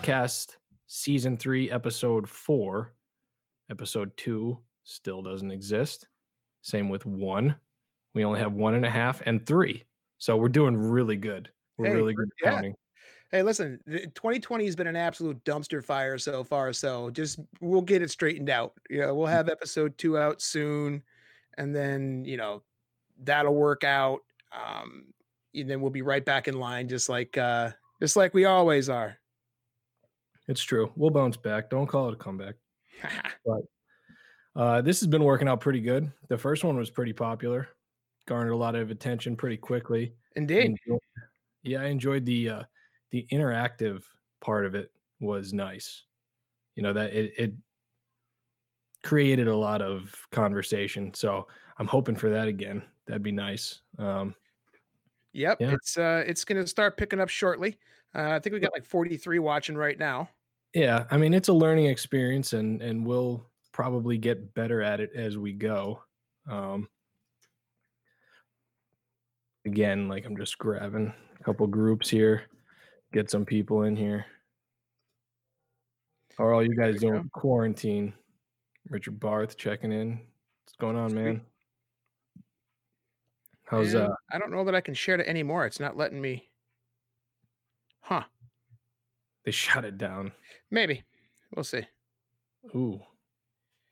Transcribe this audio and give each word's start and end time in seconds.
podcast, 0.00 0.56
season 0.86 1.36
three, 1.36 1.70
episode 1.70 2.28
four. 2.28 2.92
Episode 3.70 4.10
two 4.16 4.58
still 4.82 5.20
doesn't 5.20 5.50
exist. 5.50 6.06
Same 6.62 6.88
with 6.88 7.04
one. 7.04 7.54
We 8.14 8.24
only 8.24 8.40
have 8.40 8.54
one 8.54 8.74
and 8.74 8.86
a 8.86 8.90
half 8.90 9.20
and 9.26 9.44
three. 9.46 9.84
So 10.18 10.36
we're 10.38 10.48
doing 10.48 10.76
really 10.76 11.16
good. 11.16 11.50
We're 11.76 11.88
Hey, 11.88 11.94
really 11.94 12.14
good 12.14 12.30
yeah. 12.42 12.50
counting. 12.50 12.74
Hey, 13.30 13.42
listen, 13.42 13.78
2020 13.86 14.64
has 14.64 14.74
been 14.74 14.86
an 14.86 14.96
absolute 14.96 15.42
dumpster 15.44 15.84
fire 15.84 16.16
so 16.16 16.42
far. 16.42 16.72
So 16.72 17.10
just 17.10 17.38
we'll 17.60 17.82
get 17.82 18.00
it 18.02 18.10
straightened 18.10 18.48
out. 18.48 18.72
Yeah, 18.88 19.10
we'll 19.10 19.26
have 19.26 19.48
episode 19.50 19.96
two 19.98 20.16
out 20.16 20.40
soon, 20.40 21.02
and 21.58 21.76
then 21.76 22.24
you 22.24 22.36
know 22.38 22.62
that'll 23.22 23.54
work 23.54 23.84
out. 23.84 24.20
Um, 24.52 25.04
and 25.54 25.68
then 25.68 25.80
we'll 25.80 25.90
be 25.90 26.02
right 26.02 26.24
back 26.24 26.48
in 26.48 26.58
line, 26.58 26.88
just 26.88 27.08
like 27.08 27.36
uh, 27.36 27.70
just 28.00 28.16
like 28.16 28.34
we 28.34 28.46
always 28.46 28.88
are. 28.88 29.19
It's 30.48 30.62
true. 30.62 30.92
We'll 30.96 31.10
bounce 31.10 31.36
back. 31.36 31.70
Don't 31.70 31.86
call 31.86 32.08
it 32.08 32.14
a 32.14 32.16
comeback. 32.16 32.56
Uh, 34.56 34.80
this 34.82 34.98
has 34.98 35.06
been 35.06 35.22
working 35.22 35.46
out 35.46 35.60
pretty 35.60 35.80
good. 35.80 36.10
The 36.28 36.36
first 36.36 36.64
one 36.64 36.76
was 36.76 36.90
pretty 36.90 37.12
popular, 37.12 37.68
garnered 38.26 38.52
a 38.52 38.56
lot 38.56 38.74
of 38.74 38.90
attention 38.90 39.36
pretty 39.36 39.56
quickly. 39.56 40.12
Indeed. 40.34 40.64
enjoy- 40.86 40.98
yeah, 41.62 41.82
I 41.82 41.84
enjoyed 41.86 42.26
the 42.26 42.48
uh, 42.48 42.62
the 43.12 43.26
interactive 43.30 44.02
part 44.40 44.66
of 44.66 44.74
it 44.74 44.90
was 45.20 45.52
nice. 45.52 46.02
You 46.74 46.82
know 46.82 46.92
that 46.92 47.12
it 47.12 47.32
it 47.38 47.52
created 49.04 49.46
a 49.46 49.56
lot 49.56 49.82
of 49.82 50.14
conversation. 50.32 51.14
So 51.14 51.46
I'm 51.78 51.86
hoping 51.86 52.16
for 52.16 52.28
that 52.30 52.48
again. 52.48 52.82
That'd 53.06 53.22
be 53.22 53.32
nice. 53.32 53.82
Um, 53.98 54.34
Yep, 55.32 55.58
Yeah. 55.60 55.72
it's 55.74 55.96
uh, 55.96 56.24
it's 56.26 56.44
gonna 56.44 56.66
start 56.66 56.96
picking 56.96 57.20
up 57.20 57.28
shortly. 57.28 57.78
Uh, 58.16 58.30
I 58.32 58.40
think 58.40 58.52
we 58.52 58.58
got 58.58 58.72
like 58.72 58.84
43 58.84 59.38
watching 59.38 59.76
right 59.76 59.96
now. 59.96 60.28
Yeah, 60.74 61.04
I 61.10 61.16
mean 61.16 61.34
it's 61.34 61.48
a 61.48 61.52
learning 61.52 61.86
experience, 61.86 62.52
and 62.52 62.82
and 62.82 63.06
we'll 63.06 63.46
probably 63.72 64.18
get 64.18 64.54
better 64.54 64.82
at 64.82 65.00
it 65.00 65.10
as 65.14 65.38
we 65.38 65.52
go. 65.52 66.02
Um, 66.48 66.88
again, 69.66 70.08
like 70.08 70.26
I'm 70.26 70.36
just 70.36 70.58
grabbing 70.58 71.12
a 71.38 71.44
couple 71.44 71.66
groups 71.66 72.08
here, 72.08 72.42
get 73.12 73.30
some 73.30 73.44
people 73.44 73.82
in 73.82 73.96
here. 73.96 74.26
How 76.38 76.44
are 76.44 76.54
all 76.54 76.62
you 76.62 76.76
guys 76.76 77.00
doing 77.00 77.22
go. 77.22 77.28
quarantine? 77.32 78.14
Richard 78.88 79.20
Barth 79.20 79.56
checking 79.56 79.92
in. 79.92 80.20
What's 80.64 80.76
going 80.78 80.96
on, 80.96 81.14
man? 81.14 81.42
How's 83.66 83.94
uh 83.94 84.08
I 84.32 84.38
don't 84.38 84.50
know 84.50 84.64
that 84.64 84.74
I 84.74 84.80
can 84.80 84.94
share 84.94 85.14
it 85.14 85.28
anymore. 85.28 85.66
It's 85.66 85.78
not 85.78 85.96
letting 85.96 86.20
me. 86.20 86.48
Huh? 88.00 88.24
They 89.44 89.50
shut 89.50 89.84
it 89.84 89.98
down. 89.98 90.32
Maybe. 90.70 91.02
We'll 91.54 91.64
see. 91.64 91.86
Ooh. 92.74 93.00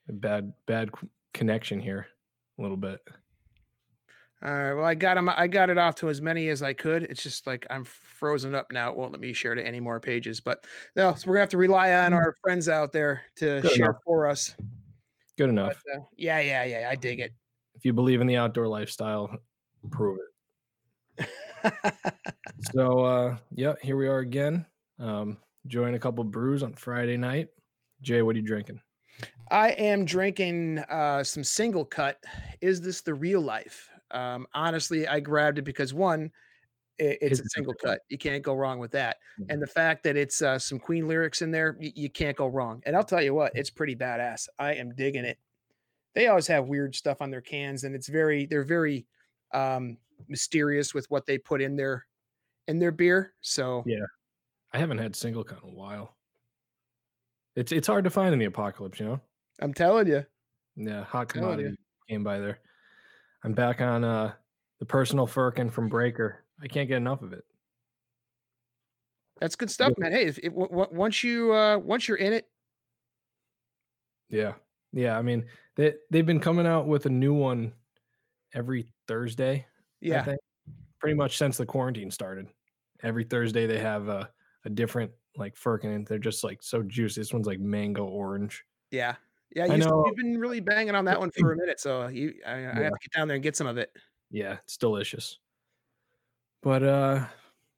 A 0.07 0.13
bad 0.13 0.53
bad 0.65 0.89
connection 1.33 1.79
here 1.79 2.07
a 2.57 2.61
little 2.61 2.77
bit. 2.77 2.99
All 4.41 4.53
right. 4.53 4.73
Well, 4.73 4.85
I 4.85 4.95
got 4.95 5.17
him. 5.17 5.27
I 5.29 5.47
got 5.47 5.69
it 5.69 5.77
off 5.77 5.95
to 5.95 6.09
as 6.09 6.21
many 6.21 6.47
as 6.49 6.63
I 6.63 6.73
could. 6.73 7.03
It's 7.03 7.21
just 7.21 7.45
like 7.45 7.67
I'm 7.69 7.83
frozen 7.83 8.55
up 8.55 8.71
now. 8.71 8.89
It 8.89 8.95
won't 8.97 9.11
let 9.11 9.19
me 9.19 9.33
share 9.33 9.53
to 9.53 9.65
any 9.65 9.79
more 9.81 9.99
pages. 9.99 10.39
But 10.39 10.65
no, 10.95 11.13
so 11.13 11.27
we're 11.27 11.35
gonna 11.35 11.41
have 11.41 11.49
to 11.49 11.57
rely 11.57 11.91
on 11.93 12.13
our 12.13 12.35
friends 12.41 12.69
out 12.69 12.91
there 12.93 13.21
to 13.35 13.59
Good 13.61 13.71
share 13.71 13.85
enough. 13.87 14.01
for 14.05 14.27
us. 14.27 14.55
Good 15.37 15.47
But, 15.47 15.49
enough. 15.49 15.83
uh, 15.95 15.99
yeah, 16.15 16.39
yeah, 16.39 16.63
yeah. 16.63 16.87
I 16.89 16.95
dig 16.95 17.19
it. 17.19 17.33
If 17.75 17.83
you 17.85 17.91
believe 17.93 18.21
in 18.21 18.27
the 18.27 18.37
outdoor 18.37 18.67
lifestyle, 18.67 19.37
prove 19.91 20.19
it. 21.17 21.27
So 22.73 22.99
uh 23.05 23.37
yeah, 23.51 23.73
here 23.81 23.95
we 23.97 24.07
are 24.07 24.19
again. 24.19 24.65
Um 24.99 25.37
enjoying 25.65 25.95
a 25.95 25.99
couple 25.99 26.23
brews 26.23 26.63
on 26.63 26.73
Friday 26.73 27.17
night. 27.17 27.49
Jay, 28.01 28.21
what 28.21 28.35
are 28.35 28.39
you 28.39 28.45
drinking? 28.45 28.81
I 29.51 29.71
am 29.71 30.05
drinking 30.05 30.79
uh, 30.79 31.23
some 31.23 31.43
SingleCut. 31.43 32.15
Is 32.61 32.81
this 32.81 33.01
the 33.01 33.13
real 33.13 33.41
life? 33.41 33.89
Um, 34.11 34.47
honestly, 34.53 35.07
I 35.07 35.19
grabbed 35.19 35.57
it 35.57 35.63
because 35.63 35.93
one, 35.93 36.31
i- 36.99 37.17
it's 37.21 37.39
Is 37.39 37.55
a 37.55 37.59
SingleCut. 37.61 37.99
You 38.09 38.17
can't 38.17 38.43
go 38.43 38.55
wrong 38.55 38.79
with 38.79 38.91
that. 38.91 39.17
Mhm. 39.39 39.47
And 39.49 39.61
the 39.61 39.67
fact 39.67 40.03
that 40.03 40.17
it's 40.17 40.41
uh, 40.41 40.59
some 40.59 40.79
Queen 40.79 41.07
lyrics 41.07 41.41
in 41.41 41.51
there, 41.51 41.77
y- 41.79 41.93
you 41.95 42.09
can't 42.09 42.37
go 42.37 42.47
wrong. 42.47 42.81
And 42.85 42.95
I'll 42.95 43.03
tell 43.03 43.21
you 43.21 43.33
what, 43.33 43.51
it's 43.55 43.69
pretty 43.69 43.95
badass. 43.95 44.47
I 44.59 44.75
am 44.75 44.95
digging 44.95 45.25
it. 45.25 45.39
They 46.15 46.27
always 46.27 46.47
have 46.47 46.67
weird 46.67 46.95
stuff 46.95 47.21
on 47.21 47.31
their 47.31 47.41
cans, 47.41 47.83
and 47.85 47.95
it's 47.95 48.09
very, 48.09 48.45
they're 48.45 48.63
very 48.63 49.07
um, 49.53 49.97
mysterious 50.27 50.93
with 50.93 51.09
what 51.11 51.25
they 51.25 51.37
put 51.37 51.61
in 51.61 51.75
their 51.75 52.07
in 52.67 52.79
their 52.79 52.91
beer. 52.91 53.35
So 53.41 53.83
Yeah. 53.87 54.05
I 54.73 54.77
haven't 54.77 54.99
had 54.99 55.13
SingleCut 55.13 55.63
in 55.63 55.69
a 55.69 55.73
while. 55.73 56.15
It's 57.55 57.71
it's 57.71 57.87
hard 57.87 58.03
to 58.03 58.09
find 58.09 58.33
in 58.33 58.39
the 58.39 58.45
apocalypse, 58.45 58.99
you 58.99 59.05
know? 59.07 59.21
I'm 59.61 59.73
telling 59.73 60.07
you, 60.07 60.25
Yeah, 60.75 61.03
hot 61.03 61.29
commodity 61.29 61.75
came 62.07 62.23
by 62.23 62.39
there. 62.39 62.59
I'm 63.43 63.53
back 63.53 63.81
on 63.81 64.03
uh 64.03 64.33
the 64.79 64.85
personal 64.85 65.27
firkin 65.27 65.69
from 65.69 65.89
Breaker. 65.89 66.45
I 66.61 66.67
can't 66.67 66.87
get 66.87 66.97
enough 66.97 67.21
of 67.21 67.33
it. 67.33 67.43
that's 69.41 69.55
good 69.55 69.71
stuff, 69.71 69.93
man. 69.97 70.11
Hey, 70.11 70.25
if, 70.25 70.37
if, 70.39 70.51
w- 70.53 70.69
w- 70.69 70.89
once 70.91 71.23
you 71.23 71.53
uh, 71.53 71.77
once 71.77 72.07
you're 72.07 72.17
in 72.17 72.33
it, 72.33 72.47
Yeah. 74.29 74.53
Yeah. 74.93 75.17
I 75.17 75.21
mean, 75.21 75.45
they 75.75 75.95
they've 76.11 76.25
been 76.25 76.39
coming 76.39 76.67
out 76.67 76.87
with 76.87 77.05
a 77.07 77.09
new 77.09 77.33
one 77.33 77.73
every 78.53 78.93
Thursday. 79.07 79.65
Yeah. 80.01 80.35
Pretty 80.99 81.15
much 81.15 81.37
since 81.37 81.57
the 81.57 81.65
quarantine 81.65 82.11
started. 82.11 82.47
Every 83.03 83.23
Thursday 83.23 83.65
they 83.65 83.79
have 83.79 84.07
a, 84.09 84.29
a 84.65 84.69
different 84.69 85.11
like 85.37 85.55
firkin. 85.55 86.05
They're 86.07 86.17
just 86.17 86.43
like 86.43 86.61
so 86.61 86.83
juicy. 86.83 87.21
This 87.21 87.33
one's 87.33 87.47
like 87.47 87.59
mango 87.59 88.05
orange. 88.05 88.63
Yeah, 88.91 89.15
yeah. 89.55 89.65
You, 89.65 89.83
have 89.83 90.15
been 90.15 90.37
really 90.37 90.59
banging 90.59 90.95
on 90.95 91.05
that 91.05 91.19
one 91.19 91.31
for 91.31 91.53
a 91.53 91.57
minute, 91.57 91.79
so 91.79 92.07
you, 92.07 92.33
I, 92.45 92.51
I 92.51 92.59
Yeah. 92.59 92.83
have 92.83 92.93
to 92.93 92.99
get 93.01 93.11
down 93.17 93.27
there 93.27 93.35
and 93.35 93.43
get 93.43 93.55
some 93.55 93.67
of 93.67 93.77
it. 93.77 93.91
Yeah, 94.31 94.57
it's 94.63 94.77
delicious. 94.77 95.39
But 96.61 96.83
uh 96.83 97.25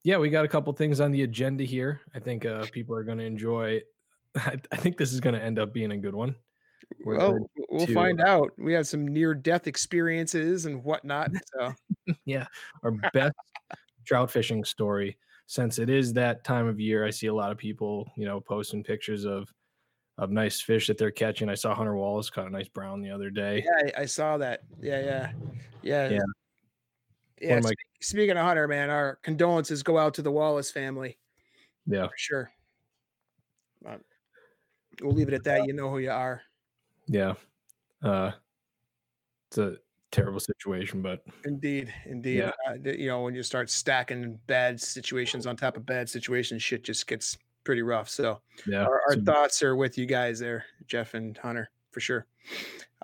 yeah, 0.03 0.17
we 0.17 0.29
got 0.29 0.45
a 0.45 0.47
couple 0.47 0.73
things 0.73 0.99
on 0.99 1.11
the 1.11 1.21
agenda 1.23 1.63
here. 1.63 2.01
I 2.15 2.19
think 2.19 2.45
uh 2.45 2.65
people 2.71 2.95
are 2.95 3.03
gonna 3.03 3.23
enjoy 3.23 3.81
I, 4.35 4.55
I 4.71 4.77
think 4.77 4.97
this 4.97 5.13
is 5.13 5.19
gonna 5.19 5.39
end 5.39 5.59
up 5.59 5.73
being 5.73 5.91
a 5.91 5.97
good 5.97 6.15
one. 6.15 6.35
We're 7.05 7.17
Well, 7.17 7.49
we'll 7.69 7.87
to, 7.87 7.93
find 7.93 8.19
out. 8.19 8.51
We 8.57 8.73
have 8.73 8.87
some 8.87 9.07
near-death 9.07 9.67
experiences 9.67 10.65
and 10.65 10.83
whatnot. 10.83 11.31
So 11.53 11.73
yeah, 12.25 12.47
our 12.83 12.91
best 13.13 13.35
trout 14.05 14.31
fishing 14.31 14.63
story 14.65 15.17
since 15.51 15.79
it 15.79 15.89
is 15.89 16.13
that 16.13 16.45
time 16.45 16.65
of 16.65 16.79
year. 16.79 17.05
I 17.05 17.09
see 17.09 17.27
a 17.27 17.33
lot 17.33 17.51
of 17.51 17.57
people, 17.57 18.09
you 18.15 18.23
know, 18.23 18.39
posting 18.39 18.81
pictures 18.85 19.25
of 19.25 19.53
of 20.17 20.31
nice 20.31 20.61
fish 20.61 20.87
that 20.87 20.97
they're 20.97 21.11
catching. 21.11 21.49
I 21.49 21.55
saw 21.55 21.75
Hunter 21.75 21.93
Wallace 21.97 22.29
caught 22.29 22.47
a 22.47 22.49
nice 22.49 22.69
brown 22.69 23.01
the 23.01 23.09
other 23.11 23.29
day. 23.29 23.65
yeah, 23.65 23.91
I, 23.97 24.03
I 24.03 24.05
saw 24.05 24.37
that. 24.37 24.61
Yeah, 24.79 24.99
yeah, 25.01 25.31
yeah, 25.81 26.09
Yeah. 26.09 26.19
yeah. 27.41 27.59
my- 27.59 27.73
speaking 27.99 28.37
of 28.37 28.45
Hunter, 28.45 28.65
man, 28.69 28.89
our 28.89 29.17
condolences 29.23 29.83
go 29.83 29.97
out 29.97 30.13
to 30.13 30.21
the 30.21 30.31
Wallace 30.31 30.71
family 30.71 31.17
Yeah. 31.85 32.07
for 32.07 32.13
sure. 32.15 32.51
We'll 35.01 35.11
leave 35.13 35.27
it 35.27 35.33
at 35.33 35.43
that. 35.45 35.65
You 35.65 35.73
know 35.73 35.89
who 35.89 35.97
you 35.99 36.11
are. 36.11 36.41
Yeah. 37.07 37.33
Uh 38.01 38.31
it's 39.49 39.57
a 39.57 39.75
terrible 40.11 40.39
situation, 40.39 41.01
but 41.01 41.23
Indeed, 41.45 41.93
indeed. 42.05 42.39
Yeah. 42.39 42.51
Uh, 42.67 42.75
you 42.83 43.07
know, 43.07 43.21
when 43.23 43.33
you 43.33 43.43
start 43.43 43.69
stacking 43.69 44.39
bad 44.47 44.79
situations 44.79 45.47
on 45.47 45.55
top 45.55 45.77
of 45.77 45.85
bad 45.85 46.09
situations, 46.09 46.61
shit 46.61 46.83
just 46.83 47.07
gets 47.07 47.37
pretty 47.63 47.81
rough. 47.81 48.09
So 48.09 48.41
yeah. 48.67 48.83
our, 48.83 49.01
our 49.09 49.15
thoughts 49.15 49.63
are 49.63 49.75
with 49.75 49.97
you 49.97 50.05
guys 50.05 50.39
there, 50.39 50.65
Jeff 50.87 51.13
and 51.13 51.37
Hunter, 51.37 51.69
for 51.91 51.99
sure. 51.99 52.25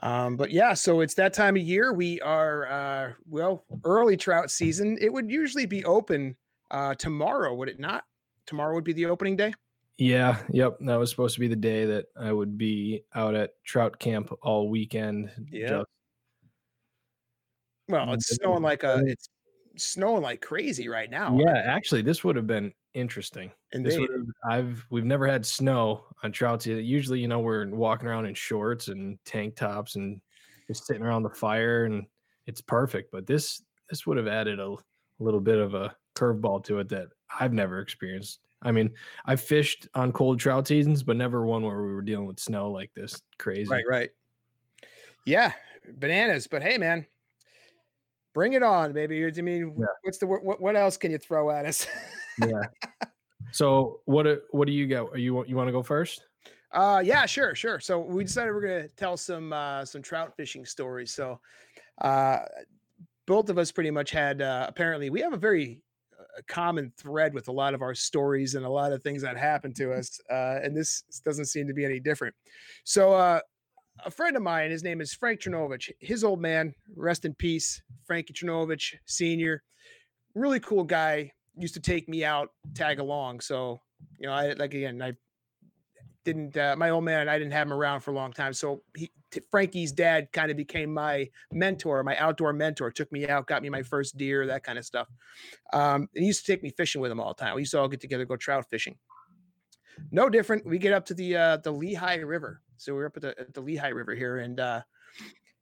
Um, 0.03 0.35
but 0.35 0.51
yeah, 0.51 0.73
so 0.73 1.01
it's 1.01 1.15
that 1.15 1.33
time 1.33 1.55
of 1.55 1.63
year. 1.63 1.93
We 1.93 2.21
are 2.21 2.67
uh, 2.67 3.13
well, 3.27 3.63
early 3.83 4.17
trout 4.17 4.51
season. 4.51 4.97
It 5.01 5.11
would 5.11 5.31
usually 5.31 5.65
be 5.65 5.83
open 5.85 6.35
uh, 6.69 6.95
tomorrow, 6.95 7.53
would 7.55 7.69
it 7.69 7.79
not? 7.79 8.03
Tomorrow 8.45 8.75
would 8.75 8.83
be 8.83 8.93
the 8.93 9.07
opening 9.07 9.35
day. 9.35 9.53
Yeah, 9.97 10.37
yep. 10.51 10.77
That 10.81 10.97
was 10.97 11.09
supposed 11.09 11.33
to 11.33 11.39
be 11.39 11.47
the 11.47 11.55
day 11.55 11.85
that 11.85 12.05
I 12.19 12.31
would 12.31 12.57
be 12.57 13.03
out 13.15 13.33
at 13.33 13.53
trout 13.63 13.97
camp 13.97 14.31
all 14.43 14.69
weekend. 14.69 15.31
Yeah. 15.51 15.69
just- 15.69 15.89
Well, 17.89 18.13
it's 18.13 18.35
snowing 18.35 18.63
like 18.63 18.83
a 18.83 19.01
it's 19.05 19.29
snowing 19.77 20.21
like 20.21 20.41
crazy 20.41 20.89
right 20.89 21.09
now. 21.09 21.37
yeah, 21.39 21.63
actually, 21.65 22.01
this 22.01 22.23
would 22.23 22.35
have 22.35 22.47
been 22.47 22.73
interesting. 22.93 23.51
This 23.71 23.95
indeed. 23.95 23.99
would 23.99 24.11
have, 24.11 24.27
I've 24.49 24.85
we've 24.89 25.05
never 25.05 25.27
had 25.27 25.45
snow 25.45 26.05
on 26.23 26.31
trout 26.31 26.63
season. 26.63 26.83
Usually, 26.83 27.19
you 27.19 27.27
know, 27.27 27.39
we're 27.39 27.67
walking 27.69 28.07
around 28.07 28.25
in 28.25 28.33
shorts 28.33 28.87
and 28.87 29.17
tank 29.25 29.55
tops 29.55 29.95
and 29.95 30.19
just 30.67 30.85
sitting 30.85 31.03
around 31.03 31.23
the 31.23 31.29
fire, 31.29 31.85
and 31.85 32.05
it's 32.45 32.61
perfect. 32.61 33.11
But 33.11 33.25
this 33.25 33.63
this 33.89 34.05
would 34.05 34.17
have 34.17 34.27
added 34.27 34.59
a, 34.59 34.75
little 35.19 35.39
bit 35.39 35.57
of 35.57 35.73
a 35.73 35.95
curveball 36.15 36.63
to 36.63 36.79
it 36.79 36.89
that 36.89 37.07
I've 37.39 37.53
never 37.53 37.79
experienced. 37.79 38.39
I 38.61 38.71
mean, 38.71 38.91
I've 39.25 39.41
fished 39.41 39.87
on 39.95 40.11
cold 40.11 40.39
trout 40.39 40.67
seasons, 40.67 41.03
but 41.03 41.15
never 41.15 41.45
one 41.45 41.63
where 41.63 41.81
we 41.81 41.93
were 41.93 42.01
dealing 42.01 42.27
with 42.27 42.39
snow 42.39 42.69
like 42.69 42.91
this. 42.95 43.19
Crazy. 43.39 43.69
Right, 43.69 43.85
right. 43.89 44.09
Yeah, 45.25 45.53
bananas. 45.97 46.47
But 46.47 46.61
hey, 46.61 46.77
man, 46.77 47.05
bring 48.37 48.53
it 48.53 48.61
on, 48.61 48.93
baby. 48.93 49.25
I 49.25 49.41
mean, 49.41 49.73
Yeah. 49.79 49.85
what's 50.03 50.19
the 50.19 50.27
what? 50.27 50.61
What 50.61 50.75
else 50.75 50.95
can 50.95 51.09
you 51.09 51.17
throw 51.17 51.49
at 51.49 51.65
us? 51.65 51.87
yeah. 52.45 52.61
So 53.51 54.01
what 54.05 54.23
do- 54.23 54.41
what 54.51 54.67
do 54.67 54.73
you 54.73 54.85
got? 54.87 55.11
Are 55.11 55.17
you 55.17 55.43
you 55.45 55.55
want 55.55 55.67
to 55.69 55.71
go 55.71 55.81
first? 55.81 56.27
Uh, 56.71 57.01
yeah, 57.03 57.25
sure, 57.25 57.55
sure. 57.55 57.79
So 57.79 57.99
we 57.99 58.23
decided 58.23 58.53
we're 58.53 58.61
gonna 58.61 58.89
tell 58.89 59.17
some 59.17 59.51
uh, 59.53 59.83
some 59.85 60.03
trout 60.03 60.35
fishing 60.37 60.65
stories. 60.65 61.11
So, 61.13 61.39
uh, 62.01 62.39
both 63.25 63.49
of 63.49 63.57
us 63.57 63.71
pretty 63.71 63.89
much 63.89 64.11
had. 64.11 64.41
Uh, 64.43 64.67
apparently, 64.69 65.09
we 65.09 65.19
have 65.21 65.33
a 65.33 65.37
very 65.37 65.81
uh, 66.19 66.41
common 66.47 66.91
thread 66.95 67.33
with 67.33 67.47
a 67.47 67.51
lot 67.51 67.73
of 67.73 67.81
our 67.81 67.95
stories 67.95 68.53
and 68.53 68.65
a 68.67 68.69
lot 68.69 68.91
of 68.91 69.01
things 69.01 69.23
that 69.23 69.35
happened 69.35 69.75
to 69.77 69.93
us. 69.99 70.21
Uh, 70.29 70.59
and 70.61 70.77
this 70.77 71.01
doesn't 71.25 71.45
seem 71.47 71.65
to 71.67 71.73
be 71.73 71.85
any 71.85 71.99
different. 71.99 72.35
So, 72.83 73.13
uh, 73.13 73.39
a 74.05 74.11
friend 74.11 74.35
of 74.35 74.43
mine, 74.43 74.71
his 74.71 74.83
name 74.83 75.01
is 75.01 75.13
Frank 75.13 75.41
Chernovich. 75.41 75.91
His 75.99 76.23
old 76.23 76.41
man, 76.41 76.73
rest 76.95 77.25
in 77.25 77.33
peace, 77.33 77.81
Frankie 78.05 78.33
Chernovich 78.33 78.95
Senior. 79.05 79.63
Really 80.35 80.59
cool 80.59 80.83
guy. 80.83 81.31
Used 81.57 81.73
to 81.73 81.79
take 81.79 82.07
me 82.07 82.23
out, 82.23 82.51
tag 82.75 82.99
along. 82.99 83.39
So, 83.39 83.81
you 84.19 84.27
know, 84.27 84.33
I 84.33 84.53
like 84.53 84.73
again, 84.73 85.01
I 85.01 85.13
didn't 86.23 86.55
uh, 86.57 86.75
my 86.77 86.89
old 86.89 87.05
man 87.05 87.29
I 87.29 87.39
didn't 87.39 87.53
have 87.53 87.67
him 87.67 87.73
around 87.73 88.01
for 88.01 88.11
a 88.11 88.13
long 88.13 88.33
time. 88.33 88.53
So 88.53 88.83
he 88.95 89.09
t- 89.31 89.41
Frankie's 89.49 89.91
dad 89.91 90.27
kind 90.33 90.51
of 90.51 90.57
became 90.57 90.93
my 90.93 91.29
mentor, 91.51 92.03
my 92.03 92.15
outdoor 92.17 92.53
mentor. 92.53 92.91
Took 92.91 93.11
me 93.11 93.27
out, 93.27 93.47
got 93.47 93.63
me 93.63 93.69
my 93.69 93.81
first 93.81 94.17
deer, 94.17 94.45
that 94.45 94.63
kind 94.63 94.77
of 94.77 94.85
stuff. 94.85 95.07
Um, 95.73 96.07
and 96.13 96.21
he 96.21 96.25
used 96.25 96.45
to 96.45 96.51
take 96.51 96.61
me 96.61 96.69
fishing 96.69 97.01
with 97.01 97.11
him 97.11 97.19
all 97.19 97.33
the 97.33 97.43
time. 97.43 97.55
We 97.55 97.61
used 97.61 97.71
to 97.71 97.79
all 97.79 97.87
get 97.87 98.01
together, 98.01 98.25
go 98.25 98.35
trout 98.35 98.65
fishing. 98.69 98.97
No 100.11 100.29
different. 100.29 100.65
We 100.65 100.77
get 100.77 100.93
up 100.93 101.05
to 101.07 101.15
the 101.15 101.35
uh, 101.35 101.57
the 101.57 101.71
Lehigh 101.71 102.17
River. 102.17 102.61
So 102.77 102.93
we're 102.93 103.07
up 103.07 103.17
at 103.17 103.21
the, 103.21 103.39
at 103.39 103.53
the 103.53 103.61
Lehigh 103.61 103.89
River 103.89 104.15
here, 104.15 104.37
and 104.37 104.59
uh, 104.59 104.81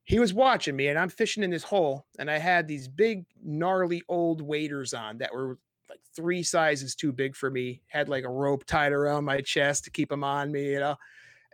he 0.03 0.19
was 0.19 0.33
watching 0.33 0.75
me, 0.75 0.87
and 0.87 0.99
I'm 0.99 1.09
fishing 1.09 1.43
in 1.43 1.49
this 1.49 1.63
hole, 1.63 2.05
and 2.19 2.29
I 2.29 2.37
had 2.37 2.67
these 2.67 2.87
big, 2.87 3.25
gnarly 3.43 4.03
old 4.07 4.41
waders 4.41 4.93
on 4.93 5.17
that 5.17 5.33
were 5.33 5.57
like 5.89 5.99
three 6.15 6.43
sizes 6.43 6.95
too 6.95 7.11
big 7.11 7.35
for 7.35 7.49
me. 7.49 7.81
Had 7.87 8.09
like 8.09 8.23
a 8.23 8.29
rope 8.29 8.65
tied 8.65 8.91
around 8.91 9.25
my 9.25 9.41
chest 9.41 9.83
to 9.85 9.91
keep 9.91 10.09
them 10.09 10.23
on 10.23 10.51
me, 10.51 10.73
you 10.73 10.79
know. 10.79 10.95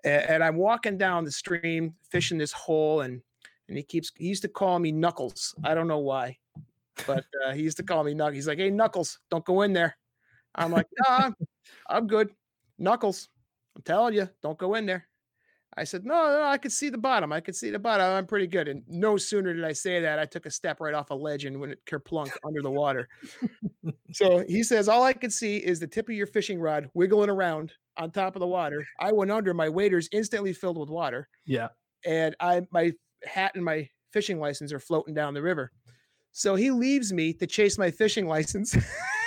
And, 0.03 0.23
and 0.29 0.43
I'm 0.43 0.57
walking 0.57 0.97
down 0.97 1.23
the 1.23 1.31
stream 1.31 1.95
fishing 2.09 2.37
this 2.37 2.51
hole, 2.51 3.01
and 3.01 3.21
and 3.67 3.77
he 3.77 3.83
keeps 3.83 4.11
he 4.17 4.27
used 4.27 4.41
to 4.41 4.49
call 4.49 4.79
me 4.79 4.91
Knuckles. 4.91 5.55
I 5.63 5.73
don't 5.73 5.87
know 5.87 5.99
why, 5.99 6.37
but 7.07 7.23
uh, 7.45 7.53
he 7.53 7.61
used 7.61 7.77
to 7.77 7.83
call 7.83 8.03
me 8.03 8.13
Knuckles. 8.13 8.35
He's 8.35 8.47
like, 8.47 8.57
"Hey 8.57 8.69
Knuckles, 8.69 9.19
don't 9.29 9.45
go 9.45 9.61
in 9.61 9.71
there." 9.71 9.97
I'm 10.55 10.71
like, 10.71 10.87
"No, 10.97 11.15
I'm, 11.15 11.35
I'm 11.89 12.07
good." 12.07 12.31
Knuckles, 12.77 13.29
I'm 13.75 13.83
telling 13.83 14.15
you, 14.15 14.27
don't 14.41 14.57
go 14.57 14.75
in 14.75 14.85
there. 14.85 15.07
I 15.77 15.85
said, 15.85 16.06
no, 16.06 16.13
no, 16.13 16.44
I 16.44 16.57
could 16.57 16.71
see 16.71 16.89
the 16.89 16.97
bottom. 16.97 17.31
I 17.31 17.39
could 17.39 17.56
see 17.56 17.69
the 17.69 17.79
bottom. 17.79 18.06
I'm 18.06 18.25
pretty 18.25 18.47
good. 18.47 18.68
And 18.68 18.83
no 18.88 19.15
sooner 19.15 19.53
did 19.53 19.63
I 19.63 19.71
say 19.71 20.01
that, 20.01 20.19
I 20.19 20.25
took 20.25 20.45
a 20.45 20.51
step 20.51 20.81
right 20.81 20.94
off 20.94 21.12
a 21.12 21.15
ledge 21.15 21.45
and 21.45 21.62
went 21.62 21.79
kerplunk 21.85 22.31
under 22.45 22.62
the 22.62 22.69
water. 22.69 23.07
so 24.12 24.44
he 24.47 24.63
says, 24.63 24.89
all 24.89 25.03
I 25.03 25.13
could 25.13 25.31
see 25.31 25.57
is 25.57 25.79
the 25.79 25.88
tip 25.88 26.09
of 26.09 26.15
your 26.15 26.27
fishing 26.27 26.59
rod 26.59 26.89
wiggling 26.94 27.29
around 27.29 27.71
on 27.97 28.12
top 28.12 28.35
of 28.35 28.41
the 28.41 28.47
water. 28.47 28.85
I 29.00 29.13
went 29.13 29.31
under, 29.31 29.53
my 29.53 29.69
waders 29.69 30.09
instantly 30.12 30.51
filled 30.51 30.77
with 30.77 30.89
water. 30.89 31.29
Yeah. 31.45 31.69
And 32.06 32.35
I 32.39 32.63
my 32.71 32.91
hat 33.24 33.51
and 33.56 33.63
my 33.63 33.88
fishing 34.12 34.39
license 34.39 34.74
are 34.74 34.79
floating 34.79 35.13
down 35.13 35.33
the 35.33 35.41
river. 35.41 35.71
So 36.33 36.56
he 36.56 36.71
leaves 36.71 37.13
me 37.13 37.33
to 37.33 37.47
chase 37.47 37.77
my 37.77 37.91
fishing 37.91 38.27
license. 38.27 38.75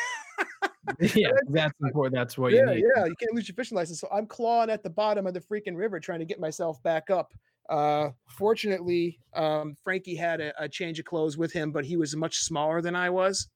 yeah, 1.14 1.30
that's 1.48 1.74
important. 1.80 2.14
That's 2.14 2.36
what 2.36 2.52
yeah, 2.52 2.60
you 2.60 2.66
need. 2.76 2.84
yeah, 2.96 3.04
you 3.06 3.14
can't 3.16 3.34
lose 3.34 3.48
your 3.48 3.54
fishing 3.54 3.76
license. 3.76 4.00
So 4.00 4.08
I'm 4.12 4.26
clawing 4.26 4.70
at 4.70 4.82
the 4.82 4.90
bottom 4.90 5.26
of 5.26 5.34
the 5.34 5.40
freaking 5.40 5.76
river 5.76 6.00
trying 6.00 6.20
to 6.20 6.24
get 6.24 6.40
myself 6.40 6.82
back 6.82 7.10
up. 7.10 7.32
Uh, 7.68 8.10
fortunately, 8.28 9.18
um, 9.34 9.74
Frankie 9.82 10.14
had 10.14 10.40
a, 10.40 10.52
a 10.62 10.68
change 10.68 10.98
of 10.98 11.06
clothes 11.06 11.38
with 11.38 11.52
him, 11.52 11.72
but 11.72 11.84
he 11.84 11.96
was 11.96 12.14
much 12.14 12.38
smaller 12.38 12.82
than 12.82 12.94
I 12.94 13.10
was. 13.10 13.48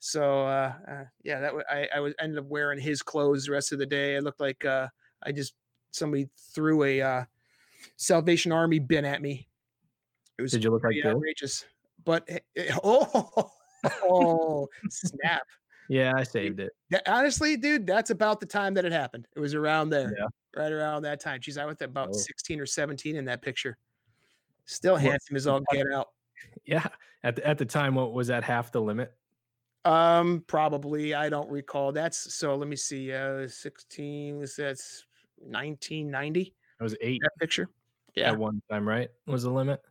So 0.00 0.46
uh, 0.46 0.72
uh, 0.88 1.04
yeah, 1.22 1.40
that 1.40 1.48
w- 1.48 1.64
I, 1.70 1.88
I 1.94 2.00
was 2.00 2.14
ended 2.18 2.38
up 2.38 2.46
wearing 2.46 2.80
his 2.80 3.02
clothes 3.02 3.44
the 3.44 3.52
rest 3.52 3.72
of 3.72 3.78
the 3.78 3.86
day. 3.86 4.16
I 4.16 4.20
looked 4.20 4.40
like 4.40 4.64
uh, 4.64 4.88
I 5.22 5.32
just 5.32 5.54
somebody 5.90 6.28
threw 6.54 6.84
a 6.84 7.02
uh, 7.02 7.24
Salvation 7.96 8.50
Army 8.50 8.78
bin 8.78 9.04
at 9.04 9.20
me. 9.20 9.46
It 10.38 10.42
was 10.42 10.52
Did 10.52 10.64
you 10.64 10.70
look 10.70 10.82
like 10.82 10.94
pretty 10.94 11.02
Bill? 11.02 11.22
But 12.02 12.24
eh, 12.28 12.38
eh, 12.56 12.74
oh, 12.82 13.50
oh 14.04 14.68
snap! 14.88 15.42
Yeah, 15.90 16.12
I 16.16 16.22
saved 16.22 16.60
it. 16.60 16.72
Yeah, 16.88 17.00
honestly, 17.08 17.56
dude, 17.56 17.84
that's 17.84 18.10
about 18.10 18.38
the 18.38 18.46
time 18.46 18.74
that 18.74 18.84
it 18.84 18.92
happened. 18.92 19.26
It 19.34 19.40
was 19.40 19.54
around 19.54 19.90
there, 19.90 20.14
Yeah. 20.16 20.26
right 20.56 20.70
around 20.70 21.02
that 21.02 21.18
time. 21.18 21.40
Geez, 21.40 21.58
I 21.58 21.64
was 21.64 21.78
about 21.80 22.10
Oh. 22.10 22.12
16 22.12 22.60
or 22.60 22.66
17 22.66 23.16
in 23.16 23.24
that 23.24 23.42
picture. 23.42 23.76
Still 24.66 24.92
Well, 24.94 25.02
handsome 25.02 25.34
as 25.34 25.48
all 25.48 25.60
get 25.72 25.90
out. 25.92 26.10
Yeah. 26.64 26.86
At 27.24 27.34
the, 27.36 27.46
at 27.46 27.58
the 27.58 27.66
time, 27.66 27.96
what 27.96 28.12
was 28.14 28.28
that 28.28 28.44
half 28.44 28.70
the 28.70 28.80
limit? 28.80 29.12
Um, 29.84 30.44
probably 30.46 31.12
I 31.12 31.28
don't 31.28 31.50
recall. 31.50 31.90
That's 31.90 32.34
so. 32.34 32.54
Let 32.54 32.68
me 32.68 32.76
see. 32.76 33.12
Uh, 33.12 33.48
16 33.48 34.38
was 34.38 34.54
that's 34.56 35.04
1990. 35.38 36.54
It 36.78 36.82
was 36.82 36.94
eight 37.00 37.20
That 37.22 37.32
picture. 37.40 37.68
Yeah, 38.14 38.30
at 38.30 38.38
one 38.38 38.62
time, 38.70 38.86
right? 38.88 39.10
Was 39.26 39.42
the 39.42 39.50
limit? 39.50 39.82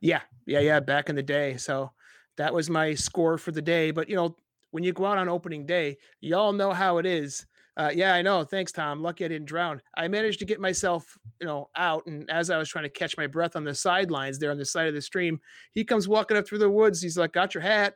yeah, 0.00 0.22
yeah, 0.46 0.60
yeah. 0.60 0.80
Back 0.80 1.10
in 1.10 1.16
the 1.16 1.22
day, 1.22 1.56
so 1.58 1.92
that 2.36 2.52
was 2.54 2.68
my 2.70 2.94
score 2.94 3.38
for 3.38 3.52
the 3.52 3.62
day. 3.62 3.90
But 3.90 4.08
you 4.08 4.16
know, 4.16 4.36
when 4.70 4.84
you 4.84 4.92
go 4.92 5.06
out 5.06 5.18
on 5.18 5.28
opening 5.28 5.66
day, 5.66 5.96
y'all 6.20 6.52
know 6.52 6.72
how 6.72 6.98
it 6.98 7.06
is. 7.06 7.46
Uh, 7.76 7.90
yeah, 7.94 8.12
I 8.12 8.22
know. 8.22 8.42
Thanks, 8.42 8.72
Tom. 8.72 9.00
Lucky 9.02 9.24
I 9.24 9.28
didn't 9.28 9.46
drown. 9.46 9.80
I 9.96 10.08
managed 10.08 10.40
to 10.40 10.44
get 10.44 10.60
myself, 10.60 11.16
you 11.40 11.46
know, 11.46 11.68
out. 11.76 12.04
And 12.06 12.28
as 12.28 12.50
I 12.50 12.58
was 12.58 12.68
trying 12.68 12.82
to 12.84 12.88
catch 12.90 13.16
my 13.16 13.28
breath 13.28 13.54
on 13.54 13.62
the 13.62 13.72
sidelines 13.74 14.38
there 14.38 14.50
on 14.50 14.58
the 14.58 14.64
side 14.64 14.88
of 14.88 14.94
the 14.94 15.00
stream, 15.00 15.40
he 15.74 15.84
comes 15.84 16.08
walking 16.08 16.36
up 16.36 16.46
through 16.46 16.58
the 16.58 16.68
woods. 16.70 17.00
He's 17.00 17.16
like, 17.16 17.32
"Got 17.32 17.54
your 17.54 17.62
hat." 17.62 17.94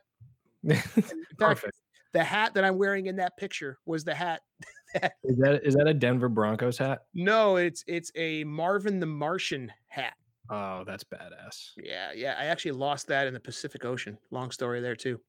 Perfect. 1.37 1.75
the 2.13 2.23
hat 2.23 2.53
that 2.53 2.63
I'm 2.63 2.77
wearing 2.77 3.07
in 3.07 3.17
that 3.17 3.35
picture 3.37 3.77
was 3.85 4.05
the 4.05 4.15
hat. 4.15 4.41
Is 5.23 5.37
that 5.37 5.61
is 5.65 5.73
that 5.73 5.87
a 5.87 5.93
Denver 5.93 6.29
Broncos 6.29 6.77
hat? 6.77 6.99
No, 7.15 7.55
it's 7.55 7.83
it's 7.87 8.11
a 8.15 8.43
Marvin 8.43 8.99
the 8.99 9.07
Martian 9.07 9.71
hat. 9.87 10.13
Oh, 10.51 10.83
that's 10.85 11.03
badass. 11.03 11.71
Yeah, 11.77 12.11
yeah. 12.13 12.35
I 12.39 12.45
actually 12.45 12.73
lost 12.73 13.07
that 13.07 13.25
in 13.25 13.33
the 13.33 13.39
Pacific 13.39 13.85
Ocean. 13.85 14.19
Long 14.29 14.51
story 14.51 14.81
there 14.81 14.95
too. 14.95 15.19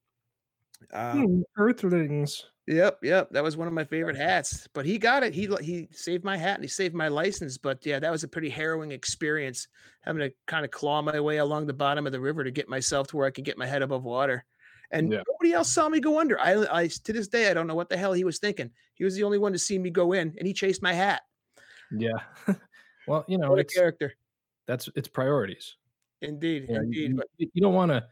Um, 0.93 1.45
Earthlings. 1.57 2.45
Yep, 2.67 3.01
yep. 3.03 3.29
That 3.31 3.43
was 3.43 3.57
one 3.57 3.69
of 3.69 3.75
my 3.75 3.85
favorite 3.85 4.17
hats. 4.17 4.67
But 4.73 4.87
he 4.87 4.97
got 4.99 5.23
it. 5.23 5.35
He 5.35 5.49
he 5.61 5.89
saved 5.93 6.25
my 6.25 6.37
hat 6.37 6.55
and 6.55 6.65
he 6.65 6.69
saved 6.69 6.95
my 6.95 7.09
license. 7.09 7.59
But 7.59 7.85
yeah, 7.85 7.99
that 7.99 8.11
was 8.11 8.25
a 8.25 8.29
pretty 8.29 8.49
harrowing 8.49 8.91
experience 8.93 9.69
having 10.01 10.21
to 10.21 10.35
kind 10.47 10.65
of 10.65 10.71
claw 10.71 11.03
my 11.03 11.21
way 11.21 11.39
along 11.39 11.67
the 11.67 11.73
bottom 11.75 12.07
of 12.07 12.13
the 12.13 12.21
river 12.21 12.43
to 12.45 12.51
get 12.51 12.69
myself 12.69 13.07
to 13.09 13.17
where 13.17 13.27
I 13.27 13.31
could 13.31 13.45
get 13.45 13.59
my 13.59 13.67
head 13.67 13.83
above 13.83 14.05
water. 14.05 14.45
And 14.91 15.13
Yeah. 15.13 15.23
nobody 15.29 15.53
else 15.53 15.73
saw 15.73 15.89
me 15.89 16.01
go 16.01 16.19
under. 16.21 16.39
I, 16.41 16.65
I 16.83 16.87
to 16.89 17.13
this 17.13 17.29
day 17.29 17.51
I 17.51 17.55
don't 17.55 17.67
know 17.67 17.75
what 17.75 17.89
the 17.91 17.97
hell 17.99 18.13
he 18.15 18.25
was 18.25 18.39
thinking. 18.39 18.71
He 18.95 19.05
was 19.05 19.15
the 19.15 19.25
only 19.25 19.39
one 19.39 19.53
to 19.53 19.59
see 19.59 19.79
me 19.79 19.91
go 19.91 20.13
in, 20.13 20.35
and 20.39 20.47
he 20.47 20.53
chased 20.55 20.83
my 20.83 20.93
hat. 20.93 21.23
Yeah. 21.91 22.13
well, 23.09 23.25
you 23.29 23.37
know, 23.39 23.51
What 23.51 23.59
a 23.59 23.65
character, 23.65 24.15
that's 24.67 24.89
it's 24.95 25.09
priorities. 25.09 25.77
indeed, 26.23 26.67
you- 26.69 26.77
indeed. 26.77 27.11
you, 27.11 27.17
But 27.17 27.27
you 27.39 27.61
don't 27.61 27.75
want 27.75 27.91
to, 27.91 28.07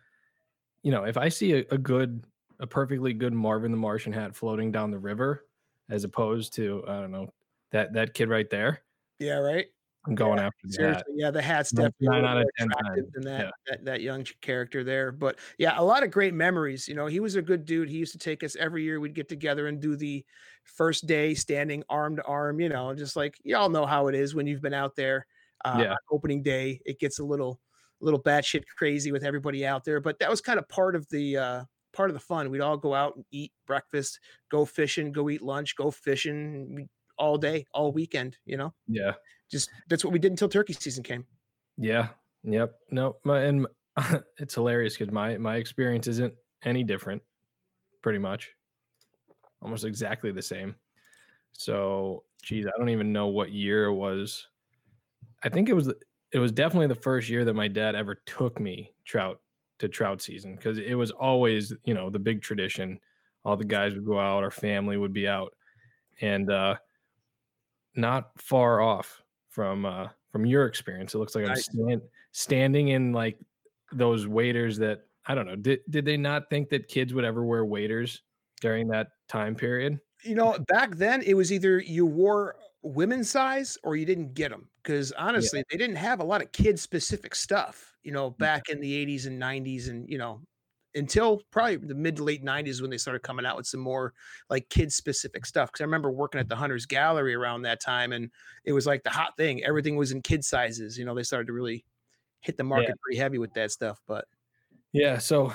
you 0.82 0.90
know, 0.90 1.04
if 1.04 1.16
I 1.16 1.28
see 1.30 1.52
a, 1.54 1.64
a 1.70 1.78
good, 1.78 2.24
a 2.62 2.66
perfectly 2.66 3.12
good 3.12 3.34
Marvin 3.34 3.72
the 3.72 3.76
Martian 3.76 4.12
hat 4.12 4.34
floating 4.34 4.72
down 4.72 4.90
the 4.90 4.98
river, 4.98 5.44
as 5.90 6.04
opposed 6.04 6.54
to 6.54 6.84
I 6.86 7.00
don't 7.00 7.10
know 7.10 7.34
that 7.72 7.92
that 7.92 8.14
kid 8.14 8.30
right 8.30 8.48
there, 8.48 8.82
yeah, 9.18 9.34
right. 9.34 9.66
I'm 10.06 10.14
going 10.14 10.38
after 10.40 10.58
the 10.64 10.70
hat. 10.70 10.74
Seriously, 10.74 11.14
yeah, 11.16 11.30
the 11.30 11.42
hat's 11.42 11.70
definitely 11.70 12.08
nine 12.08 12.24
out 12.24 12.38
of 12.38 12.44
more 12.44 12.52
10 12.58 12.68
attractive 12.70 13.12
than 13.12 13.24
that, 13.24 13.40
yeah. 13.40 13.50
that 13.66 13.84
that 13.84 14.00
young 14.00 14.24
character 14.40 14.82
there. 14.82 15.12
But 15.12 15.38
yeah, 15.58 15.74
a 15.76 15.84
lot 15.84 16.02
of 16.02 16.10
great 16.10 16.34
memories. 16.34 16.88
You 16.88 16.94
know, 16.94 17.06
he 17.06 17.20
was 17.20 17.36
a 17.36 17.42
good 17.42 17.64
dude. 17.64 17.88
He 17.88 17.98
used 17.98 18.12
to 18.12 18.18
take 18.18 18.42
us 18.42 18.56
every 18.56 18.82
year. 18.84 19.00
We'd 19.00 19.14
get 19.14 19.28
together 19.28 19.66
and 19.68 19.80
do 19.80 19.94
the 19.96 20.24
first 20.64 21.06
day 21.06 21.34
standing 21.34 21.84
arm 21.88 22.16
to 22.16 22.24
arm. 22.24 22.60
You 22.60 22.68
know, 22.68 22.94
just 22.94 23.16
like 23.16 23.36
y'all 23.44 23.68
know 23.68 23.86
how 23.86 24.08
it 24.08 24.14
is 24.14 24.34
when 24.34 24.46
you've 24.46 24.62
been 24.62 24.74
out 24.74 24.96
there. 24.96 25.26
Uh, 25.64 25.78
Yeah. 25.80 25.94
opening 26.10 26.42
day, 26.42 26.80
it 26.84 26.98
gets 26.98 27.20
a 27.20 27.24
little 27.24 27.60
little 28.00 28.20
batshit 28.20 28.64
crazy 28.76 29.12
with 29.12 29.24
everybody 29.24 29.64
out 29.64 29.84
there. 29.84 30.00
But 30.00 30.18
that 30.18 30.30
was 30.30 30.40
kind 30.40 30.58
of 30.58 30.68
part 30.68 30.96
of 30.96 31.08
the 31.10 31.36
uh, 31.36 31.64
part 31.92 32.10
of 32.10 32.14
the 32.14 32.20
fun. 32.20 32.50
We'd 32.50 32.60
all 32.60 32.76
go 32.76 32.94
out 32.94 33.16
and 33.16 33.24
eat 33.30 33.52
breakfast, 33.66 34.20
go 34.50 34.64
fishing, 34.64 35.12
go 35.12 35.28
eat 35.30 35.42
lunch, 35.42 35.76
go 35.76 35.90
fishing 35.90 36.88
all 37.18 37.36
day, 37.38 37.66
all 37.72 37.92
weekend. 37.92 38.36
You 38.44 38.56
know, 38.56 38.74
Yeah. 38.88 39.12
just 39.50 39.70
that's 39.88 40.04
what 40.04 40.12
we 40.12 40.18
did 40.18 40.32
until 40.32 40.48
turkey 40.48 40.72
season 40.72 41.02
came. 41.04 41.26
Yeah. 41.76 42.08
Yep. 42.44 42.74
No. 42.90 43.16
My 43.24 43.42
and 43.42 43.66
m- 43.96 44.24
it's 44.38 44.54
hilarious 44.54 44.96
because 44.96 45.12
my 45.12 45.36
my 45.38 45.56
experience 45.56 46.06
isn't 46.08 46.34
any 46.64 46.82
different, 46.84 47.22
pretty 48.02 48.18
much, 48.18 48.50
almost 49.60 49.84
exactly 49.84 50.32
the 50.32 50.42
same. 50.42 50.74
So, 51.52 52.24
geez, 52.42 52.66
I 52.66 52.70
don't 52.78 52.88
even 52.88 53.12
know 53.12 53.26
what 53.26 53.52
year 53.52 53.84
it 53.86 53.94
was. 53.94 54.48
I 55.42 55.48
think 55.50 55.68
it 55.68 55.74
was 55.74 55.92
it 56.32 56.38
was 56.38 56.52
definitely 56.52 56.86
the 56.86 56.94
first 56.94 57.28
year 57.28 57.44
that 57.44 57.54
my 57.54 57.68
dad 57.68 57.94
ever 57.94 58.14
took 58.26 58.58
me 58.58 58.94
trout 59.04 59.40
to 59.82 59.88
trout 59.88 60.22
season 60.22 60.54
because 60.54 60.78
it 60.78 60.94
was 60.94 61.10
always 61.10 61.74
you 61.84 61.92
know 61.92 62.08
the 62.08 62.18
big 62.18 62.40
tradition. 62.40 62.98
All 63.44 63.56
the 63.56 63.64
guys 63.64 63.94
would 63.94 64.06
go 64.06 64.20
out, 64.20 64.44
our 64.44 64.52
family 64.52 64.96
would 64.96 65.12
be 65.12 65.26
out, 65.26 65.52
and 66.20 66.48
uh, 66.48 66.76
not 67.96 68.30
far 68.40 68.80
off 68.80 69.22
from 69.50 69.84
uh, 69.84 70.06
from 70.30 70.46
your 70.46 70.66
experience. 70.66 71.14
It 71.14 71.18
looks 71.18 71.34
like 71.34 71.48
I'm 71.48 71.56
stand, 71.56 72.02
standing 72.30 72.88
in 72.88 73.12
like 73.12 73.38
those 73.92 74.28
waders 74.28 74.78
that 74.78 75.06
I 75.26 75.34
don't 75.34 75.46
know. 75.46 75.56
Did 75.56 75.80
did 75.90 76.04
they 76.04 76.16
not 76.16 76.48
think 76.48 76.68
that 76.70 76.86
kids 76.86 77.12
would 77.12 77.24
ever 77.24 77.44
wear 77.44 77.64
waders 77.64 78.22
during 78.60 78.86
that 78.88 79.08
time 79.26 79.56
period? 79.56 79.98
You 80.22 80.36
know, 80.36 80.56
back 80.68 80.94
then 80.94 81.22
it 81.22 81.34
was 81.34 81.52
either 81.52 81.80
you 81.80 82.06
wore 82.06 82.54
women's 82.82 83.28
size 83.28 83.76
or 83.82 83.96
you 83.96 84.06
didn't 84.06 84.34
get 84.34 84.52
them 84.52 84.68
because 84.84 85.10
honestly, 85.12 85.58
Yeah. 85.58 85.64
they 85.72 85.76
didn't 85.78 85.96
have 85.96 86.20
a 86.20 86.24
lot 86.24 86.40
of 86.40 86.52
kid 86.52 86.78
specific 86.78 87.34
stuff, 87.34 87.91
you 88.02 88.12
know, 88.12 88.30
back 88.30 88.68
in 88.68 88.80
the 88.80 88.94
80s 88.94 89.26
and 89.26 89.38
90s 89.38 89.88
and, 89.88 90.08
you 90.08 90.18
know, 90.18 90.42
until 90.94 91.40
probably 91.50 91.76
the 91.76 91.94
mid 91.94 92.16
to 92.16 92.24
late 92.24 92.42
90s 92.44 92.82
when 92.82 92.90
they 92.90 92.98
started 92.98 93.22
coming 93.22 93.46
out 93.46 93.56
with 93.56 93.66
some 93.66 93.80
more 93.80 94.12
like 94.50 94.68
kid 94.68 94.92
specific 94.92 95.46
stuff. 95.46 95.72
Cause 95.72 95.80
I 95.80 95.84
remember 95.84 96.10
working 96.10 96.38
at 96.40 96.48
the 96.48 96.56
Hunters 96.56 96.84
Gallery 96.86 97.34
around 97.34 97.62
that 97.62 97.80
time 97.80 98.12
and 98.12 98.30
it 98.64 98.72
was 98.72 98.86
like 98.86 99.02
the 99.02 99.10
hot 99.10 99.36
thing. 99.38 99.64
Everything 99.64 99.96
was 99.96 100.12
in 100.12 100.20
kid 100.22 100.44
sizes. 100.44 100.98
You 100.98 101.04
know, 101.06 101.14
they 101.14 101.22
started 101.22 101.46
to 101.46 101.52
really 101.54 101.86
hit 102.40 102.56
the 102.58 102.64
Yeah. 102.72 102.88
market 102.88 103.00
pretty 103.02 103.18
heavy 103.18 103.38
with 103.38 103.54
that 103.54 103.70
stuff. 103.72 104.00
But 104.06 104.26
Yeah, 104.92 105.18
so 105.18 105.52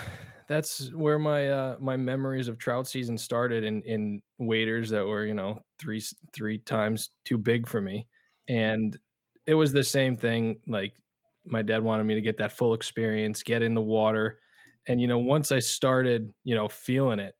that's 0.47 0.91
where 0.93 1.19
my 1.19 1.49
uh 1.49 1.77
my 1.79 1.97
memories 1.97 2.47
of 2.47 2.57
trout 2.57 2.87
season 2.87 3.17
started 3.17 3.63
in 3.63 3.81
in 3.83 4.21
waders 4.39 4.89
that 4.89 5.05
were, 5.05 5.25
you 5.25 5.33
know, 5.33 5.61
three 5.79 6.01
three 6.33 6.57
times 6.59 7.11
too 7.25 7.37
big 7.37 7.67
for 7.67 7.81
me. 7.81 8.07
And 8.47 8.97
it 9.45 9.53
was 9.55 9.73
the 9.73 9.83
same 9.83 10.17
thing 10.17 10.61
like 10.67 10.95
my 11.47 11.61
dad 11.61 11.83
wanted 11.83 12.03
me 12.05 12.15
to 12.15 12.21
get 12.21 12.37
that 12.37 12.51
full 12.51 12.73
experience, 12.73 13.43
get 13.43 13.61
in 13.61 13.73
the 13.73 13.81
water. 13.81 14.39
And 14.87 15.01
you 15.01 15.07
know, 15.07 15.19
once 15.19 15.51
I 15.51 15.59
started, 15.59 16.33
you 16.43 16.55
know, 16.55 16.67
feeling 16.67 17.19
it, 17.19 17.35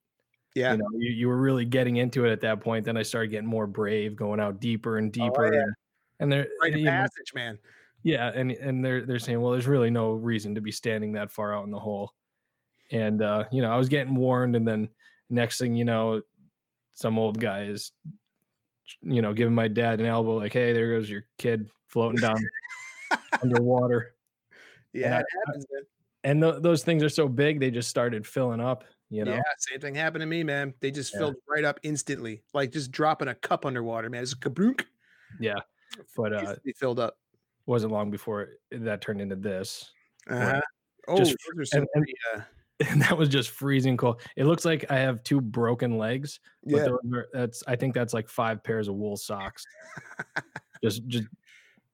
yeah. 0.56 0.74
you 0.74 0.80
know, 0.80 0.88
you, 0.98 1.12
you 1.12 1.28
were 1.28 1.38
really 1.38 1.66
getting 1.66 1.98
into 1.98 2.26
it 2.26 2.32
at 2.32 2.42
that 2.42 2.62
point, 2.62 2.86
then 2.86 2.98
I 2.98 3.04
started 3.04 3.30
getting 3.30 3.48
more 3.48 3.68
brave, 3.68 4.16
going 4.16 4.40
out 4.40 4.60
deeper 4.60 4.98
and 4.98 5.08
Oh, 5.20 5.26
deeper. 5.26 5.54
yeah. 5.54 5.62
And, 5.62 5.74
and 6.20 6.32
there 6.32 6.48
Rite 6.62 6.74
of 6.74 6.80
you 6.80 6.86
know, 6.86 7.06
man. 7.36 7.60
yeah, 8.04 8.32
and 8.34 8.52
and 8.52 8.84
they're 8.84 9.06
they're 9.06 9.20
saying, 9.20 9.40
well, 9.40 9.52
there's 9.52 9.68
really 9.68 9.92
no 9.92 10.12
reason 10.14 10.56
to 10.56 10.62
be 10.62 10.72
standing 10.72 11.14
that 11.14 11.32
far 11.32 11.54
out 11.54 11.66
in 11.66 11.72
the 11.72 11.80
hole. 11.80 12.12
And 12.92 13.22
uh, 13.22 13.46
you 13.52 13.62
know, 13.62 13.72
I 13.72 13.78
was 13.78 13.90
getting 13.90 14.16
warned, 14.16 14.56
and 14.56 14.68
then 14.68 14.90
next 15.30 15.60
thing 15.60 15.76
you 15.76 15.86
know, 15.86 16.22
some 16.96 17.20
old 17.20 17.40
guy 17.40 17.66
is, 17.66 17.92
you 19.02 19.22
know, 19.22 19.34
giving 19.34 19.54
my 19.54 19.68
dad 19.68 20.00
an 20.00 20.06
elbow, 20.06 20.38
like, 20.38 20.54
hey, 20.54 20.74
there 20.74 20.96
goes 20.98 21.10
your 21.10 21.26
kid 21.38 21.70
floating 21.88 22.20
down 22.20 22.38
underwater. 23.42 24.14
Yeah, 24.94 25.20
I- 25.20 25.24
happens. 25.48 25.66
And 26.24 26.42
th- 26.42 26.56
those 26.60 26.84
things 26.84 27.04
are 27.04 27.10
so 27.10 27.28
big, 27.28 27.60
they 27.60 27.72
just 27.72 27.90
started 27.90 28.26
filling 28.28 28.60
up. 28.60 28.84
You 29.10 29.24
know, 29.24 29.36
Yeah, 29.36 29.44
same 29.60 29.80
thing 29.80 29.96
happened 29.96 30.22
to 30.22 30.26
me, 30.26 30.44
man. 30.44 30.74
They 30.82 30.92
just 30.92 31.14
Yeah. 31.14 31.20
filled 31.20 31.36
right 31.48 31.64
up 31.64 31.80
instantly, 31.84 32.42
like 32.54 32.72
just 32.72 32.92
dropping 32.92 33.30
a 33.30 33.36
cup 33.36 33.66
underwater, 33.66 34.10
man. 34.10 34.24
It's 34.24 34.34
kaboom. 34.34 34.84
yeah. 35.40 35.60
But 36.18 36.34
uh, 36.34 36.40
Instantly 36.40 36.74
filled 36.74 37.00
up. 37.00 37.18
wasn't 37.66 37.94
long 37.94 38.12
before 38.12 38.42
it, 38.72 38.84
that 38.86 39.02
turned 39.02 39.22
into 39.22 39.36
this. 39.38 39.90
Uh-huh. 40.30 40.60
Oh, 41.08 41.18
just- 41.18 41.38
and- 41.74 41.88
and- 41.94 42.06
uh, 42.36 42.42
And 42.92 43.02
that 43.02 43.18
was 43.18 43.28
just 43.30 43.50
freezing 43.50 43.98
cold. 43.98 44.22
It 44.36 44.46
looks 44.46 44.64
like 44.64 44.92
I 44.92 45.00
have 45.00 45.24
two 45.24 45.42
broken 45.42 45.98
legs, 45.98 46.40
But 46.64 46.76
yeah. 46.76 46.90
are, 47.18 47.28
that's 47.34 47.64
I 47.68 47.76
think 47.76 47.96
that's 47.96 48.14
like 48.14 48.30
five 48.30 48.62
pairs 48.64 48.88
of 48.88 48.94
wool 48.94 49.18
socks, 49.18 49.66
just 50.84 51.08
just 51.08 51.28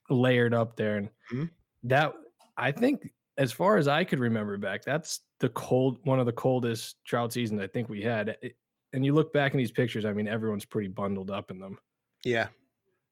layered 0.10 0.54
up 0.54 0.76
there, 0.76 0.98
and 0.98 1.10
Mhm. 1.32 1.52
that 1.84 2.14
I 2.58 2.72
think 2.72 3.14
as 3.38 3.52
far 3.52 3.78
as 3.78 3.88
I 3.88 4.04
could 4.04 4.20
remember 4.20 4.58
back, 4.58 4.84
that's 4.84 5.22
the 5.40 5.50
cold 5.50 6.06
one 6.06 6.20
of 6.20 6.26
the 6.26 6.34
coldest 6.34 7.04
trout 7.06 7.34
seasons 7.34 7.62
I 7.62 7.68
think 7.68 7.90
we 7.90 8.02
had. 8.02 8.38
It- 8.42 8.58
and 8.94 9.04
you 9.06 9.14
look 9.14 9.34
back 9.34 9.54
in 9.54 9.58
these 9.58 9.72
pictures, 9.72 10.06
I 10.06 10.14
mean, 10.14 10.28
everyone's 10.28 10.66
pretty 10.66 10.88
bundled 10.90 11.32
up 11.32 11.50
in 11.52 11.60
them. 11.60 11.80
Yeah. 12.24 12.50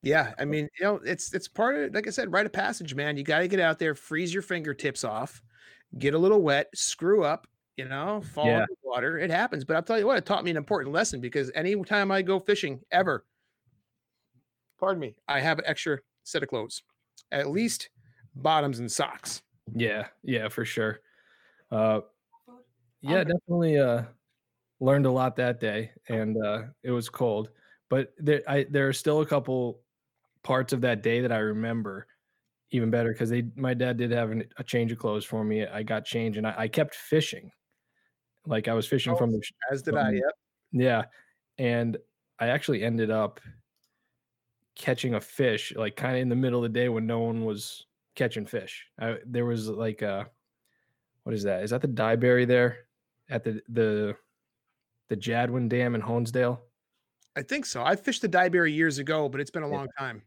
Yeah. 0.03 0.33
I 0.39 0.45
mean, 0.45 0.69
you 0.79 0.86
know, 0.86 0.95
it's 0.98 1.33
it's 1.33 1.48
part 1.48 1.75
of 1.77 1.93
like 1.95 2.07
I 2.07 2.12
said, 2.12 2.31
rite 2.33 2.45
of 2.45 2.53
passage, 2.53 2.95
man. 2.95 3.17
You 3.17 3.24
gotta 3.24 3.48
get 3.48 3.60
out 3.60 3.79
there, 3.79 3.95
freeze 3.95 4.33
your 4.33 4.43
fingertips 4.43 5.03
off, 5.03 5.43
get 6.00 6.13
a 6.15 6.19
little 6.19 6.41
wet, 6.41 6.69
screw 6.75 7.24
up, 7.24 7.48
you 7.77 7.86
know, 7.88 8.21
fall 8.21 8.48
Yeah. 8.48 8.62
in 8.63 8.67
the 8.69 8.89
water. 8.89 9.19
It 9.19 9.31
happens. 9.31 9.65
But 9.65 9.77
I'll 9.77 9.83
tell 9.83 10.00
you 10.00 10.07
what, 10.07 10.17
it 10.17 10.25
taught 10.25 10.43
me 10.45 10.51
an 10.51 10.57
important 10.57 10.93
lesson 10.93 11.21
because 11.21 11.51
anytime 11.55 12.12
I 12.12 12.21
go 12.24 12.39
fishing 12.39 12.83
ever, 12.91 13.25
pardon 14.79 15.00
me, 15.00 15.15
I 15.27 15.39
have 15.39 15.60
an 15.60 15.65
extra 15.67 16.00
set 16.24 16.44
of 16.44 16.50
clothes. 16.50 16.84
At 17.32 17.50
least 17.50 17.90
bottoms 18.36 18.80
and 18.80 18.92
socks. 18.92 19.44
Yeah, 19.74 20.08
yeah, 20.24 20.50
for 20.50 20.66
sure. 20.66 21.01
Uh, 21.72 22.01
yeah, 23.01 23.24
definitely. 23.24 23.78
Uh, 23.80 24.04
learned 24.80 25.06
a 25.06 25.12
lot 25.12 25.36
that 25.38 25.60
day, 25.60 25.92
and 26.10 26.38
uh, 26.44 26.63
it 26.84 26.92
was 26.92 27.10
cold. 27.10 27.51
But 27.90 28.13
there, 28.18 28.42
I 28.48 28.66
there 28.66 28.88
are 28.88 28.94
still 28.94 29.22
a 29.22 29.25
couple 29.25 29.82
parts 30.44 30.74
of 30.74 30.82
that 30.82 31.04
day 31.04 31.22
that 31.22 31.32
I 31.32 31.38
remember 31.38 32.08
even 32.72 32.90
better 32.90 33.12
because 33.12 33.30
they 33.30 33.44
my 33.56 33.74
dad 33.74 33.98
did 33.98 34.12
have 34.12 34.32
an, 34.32 34.50
a 34.58 34.63
change 34.63 34.92
of 34.92 34.98
clothes 34.98 35.25
for 35.25 35.44
me. 35.44 35.66
I 35.66 35.84
got 35.84 36.06
changed, 36.06 36.38
and 36.38 36.48
I, 36.48 36.54
I 36.58 36.68
kept 36.68 36.96
fishing. 36.96 37.51
Like 38.46 38.68
I 38.68 38.74
was 38.74 38.88
fishing 38.88 39.13
Oh, 39.13 39.18
from 39.18 39.32
the 39.32 39.42
As 39.72 39.84
did 39.84 39.96
I. 39.96 40.10
Um, 40.10 40.16
Yep. 40.16 40.34
yeah, 40.74 41.04
and 41.58 41.98
I 42.40 42.48
actually 42.48 42.84
ended 42.84 43.12
up 43.12 43.40
catching 44.75 45.16
a 45.16 45.22
fish 45.22 45.74
like 45.75 45.96
kind 45.96 46.16
of 46.16 46.22
in 46.22 46.30
the 46.30 46.36
middle 46.36 46.63
of 46.63 46.72
the 46.72 46.80
day 46.80 46.90
when 46.90 47.06
no 47.06 47.20
one 47.20 47.46
was 47.46 47.86
catching 48.16 48.46
fish. 48.46 48.88
I, 49.00 49.18
there 49.25 49.46
was 49.46 49.68
like 49.68 50.01
a 50.01 50.30
what 51.24 51.36
is 51.36 51.44
that? 51.44 51.63
Is 51.63 51.70
that 51.72 51.82
the 51.82 51.88
Dyberry 51.88 52.48
there 52.48 52.88
at 53.30 53.44
the 53.44 53.62
the 53.70 54.16
the 55.10 55.16
Jadwin 55.16 55.68
Dam 55.70 55.96
in 55.96 56.01
Honesdale? 56.01 56.60
I 57.36 57.42
think 57.44 57.66
so. 57.66 57.84
I 57.84 57.96
fished 57.96 58.22
the 58.22 58.30
Dyberry 58.30 58.74
years 58.74 58.98
ago, 58.98 59.30
but 59.30 59.40
it's 59.40 59.51
been 59.51 59.63
a 59.63 59.70
Yeah. 59.70 59.75
long 59.78 59.88
time. 59.98 60.24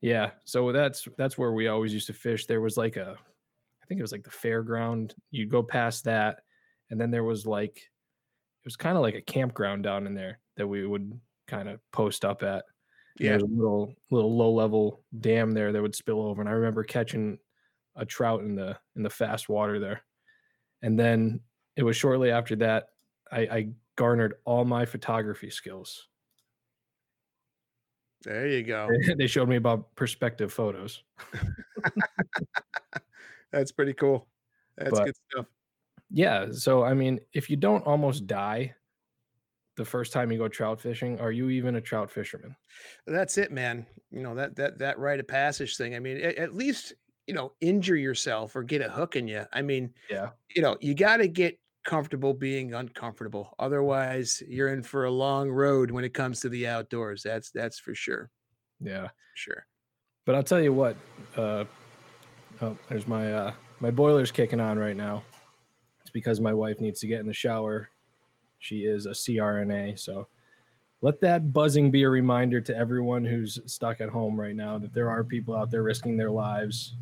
Yeah, 0.00 0.32
so 0.44 0.70
that's 0.72 1.08
that's 1.16 1.38
where 1.38 1.52
we 1.52 1.68
always 1.68 1.94
used 1.94 2.08
to 2.08 2.12
fish. 2.12 2.46
There 2.46 2.60
was 2.60 2.76
like 2.76 2.96
a, 2.96 3.16
I 3.82 3.86
think 3.86 3.98
it 3.98 4.02
was 4.02 4.12
like 4.12 4.24
the 4.24 4.30
fairground. 4.30 5.14
You'd 5.30 5.50
go 5.50 5.62
past 5.62 6.04
that, 6.04 6.40
and 6.90 7.00
then 7.00 7.10
there 7.10 7.24
was 7.24 7.46
like, 7.46 7.76
it 7.78 8.66
was 8.66 8.76
kind 8.76 8.96
of 8.98 9.02
like 9.02 9.14
a 9.14 9.22
campground 9.22 9.82
down 9.84 10.06
in 10.06 10.12
there 10.14 10.40
that 10.58 10.66
we 10.66 10.86
would 10.86 11.18
kind 11.46 11.70
of 11.70 11.80
post 11.92 12.24
up 12.26 12.42
at. 12.42 12.64
Yeah. 13.18 13.30
There's 13.30 13.42
a 13.42 13.46
little 13.46 13.94
little 14.10 14.36
low 14.36 14.50
level 14.52 15.00
dam 15.20 15.52
there 15.52 15.70
that 15.72 15.80
would 15.82 15.94
spill 15.94 16.20
over, 16.22 16.40
and 16.40 16.48
I 16.48 16.52
remember 16.52 16.82
catching 16.82 17.38
a 17.96 18.04
trout 18.04 18.40
in 18.40 18.56
the 18.56 18.76
in 18.96 19.02
the 19.02 19.10
fast 19.10 19.48
water 19.48 19.78
there. 19.78 20.02
And 20.82 20.98
then 20.98 21.40
it 21.76 21.82
was 21.84 21.96
shortly 21.96 22.30
after 22.30 22.56
that 22.56 22.88
I, 23.30 23.38
I 23.40 23.68
garnered 23.96 24.34
all 24.44 24.64
my 24.64 24.84
photography 24.84 25.48
skills. 25.50 26.08
There 28.22 28.48
you 28.48 28.62
go. 28.62 28.88
they 29.16 29.26
showed 29.28 29.48
me 29.48 29.56
about 29.56 29.94
perspective 29.96 30.52
photos. 30.52 31.02
That's 33.52 33.70
pretty 33.70 33.92
cool. 33.94 34.26
That's 34.76 34.90
But- 34.90 35.04
good 35.04 35.14
stuff. 35.30 35.46
Yeah. 36.10 36.46
So 36.52 36.82
I 36.84 36.94
mean, 36.94 37.20
if 37.32 37.48
you 37.48 37.56
don't 37.56 37.82
almost 37.86 38.26
die 38.26 38.74
the 39.76 39.84
first 39.84 40.12
time 40.12 40.30
you 40.30 40.38
go 40.38 40.48
trout 40.48 40.80
fishing, 40.80 41.18
are 41.20 41.32
you 41.32 41.50
even 41.50 41.76
a 41.76 41.80
trout 41.80 42.10
fisherman? 42.10 42.54
That's 43.06 43.38
it, 43.38 43.50
man. 43.52 43.86
You 44.10 44.22
know, 44.22 44.34
that 44.34 44.56
that 44.56 44.78
that 44.78 44.98
rite 44.98 45.20
of 45.20 45.26
passage 45.28 45.76
thing. 45.76 45.94
I 45.94 45.98
mean, 45.98 46.18
at, 46.18 46.36
at 46.36 46.54
least, 46.54 46.92
you 47.26 47.34
know, 47.34 47.52
injure 47.60 47.96
yourself 47.96 48.54
or 48.54 48.62
get 48.62 48.80
a 48.82 48.88
hook 48.88 49.16
in 49.16 49.26
you. 49.28 49.44
I 49.52 49.62
mean, 49.62 49.92
Yeah. 50.10 50.30
you 50.54 50.62
know, 50.62 50.76
you 50.80 50.94
got 50.94 51.16
to 51.18 51.28
get 51.28 51.58
comfortable 51.84 52.32
being 52.34 52.72
uncomfortable. 52.74 53.54
Otherwise, 53.58 54.42
you're 54.48 54.72
in 54.72 54.82
for 54.82 55.04
a 55.04 55.10
long 55.10 55.50
road 55.50 55.90
when 55.90 56.04
it 56.04 56.14
comes 56.14 56.40
to 56.40 56.48
the 56.48 56.66
outdoors. 56.66 57.22
That's 57.22 57.50
that's 57.50 57.78
for 57.78 57.94
sure. 57.94 58.30
Yeah. 58.80 59.08
Sure. 59.34 59.66
But 60.26 60.34
I'll 60.36 60.42
tell 60.42 60.60
you 60.62 60.72
what, 60.72 60.96
uh 61.36 61.64
oh, 62.62 62.78
there's 62.88 63.06
my 63.08 63.32
uh 63.32 63.52
my 63.80 63.90
boiler's 63.90 64.30
kicking 64.30 64.60
on 64.60 64.78
right 64.78 64.96
now. 64.96 65.24
It's 66.00 66.10
because 66.10 66.40
my 66.40 66.52
wife 66.54 66.80
needs 66.80 67.00
to 67.00 67.06
get 67.06 67.20
in 67.20 67.26
the 67.26 67.32
shower. 67.34 67.88
She 68.64 68.86
is 68.86 69.04
a 69.04 69.10
CRNA, 69.10 69.98
so 69.98 70.26
let 71.02 71.20
that 71.20 71.52
buzzing 71.52 71.90
be 71.90 72.04
a 72.04 72.08
reminder 72.08 72.62
to 72.62 72.74
everyone 72.74 73.22
who's 73.22 73.60
stuck 73.66 74.00
at 74.00 74.08
home 74.08 74.40
right 74.40 74.56
now 74.56 74.78
that 74.78 74.94
there 74.94 75.10
are 75.10 75.22
people 75.22 75.54
out 75.54 75.70
there 75.70 75.82
risking 75.82 76.16
their 76.16 76.30
lives. 76.30 76.94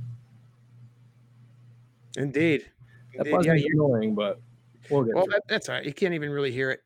Indeed. 2.17 2.67
That 3.17 3.29
Indeed. 3.29 3.47
Yeah, 3.47 3.55
you- 3.55 3.71
annoying, 3.75 4.17
but 4.17 4.41
we'll 4.91 5.05
get 5.05 5.15
well, 5.15 5.27
that, 5.31 5.43
that's 5.49 5.69
all 5.69 5.77
right. 5.77 5.85
You 5.85 5.93
can't 5.95 6.15
even 6.15 6.31
really 6.31 6.51
hear 6.51 6.73
it. 6.73 6.81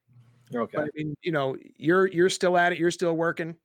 it. 0.51 0.59
Okay. 0.59 0.77
But 0.77 0.85
I 0.85 0.89
mean, 0.95 1.17
you 1.23 1.33
know, 1.33 1.57
you're 1.79 2.09
you're 2.09 2.29
still 2.29 2.59
at 2.59 2.73
it. 2.73 2.79
You're 2.79 2.91
still 2.91 3.17
working. 3.17 3.57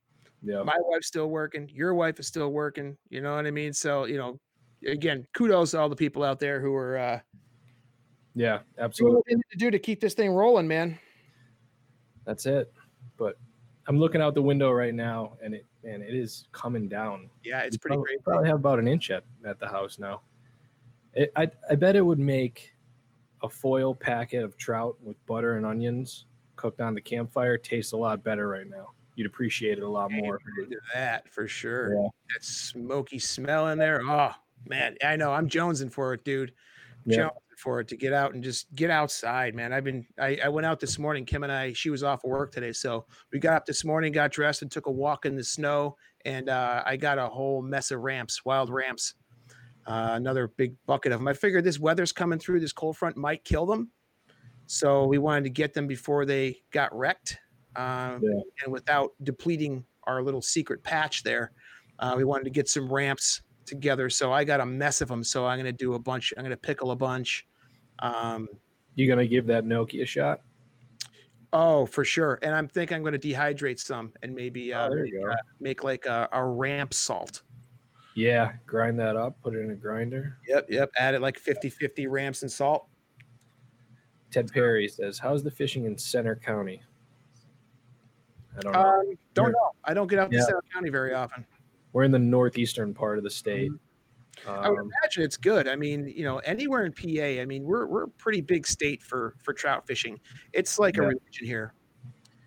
Yeah. 0.44 0.64
my 0.64 0.78
wife's 0.80 1.06
still 1.06 1.30
working 1.30 1.70
your 1.72 1.94
wife 1.94 2.20
is 2.20 2.26
still 2.26 2.52
working 2.52 2.98
you 3.12 3.22
know 3.22 3.36
what 3.36 3.46
i 3.46 3.52
mean 3.52 3.72
so 3.74 4.06
you 4.06 4.18
know 4.18 4.40
again 4.88 5.24
kudos 5.36 5.70
to 5.70 5.80
all 5.80 5.88
the 5.88 5.96
people 5.96 6.24
out 6.24 6.40
there 6.40 6.60
who 6.60 6.74
are 6.74 6.98
uh 6.98 7.20
Yeah, 8.36 8.58
doing 8.58 8.86
absolutely. 8.86 9.36
what 9.36 9.50
to 9.52 9.58
do 9.58 9.72
to 9.72 9.80
keep 9.80 10.00
this 10.00 10.14
thing 10.14 10.32
rolling 10.32 10.68
man 10.68 10.98
That's 12.26 12.46
it. 12.46 12.72
But 13.18 13.38
I'm 13.88 14.00
looking 14.00 14.22
out 14.22 14.36
the 14.36 14.42
window 14.42 14.72
right 14.72 14.94
now, 14.94 15.38
and 15.44 15.54
it 15.56 15.66
and 15.84 16.04
it 16.04 16.14
is 16.16 16.48
coming 16.52 16.88
down. 16.88 17.30
yeah 17.44 17.62
it's 17.62 17.76
We 17.76 17.80
pretty 17.80 17.96
probably, 17.96 18.08
great 18.16 18.24
Probably 18.24 18.48
have 18.48 18.60
about 18.60 18.80
an 18.80 18.88
inch 18.88 19.10
at, 19.12 19.24
at 19.46 19.60
the 19.60 19.68
house 19.68 19.98
now. 20.00 20.22
It, 21.14 21.32
I 21.36 21.50
I 21.70 21.76
bet 21.76 21.96
it 21.96 22.02
would 22.02 22.20
make 22.20 22.74
a 23.44 23.50
foil 23.50 23.94
packet 23.96 24.44
of 24.44 24.56
trout 24.58 24.96
with 25.04 25.18
butter 25.26 25.58
and 25.58 25.66
onions 25.66 26.26
cooked 26.56 26.80
on 26.80 26.94
the 26.94 27.02
campfire 27.02 27.58
taste 27.58 27.92
a 27.94 27.98
lot 27.98 28.24
better 28.24 28.48
right 28.48 28.68
now. 28.70 28.92
You'd 29.16 29.26
appreciate 29.28 29.78
it 29.80 29.84
a 29.84 29.90
lot 29.90 30.12
more. 30.12 30.40
that 30.94 31.28
for 31.34 31.48
sure 31.48 31.96
Yeah. 31.96 32.08
that 32.34 32.44
smoky 32.46 33.18
smell 33.20 33.70
in 33.70 33.78
there 33.80 34.02
oh 34.06 34.32
man 34.68 34.96
i 35.04 35.16
know 35.16 35.32
i'm 35.34 35.50
jonesing 35.50 35.92
for 35.92 36.14
it 36.14 36.24
dude 36.24 36.54
Yeah. 37.06 37.30
For 37.62 37.80
it 37.80 37.88
to 37.90 37.96
get 37.96 38.12
out 38.12 38.34
and 38.34 38.44
just 38.44 38.74
get 38.76 38.90
outside, 38.90 39.54
man. 39.56 39.72
I've 39.72 39.84
been 39.84 40.06
I, 40.20 40.40
I 40.44 40.50
went 40.50 40.66
out 40.66 40.80
this 40.80 40.98
morning. 40.98 41.26
Kim 41.26 41.44
and 41.44 41.52
I, 41.52 41.74
she 41.74 41.90
was 41.90 42.04
off 42.04 42.24
of 42.24 42.30
work 42.32 42.52
today, 42.52 42.72
so 42.74 43.06
we 43.32 43.40
got 43.40 43.54
up 43.54 43.66
this 43.66 43.86
morning, 43.86 44.12
got 44.12 44.32
dressed, 44.32 44.64
and 44.64 44.72
took 44.72 44.88
a 44.88 44.92
walk 44.92 45.26
in 45.26 45.36
the 45.36 45.44
snow. 45.44 45.96
And 46.26 46.50
uh, 46.50 46.84
I 46.86 46.98
got 46.98 47.18
a 47.18 47.28
whole 47.28 47.62
mess 47.62 47.92
of 47.92 48.02
ramps, 48.02 48.44
wild 48.44 48.70
ramps. 48.70 49.14
Uh, 49.88 50.12
another 50.14 50.48
big 50.58 50.76
bucket 50.86 51.12
of 51.12 51.20
them. 51.20 51.28
I 51.28 51.34
figured 51.34 51.64
this 51.64 51.80
weather's 51.80 52.12
coming 52.12 52.38
through. 52.40 52.60
This 52.60 52.74
cold 52.74 52.98
front 52.98 53.18
might 53.18 53.44
kill 53.44 53.66
them, 53.66 53.90
so 54.68 55.06
we 55.06 55.18
wanted 55.18 55.44
to 55.46 55.50
get 55.50 55.74
them 55.74 55.88
before 55.88 56.26
they 56.26 56.58
got 56.72 56.96
wrecked, 56.96 57.38
um, 57.76 58.22
Yeah. 58.24 58.42
and 58.64 58.72
without 58.74 59.12
depleting 59.24 59.86
our 60.04 60.22
little 60.22 60.42
secret 60.42 60.84
patch 60.84 61.24
there. 61.24 61.52
Uh, 62.00 62.16
we 62.18 62.24
wanted 62.24 62.44
to 62.46 62.50
get 62.50 62.68
some 62.68 62.92
ramps 62.92 63.42
together. 63.66 64.10
So 64.10 64.34
I 64.34 64.44
got 64.44 64.60
a 64.60 64.66
mess 64.66 65.02
of 65.02 65.08
them. 65.08 65.24
So 65.24 65.46
I'm 65.46 65.58
going 65.58 65.66
to 65.66 65.72
do 65.72 65.94
a 65.94 66.00
bunch. 66.00 66.34
I'm 66.36 66.44
going 66.44 66.50
to 66.52 66.58
pickle 66.58 66.92
a 66.92 66.96
bunch. 66.96 67.48
Um, 68.02 68.48
You 68.96 69.08
gonna 69.08 69.28
give 69.28 69.46
that 69.48 69.66
gnocchi 69.66 70.02
a 70.02 70.06
shot? 70.06 70.42
oh, 71.54 71.86
for 71.86 72.06
sure. 72.06 72.40
And 72.44 72.56
I'm 72.56 72.68
thinking 72.70 72.96
I'm 72.96 73.04
going 73.04 73.12
to 73.12 73.20
dehydrate 73.20 73.78
some 73.78 74.14
and 74.24 74.34
maybe 74.34 74.74
uh, 74.74 74.88
Oh, 74.88 74.90
there 74.96 75.06
you 75.06 75.20
go. 75.22 75.32
uh, 75.32 75.36
make 75.60 75.84
like 75.84 76.06
a, 76.06 76.30
a 76.32 76.42
ramp 76.42 76.94
salt. 76.94 77.42
Yeah, 78.16 78.54
grind 78.66 78.98
that 79.02 79.18
up, 79.18 79.36
put 79.44 79.54
it 79.56 79.60
in 79.60 79.72
a 79.72 79.76
grinder. 79.76 80.38
Yep. 80.48 80.68
Yep. 80.70 80.92
Add 80.98 81.14
it 81.16 81.20
like 81.22 81.38
50 81.38 81.70
50 81.70 82.08
ramps 82.08 82.42
and 82.44 82.50
salt. 82.52 82.88
Ted 84.32 84.50
Perry 84.50 84.88
says, 84.88 85.20
"How's 85.20 85.44
the 85.44 85.52
fishing 85.52 85.84
in 85.84 85.98
Centre 85.98 86.38
County?" 86.38 86.82
I 88.58 88.62
don't 88.62 88.72
know. 88.72 88.80
Um, 88.80 89.18
don't 89.34 89.52
know. 89.52 89.72
I 89.84 89.94
don't 89.94 90.08
get 90.08 90.20
out 90.20 90.32
to 90.32 90.42
Centre 90.42 90.64
County 90.74 90.90
very 90.90 91.14
often. 91.14 91.46
We're 91.92 92.04
in 92.04 92.12
the 92.12 92.20
northeastern 92.20 92.94
part 92.94 93.18
of 93.18 93.26
the 93.26 93.30
state. 93.30 93.72
I 94.64 94.70
would 94.70 94.80
Um, 94.80 94.94
imagine 95.04 95.24
it's 95.24 95.38
good. 95.38 95.68
I 95.68 95.76
mean, 95.76 96.08
you 96.08 96.24
know, 96.24 96.40
anywhere 96.40 96.86
in 96.86 96.94
PA, 96.94 97.42
I 97.42 97.46
mean, 97.46 97.64
we're 97.64 97.88
we're 97.88 98.04
a 98.04 98.10
pretty 98.10 98.42
big 98.42 98.68
state 98.68 99.04
for 99.04 99.36
for 99.44 99.54
trout 99.54 99.88
fishing. 99.88 100.20
It's 100.54 100.80
like 100.80 100.98
a 100.98 101.02
Yeah. 101.02 101.04
religion 101.04 101.46
here. 101.46 101.74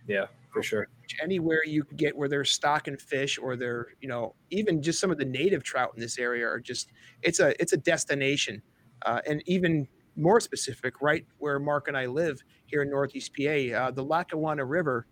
yeah, 0.07 0.27
for 0.53 0.63
sure. 0.63 0.89
anywhere 1.23 1.61
you 1.65 1.85
can 1.85 1.97
get 1.97 2.17
where 2.17 2.29
they're 2.29 2.45
stocking 2.45 2.97
fish 2.97 3.39
or 3.39 3.57
they're 3.57 3.89
you 4.01 4.09
know 4.09 4.35
even 4.51 4.83
just 4.83 4.99
some 5.01 5.11
of 5.11 5.19
the 5.19 5.25
native 5.25 5.63
trout 5.63 5.93
in 5.95 6.01
this 6.01 6.19
area 6.19 6.47
are 6.47 6.59
just 6.61 6.91
it's 7.23 7.39
a 7.41 7.61
it's 7.63 7.73
a 7.73 7.77
destination 7.77 8.63
uh, 9.07 9.21
and 9.27 9.43
even 9.47 9.87
more 10.17 10.41
specific 10.41 11.01
right 11.01 11.27
where 11.39 11.59
mark 11.61 11.87
and 11.89 11.97
i 11.97 12.07
live 12.07 12.41
here 12.67 12.83
in 12.83 12.91
northeast 12.91 13.33
pa 13.37 13.43
uh, 13.77 13.91
the 13.91 14.03
lackawanna 14.05 14.65
river 14.65 15.07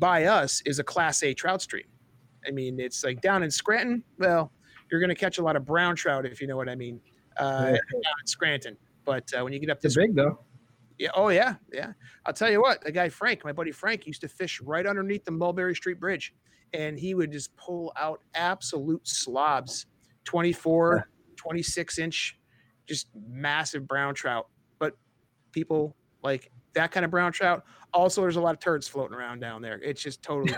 by 0.00 0.24
us 0.24 0.62
is 0.66 0.78
a 0.78 0.84
class 0.84 1.22
a 1.22 1.34
trout 1.34 1.62
stream 1.62 1.86
i 2.46 2.50
mean 2.50 2.80
it's 2.80 3.04
like 3.04 3.20
down 3.20 3.42
in 3.42 3.50
scranton 3.50 4.04
well 4.18 4.52
you're 4.92 5.00
going 5.00 5.08
to 5.08 5.14
catch 5.16 5.38
a 5.38 5.42
lot 5.42 5.56
of 5.56 5.64
brown 5.64 5.96
trout 5.96 6.24
if 6.26 6.40
you 6.40 6.46
know 6.46 6.56
what 6.56 6.68
i 6.68 6.76
mean 6.76 7.00
uh, 7.38 7.62
Yeah. 7.64 7.70
down 7.72 8.14
in 8.20 8.26
scranton 8.26 8.76
but 9.04 9.28
uh, 9.36 9.42
when 9.42 9.52
you 9.52 9.58
get 9.58 9.70
up 9.70 9.80
this 9.80 9.96
big 9.96 10.14
though. 10.14 10.38
yeah. 10.98 11.08
Oh 11.14 11.28
yeah. 11.30 11.54
Yeah. 11.72 11.92
I'll 12.24 12.32
tell 12.32 12.48
you 12.48 12.60
what. 12.60 12.84
The 12.84 12.92
guy 12.92 13.08
Frank, 13.08 13.44
my 13.44 13.50
buddy 13.50 13.72
Frank, 13.72 14.06
used 14.06 14.20
to 14.20 14.28
fish 14.28 14.60
right 14.60 14.86
underneath 14.86 15.24
the 15.24 15.32
Mulberry 15.32 15.74
Street 15.74 15.98
Bridge, 15.98 16.32
and 16.72 16.96
he 16.96 17.14
would 17.16 17.32
just 17.32 17.56
pull 17.56 17.92
out 17.96 18.20
absolute 18.36 19.04
slobs, 19.08 19.86
24, 20.22 21.08
26 21.34 21.98
inch, 21.98 22.38
just 22.86 23.08
massive 23.28 23.88
brown 23.88 24.14
trout. 24.14 24.46
But 24.78 24.96
people 25.50 25.96
like 26.22 26.52
that 26.74 26.92
kind 26.92 27.04
of 27.04 27.10
brown 27.10 27.32
trout. 27.32 27.64
Also, 27.92 28.20
there's 28.20 28.36
a 28.36 28.40
lot 28.40 28.54
of 28.54 28.60
turds 28.60 28.86
floating 28.86 29.16
around 29.16 29.40
down 29.40 29.62
there. 29.62 29.80
It's 29.82 30.00
just 30.00 30.22
totally. 30.22 30.54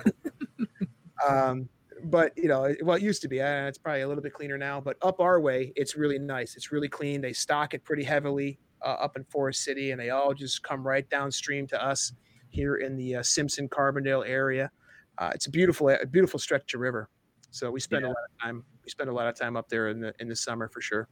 um, 1.26 1.66
but 2.04 2.32
you 2.36 2.48
know, 2.48 2.74
well, 2.82 2.96
it 2.96 3.02
used 3.02 3.22
to 3.22 3.28
be. 3.28 3.40
Uh, 3.40 3.66
it's 3.66 3.78
probably 3.78 4.02
a 4.02 4.08
little 4.08 4.22
bit 4.22 4.32
cleaner 4.32 4.58
now. 4.58 4.80
But 4.80 4.96
up 5.02 5.20
our 5.20 5.40
way, 5.40 5.72
it's 5.76 5.96
really 5.96 6.18
nice. 6.18 6.56
It's 6.56 6.72
really 6.72 6.88
clean. 6.88 7.20
They 7.20 7.32
stock 7.32 7.74
it 7.74 7.84
pretty 7.84 8.04
heavily 8.04 8.58
uh, 8.82 8.96
up 9.00 9.16
in 9.16 9.24
Forest 9.24 9.64
City, 9.64 9.90
and 9.90 10.00
they 10.00 10.10
all 10.10 10.34
just 10.34 10.62
come 10.62 10.86
right 10.86 11.08
downstream 11.08 11.66
to 11.68 11.82
us 11.82 12.12
here 12.50 12.76
in 12.76 12.96
the 12.96 13.16
uh, 13.16 13.22
Simpson 13.22 13.68
Carbondale 13.68 14.26
area. 14.28 14.70
Uh, 15.18 15.30
it's 15.34 15.46
a 15.46 15.50
beautiful, 15.50 15.88
a 15.88 16.06
beautiful 16.06 16.38
stretch 16.38 16.74
of 16.74 16.80
river. 16.80 17.08
So 17.50 17.70
we 17.70 17.80
spend 17.80 18.04
a 18.04 18.08
lot 18.08 18.16
of 18.16 18.42
time. 18.42 18.64
We 18.84 18.90
spend 18.90 19.08
a 19.08 19.12
lot 19.12 19.28
of 19.28 19.36
time 19.36 19.56
up 19.56 19.68
there 19.68 19.88
in 19.88 20.00
the 20.00 20.12
in 20.18 20.28
the 20.28 20.36
summer 20.36 20.68
for 20.68 20.80
sure. 20.80 21.08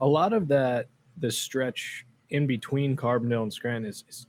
A 0.00 0.06
lot 0.06 0.32
of 0.32 0.46
that, 0.48 0.88
the 1.18 1.30
stretch 1.30 2.04
in 2.30 2.46
between 2.46 2.96
Carbondale 2.96 3.44
and 3.44 3.52
Scranton 3.52 3.88
is, 3.88 4.04
is 4.08 4.26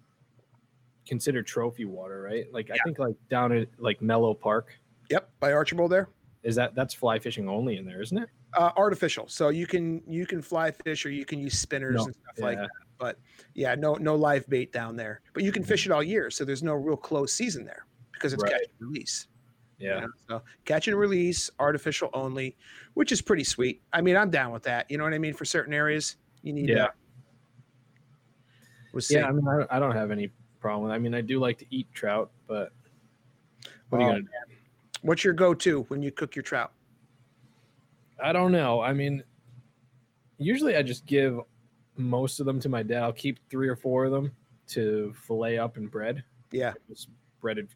considered 1.05 1.45
trophy 1.45 1.85
water, 1.85 2.21
right? 2.21 2.45
Like 2.53 2.69
I 2.71 2.77
think 2.85 2.99
like 2.99 3.15
down 3.29 3.51
at 3.51 3.67
like 3.79 4.01
Mellow 4.01 4.33
Park, 4.33 4.79
Yep, 5.09 5.29
by 5.39 5.53
Archbald 5.53 5.91
there. 5.91 6.09
is 6.43 6.55
that 6.55 6.75
that's 6.75 6.93
fly 6.93 7.17
fishing 7.19 7.47
only 7.49 7.77
in 7.77 7.85
there, 7.85 8.01
isn't 8.01 8.17
it? 8.17 8.29
Uh, 8.53 8.71
artificial, 8.77 9.27
so 9.27 9.49
you 9.49 9.67
can 9.67 10.01
you 10.07 10.25
can 10.25 10.41
fly 10.41 10.71
fish 10.71 11.05
or 11.05 11.09
you 11.09 11.25
can 11.25 11.39
use 11.39 11.57
spinners 11.57 11.95
No, 11.95 12.05
and 12.05 12.15
stuff 12.15 12.39
like 12.39 12.57
that. 12.57 12.69
But 12.97 13.19
yeah, 13.53 13.75
no 13.75 13.93
no 13.95 14.15
live 14.15 14.47
bait 14.49 14.71
down 14.71 14.95
there. 14.95 15.21
But 15.33 15.43
you 15.43 15.51
can 15.51 15.63
fish 15.63 15.85
it 15.85 15.91
all 15.91 16.01
year, 16.03 16.29
so 16.31 16.43
there's 16.45 16.63
no 16.63 16.73
real 16.73 16.97
close 16.97 17.31
season 17.33 17.63
there 17.65 17.85
because 18.13 18.33
it's 18.33 18.41
Right. 18.43 18.53
catch 18.53 18.61
and 18.79 18.89
release. 18.89 19.27
you 19.77 19.89
Yeah. 19.89 19.99
know? 20.01 20.07
So 20.27 20.41
catch 20.65 20.87
and 20.87 20.97
release, 20.97 21.51
artificial 21.59 22.09
only, 22.13 22.57
which 22.95 23.11
is 23.11 23.21
pretty 23.21 23.43
sweet. 23.43 23.81
I 23.93 24.01
mean, 24.01 24.15
I'm 24.17 24.31
down 24.31 24.51
with 24.51 24.63
that. 24.63 24.89
You 24.89 24.97
know 24.97 25.03
what 25.03 25.13
I 25.13 25.19
mean? 25.19 25.33
For 25.35 25.45
certain 25.45 25.73
areas, 25.73 26.15
you 26.41 26.51
need. 26.53 26.69
Yeah. 26.69 26.87
We'll. 28.93 29.03
Yeah, 29.09 29.25
I 29.27 29.31
mean, 29.31 29.47
I, 29.47 29.75
I 29.75 29.79
don't 29.79 29.95
have 29.95 30.09
any 30.11 30.31
problem. 30.59 30.89
I 30.91 30.97
mean, 30.97 31.13
I 31.13 31.21
do 31.21 31.39
like 31.39 31.57
to 31.59 31.65
eat 31.69 31.87
trout, 31.93 32.31
but 32.47 32.71
what 33.89 34.01
are 34.01 34.05
you 34.05 34.09
gonna 34.09 34.21
do? 34.21 34.27
What's 35.01 35.23
your 35.23 35.33
go-to 35.33 35.83
when 35.89 36.01
you 36.01 36.11
cook 36.11 36.35
your 36.35 36.43
trout? 36.43 36.71
I 38.23 38.31
don't 38.33 38.51
know. 38.51 38.81
I 38.81 38.93
mean, 38.93 39.23
usually 40.37 40.75
I 40.75 40.81
just 40.81 41.05
give 41.05 41.39
most 41.97 42.39
of 42.39 42.45
them 42.45 42.59
to 42.61 42.69
my 42.69 42.83
dad. 42.83 43.03
I'll 43.03 43.13
keep 43.13 43.39
three 43.49 43.67
or 43.67 43.75
four 43.75 44.05
of 44.05 44.11
them 44.11 44.31
to 44.69 45.13
fillet 45.25 45.57
up 45.59 45.77
and 45.77 45.89
bread. 45.89 46.23
Yeah, 46.51 46.73
Just 46.89 47.09
breaded, 47.41 47.67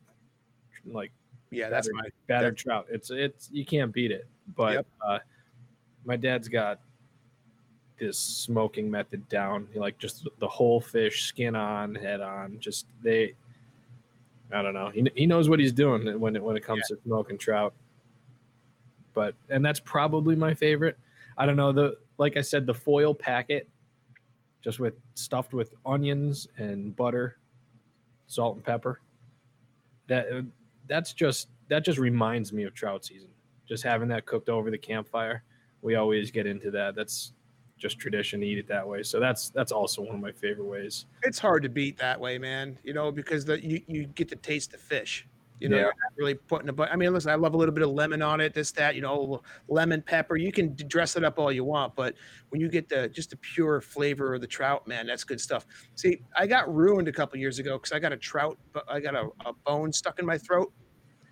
like 0.85 1.11
yeah, 1.51 1.69
that's 1.69 1.87
battered, 1.89 1.95
my. 2.03 2.09
battered 2.27 2.57
trout. 2.57 2.87
It's 2.89 3.11
it's 3.11 3.49
you 3.51 3.65
can't 3.65 3.91
beat 3.91 4.11
it. 4.11 4.27
But 4.55 4.73
Yep. 4.75 4.87
uh, 5.05 5.19
my 6.05 6.15
dad's 6.15 6.47
got 6.47 6.79
this 7.99 8.17
smoking 8.17 8.89
method 8.89 9.27
down. 9.29 9.67
He 9.73 9.79
like 9.79 9.97
just 9.97 10.27
the 10.39 10.47
whole 10.47 10.79
fish, 10.81 11.25
skin 11.25 11.55
on, 11.55 11.93
head 11.95 12.21
on. 12.21 12.57
Just 12.59 12.87
they. 13.03 13.35
I 14.53 14.61
don't 14.61 14.73
know. 14.73 14.89
He, 14.89 15.09
he 15.15 15.25
knows 15.25 15.49
what 15.49 15.59
he's 15.59 15.71
doing 15.71 16.19
when 16.19 16.35
it 16.35 16.43
when 16.43 16.57
it 16.57 16.63
comes 16.63 16.87
to 16.87 16.97
smoking 17.05 17.37
trout. 17.37 17.73
But 19.13 19.35
and 19.49 19.63
that's 19.63 19.79
probably 19.79 20.35
my 20.35 20.53
favorite. 20.53 20.97
I 21.37 21.45
don't 21.45 21.55
know 21.55 21.71
the 21.71 21.97
like 22.17 22.37
I 22.37 22.41
said 22.41 22.65
the 22.65 22.73
foil 22.73 23.13
packet, 23.13 23.67
just 24.63 24.79
with 24.79 24.95
stuffed 25.15 25.53
with 25.53 25.73
onions 25.85 26.47
and 26.57 26.95
butter, 26.95 27.37
salt 28.27 28.55
and 28.55 28.65
pepper. 28.65 29.01
That 30.07 30.45
that's 30.87 31.13
just 31.13 31.49
that 31.69 31.85
just 31.85 31.97
reminds 31.97 32.51
me 32.51 32.63
of 32.63 32.73
trout 32.73 33.05
season. 33.05 33.29
Just 33.67 33.83
having 33.83 34.09
that 34.09 34.25
cooked 34.25 34.49
over 34.49 34.69
the 34.69 34.77
campfire. 34.77 35.43
We 35.81 35.95
always 35.95 36.29
get 36.29 36.45
into 36.45 36.69
that. 36.71 36.95
That's 36.95 37.33
just 37.81 37.97
tradition 37.97 38.39
to 38.41 38.45
eat 38.45 38.59
it 38.59 38.67
that 38.67 38.87
way. 38.87 39.01
So 39.03 39.19
that's 39.19 39.49
that's 39.49 39.71
also 39.71 40.01
one 40.03 40.15
of 40.15 40.21
my 40.21 40.31
favorite 40.31 40.65
ways. 40.67 41.07
It's 41.23 41.39
hard 41.39 41.63
to 41.63 41.69
beat 41.69 41.97
that 41.97 42.19
way, 42.19 42.37
man. 42.37 42.77
You 42.83 42.93
know, 42.93 43.11
because 43.11 43.43
the 43.43 43.59
you, 43.65 43.81
you 43.87 44.05
get 44.05 44.29
to 44.29 44.35
taste 44.35 44.71
the 44.71 44.77
fish. 44.77 45.27
You 45.59 45.69
know, 45.69 45.77
Yeah. 45.77 45.83
not 45.83 45.93
really 46.17 46.33
putting 46.35 46.69
a 46.69 46.73
but. 46.73 46.91
I 46.91 46.95
mean, 46.95 47.13
listen, 47.13 47.29
I 47.31 47.35
love 47.35 47.53
a 47.53 47.57
little 47.57 47.73
bit 47.73 47.83
of 47.83 47.89
lemon 47.91 48.21
on 48.23 48.41
it. 48.41 48.51
This, 48.53 48.71
that, 48.73 48.95
you 48.95 49.01
know, 49.01 49.41
lemon 49.67 50.01
pepper. 50.01 50.35
You 50.35 50.51
can 50.51 50.75
dress 50.87 51.15
it 51.15 51.23
up 51.23 51.37
all 51.37 51.51
you 51.51 51.63
want, 51.63 51.95
but 51.95 52.15
when 52.49 52.59
you 52.61 52.67
get 52.69 52.89
the 52.89 53.07
just 53.09 53.29
the 53.31 53.37
pure 53.37 53.79
flavor 53.81 54.33
of 54.33 54.41
the 54.41 54.47
trout, 54.47 54.87
man, 54.87 55.05
that's 55.05 55.23
good 55.23 55.39
stuff. 55.39 55.65
See, 55.95 56.19
I 56.35 56.47
got 56.47 56.73
ruined 56.73 57.07
a 57.07 57.11
couple 57.11 57.37
years 57.39 57.59
ago 57.59 57.77
because 57.77 57.91
I 57.91 57.99
got 57.99 58.11
a 58.11 58.17
trout, 58.17 58.57
but 58.73 58.85
I 58.89 58.99
got 58.99 59.13
a, 59.15 59.29
a 59.45 59.53
bone 59.53 59.91
stuck 59.93 60.17
in 60.19 60.25
my 60.25 60.37
throat. 60.39 60.71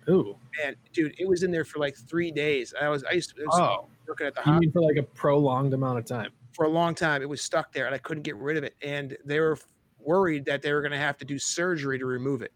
Ooh. 0.08 0.36
Man, 0.62 0.76
dude, 0.92 1.14
it 1.18 1.28
was 1.28 1.42
in 1.42 1.50
there 1.50 1.64
for 1.64 1.78
like 1.80 1.96
three 1.96 2.30
days. 2.30 2.72
I 2.80 2.88
was 2.88 3.02
I 3.04 3.12
used 3.12 3.34
to 3.34 3.42
I 3.42 3.44
was 3.46 3.58
Oh. 3.60 3.88
working 4.06 4.28
at 4.28 4.34
the 4.34 4.40
You 4.42 4.44
hospital. 4.44 4.60
mean 4.60 4.72
for 4.72 4.80
like 4.82 4.96
a 4.96 5.02
prolonged 5.02 5.74
amount 5.74 5.98
of 5.98 6.04
time? 6.04 6.30
For 6.60 6.66
a 6.66 6.68
long 6.68 6.94
time. 6.94 7.22
It 7.22 7.28
was 7.28 7.40
stuck 7.40 7.72
there, 7.72 7.86
and 7.86 7.94
I 7.94 7.98
couldn't 7.98 8.22
get 8.22 8.36
rid 8.36 8.58
of 8.58 8.64
it. 8.64 8.74
And 8.82 9.16
they 9.24 9.40
were 9.40 9.56
worried 9.98 10.44
that 10.44 10.60
they 10.60 10.74
were 10.74 10.82
going 10.82 10.92
to 10.92 10.98
have 10.98 11.16
to 11.16 11.24
do 11.24 11.38
surgery 11.38 11.98
to 11.98 12.04
remove 12.04 12.42
it. 12.42 12.52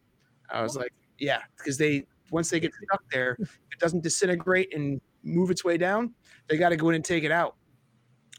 I 0.50 0.62
was 0.62 0.76
like, 0.76 0.92
yeah, 1.18 1.40
because 1.56 1.78
they 1.78 2.06
once 2.30 2.50
they 2.50 2.60
get 2.60 2.70
stuck 2.84 3.02
there, 3.10 3.38
it 3.40 3.78
doesn't 3.78 4.02
disintegrate 4.02 4.74
and 4.74 5.00
move 5.22 5.50
its 5.50 5.64
way 5.64 5.78
down, 5.78 6.12
they 6.48 6.58
got 6.58 6.68
to 6.68 6.76
go 6.76 6.90
in 6.90 6.96
and 6.96 7.04
take 7.04 7.24
it 7.24 7.30
out. 7.30 7.56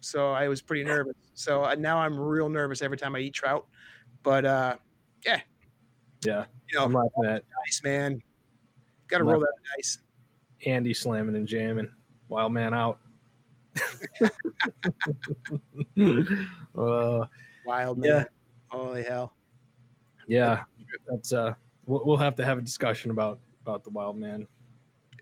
So 0.01 0.34
I 0.34 0.47
was 0.47 0.62
pretty 0.62 0.84
nervous. 0.84 1.15
So 1.34 1.73
now 1.80 1.97
I'm 1.97 2.15
real 2.15 2.47
nervous 2.47 2.84
every 2.84 2.97
time 2.97 3.15
I 3.15 3.19
eat 3.19 3.34
trout. 3.34 3.65
But 4.21 4.45
uh, 4.45 4.75
Yeah. 5.25 5.41
Yeah, 6.23 6.45
you 6.69 6.78
know, 6.78 6.86
I'm 6.86 6.93
laughing 6.93 7.25
at 7.25 7.43
nice 7.65 7.82
man. 7.84 8.21
Got 9.08 9.17
to 9.17 9.23
roll 9.23 9.39
that 9.39 9.54
dice. 9.75 9.97
Andy 10.67 10.93
slamming 10.93 11.36
and 11.36 11.47
jamming. 11.47 11.89
Wild 12.30 12.54
man 12.54 12.75
out. 12.75 12.99
uh, 16.77 17.25
Wild 17.65 17.97
man. 17.97 18.09
Yeah. 18.09 18.23
Holy 18.67 19.03
hell. 19.03 19.33
yeah, 20.27 20.63
that's 21.07 21.33
uh, 21.33 21.53
we'll, 21.85 22.03
we'll 22.05 22.17
have 22.17 22.35
to 22.35 22.45
have 22.45 22.57
a 22.57 22.61
discussion 22.61 23.11
about 23.11 23.39
about 23.61 23.83
the 23.83 23.89
wild 23.89 24.17
man. 24.17 24.47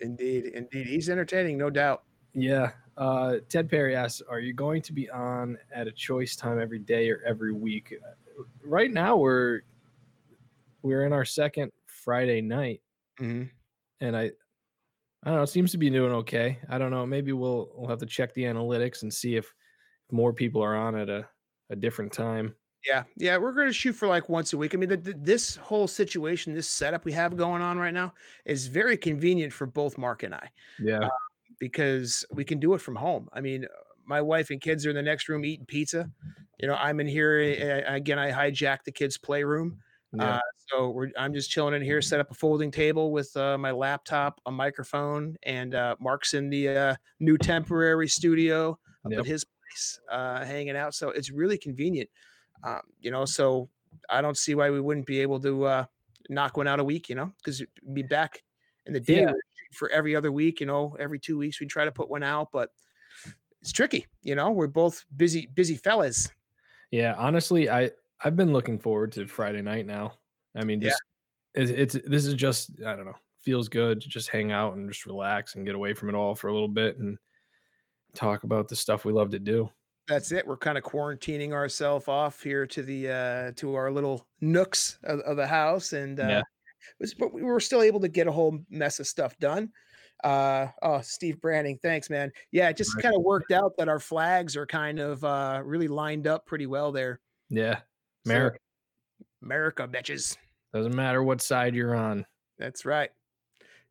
Indeed, 0.01 0.45
indeed. 0.47 0.87
He's 0.87 1.09
entertaining, 1.09 1.57
no 1.57 1.69
doubt. 1.69 2.03
Yeah. 2.33 2.71
Uh, 2.97 3.37
Ted 3.49 3.69
Perry 3.69 3.95
asks, 3.95 4.21
"Are 4.29 4.39
you 4.39 4.53
going 4.53 4.81
to 4.83 4.93
be 4.93 5.09
on 5.09 5.57
at 5.73 5.87
a 5.87 5.91
choice 5.91 6.35
time 6.35 6.59
every 6.59 6.79
day 6.79 7.09
or 7.09 7.21
every 7.25 7.53
week?" 7.53 7.93
Right 8.63 8.91
now, 8.91 9.15
we're 9.17 9.61
we're 10.81 11.05
in 11.05 11.13
our 11.13 11.25
second 11.25 11.71
Friday 11.85 12.41
night, 12.41 12.81
Mhm. 13.19 13.49
and 14.01 14.17
I 14.17 14.31
I 15.23 15.27
don't 15.29 15.37
know. 15.37 15.43
It 15.43 15.47
seems 15.47 15.71
to 15.71 15.77
be 15.77 15.89
doing 15.89 16.11
okay. 16.11 16.59
I 16.69 16.77
don't 16.77 16.91
know. 16.91 17.05
Maybe 17.05 17.31
we'll 17.31 17.71
we'll 17.75 17.89
have 17.89 17.99
to 17.99 18.05
check 18.05 18.33
the 18.33 18.43
analytics 18.43 19.03
and 19.03 19.13
see 19.13 19.35
if 19.35 19.53
more 20.11 20.33
people 20.33 20.61
are 20.61 20.75
on 20.75 20.95
at 20.95 21.09
a, 21.09 21.27
a 21.69 21.75
different 21.75 22.11
time. 22.11 22.55
Yeah, 22.85 23.03
yeah, 23.15 23.37
we're 23.37 23.53
gonna 23.53 23.71
shoot 23.71 23.93
for 23.93 24.09
like 24.09 24.27
once 24.27 24.51
a 24.51 24.57
week. 24.57 24.75
I 24.75 24.77
mean, 24.77 24.89
the, 24.89 24.97
the, 24.97 25.13
this 25.13 25.55
whole 25.55 25.87
situation, 25.87 26.53
this 26.53 26.69
setup 26.69 27.05
we 27.05 27.13
have 27.13 27.37
going 27.37 27.61
on 27.61 27.77
right 27.77 27.93
now, 27.93 28.13
is 28.45 28.67
very 28.67 28.97
convenient 28.97 29.53
for 29.53 29.65
both 29.65 29.97
Mark 29.97 30.23
and 30.23 30.35
I 30.35 30.49
Yeah. 30.79 31.07
because 31.59 32.25
we 32.31 32.43
can 32.43 32.59
do 32.59 32.73
it 32.73 32.81
from 32.81 32.97
home. 32.97 33.29
I 33.31 33.39
mean, 33.39 33.63
uh, 33.63 33.67
my 34.05 34.19
wife 34.21 34.49
and 34.49 34.59
kids 34.59 34.85
are 34.85 34.89
in 34.89 34.97
the 34.97 35.01
next 35.01 35.29
room 35.29 35.45
eating 35.45 35.65
pizza. 35.65 36.11
You 36.59 36.67
know, 36.67 36.75
I'm 36.75 36.99
in 36.99 37.07
here 37.07 37.85
uh, 37.87 37.93
again. 37.95 38.19
I 38.19 38.31
hijacked 38.31 38.83
the 38.83 38.91
kids' 38.91 39.17
playroom, 39.17 39.79
Yeah. 40.13 40.35
uh, 40.35 40.39
so 40.69 40.89
we're, 40.91 41.09
I'm 41.17 41.33
just 41.33 41.49
chilling 41.49 41.73
in 41.73 41.81
here. 41.81 42.01
Set 42.01 42.19
up 42.19 42.31
a 42.31 42.33
folding 42.35 42.71
table 42.71 43.11
with 43.11 43.35
uh, 43.35 43.57
my 43.57 43.71
laptop, 43.71 44.39
a 44.45 44.51
microphone, 44.51 45.35
and 45.43 45.73
uh, 45.75 45.95
Mark's 45.99 46.33
in 46.33 46.49
the 46.49 46.67
uh, 46.69 46.95
new 47.19 47.37
temporary 47.37 48.07
studio 48.07 48.77
up 49.05 49.11
Yep. 49.11 49.19
at 49.21 49.25
his 49.25 49.43
place, 49.45 49.99
uh, 50.11 50.45
hanging 50.45 50.77
out. 50.77 50.93
So 50.93 51.09
it's 51.09 51.31
really 51.31 51.57
convenient. 51.57 52.09
Um, 52.63 52.81
you 52.99 53.11
know, 53.11 53.25
so 53.25 53.69
I 54.09 54.21
don't 54.21 54.37
see 54.37 54.55
why 54.55 54.69
we 54.69 54.79
wouldn't 54.79 55.05
be 55.05 55.19
able 55.19 55.39
to 55.41 55.65
uh, 55.65 55.85
knock 56.29 56.57
one 56.57 56.67
out 56.67 56.79
a 56.79 56.83
week. 56.83 57.09
You 57.09 57.15
know, 57.15 57.33
because 57.37 57.61
be 57.93 58.03
back 58.03 58.43
in 58.85 58.93
the 58.93 58.99
day 58.99 59.21
Yeah. 59.21 59.31
for 59.73 59.89
every 59.89 60.15
other 60.15 60.31
week. 60.31 60.59
You 60.59 60.65
know, 60.67 60.95
every 60.99 61.19
two 61.19 61.37
weeks 61.37 61.59
we 61.59 61.65
try 61.67 61.85
to 61.85 61.91
put 61.91 62.09
one 62.09 62.23
out, 62.23 62.49
but 62.53 62.69
it's 63.61 63.71
tricky. 63.71 64.05
You 64.21 64.35
know, 64.35 64.51
we're 64.51 64.67
both 64.67 65.03
busy, 65.15 65.47
busy 65.47 65.75
fellas. 65.75 66.29
Yeah, 66.91 67.15
honestly, 67.17 67.69
I 67.69 67.91
I've 68.23 68.35
been 68.35 68.53
looking 68.53 68.79
forward 68.79 69.11
to 69.13 69.27
Friday 69.27 69.61
night 69.61 69.85
now. 69.85 70.13
I 70.55 70.63
mean, 70.63 70.81
Yeah. 70.81 70.91
it's, 71.55 71.71
it's 71.95 72.07
this 72.07 72.25
is 72.25 72.33
just 72.35 72.71
I 72.85 72.95
don't 72.95 73.05
know, 73.05 73.17
feels 73.41 73.67
good 73.69 74.01
to 74.01 74.07
just 74.09 74.29
hang 74.29 74.51
out 74.51 74.75
and 74.75 74.89
just 74.89 75.05
relax 75.05 75.55
and 75.55 75.65
get 75.65 75.75
away 75.75 75.93
from 75.93 76.09
it 76.09 76.15
all 76.15 76.35
for 76.35 76.47
a 76.47 76.53
little 76.53 76.67
bit 76.67 76.97
and 76.97 77.17
talk 78.13 78.43
about 78.43 78.67
the 78.67 78.75
stuff 78.75 79.05
we 79.05 79.11
love 79.13 79.31
to 79.31 79.39
do. 79.39 79.69
That's 80.07 80.31
it. 80.31 80.45
We're 80.45 80.57
kind 80.57 80.77
of 80.77 80.83
quarantining 80.83 81.51
ourselves 81.53 82.07
off 82.07 82.43
here 82.43 82.65
to 82.67 82.83
the 82.83 83.09
uh 83.09 83.51
to 83.55 83.75
our 83.75 83.89
little 83.91 84.27
nooks 84.41 84.99
of, 85.03 85.19
of 85.21 85.37
the 85.37 85.47
house, 85.47 85.93
and 85.93 86.19
uh, 86.19 86.27
Yeah. 86.27 86.41
was- 86.99 87.13
but 87.13 87.33
we 87.33 87.41
were 87.43 87.59
still 87.59 87.81
able 87.81 87.99
to 88.01 88.09
get 88.09 88.27
a 88.27 88.31
whole 88.31 88.59
mess 88.69 88.99
of 88.99 89.07
stuff 89.07 89.37
done. 89.39 89.71
Uh 90.23 90.67
oh, 90.81 91.01
Steve 91.01 91.41
Branding, 91.41 91.77
thanks, 91.81 92.09
man. 92.09 92.31
Yeah, 92.51 92.69
it 92.69 92.77
just 92.77 92.95
Right. 92.95 93.03
kind 93.03 93.15
of 93.15 93.21
worked 93.23 93.51
out 93.51 93.73
that 93.77 93.89
our 93.89 93.99
flags 93.99 94.55
are 94.55 94.65
kind 94.65 94.99
of 94.99 95.23
uh 95.23 95.61
really 95.65 95.87
lined 95.87 96.27
up 96.27 96.45
pretty 96.45 96.65
well 96.67 96.91
there. 96.91 97.19
Yeah, 97.49 97.79
So, 98.25 98.31
America 98.31 98.59
America, 99.43 99.87
bitches. 99.87 100.37
doesn't 100.73 100.95
matter 100.95 101.21
what 101.23 101.41
side 101.41 101.75
you're 101.75 101.95
on. 101.95 102.25
That's 102.57 102.85
right. 102.85 103.09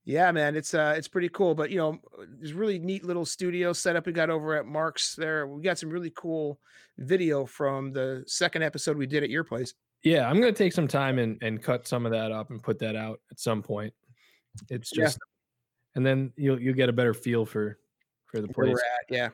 Yeah, 0.05 0.33
man, 0.33 0.57
it's 0.57 0.75
uh 0.75 0.95
it's 0.97 1.09
pretty 1.09 1.29
cool. 1.29 1.55
But 1.55 1.71
you 1.71 1.77
know, 1.79 2.01
there's 2.39 2.55
really 2.55 2.79
neat 2.79 3.05
little 3.05 3.25
studio 3.25 3.73
setup 3.73 4.07
we 4.07 4.13
got 4.13 4.31
over 4.31 4.57
at 4.57 4.67
Mark's 4.67 5.15
there. 5.15 5.47
We 5.47 5.63
got 5.63 5.79
some 5.79 5.91
really 5.91 6.13
cool 6.17 6.59
video 6.99 7.47
from 7.47 7.93
the 7.93 8.25
second 8.27 8.63
episode 8.63 8.97
we 8.97 9.07
did 9.07 9.23
at 9.23 9.31
your 9.31 9.45
place. 9.45 9.75
Yeah, 10.03 10.29
I'm 10.29 10.41
gonna 10.41 10.53
take 10.53 10.73
some 10.73 10.89
time 10.89 11.19
and 11.19 11.41
and 11.43 11.63
cut 11.63 11.87
some 11.87 12.05
of 12.07 12.13
that 12.13 12.33
up 12.33 12.51
and 12.51 12.61
put 12.63 12.79
that 12.81 12.97
out 12.97 13.21
at 13.31 13.39
some 13.39 13.63
point. 13.63 13.95
It's 14.71 14.91
Yeah. 14.97 15.05
just, 15.05 15.19
and 15.95 16.05
then 16.05 16.33
you'll 16.37 16.61
you'll 16.61 16.75
get 16.75 16.89
a 16.89 16.93
better 16.93 17.15
feel 17.15 17.47
for 17.47 17.79
for 18.27 18.41
the 18.41 18.49
place. 18.49 18.77
at, 18.77 19.15
yeah. 19.15 19.29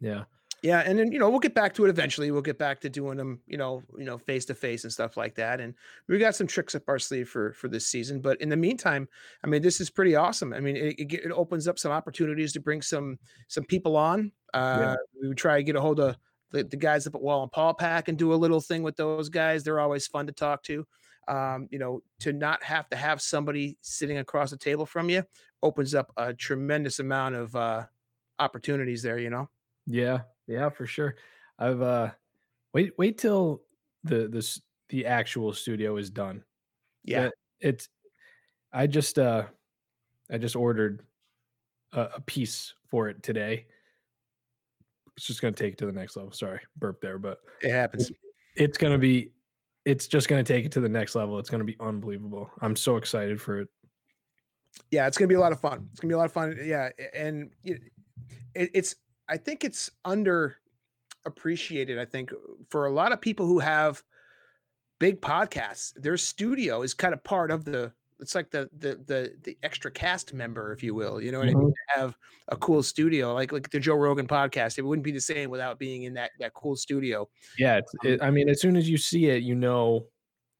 Yeah, 0.00 0.24
Yeah, 0.62 0.80
and 0.80 0.98
then 0.98 1.10
you 1.10 1.18
know 1.18 1.30
we'll 1.30 1.38
get 1.38 1.54
back 1.54 1.72
to 1.74 1.86
it 1.86 1.88
eventually. 1.88 2.30
We'll 2.30 2.42
get 2.42 2.58
back 2.58 2.80
to 2.80 2.90
doing 2.90 3.16
them, 3.16 3.40
you 3.46 3.56
know, 3.56 3.82
you 3.96 4.04
know, 4.04 4.18
face 4.18 4.44
to 4.46 4.54
face 4.54 4.84
and 4.84 4.92
stuff 4.92 5.16
like 5.16 5.34
that. 5.36 5.58
And 5.58 5.74
we 6.06 6.18
got 6.18 6.34
some 6.34 6.46
tricks 6.46 6.74
up 6.74 6.82
our 6.86 6.98
sleeve 6.98 7.30
for 7.30 7.54
for 7.54 7.68
this 7.68 7.86
season. 7.86 8.20
But 8.20 8.40
in 8.42 8.50
the 8.50 8.56
meantime, 8.56 9.08
I 9.42 9.46
mean, 9.46 9.62
this 9.62 9.80
is 9.80 9.88
pretty 9.88 10.16
awesome. 10.16 10.52
I 10.52 10.60
mean, 10.60 10.76
it, 10.76 10.98
it, 10.98 11.12
it 11.14 11.32
opens 11.32 11.66
up 11.66 11.78
some 11.78 11.92
opportunities 11.92 12.52
to 12.52 12.60
bring 12.60 12.82
some 12.82 13.18
some 13.48 13.64
people 13.64 13.96
on. 13.96 14.32
Uh, 14.52 14.96
We 15.20 15.28
would 15.28 15.38
try 15.38 15.56
to 15.56 15.62
get 15.62 15.76
a 15.76 15.80
hold 15.80 15.98
of 15.98 16.16
the, 16.50 16.64
the 16.64 16.76
guys 16.76 17.06
up 17.06 17.14
at 17.14 17.22
Wallenpaupack 17.22 18.08
and 18.08 18.18
do 18.18 18.34
a 18.34 18.36
little 18.36 18.60
thing 18.60 18.82
with 18.82 18.96
those 18.96 19.30
guys. 19.30 19.64
They're 19.64 19.80
always 19.80 20.06
fun 20.06 20.26
to 20.26 20.32
talk 20.32 20.62
to. 20.64 20.86
Um, 21.28 21.68
you 21.70 21.78
know, 21.78 22.02
to 22.20 22.32
not 22.32 22.62
have 22.64 22.88
to 22.90 22.96
have 22.96 23.22
somebody 23.22 23.78
sitting 23.82 24.18
across 24.18 24.50
the 24.50 24.56
table 24.56 24.84
from 24.84 25.08
you 25.08 25.24
opens 25.62 25.94
up 25.94 26.12
a 26.16 26.34
tremendous 26.34 26.98
amount 26.98 27.36
of 27.36 27.54
uh, 27.56 27.84
opportunities 28.38 29.00
there. 29.02 29.18
You 29.18 29.30
know. 29.30 29.48
yeah, 29.86 30.20
yeah, 30.50 30.68
for 30.68 30.86
sure. 30.86 31.14
I've 31.58 31.80
uh, 31.80 32.10
wait 32.74 32.92
wait 32.98 33.16
till 33.18 33.62
the 34.04 34.28
this 34.28 34.60
the 34.88 35.06
actual 35.06 35.52
studio 35.52 35.96
is 35.96 36.10
done. 36.10 36.42
Yeah. 37.04 37.22
that 37.24 37.34
it's 37.60 37.88
i 38.74 38.86
just 38.86 39.18
uh 39.18 39.44
i 40.30 40.36
just 40.36 40.54
ordered 40.54 41.02
a, 41.92 42.08
a 42.16 42.20
piece 42.20 42.74
for 42.90 43.08
it 43.08 43.22
today 43.22 43.64
it's 45.16 45.26
just 45.26 45.40
going 45.40 45.54
to 45.54 45.62
take 45.62 45.72
it 45.74 45.78
to 45.78 45.86
the 45.86 45.92
next 45.92 46.14
level 46.16 46.30
sorry 46.32 46.60
burp 46.76 47.00
there 47.00 47.18
but 47.18 47.38
It 47.62 47.70
happens. 47.72 48.12
it's 48.54 48.76
going 48.76 48.92
to 48.92 48.98
be 48.98 49.32
it's 49.86 50.06
just 50.06 50.28
going 50.28 50.44
to 50.44 50.52
take 50.52 50.66
it 50.66 50.72
to 50.72 50.80
the 50.80 50.88
next 50.90 51.14
level 51.14 51.38
it's 51.38 51.48
going 51.48 51.60
to 51.60 51.64
be 51.64 51.76
unbelievable 51.80 52.50
i'm 52.60 52.76
so 52.76 52.96
excited 52.96 53.40
for 53.40 53.60
it 53.60 53.68
Yeah, 54.90 55.06
it's 55.06 55.16
gonna 55.18 55.26
be 55.28 55.34
a 55.34 55.40
lot 55.40 55.52
of 55.52 55.60
fun. 55.60 55.88
It's 55.92 56.00
gonna 56.00 56.10
be 56.10 56.14
a 56.14 56.18
lot 56.18 56.26
of 56.26 56.32
fun. 56.32 56.56
Yeah, 56.62 56.90
and 57.14 57.50
it, 57.64 57.80
it, 58.54 58.70
it's 58.74 58.94
I 59.30 59.36
think 59.36 59.64
it's 59.64 59.90
under 60.04 60.56
appreciated. 61.24 61.98
I 61.98 62.04
think 62.04 62.32
for 62.68 62.86
a 62.86 62.92
lot 62.92 63.12
of 63.12 63.20
people 63.20 63.46
who 63.46 63.58
have 63.60 64.02
big 64.98 65.20
podcasts, 65.20 65.92
their 65.94 66.16
studio 66.16 66.82
is 66.82 66.92
kind 66.94 67.14
of 67.14 67.22
part 67.24 67.50
of 67.50 67.64
the. 67.64 67.92
It's 68.18 68.34
like 68.34 68.50
the 68.50 68.68
the 68.76 69.00
the 69.06 69.32
the 69.44 69.56
extra 69.62 69.90
cast 69.90 70.34
member, 70.34 70.72
if 70.74 70.82
you 70.82 70.94
will. 70.94 71.22
You 71.22 71.32
know 71.32 71.38
what 71.38 71.48
I 71.48 71.54
mean? 71.54 71.56
Mm-hmm. 71.56 71.94
To 71.94 72.00
have 72.00 72.16
a 72.48 72.56
cool 72.56 72.82
studio, 72.82 73.32
like 73.32 73.50
like 73.50 73.70
the 73.70 73.80
Joe 73.80 73.94
Rogan 73.94 74.26
podcast, 74.26 74.76
it 74.78 74.82
wouldn't 74.82 75.04
be 75.04 75.12
the 75.12 75.20
same 75.22 75.48
without 75.48 75.78
being 75.78 76.02
in 76.02 76.12
that 76.14 76.32
that 76.38 76.52
cool 76.52 76.76
studio. 76.76 77.26
yeah 77.58 77.78
it's, 77.78 77.94
um 78.04 78.10
it, 78.12 78.22
i 78.22 78.30
mean 78.30 78.50
as 78.50 78.60
soon 78.60 78.76
as 78.76 78.90
you 78.90 78.98
see 78.98 79.26
it 79.30 79.42
you 79.42 79.54
know 79.54 80.04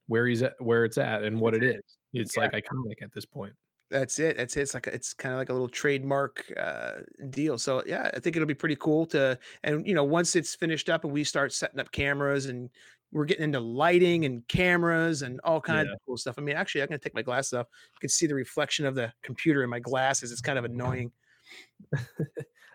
where 0.07 0.27
he's 0.27 0.43
at 0.43 0.55
where 0.59 0.85
it's 0.87 0.97
at 0.97 1.23
and 1.23 1.39
what 1.39 1.55
it 1.55 1.63
is 1.63 1.83
it's 2.15 2.35
Yeah. 2.37 2.45
like 2.45 2.53
iconic 2.53 3.03
at 3.03 3.13
this 3.13 3.27
point 3.27 3.53
That's 3.91 4.19
it. 4.21 4.37
That's 4.37 4.57
it. 4.57 4.61
It's 4.63 4.75
like 4.75 4.87
a, 4.87 4.95
it's 4.95 5.13
kind 5.13 5.33
of 5.35 5.39
like 5.39 5.49
a 5.49 5.53
little 5.53 5.69
trademark 5.69 6.45
uh, 6.57 6.93
deal. 7.31 7.59
So 7.59 7.83
yeah, 7.87 8.11
I 8.15 8.21
think 8.21 8.37
it'll 8.37 8.47
be 8.47 8.55
pretty 8.55 8.77
cool 8.77 9.05
to 9.07 9.39
and 9.65 9.87
you 9.87 9.95
know 9.95 10.05
once 10.05 10.37
it's 10.37 10.55
finished 10.55 10.89
up 10.89 11.05
and 11.05 11.13
we 11.13 11.25
start 11.25 11.53
setting 11.53 11.81
up 11.81 11.91
cameras 11.91 12.47
and 12.47 12.71
we're 13.13 13.25
getting 13.25 13.43
into 13.43 13.59
lighting 13.59 14.25
and 14.25 14.47
cameras 14.47 15.23
and 15.23 15.41
all 15.43 15.61
kinds 15.61 15.89
Yeah. 15.89 15.95
of 15.95 15.99
cool 16.07 16.17
stuff. 16.17 16.37
I 16.39 16.43
mean, 16.43 16.55
actually, 16.57 16.83
I'm 16.83 16.89
gonna 16.89 16.99
take 16.99 17.15
my 17.15 17.23
glasses 17.23 17.55
off. 17.55 17.67
You 17.95 18.01
can 18.01 18.09
see 18.11 18.29
the 18.29 18.35
reflection 18.37 18.87
of 18.87 18.95
the 18.95 19.13
computer 19.23 19.65
in 19.65 19.71
my 19.71 19.81
glasses. 19.81 20.31
It's 20.31 20.41
kind 20.41 20.59
of 20.59 20.65
annoying. 20.71 21.11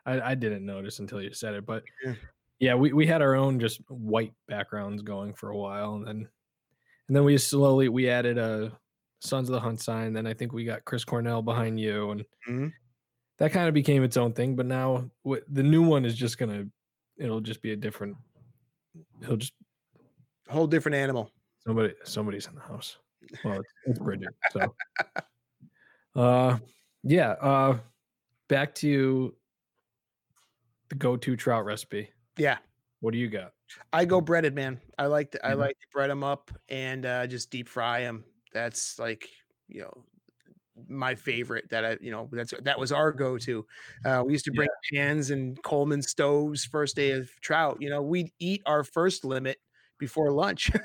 I, 0.06 0.22
I 0.32 0.36
didn't 0.36 0.66
notice 0.66 1.00
until 1.00 1.22
you 1.22 1.34
said 1.34 1.54
it, 1.56 1.66
but 1.66 1.84
Yeah. 2.04 2.14
yeah, 2.60 2.76
we, 2.76 2.92
we 2.94 3.08
had 3.08 3.22
our 3.22 3.36
own 3.36 3.60
just 3.60 3.80
white 3.90 4.34
backgrounds 4.48 5.02
going 5.02 5.34
for 5.34 5.50
a 5.52 5.58
while, 5.58 5.96
and 5.96 6.06
then 6.06 6.28
and 7.08 7.16
then 7.16 7.24
we 7.24 7.38
slowly 7.38 7.88
we 7.88 8.10
added 8.10 8.38
a 8.38 8.78
Sons 9.20 9.50
of 9.50 9.54
the 9.54 9.60
Hunt 9.60 9.82
sign. 9.82 10.14
Then 10.14 10.28
I 10.28 10.34
think 10.34 10.54
we 10.54 10.66
got 10.66 10.86
Chris 10.86 11.04
Cornell 11.04 11.42
behind 11.42 11.80
you, 11.80 12.12
and 12.12 12.26
Mhm. 12.48 12.74
that 13.38 13.52
kind 13.52 13.68
of 13.68 13.74
became 13.74 14.04
its 14.04 14.18
own 14.18 14.34
thing. 14.34 14.56
But 14.56 14.66
now 14.68 15.10
wh- 15.28 15.44
the 15.48 15.64
new 15.64 15.84
one 15.84 16.06
is 16.06 16.16
just 16.16 16.38
gonna 16.38 16.66
it'll 17.18 17.42
just 17.42 17.62
be 17.62 17.72
a 17.72 17.76
different. 17.76 18.18
He'll 19.26 19.38
just 19.38 19.54
Whole 20.48 20.68
different 20.68 20.96
animal. 20.96 21.32
somebody 21.66 21.94
somebody's 22.04 22.48
in 22.48 22.56
the 22.56 22.62
house. 22.62 22.98
Well, 23.44 23.60
it's, 23.62 23.74
it's 23.86 24.00
Bridget. 24.00 24.36
So, 24.52 24.76
uh, 26.16 26.60
yeah. 27.04 27.32
Uh, 27.32 27.80
back 28.48 28.76
to 28.76 29.36
the 30.90 30.96
go-to 30.96 31.36
trout 31.36 31.66
recipe. 31.66 32.12
Yeah, 32.38 32.60
What 33.00 33.12
do 33.12 33.18
you 33.18 33.30
got? 33.30 33.54
I 33.92 34.06
go 34.06 34.22
breaded, 34.22 34.54
man. 34.54 34.80
I 35.00 35.08
like 35.08 35.32
to, 35.32 35.44
I 35.46 35.54
Mhm. 35.54 35.58
like 35.58 35.80
to 35.80 35.88
bread 35.92 36.10
them 36.12 36.24
up 36.24 36.52
and 36.70 37.06
uh, 37.06 37.26
just 37.26 37.50
deep 37.50 37.68
fry 37.68 38.02
them. 38.02 38.24
That's 38.56 38.98
like 38.98 39.28
you 39.68 39.82
know 39.82 40.04
my 40.88 41.14
favorite. 41.14 41.70
That 41.70 41.84
I 41.84 41.98
you 42.00 42.10
know 42.10 42.30
that's 42.32 42.54
that 42.64 42.80
was 42.80 42.94
our 42.94 43.12
go 43.12 43.38
to. 43.38 43.66
Uh, 44.06 44.24
we 44.26 44.32
used 44.32 44.46
to 44.46 44.52
bring 44.54 44.70
pans 44.94 45.30
and 45.30 45.62
Coleman 45.62 46.02
stoves 46.02 46.64
first 46.64 46.96
day 46.96 47.12
of 47.12 47.30
trout. 47.42 47.78
You 47.82 47.90
know 47.90 48.02
we'd 48.02 48.32
eat 48.40 48.62
our 48.66 48.86
first 48.86 49.26
limit 49.26 49.60
before 50.00 50.32
lunch. 50.32 50.72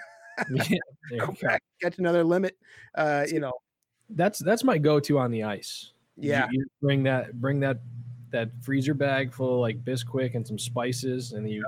Yeah, 0.50 0.78
Go 1.18 1.26
go. 1.26 1.34
back, 1.42 1.62
catch 1.82 1.98
another 1.98 2.24
limit. 2.24 2.56
Uh, 2.94 3.26
you 3.28 3.40
know 3.40 3.52
That's 4.08 4.38
that's 4.38 4.64
my 4.64 4.78
go-to 4.78 5.18
on 5.18 5.30
the 5.30 5.42
ice. 5.42 5.92
Yeah 6.16 6.48
you 6.50 6.64
bring 6.80 7.02
that 7.02 7.38
bring 7.38 7.60
that 7.60 7.80
that 8.30 8.48
freezer 8.62 8.94
bag 8.94 9.34
full 9.34 9.54
of 9.54 9.60
like 9.60 9.84
Bisquick 9.84 10.34
and 10.36 10.46
some 10.46 10.58
spices, 10.58 11.32
and 11.32 11.50
you 11.50 11.62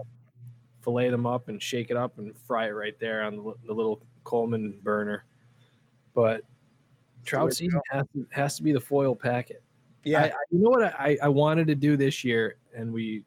fillet 0.80 1.10
them 1.10 1.26
up 1.26 1.48
and 1.48 1.62
shake 1.62 1.90
it 1.90 1.98
up 1.98 2.16
and 2.18 2.34
fry 2.46 2.68
it 2.68 2.70
right 2.70 2.98
there 2.98 3.24
on 3.24 3.36
the, 3.36 3.54
the 3.66 3.74
little 3.74 4.00
Coleman 4.24 4.78
burner. 4.82 5.24
But 6.14 6.42
trout 7.24 7.52
season 7.54 7.80
has 7.90 8.06
to, 8.14 8.26
has 8.30 8.56
to 8.56 8.62
be 8.62 8.72
the 8.72 8.80
foil 8.80 9.14
packet. 9.14 9.62
Yeah. 10.04 10.20
I, 10.20 10.24
I, 10.24 10.32
you 10.50 10.58
know 10.58 10.70
what 10.70 10.84
I, 10.84 11.16
I 11.22 11.28
wanted 11.28 11.66
to 11.68 11.74
do 11.74 11.96
this 11.96 12.24
year, 12.24 12.56
and 12.74 12.92
we 12.92 13.22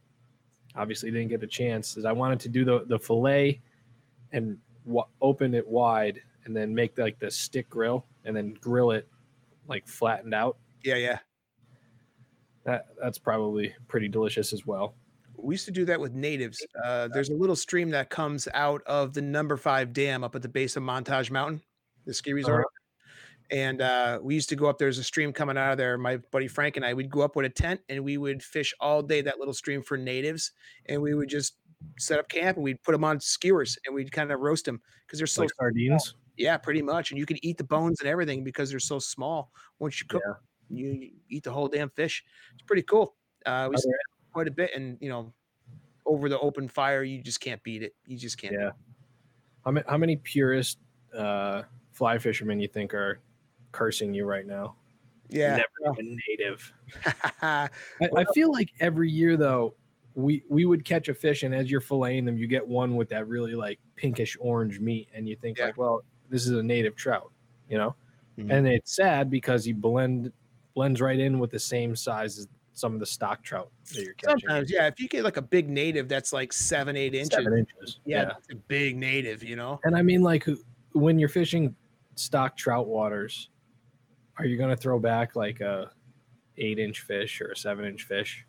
obviously 0.76 1.12
didn't 1.12 1.30
get 1.30 1.39
the 1.39 1.48
chance. 1.48 1.98
Is 1.98 2.06
I 2.06 2.12
wanted 2.12 2.39
to 2.41 2.50
do 2.50 2.65
the 2.65 2.86
the 2.88 3.00
fillet 3.00 3.62
and 4.32 4.58
w- 4.86 5.06
open 5.21 5.54
it 5.54 5.67
wide, 5.67 6.21
and 6.45 6.56
then 6.56 6.76
make 6.76 6.98
like 6.98 7.17
the 7.19 7.32
stick 7.32 7.69
grill, 7.69 8.06
and 8.26 8.36
then 8.36 8.56
grill 8.60 8.91
it 8.91 9.08
like 9.67 9.88
flattened 9.88 10.34
out. 10.34 10.58
yeah, 10.84 10.95
yeah. 10.95 11.19
That 12.65 12.88
that's 13.02 13.19
probably 13.19 13.74
pretty 13.88 14.08
delicious 14.08 14.52
as 14.52 14.65
well. 14.65 14.95
We 15.38 15.54
used 15.54 15.65
to 15.65 15.71
do 15.71 15.86
that 15.86 16.00
with 16.00 16.13
natives. 16.13 16.65
Uh, 16.84 17.08
there's 17.10 17.30
a 17.30 17.34
little 17.34 17.56
stream 17.56 17.91
that 17.91 18.10
comes 18.10 18.48
out 18.54 18.82
of 18.88 19.13
the 19.13 19.21
number 19.21 19.58
five 19.58 19.93
dam 19.93 20.24
up 20.24 20.36
at 20.36 20.41
the 20.41 20.50
base 20.50 20.76
of 20.76 20.82
Montage 20.84 21.30
Mountain, 21.30 21.62
the 22.06 22.13
ski 22.13 22.34
resort. 22.34 22.65
And 23.51 23.81
uh, 23.81 24.19
we 24.21 24.34
used 24.34 24.49
to 24.49 24.55
go 24.55 24.67
up. 24.67 24.77
There's 24.79 24.97
a 24.97 25.03
stream 25.03 25.31
coming 25.31 25.58
out 25.58 25.71
of 25.71 25.77
there. 25.77 25.97
My 25.97 26.17
buddy 26.17 26.47
Frank 26.47 26.77
and 26.77 26.86
I, 26.86 26.93
we'd 26.93 27.12
go 27.12 27.21
up 27.21 27.36
with 27.36 27.45
a 27.45 27.49
tent 27.49 27.79
and 27.89 28.03
we 28.03 28.17
would 28.17 28.41
fish 28.41 28.73
all 28.79 29.01
day 29.03 29.21
that 29.21 29.38
little 29.39 29.53
stream 29.53 29.84
for 29.84 29.97
natives. 29.97 30.51
And 30.88 31.01
we 31.01 31.13
would 31.13 31.29
just 31.29 31.58
set 31.99 32.17
up 32.19 32.27
camp 32.27 32.58
and 32.58 32.63
we'd 32.63 32.81
put 32.81 32.93
them 32.93 33.03
on 33.03 33.19
skewers 33.19 33.77
and 33.86 33.93
we'd 33.93 34.12
kind 34.12 34.31
of 34.31 34.39
roast 34.39 34.65
them 34.65 34.81
because 35.05 35.19
they're 35.19 35.27
so 35.27 35.43
like 35.43 35.51
sardines. 35.60 36.15
Yeah, 36.38 36.58
pretty 36.58 36.81
much. 36.81 37.12
And 37.12 37.19
you 37.19 37.25
can 37.25 37.38
eat 37.45 37.58
the 37.58 37.63
bones 37.63 37.99
and 37.99 38.10
everything 38.10 38.43
because 38.43 38.69
they're 38.69 38.79
so 38.79 38.99
small. 38.99 39.51
Once 39.79 40.01
you 40.01 40.08
cook, 40.08 40.23
Yeah. 40.25 40.34
you, 40.69 41.12
eat 41.29 41.43
the 41.43 41.51
whole 41.51 41.67
damn 41.67 41.89
fish. 41.91 42.23
It's 42.53 42.63
pretty 42.63 42.81
cool. 42.81 43.15
Uh, 43.45 43.67
we 43.69 43.77
spent 43.77 43.95
quite 44.34 44.47
a 44.47 44.51
bit, 44.51 44.71
and 44.75 44.97
you 44.99 45.08
know, 45.08 45.31
over 46.05 46.27
the 46.29 46.39
open 46.39 46.67
fire, 46.67 47.03
you 47.03 47.21
just 47.21 47.39
can't 47.39 47.62
beat 47.63 47.84
it. 47.84 47.93
You 48.08 48.17
just 48.17 48.38
can't. 48.38 48.53
Yeah. 48.53 48.71
How 49.63 49.71
many 49.71 49.86
how 49.88 49.97
many 49.97 50.15
purist 50.17 50.79
uh, 51.15 51.62
fly 51.93 52.17
fishermen 52.17 52.60
you 52.60 52.67
think 52.67 52.93
are 52.93 53.19
cursing 53.75 54.13
you 54.13 54.25
right 54.25 54.45
now? 54.47 54.75
Yeah. 55.29 55.57
Never 55.83 55.99
even 55.99 56.17
native. 56.29 56.73
Yeah. 57.05 57.67
I, 58.01 58.09
I 58.15 58.25
feel 58.33 58.51
like 58.51 58.69
every 58.79 59.09
year 59.09 59.35
though, 59.38 59.75
we 60.13 60.43
we 60.47 60.63
would 60.65 60.85
catch 60.85 61.09
a 61.09 61.13
fish, 61.13 61.43
and 61.43 61.53
as 61.53 61.69
you're 61.69 61.81
filleting 61.81 62.23
them, 62.25 62.38
you 62.38 62.47
get 62.47 62.65
one 62.65 62.95
with 62.95 63.09
that 63.09 63.27
really 63.27 63.53
like 63.53 63.79
pinkish 63.97 64.38
orange 64.39 64.79
meat, 64.79 65.09
and 65.13 65.27
you 65.27 65.35
think 65.35 65.57
Yeah. 65.57 65.65
like, 65.65 65.77
well, 65.77 66.03
this 66.29 66.45
is 66.45 66.51
a 66.51 66.63
native 66.63 66.95
trout, 66.95 67.31
you 67.69 67.77
know. 67.77 67.95
Mhm. 68.38 68.49
And 68.51 68.67
it's 68.67 68.95
sad 68.95 69.29
because 69.29 69.65
he 69.65 69.73
blend 69.73 70.31
blends 70.73 71.01
right 71.01 71.19
in 71.19 71.38
with 71.39 71.51
the 71.51 71.59
same 71.59 71.95
size 71.97 72.38
as 72.39 72.47
some 72.73 72.93
of 72.93 72.99
the 73.01 73.05
stock 73.05 73.41
trout 73.43 73.71
that 73.93 74.03
you're 74.03 74.13
catching. 74.13 74.39
Sometimes, 74.47 74.71
yeah. 74.71 74.88
If 74.88 74.99
you 75.01 75.07
get 75.09 75.23
like 75.25 75.38
a 75.38 75.41
big 75.41 75.69
native 75.69 76.07
that's 76.07 76.31
like 76.31 76.53
seven, 76.53 76.95
eight 76.95 77.13
inches, 77.15 77.31
Seven 77.43 77.57
inches. 77.57 77.99
yeah, 78.05 78.25
that's 78.25 78.47
a 78.51 78.55
big 78.55 78.95
native. 78.97 79.43
You 79.43 79.55
know. 79.57 79.79
And 79.83 79.95
I 79.97 80.01
mean, 80.01 80.21
like, 80.21 80.45
when 80.93 81.19
you're 81.19 81.29
fishing 81.29 81.75
stock 82.15 82.55
trout 82.55 82.88
waters, 82.88 83.49
are 84.38 84.45
you 84.45 84.58
going 84.58 84.69
to 84.69 84.76
throw 84.76 85.00
back 85.00 85.36
like 85.36 85.62
a 85.62 85.91
eight 86.58 86.80
inch 86.80 87.02
fish 87.02 87.41
or 87.41 87.48
a 87.52 87.56
seven 87.58 87.86
inch 87.86 88.04
fish? 88.04 88.45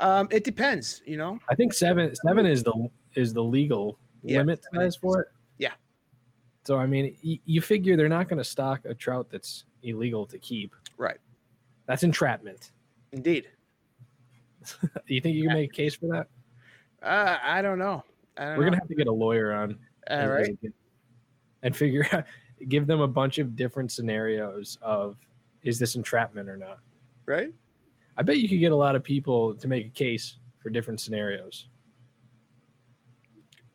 Um, 0.00 0.28
it 0.30 0.44
depends. 0.44 1.02
You 1.04 1.16
know. 1.16 1.38
I 1.48 1.54
think 1.54 1.72
seven 1.74 2.14
seven 2.26 2.46
is 2.46 2.62
the 2.62 2.88
is 3.14 3.32
the 3.34 3.42
legal 3.42 3.98
Yeah, 4.22 4.38
limit 4.38 4.64
size 4.74 4.96
for 4.96 5.20
it. 5.22 5.28
Yeah. 5.58 5.72
So 6.64 6.76
I 6.78 6.86
mean, 6.86 7.16
y- 7.24 7.40
you 7.44 7.60
figure 7.60 7.96
they're 7.96 8.08
not 8.08 8.28
going 8.28 8.38
to 8.38 8.44
stock 8.44 8.80
a 8.84 8.94
trout 8.94 9.28
that's 9.30 9.64
illegal 9.82 10.26
to 10.26 10.38
keep. 10.38 10.74
Right. 10.96 11.18
That's 11.86 12.02
entrapment. 12.02 12.72
Indeed. 13.12 13.48
Do 14.82 14.88
you 15.14 15.20
think 15.20 15.36
you 15.36 15.44
can 15.48 15.54
make 15.54 15.70
a 15.70 15.74
case 15.74 15.94
for 15.96 16.06
that? 16.08 16.28
Uh, 17.02 17.38
I 17.42 17.62
don't 17.62 17.78
know. 17.78 18.04
I 18.36 18.44
don't 18.44 18.58
We're 18.58 18.64
know. 18.64 18.70
gonna 18.70 18.76
have 18.82 18.88
to 18.88 18.94
get 18.94 19.06
a 19.06 19.12
lawyer 19.12 19.52
on 19.52 19.78
All 20.10 20.28
right. 20.28 20.56
and 21.62 21.74
figure 21.74 22.06
out 22.12 22.24
give 22.68 22.86
them 22.86 23.00
a 23.00 23.08
bunch 23.08 23.38
of 23.38 23.56
different 23.56 23.90
scenarios 23.92 24.78
of 24.82 25.16
is 25.62 25.78
this 25.78 25.94
entrapment 25.94 26.48
or 26.48 26.56
not. 26.56 26.78
Right. 27.26 27.52
I 28.16 28.22
bet 28.22 28.38
you 28.38 28.48
could 28.48 28.60
get 28.60 28.72
a 28.72 28.76
lot 28.76 28.96
of 28.96 29.04
people 29.04 29.54
to 29.54 29.68
make 29.68 29.86
a 29.86 29.90
case 29.90 30.36
for 30.62 30.70
different 30.70 31.00
scenarios. 31.00 31.68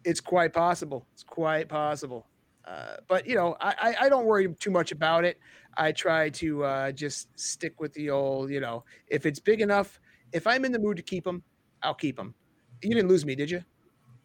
It's 0.03 0.21
quite 0.21 0.53
possible. 0.53 1.07
It's 1.13 1.23
quite 1.23 1.67
possible. 1.67 2.27
Uh, 2.65 2.97
but 3.07 3.27
you 3.27 3.35
know, 3.35 3.55
I, 3.59 3.75
I 3.81 4.05
I 4.05 4.09
don't 4.09 4.25
worry 4.25 4.51
too 4.55 4.71
much 4.71 4.91
about 4.91 5.23
it. 5.23 5.39
I 5.77 5.91
try 5.91 6.29
to 6.31 6.63
uh, 6.63 6.91
just 6.91 7.27
stick 7.39 7.79
with 7.79 7.93
the 7.93 8.09
old. 8.09 8.49
You 8.49 8.59
know, 8.59 8.83
if 9.07 9.25
it's 9.25 9.39
big 9.39 9.61
enough, 9.61 9.99
if 10.31 10.47
I'm 10.47 10.65
in 10.65 10.71
the 10.71 10.79
mood 10.79 10.97
to 10.97 11.03
keep 11.03 11.23
them, 11.23 11.43
I'll 11.83 11.93
keep 11.93 12.15
them. 12.17 12.33
You 12.81 12.93
didn't 12.93 13.09
lose 13.09 13.25
me, 13.25 13.35
did 13.35 13.49
you? 13.51 13.63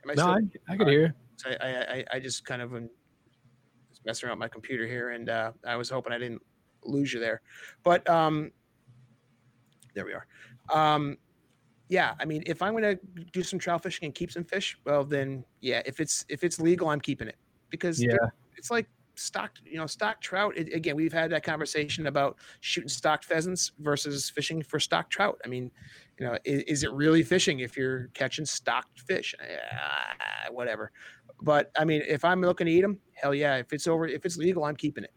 Am 0.04 0.10
I 0.10 0.14
No, 0.14 0.26
I, 0.28 0.40
I 0.72 0.76
could 0.76 0.88
hear. 0.88 1.14
So 1.36 1.50
I, 1.50 1.54
I, 1.66 2.04
I- 2.14 2.20
just 2.20 2.44
kind 2.44 2.60
of 2.62 2.72
was 2.72 2.84
messing 4.04 4.28
around 4.28 4.38
my 4.38 4.48
computer 4.48 4.86
here, 4.86 5.10
and 5.10 5.28
uh, 5.28 5.52
I 5.66 5.76
was 5.76 5.90
hoping 5.90 6.12
I 6.12 6.18
didn't 6.18 6.42
lose 6.84 7.12
you 7.12 7.20
there. 7.20 7.42
But 7.82 8.08
um, 8.08 8.50
there 9.94 10.04
we 10.04 10.12
are. 10.14 10.26
Um, 10.72 11.18
yeah, 11.88 12.14
I 12.20 12.24
mean, 12.24 12.42
if 12.46 12.62
I'm 12.62 12.72
going 12.72 12.84
to 12.84 13.24
do 13.32 13.42
some 13.42 13.58
trout 13.58 13.82
fishing 13.82 14.06
and 14.06 14.14
keep 14.14 14.30
some 14.30 14.44
fish, 14.44 14.78
well, 14.84 15.04
then 15.04 15.44
yeah, 15.60 15.82
if 15.84 16.00
it's 16.00 16.24
if 16.28 16.44
it's 16.44 16.60
legal, 16.60 16.88
I'm 16.88 17.00
keeping 17.00 17.28
it 17.28 17.36
because 17.68 18.00
Yeah, 18.00 18.14
it's 18.56 18.70
like 18.70 18.86
stocked, 19.16 19.60
you 19.64 19.76
know, 19.76 19.86
stocked 19.86 20.22
trout. 20.22 20.56
It, 20.56 20.72
again, 20.72 20.96
we've 20.96 21.12
had 21.12 21.30
that 21.32 21.42
conversation 21.42 22.06
about 22.06 22.36
shooting 22.60 22.88
stocked 22.88 23.24
pheasants 23.24 23.72
versus 23.80 24.30
fishing 24.30 24.62
for 24.62 24.80
stocked 24.80 25.10
trout. 25.10 25.40
I 25.44 25.48
mean, 25.48 25.70
you 26.18 26.26
know, 26.26 26.38
is, 26.44 26.62
is 26.62 26.84
it 26.84 26.92
really 26.92 27.22
fishing 27.22 27.60
if 27.60 27.76
you're 27.76 28.08
catching 28.14 28.46
stocked 28.46 29.00
fish? 29.00 29.34
Ah, 29.72 30.50
whatever. 30.50 30.92
But 31.42 31.70
I 31.78 31.84
mean, 31.84 32.02
if 32.06 32.24
I'm 32.24 32.40
looking 32.40 32.66
to 32.66 32.72
eat 32.72 32.82
them, 32.82 32.98
hell 33.14 33.34
yeah. 33.34 33.56
If 33.56 33.72
it's 33.72 33.86
over, 33.86 34.06
if 34.06 34.24
it's 34.26 34.36
legal, 34.36 34.64
I'm 34.64 34.76
keeping 34.76 35.04
it. 35.04 35.12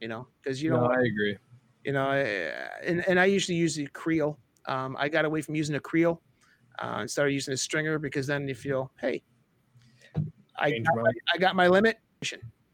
You 0.00 0.08
know, 0.08 0.28
because 0.42 0.62
you 0.62 0.70
know. 0.70 0.80
no, 0.80 0.92
I 0.92 1.00
agree. 1.00 1.36
you 1.84 1.92
know, 1.92 2.10
eh, 2.10 2.52
and 2.84 3.06
and 3.08 3.18
I 3.18 3.24
usually 3.26 3.56
use 3.56 3.74
the 3.76 3.86
creel. 3.88 4.38
Um, 4.66 4.96
I 4.98 5.08
got 5.08 5.24
away 5.24 5.40
from 5.42 5.54
using 5.54 5.76
a 5.76 5.80
creel 5.80 6.20
uh, 6.82 6.96
and 7.00 7.10
started 7.10 7.32
using 7.32 7.54
a 7.54 7.56
stringer 7.56 7.98
because 7.98 8.26
then 8.26 8.48
you 8.48 8.54
feel, 8.54 8.90
hey, 9.00 9.22
I 10.56 10.70
got, 10.70 10.96
my- 10.96 11.10
I 11.34 11.38
got 11.38 11.56
my 11.56 11.68
limit. 11.68 11.98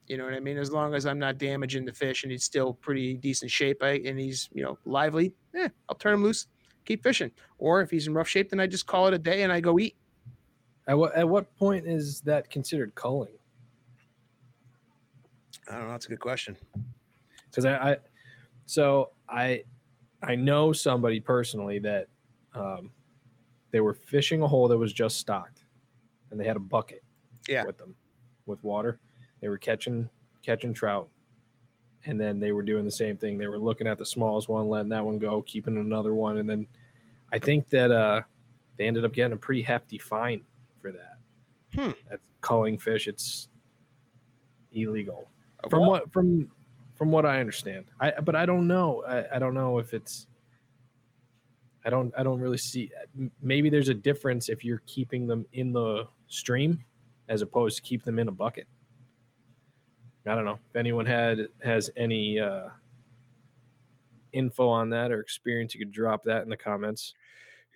You 0.07 0.17
know 0.17 0.25
what 0.25 0.35
I 0.35 0.41
mean? 0.41 0.59
As 0.59 0.73
long 0.73 0.95
as 0.95 1.07
I'm 1.07 1.19
not 1.21 1.39
damaging 1.39 1.85
the 1.85 1.93
fish 1.93 2.25
and 2.25 2.33
he's 2.33 2.43
still 2.43 2.75
pretty 2.75 3.15
decent 3.15 3.51
shape, 3.51 3.81
I, 3.83 4.01
and 4.05 4.19
he's 4.19 4.49
you 4.53 4.63
know 4.65 4.77
lively, 4.85 5.35
yeah, 5.55 5.69
I'll 5.89 5.95
turn 5.97 6.15
him 6.15 6.23
loose, 6.25 6.49
keep 6.85 7.03
fishing. 7.05 7.31
Or 7.59 7.81
if 7.81 7.91
he's 7.91 8.09
in 8.09 8.15
rough 8.15 8.27
shape, 8.29 8.51
then 8.51 8.59
I 8.59 8.67
just 8.67 8.87
call 8.87 9.07
it 9.07 9.15
a 9.15 9.19
day 9.19 9.43
and 9.45 9.53
I 9.53 9.61
go 9.61 9.79
eat. 9.79 9.97
At 10.91 10.99
what 10.99 11.15
at 11.15 11.29
what 11.29 11.57
point 11.57 11.87
is 11.87 12.21
that 12.23 12.51
considered 12.51 12.93
culling? 12.97 13.31
I 15.71 15.75
don't 15.77 15.85
know. 15.85 15.93
That's 15.93 16.07
a 16.07 16.09
good 16.09 16.19
question. 16.19 16.57
Because 17.49 17.65
I, 17.65 17.93
I, 17.93 17.97
so 18.67 19.11
I, 19.29 19.63
I 20.21 20.35
know 20.35 20.73
somebody 20.73 21.21
personally 21.21 21.79
that, 21.79 22.09
um, 22.57 22.91
they 23.71 23.79
were 23.79 23.95
fishing 23.95 24.43
a 24.43 24.49
hole 24.49 24.67
that 24.67 24.77
was 24.77 24.93
just 24.93 25.19
stocked, 25.19 25.63
and 26.33 26.41
they 26.41 26.45
had 26.45 26.57
a 26.57 26.61
bucket, 26.61 27.05
Yeah. 27.49 27.65
with 27.65 27.79
them, 27.79 27.95
with 28.47 28.63
water. 28.65 28.99
They 29.41 29.49
were 29.49 29.59
catching 29.59 30.11
catching 30.43 30.75
trout, 30.75 31.09
and 32.05 32.21
then 32.21 32.41
they 32.41 32.51
were 32.51 32.65
doing 32.65 32.85
the 32.85 32.91
same 32.91 33.17
thing. 33.17 33.39
They 33.39 33.47
were 33.47 33.61
looking 33.61 33.87
at 33.87 33.97
the 33.97 34.07
smallest 34.07 34.49
one, 34.49 34.69
letting 34.69 34.89
that 34.89 35.05
one 35.05 35.21
go, 35.21 35.41
keeping 35.43 35.77
another 35.77 36.15
one, 36.15 36.39
and 36.39 36.51
then 36.51 36.67
I 37.33 37.39
think 37.39 37.69
that 37.69 37.93
uh, 37.93 38.23
they 38.77 38.89
ended 38.89 39.05
up 39.05 39.13
getting 39.13 39.35
a 39.35 39.37
pretty 39.37 39.63
hefty 39.63 39.97
fine 39.99 40.43
for 40.81 40.93
that. 40.93 41.19
Hmm. 41.75 41.91
That's 42.09 42.23
culling 42.41 42.79
fish. 42.79 43.07
It's 43.07 43.49
illegal 44.73 45.29
from 45.69 45.81
Well, 45.81 45.91
what 45.91 46.13
from 46.13 46.51
from 46.95 47.11
what 47.11 47.27
I 47.27 47.41
understand. 47.41 47.87
I 48.01 48.13
but 48.23 48.35
I 48.35 48.47
don't 48.47 48.67
know. 48.67 49.03
I, 49.07 49.37
I 49.37 49.39
don't 49.39 49.55
know 49.55 49.79
if 49.79 49.93
it's. 49.95 50.27
I 51.85 51.91
don't. 51.91 52.13
I 52.17 52.23
don't 52.23 52.41
really 52.41 52.59
see. 52.59 52.91
Maybe 53.43 53.71
there's 53.71 53.89
a 53.89 53.95
difference 53.95 54.49
if 54.49 54.65
you're 54.65 54.83
keeping 54.87 55.27
them 55.27 55.47
in 55.53 55.73
the 55.73 56.07
stream, 56.29 56.85
as 57.29 57.43
opposed 57.43 57.77
to 57.77 57.83
keep 57.83 58.05
them 58.05 58.19
in 58.19 58.29
a 58.29 58.33
bucket. 58.33 58.67
I 60.27 60.35
don't 60.35 60.45
know 60.45 60.59
if 60.69 60.77
anyone 60.77 61.07
had 61.07 61.49
has 61.63 61.91
any 61.97 62.39
uh, 62.39 62.69
info 64.33 64.69
on 64.69 64.91
that 64.91 65.11
or 65.11 65.21
experience. 65.21 65.75
You 65.75 65.81
could 65.81 65.93
drop 65.93 66.23
that 66.25 66.43
in 66.43 66.51
the 66.51 66.57
comments. 66.57 67.15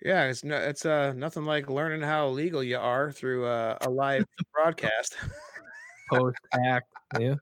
Yeah, 0.03 0.25
it's 0.25 0.43
no, 0.43 0.55
it's 0.57 0.85
uh 0.85 1.13
nothing 1.13 1.45
like 1.45 1.69
learning 1.69 2.01
how 2.01 2.27
illegal 2.27 2.61
you 2.63 2.77
are 2.77 3.11
through 3.11 3.45
uh, 3.45 3.77
a 3.81 3.89
live 3.89 4.25
broadcast. 4.53 5.15
Post 6.11 6.37
act. 6.65 6.87
Yeah. 7.19 7.35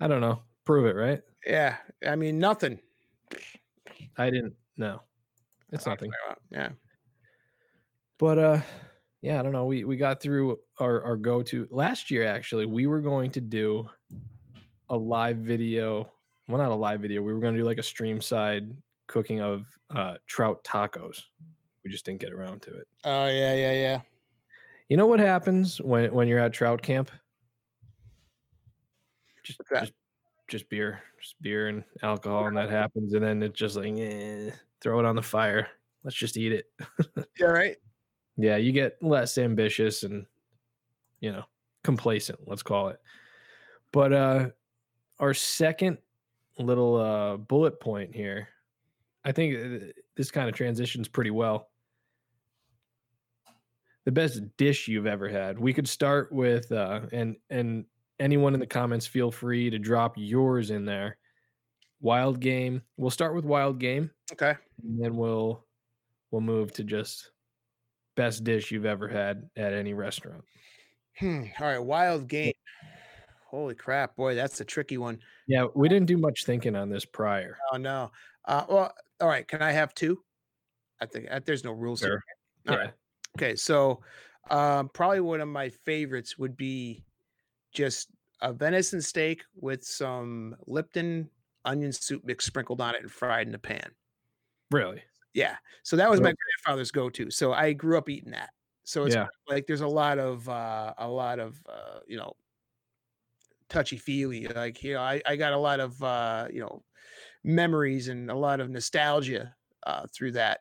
I 0.00 0.08
don't 0.08 0.20
know. 0.20 0.42
Prove 0.64 0.86
it, 0.86 0.96
right? 0.96 1.20
yeah, 1.46 1.76
I 2.06 2.14
mean 2.16 2.38
nothing. 2.38 2.78
I 4.16 4.30
didn't. 4.30 4.54
No, 4.76 5.00
it's 5.70 5.86
nothing. 5.86 6.10
Yeah, 6.50 6.70
But 8.18 8.38
uh 8.38 8.60
yeah, 9.22 9.38
I 9.38 9.42
don't 9.42 9.52
know. 9.52 9.64
We 9.64 9.84
we 9.84 9.96
got 9.96 10.20
through 10.20 10.58
our 10.78 11.02
our 11.02 11.16
go 11.16 11.42
to 11.44 11.66
last 11.70 12.10
year 12.10 12.26
actually. 12.26 12.66
We 12.66 12.86
were 12.86 13.00
going 13.00 13.30
to 13.32 13.40
do 13.40 13.88
a 14.88 14.96
live 14.96 15.38
video. 15.38 16.10
Well, 16.48 16.58
not 16.58 16.70
a 16.70 16.74
live 16.74 17.00
video. 17.00 17.22
We 17.22 17.32
were 17.32 17.40
going 17.40 17.54
to 17.54 17.60
do 17.60 17.64
like 17.66 17.78
a 17.78 17.82
stream 17.82 18.20
side 18.20 18.70
cooking 19.12 19.40
of 19.40 19.66
uh 19.94 20.14
trout 20.26 20.64
tacos. 20.64 21.20
We 21.84 21.90
just 21.90 22.06
didn't 22.06 22.20
get 22.20 22.32
around 22.32 22.62
to 22.62 22.70
it. 22.70 22.88
Oh 23.04 23.26
yeah, 23.26 23.54
yeah, 23.54 23.72
yeah. 23.72 24.00
You 24.88 24.96
know 24.96 25.06
what 25.06 25.20
happens 25.20 25.80
when 25.80 26.12
when 26.12 26.28
you're 26.28 26.38
at 26.38 26.52
trout 26.52 26.82
camp? 26.82 27.10
Just 29.44 29.60
just 29.70 29.92
just 30.48 30.68
beer, 30.68 31.02
just 31.20 31.40
beer 31.42 31.68
and 31.68 31.84
alcohol, 32.02 32.46
and 32.46 32.56
that 32.56 32.70
happens, 32.70 33.14
and 33.14 33.22
then 33.24 33.42
it's 33.42 33.58
just 33.58 33.76
like, 33.76 33.92
eh, 33.96 34.50
throw 34.80 34.98
it 35.00 35.06
on 35.06 35.16
the 35.16 35.22
fire. 35.22 35.68
Let's 36.04 36.16
just 36.16 36.36
eat 36.36 36.52
it. 36.52 36.66
Yeah, 37.38 37.46
right. 37.46 37.76
yeah, 38.36 38.56
you 38.56 38.72
get 38.72 39.02
less 39.02 39.38
ambitious 39.38 40.02
and 40.04 40.26
you 41.20 41.32
know 41.32 41.44
complacent. 41.84 42.38
Let's 42.46 42.62
call 42.62 42.88
it. 42.88 43.00
But 43.92 44.12
uh, 44.12 44.48
our 45.18 45.34
second 45.34 45.98
little 46.58 46.96
uh, 46.96 47.36
bullet 47.36 47.80
point 47.80 48.14
here, 48.14 48.48
I 49.24 49.32
think 49.32 49.56
uh, 49.56 49.86
this 50.16 50.30
kind 50.30 50.48
of 50.48 50.54
transitions 50.54 51.08
pretty 51.08 51.30
well. 51.30 51.68
The 54.04 54.12
best 54.12 54.40
dish 54.56 54.88
you've 54.88 55.06
ever 55.06 55.28
had. 55.28 55.58
We 55.58 55.72
could 55.72 55.88
start 55.88 56.32
with 56.32 56.70
uh, 56.72 57.02
and 57.12 57.36
and 57.50 57.84
anyone 58.18 58.54
in 58.54 58.60
the 58.60 58.66
comments 58.66 59.06
feel 59.06 59.30
free 59.30 59.70
to 59.70 59.78
drop 59.78 60.14
yours 60.16 60.70
in 60.70 60.84
there. 60.84 61.18
Wild 62.00 62.40
game. 62.40 62.82
We'll 62.96 63.10
start 63.10 63.34
with 63.36 63.44
wild 63.44 63.78
game, 63.78 64.10
Okay. 64.32 64.54
and 64.82 65.00
then 65.02 65.16
we'll 65.16 65.64
we'll 66.32 66.40
move 66.40 66.72
to 66.72 66.84
just 66.84 67.30
best 68.16 68.42
dish 68.42 68.72
you've 68.72 68.86
ever 68.86 69.06
had 69.06 69.48
at 69.56 69.72
any 69.72 69.94
restaurant. 69.94 70.42
Hmm. 71.18 71.44
All 71.60 71.66
right. 71.68 71.78
Wild 71.78 72.26
game. 72.26 72.52
Holy 73.46 73.74
crap, 73.74 74.16
boy, 74.16 74.34
that's 74.34 74.60
a 74.62 74.64
tricky 74.64 74.96
one. 74.96 75.20
Yeah, 75.46 75.66
we 75.74 75.88
didn't 75.88 76.06
do 76.06 76.16
much 76.16 76.44
thinking 76.46 76.74
on 76.74 76.88
this 76.88 77.04
prior. 77.04 77.58
Oh 77.72 77.76
no. 77.76 78.10
Uh, 78.46 78.64
well, 78.68 78.94
all 79.22 79.28
right. 79.28 79.46
Can 79.46 79.62
I 79.62 79.72
have 79.72 79.94
two? 79.94 80.22
I 81.00 81.06
think 81.06 81.28
uh, 81.30 81.40
there's 81.44 81.64
no 81.64 81.72
rules. 81.72 82.00
here. 82.00 82.22
Sure. 82.66 82.76
All 82.76 82.84
Yeah. 82.84 82.90
Okay, 83.38 83.56
so 83.56 84.02
um, 84.50 84.90
probably 84.90 85.20
one 85.20 85.40
of 85.40 85.48
my 85.48 85.70
favorites 85.70 86.36
would 86.36 86.56
be 86.56 87.04
just 87.72 88.10
a 88.42 88.52
venison 88.52 89.00
steak 89.00 89.44
with 89.54 89.84
some 89.84 90.56
Lipton 90.66 91.30
onion 91.64 91.92
soup 91.92 92.24
mix 92.24 92.44
sprinkled 92.44 92.80
on 92.80 92.94
it 92.94 93.00
and 93.02 93.10
fried 93.10 93.46
in 93.46 93.54
a 93.54 93.58
pan. 93.58 93.90
Really? 94.70 95.02
Yeah, 95.32 95.56
so 95.82 95.96
that 95.96 96.10
was 96.10 96.20
my 96.20 96.34
grandfather's 96.34 96.90
go-to. 96.90 97.30
So 97.30 97.52
I 97.54 97.72
grew 97.72 97.96
up 97.96 98.10
eating 98.10 98.32
that. 98.32 98.50
So 98.84 99.04
it's 99.04 99.14
Yeah. 99.14 99.28
like 99.48 99.66
there's 99.66 99.80
a 99.80 99.88
lot 99.88 100.18
of 100.18 100.46
uh, 100.48 100.92
a 100.98 101.08
lot 101.08 101.38
of 101.38 101.58
uh, 101.66 102.00
you 102.06 102.18
know 102.18 102.34
touchy 103.68 103.96
feely. 103.96 104.46
Like 104.46 104.82
you 104.82 104.94
know, 104.94 105.00
I, 105.00 105.22
I 105.24 105.36
got 105.36 105.52
a 105.52 105.58
lot 105.58 105.80
of 105.80 106.02
uh, 106.02 106.48
you 106.52 106.60
know 106.60 106.84
memories 107.44 108.08
and 108.08 108.30
a 108.30 108.34
lot 108.34 108.60
of 108.60 108.70
nostalgia 108.70 109.54
uh, 109.86 110.06
through 110.14 110.32
that 110.32 110.60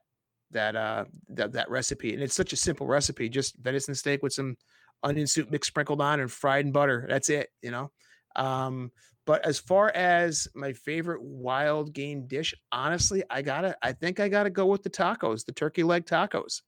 that 0.52 0.76
uh 0.76 1.06
that, 1.30 1.54
that 1.54 1.70
recipe. 1.70 2.14
And 2.14 2.22
it's 2.22 2.36
such 2.36 2.54
a 2.54 2.58
simple 2.58 2.88
recipe, 2.88 3.30
just 3.30 3.56
venison 3.58 3.96
steak 3.96 4.22
with 4.24 4.34
some 4.34 4.58
onion 5.04 5.28
soup 5.28 5.50
mix 5.50 5.68
sprinkled 5.68 6.02
on 6.02 6.20
and 6.20 6.32
fried 6.32 6.66
in 6.66 6.72
butter. 6.72 7.06
That's 7.08 7.30
it, 7.30 7.50
you 7.62 7.72
know. 7.72 7.92
Um, 8.36 8.92
but 9.26 9.46
as 9.46 9.60
far 9.60 9.90
as 9.92 10.48
my 10.56 10.74
favorite 10.74 11.22
wild 11.22 11.94
game 11.94 12.28
dish, 12.28 12.54
honestly, 12.72 13.24
I 13.30 13.42
gotta 13.42 13.76
I 13.82 13.94
think 13.94 14.20
I 14.20 14.28
gotta 14.30 14.50
go 14.50 14.66
with 14.66 14.84
the 14.84 14.90
tacos, 14.90 15.46
the 15.46 15.52
turkey 15.52 15.84
leg 15.84 16.06
tacos. 16.06 16.62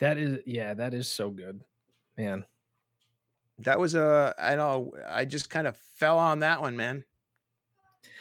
That 0.00 0.18
is 0.18 0.38
yeah, 0.46 0.74
that 0.74 0.94
is 0.94 1.08
so 1.08 1.30
good. 1.30 1.60
Man. 2.16 2.44
That 3.58 3.78
was 3.78 3.94
a 3.94 4.34
I 4.38 4.56
know 4.56 4.92
I 5.08 5.24
just 5.24 5.48
kind 5.48 5.66
of 5.66 5.76
fell 5.94 6.18
on 6.18 6.40
that 6.40 6.60
one, 6.60 6.76
man. 6.76 7.04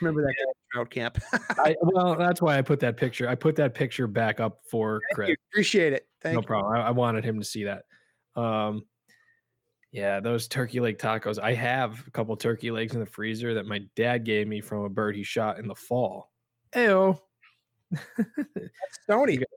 Remember 0.02 0.22
that 0.24 0.34
guy 0.34 0.50
at 0.50 0.56
trout 0.72 0.89
camp? 0.89 1.17
I 1.60 1.76
well, 1.82 2.15
that's 2.15 2.41
why 2.41 2.58
I 2.58 2.62
put 2.62 2.80
that 2.82 2.98
picture. 2.98 3.28
I 3.28 3.36
put 3.36 3.56
that 3.58 3.74
picture 3.74 4.08
back 4.08 4.39
up 4.39 4.60
for 4.69 5.02
Thank 5.10 5.15
Chris. 5.15 5.30
you. 5.30 5.36
Appreciate 5.52 5.93
it. 5.93 6.08
Thank 6.22 6.34
no 6.34 6.41
you. 6.41 6.48
problem. 6.48 6.74
I, 6.76 6.88
I 6.88 6.91
wanted 6.91 7.24
him 7.24 7.39
to 7.39 7.46
see 7.46 7.65
that. 7.65 7.84
Um, 8.36 8.86
yeah, 9.91 10.19
those 10.19 10.48
turkey 10.48 10.80
leg 10.80 10.98
tacos. 10.98 11.38
I 11.39 11.54
have 11.54 12.04
a 12.08 12.12
couple 12.12 12.36
turkey 12.36 12.72
legs 12.72 12.96
in 12.96 13.00
the 13.00 13.06
freezer 13.06 13.54
that 13.54 13.67
my 13.67 13.82
dad 13.96 14.26
gave 14.26 14.48
me 14.48 14.60
from 14.60 14.84
a 14.86 14.89
bird 14.89 15.15
he 15.15 15.24
shot 15.24 15.60
in 15.60 15.67
the 15.67 15.76
fall. 15.76 16.32
Ew. 16.76 17.15
Stony. 19.04 19.39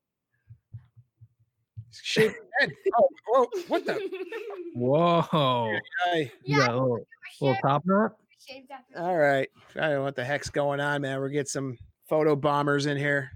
Shake 2.02 2.34
your 2.34 2.44
head. 2.60 2.70
Oh, 2.98 3.08
whoa, 3.26 3.46
what 3.68 3.86
the? 3.86 3.94
Whoa. 4.74 5.78
Guy. 6.04 6.30
You 6.44 6.58
got 6.58 6.70
a 6.70 6.74
little, 6.74 7.06
little 7.40 7.56
top 7.62 7.86
knot? 7.86 8.16
Shaved 8.48 8.70
after 8.70 8.98
All 8.98 9.16
right. 9.16 9.48
I 9.74 9.80
don't 9.80 9.90
know 9.90 10.02
what 10.02 10.16
the 10.16 10.24
heck's 10.24 10.50
going 10.50 10.80
on, 10.80 11.02
man. 11.02 11.18
We're 11.18 11.30
getting 11.30 11.46
some 11.46 11.78
photo 12.08 12.36
bombers 12.36 12.86
in 12.86 12.96
here. 12.96 13.30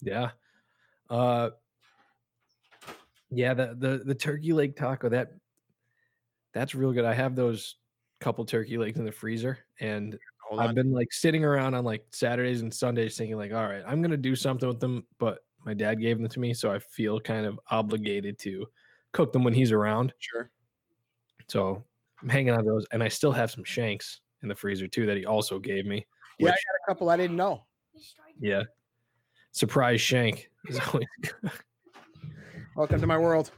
Yeah. 0.00 0.30
Uh 1.10 1.50
yeah, 3.30 3.54
the 3.54 3.74
the 3.76 4.02
the 4.04 4.14
turkey 4.14 4.52
leg 4.52 4.76
taco 4.76 5.08
that 5.08 5.32
that's 6.52 6.74
real 6.74 6.92
good. 6.92 7.04
I 7.04 7.14
have 7.14 7.34
those 7.34 7.76
couple 8.20 8.44
turkey 8.44 8.78
legs 8.78 8.98
in 8.98 9.04
the 9.04 9.12
freezer 9.12 9.58
and 9.80 10.18
I've 10.56 10.74
been 10.74 10.92
like 10.92 11.12
sitting 11.12 11.44
around 11.44 11.74
on 11.74 11.84
like 11.84 12.04
Saturdays 12.12 12.60
and 12.62 12.72
Sundays 12.72 13.16
thinking 13.16 13.36
like, 13.36 13.52
all 13.52 13.66
right, 13.66 13.82
I'm 13.86 14.00
gonna 14.02 14.16
do 14.16 14.36
something 14.36 14.68
with 14.68 14.78
them, 14.78 15.04
but 15.18 15.40
my 15.64 15.74
dad 15.74 16.00
gave 16.00 16.18
them 16.18 16.28
to 16.28 16.40
me, 16.40 16.54
so 16.54 16.70
I 16.70 16.78
feel 16.78 17.18
kind 17.18 17.46
of 17.46 17.58
obligated 17.70 18.38
to 18.40 18.66
cook 19.12 19.32
them 19.32 19.42
when 19.42 19.54
he's 19.54 19.72
around. 19.72 20.12
Sure. 20.18 20.50
So 21.48 21.82
I'm 22.22 22.28
hanging 22.28 22.54
on 22.54 22.64
those, 22.64 22.86
and 22.92 23.02
I 23.02 23.08
still 23.08 23.32
have 23.32 23.50
some 23.50 23.64
shanks 23.64 24.20
in 24.44 24.48
the 24.48 24.54
freezer 24.54 24.86
too 24.86 25.06
that 25.06 25.16
he 25.16 25.26
also 25.26 25.58
gave 25.58 25.86
me. 25.86 26.06
Yeah, 26.38 26.48
I 26.48 26.52
got 26.52 26.56
a 26.56 26.86
couple 26.86 27.10
I 27.10 27.16
didn't 27.16 27.36
know. 27.36 27.64
yeah. 28.38 28.62
Surprise 29.50 30.00
shank 30.00 30.50
is 30.68 30.78
always 30.86 31.06
good. 31.22 31.50
Welcome 32.76 33.00
to 33.00 33.06
my 33.06 33.18
world. 33.18 33.50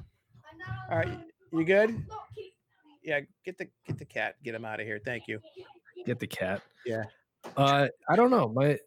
All 0.91 0.99
right, 0.99 1.19
you 1.53 1.65
good? 1.65 2.05
Yeah, 3.03 3.21
get 3.45 3.59
the 3.59 3.69
get 3.87 3.99
the 3.99 4.05
cat, 4.05 4.37
get 4.43 4.55
him 4.55 4.65
out 4.65 4.81
of 4.81 4.87
here. 4.87 5.01
Thank 5.05 5.27
you. 5.27 5.41
get 6.07 6.19
the 6.19 6.27
cat. 6.27 6.63
Yeah. 6.85 7.05
Uh, 7.57 7.89
I 8.09 8.17
don't 8.17 8.31
know. 8.31 8.49
My, 8.49 8.79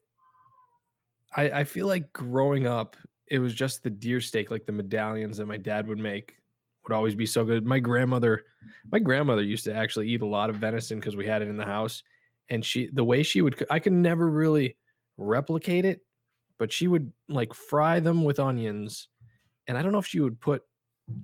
I 1.36 1.52
I 1.52 1.64
feel 1.64 1.88
like 1.88 2.14
growing 2.14 2.68
up, 2.68 2.96
it 3.28 3.40
was 3.40 3.54
just 3.54 3.84
the 3.84 3.90
deer 3.90 4.22
steak, 4.22 4.52
like 4.52 4.66
the 4.66 4.72
medallions 4.72 5.38
that 5.38 5.48
my 5.48 5.58
dad 5.58 5.88
would 5.88 5.98
make, 5.98 6.36
would 6.90 6.96
always 6.96 7.16
be 7.16 7.26
so 7.26 7.46
good. 7.46 7.66
My 7.66 7.80
grandmother, 7.80 8.46
my 8.92 9.00
grandmother 9.00 9.42
used 9.42 9.64
to 9.66 9.74
actually 9.74 10.10
eat 10.10 10.22
a 10.22 10.26
lot 10.26 10.50
of 10.50 10.58
venison 10.58 11.00
because 11.00 11.16
we 11.16 11.26
had 11.26 11.42
it 11.42 11.48
in 11.48 11.58
the 11.58 11.66
house, 11.66 12.04
and 12.50 12.66
she 12.66 12.90
the 12.92 13.04
way 13.04 13.24
she 13.24 13.42
would, 13.42 13.66
I 13.70 13.80
could 13.80 13.94
never 13.94 14.30
really 14.30 14.78
replicate 15.18 15.86
it, 15.86 16.02
but 16.58 16.72
she 16.72 16.88
would 16.88 17.12
like 17.28 17.54
fry 17.54 18.00
them 18.00 18.24
with 18.24 18.40
onions, 18.40 19.08
and 19.68 19.78
I 19.78 19.82
don't 19.82 19.92
know 19.92 20.00
if 20.00 20.08
she 20.08 20.20
would 20.20 20.40
put 20.40 20.64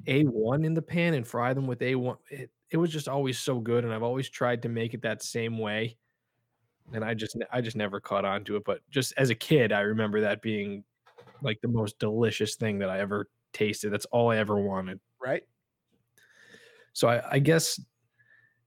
A1 0.07 0.65
in 0.65 0.73
the 0.73 0.81
pan 0.81 1.13
and 1.13 1.27
fry 1.27 1.53
them 1.53 1.67
with 1.67 1.79
A1. 1.79 2.17
It, 2.29 2.49
it 2.71 2.77
was 2.77 2.91
just 2.91 3.07
always 3.07 3.39
so 3.39 3.59
good, 3.59 3.83
and 3.83 3.93
I've 3.93 4.03
always 4.03 4.29
tried 4.29 4.61
to 4.63 4.69
make 4.69 4.93
it 4.93 5.01
that 5.03 5.23
same 5.23 5.57
way 5.57 5.97
and 6.93 7.03
I 7.03 7.13
just 7.13 7.37
I 7.51 7.61
just 7.61 7.75
never 7.75 7.99
caught 7.99 8.25
on 8.25 8.43
to 8.45 8.55
it. 8.57 8.63
But 8.65 8.81
just 8.89 9.13
as 9.17 9.29
a 9.29 9.35
kid, 9.35 9.71
I 9.71 9.81
remember 9.81 10.21
that 10.21 10.41
being 10.41 10.83
like 11.41 11.59
the 11.61 11.67
most 11.67 11.99
delicious 11.99 12.55
thing 12.55 12.79
that 12.79 12.89
I 12.89 12.99
ever 12.99 13.27
tasted. 13.53 13.91
That's 13.91 14.05
all 14.05 14.31
I 14.31 14.37
ever 14.37 14.59
wanted. 14.59 14.99
Right? 15.23 15.43
So 16.95 17.09
I, 17.09 17.21
I 17.33 17.39
guess 17.39 17.79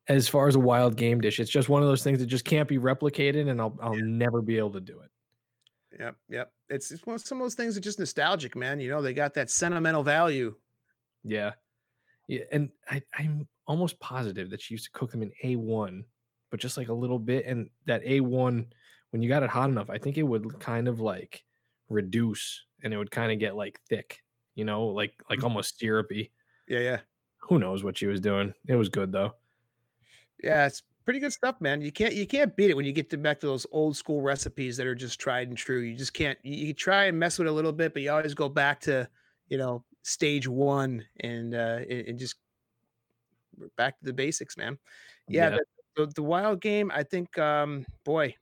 as 0.07 0.29
far 0.29 0.49
as 0.49 0.55
a 0.55 0.61
wild 0.61 0.97
game 0.97 1.21
dish, 1.21 1.41
it's 1.41 1.51
just 1.51 1.71
one 1.71 1.83
of 1.83 1.89
those 1.89 2.05
things 2.05 2.19
that 2.19 2.27
just 2.27 2.45
can't 2.45 2.69
be 2.69 2.79
replicated, 2.79 3.49
and 3.49 3.61
I'll 3.61 3.77
I'll 3.83 3.97
never 3.97 4.43
be 4.43 4.59
able 4.59 4.73
to 4.73 4.81
do 4.81 5.01
it. 5.01 5.11
Yep, 5.99 6.17
yep. 6.29 6.53
It's, 6.69 6.91
it's 6.91 7.07
one 7.07 7.15
of 7.15 7.23
some 7.23 7.39
of 7.39 7.45
those 7.45 7.55
things 7.55 7.75
that 7.75 7.81
just 7.81 7.99
nostalgic, 7.99 8.55
man. 8.55 8.79
You 8.81 8.91
know, 8.91 9.01
they 9.01 9.15
got 9.15 9.33
that 9.35 9.51
sentimental 9.51 10.03
value. 10.03 10.55
Yeah, 11.25 11.53
yeah, 12.29 12.43
and 12.53 12.69
I 12.91 13.03
I'm 13.19 13.49
almost 13.67 13.99
positive 13.99 14.51
that 14.51 14.61
she 14.61 14.75
used 14.75 14.85
to 14.85 14.99
cook 14.99 15.11
them 15.11 15.23
in 15.23 15.33
A1, 15.43 16.05
but 16.51 16.61
just 16.61 16.77
like 16.77 16.89
a 16.89 16.95
little 16.95 17.19
bit, 17.19 17.47
and 17.47 17.71
that 17.87 18.05
A1 18.05 18.67
when 19.11 19.23
you 19.23 19.29
got 19.31 19.43
it 19.43 19.49
hot 19.49 19.71
enough, 19.71 19.89
I 19.89 19.97
think 19.97 20.19
it 20.19 20.23
would 20.23 20.61
kind 20.61 20.87
of 20.87 21.01
like 21.01 21.43
reduce, 21.89 22.63
and 22.85 22.93
it 22.93 22.99
would 22.99 23.11
kind 23.11 23.33
of 23.33 23.39
get 23.39 23.57
like 23.57 23.81
thick, 23.89 24.19
you 24.55 24.67
know, 24.67 24.85
like 24.85 25.15
like 25.31 25.39
mm-hmm. 25.39 25.47
almost 25.47 25.79
syrupy. 25.79 26.31
Yeah, 26.69 26.81
yeah. 26.81 26.99
Who 27.49 27.59
knows 27.59 27.83
what 27.83 27.97
she 27.97 28.07
was 28.07 28.21
doing? 28.21 28.53
It 28.67 28.77
was 28.77 28.91
good 28.91 29.11
though. 29.11 29.33
Yeah, 30.43 30.67
it's 30.67 30.83
pretty 31.05 31.19
good 31.19 31.33
stuff, 31.33 31.57
man. 31.61 31.81
You 31.81 31.91
can't 31.91 32.15
you 32.15 32.27
can't 32.27 32.55
beat 32.55 32.71
it 32.71 32.77
when 32.77 32.85
you 32.85 32.93
get 32.93 33.09
to 33.11 33.17
back 33.17 33.41
to 33.41 33.47
those 33.47 33.67
old 33.73 33.97
school 33.97 34.21
recipes 34.21 34.77
that 34.77 34.87
are 34.87 34.95
just 34.95 35.19
tried 35.19 35.49
and 35.49 35.57
true. 35.57 35.81
You 35.81 35.97
just 35.97 36.13
can't 36.13 36.39
you, 36.43 36.67
you 36.67 36.75
try 36.75 37.05
and 37.05 37.19
mess 37.19 37.39
with 37.39 37.47
it 37.47 37.51
a 37.51 37.53
little 37.53 37.73
bit, 37.73 37.95
but 37.95 38.03
you 38.03 38.11
always 38.11 38.35
go 38.35 38.51
back 38.51 38.81
to, 38.81 39.09
you 39.49 39.57
know, 39.57 39.83
stage 40.03 40.47
one 40.47 41.05
and 41.21 41.55
uh 41.55 41.81
and, 41.89 42.19
just 42.19 42.37
back 43.79 43.99
to 43.99 44.05
the 44.05 44.13
basics, 44.13 44.59
man. 44.59 44.79
Yeah, 45.27 45.51
Yeah. 45.51 45.57
The, 45.97 46.07
the, 46.07 46.13
the 46.17 46.23
wild 46.23 46.61
game, 46.61 46.93
I 46.95 47.03
think 47.03 47.39
um 47.39 47.87
boy, 48.05 48.35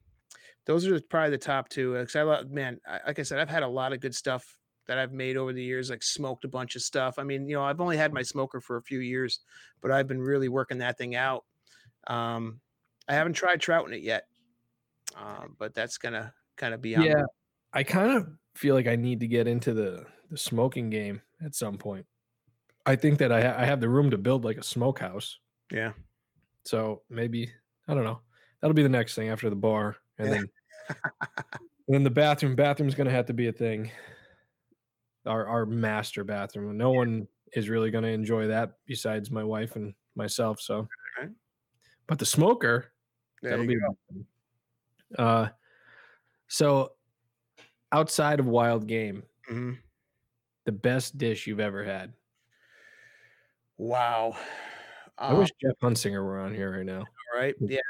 those 0.64 0.84
are 0.84 1.00
probably 1.00 1.30
the 1.30 1.38
top 1.38 1.68
two. 1.68 1.92
Because 1.92 2.16
I 2.16 2.22
love 2.22 2.50
man, 2.50 2.80
I, 2.84 2.98
like 3.06 3.20
I 3.20 3.22
said, 3.22 3.38
I've 3.38 3.48
had 3.48 3.62
a 3.62 3.68
lot 3.68 3.92
of 3.92 4.00
good 4.00 4.16
stuff 4.16 4.58
that 4.86 4.98
I've 4.98 5.12
made 5.12 5.36
over 5.36 5.52
the 5.52 5.62
years, 5.62 5.90
like 5.90 6.02
smoked 6.02 6.44
a 6.44 6.48
bunch 6.48 6.76
of 6.76 6.82
stuff. 6.82 7.18
I 7.18 7.22
mean, 7.24 7.48
you 7.48 7.56
know, 7.56 7.62
I've 7.62 7.80
only 7.80 7.96
had 7.96 8.12
my 8.12 8.22
smoker 8.22 8.60
for 8.60 8.76
a 8.76 8.82
few 8.82 9.00
years, 9.00 9.40
but 9.80 9.90
I've 9.90 10.06
been 10.06 10.20
really 10.20 10.48
working 10.48 10.78
that 10.78 10.96
thing 10.98 11.14
out. 11.14 11.44
Um, 12.06 12.60
I 13.08 13.14
haven't 13.14 13.34
tried 13.34 13.60
trouting 13.60 13.94
it 13.94 14.02
yet, 14.02 14.26
um, 15.16 15.56
but 15.58 15.74
that's 15.74 15.98
gonna 15.98 16.32
kind 16.56 16.74
of 16.74 16.80
be 16.82 16.96
on. 16.96 17.04
Yeah, 17.04 17.24
I 17.72 17.82
kind 17.82 18.12
of 18.12 18.28
feel 18.54 18.74
like 18.74 18.86
I 18.86 18.96
need 18.96 19.20
to 19.20 19.26
get 19.26 19.46
into 19.46 19.74
the 19.74 20.06
the 20.30 20.38
smoking 20.38 20.90
game 20.90 21.22
at 21.44 21.54
some 21.54 21.78
point. 21.78 22.06
I 22.84 22.96
think 22.96 23.18
that 23.18 23.32
I 23.32 23.42
ha- 23.42 23.54
I 23.60 23.64
have 23.64 23.80
the 23.80 23.88
room 23.88 24.10
to 24.10 24.18
build 24.18 24.44
like 24.44 24.56
a 24.58 24.62
smokehouse. 24.62 25.38
yeah, 25.72 25.92
So 26.64 27.02
maybe 27.10 27.50
I 27.88 27.94
don't 27.94 28.04
know. 28.04 28.20
That'll 28.60 28.74
be 28.74 28.82
the 28.82 28.88
next 28.88 29.14
thing 29.14 29.28
after 29.28 29.50
the 29.50 29.56
bar 29.56 29.96
and 30.18 30.32
then 30.32 30.44
and 30.88 30.96
then 31.88 32.04
the 32.04 32.10
bathroom. 32.10 32.54
Bathroom's 32.56 32.94
gonna 32.94 33.10
have 33.10 33.26
to 33.26 33.34
be 33.34 33.48
a 33.48 33.52
thing. 33.52 33.90
Our 35.26 35.46
our 35.46 35.66
master 35.66 36.24
bathroom. 36.24 36.76
No 36.76 36.90
one 36.92 37.26
is 37.52 37.68
really 37.68 37.90
gonna 37.90 38.08
enjoy 38.08 38.46
that 38.48 38.72
besides 38.86 39.30
my 39.30 39.44
wife 39.44 39.76
and 39.76 39.94
myself. 40.14 40.60
So, 40.60 40.88
Right. 41.18 41.30
but 42.06 42.18
the 42.18 42.26
smoker 42.26 42.92
There 43.42 43.50
that'll 43.52 43.66
be 43.66 43.76
go. 43.76 43.96
uh 45.22 45.48
so 46.48 46.92
outside 47.92 48.40
of 48.40 48.46
wild 48.46 48.86
game 48.86 49.22
Mhm. 49.50 49.78
the 50.64 50.72
best 50.72 51.16
dish 51.18 51.46
you've 51.46 51.60
ever 51.60 51.84
had 51.84 52.12
Wow. 53.78 54.36
i 55.18 55.28
Um, 55.32 55.38
wish 55.38 55.50
jeff 55.60 55.76
hunsinger 55.82 56.22
were 56.24 56.38
on 56.38 56.54
here 56.54 56.76
right 56.76 56.86
now 56.86 57.00
all 57.00 57.40
right. 57.40 57.54
Yeah. 57.60 57.80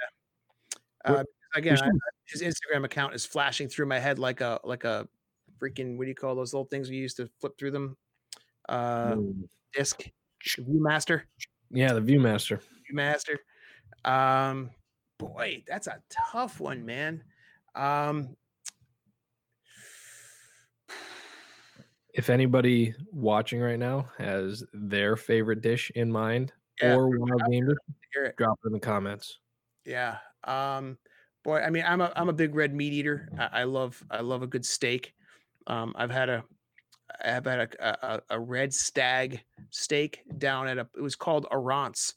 Uh, 1.04 1.22
again, 1.54 1.78
I, 1.80 1.90
his 2.24 2.42
Instagram 2.42 2.84
account 2.84 3.14
is 3.14 3.24
flashing 3.24 3.68
through 3.68 3.86
my 3.86 3.98
head 4.00 4.18
like 4.18 4.40
a 4.40 4.58
like 4.64 4.82
a 4.84 5.08
freaking 5.60 5.96
what 5.98 6.04
do 6.04 6.08
you 6.10 6.14
call 6.14 6.34
those 6.34 6.52
little 6.54 6.66
things 6.66 6.90
we 6.90 6.96
used 6.96 7.16
to 7.18 7.28
flip 7.40 7.58
through 7.58 7.72
them? 7.72 7.96
Uh, 8.68 9.16
Mm. 9.16 9.48
disc, 9.74 10.10
ViewMaster, 10.58 11.24
yeah 11.70 11.92
the 11.92 12.00
viewmaster 12.00 12.62
ViewMaster. 12.90 13.38
Um, 14.04 14.70
boy, 15.18 15.64
that's 15.66 15.86
a 15.86 16.02
tough 16.10 16.60
one, 16.60 16.86
man. 16.86 17.24
Um, 17.74 18.36
if 22.14 22.30
anybody 22.30 22.94
watching 23.12 23.60
right 23.60 23.78
now 23.78 24.08
has 24.18 24.64
their 24.72 25.16
favorite 25.16 25.60
dish 25.60 25.90
in 25.94 26.10
mind 26.10 26.52
Yeah, 26.80 26.92
or 26.92 27.08
wild 27.10 27.44
game 27.50 27.66
dish, 27.66 27.76
hear 28.14 28.24
it. 28.26 28.36
drop 28.36 28.58
it 28.64 28.68
in 28.68 28.72
the 28.74 28.80
comments 28.80 29.40
Yeah. 29.84 30.18
Um, 30.44 30.98
boy, 31.44 31.60
I 31.60 31.70
mean, 31.70 31.84
I'm 31.86 32.00
a 32.00 32.12
I'm 32.16 32.28
a 32.28 32.32
big 32.32 32.54
red 32.54 32.74
meat 32.74 32.92
eater. 32.92 33.28
I, 33.38 33.60
I 33.60 33.64
love 33.64 34.02
I 34.10 34.20
love 34.20 34.42
a 34.42 34.46
good 34.46 34.64
steak. 34.66 35.14
Um, 35.66 35.92
I've 35.96 36.10
had 36.10 36.28
a 36.28 36.44
I've 37.24 37.44
had 37.44 37.60
a, 37.80 38.06
a 38.06 38.22
a 38.30 38.40
red 38.40 38.72
stag 38.74 39.42
steak 39.70 40.22
down 40.38 40.68
at 40.68 40.78
a 40.78 40.88
it 40.96 41.00
was 41.00 41.16
called 41.16 41.46
Arance. 41.50 42.14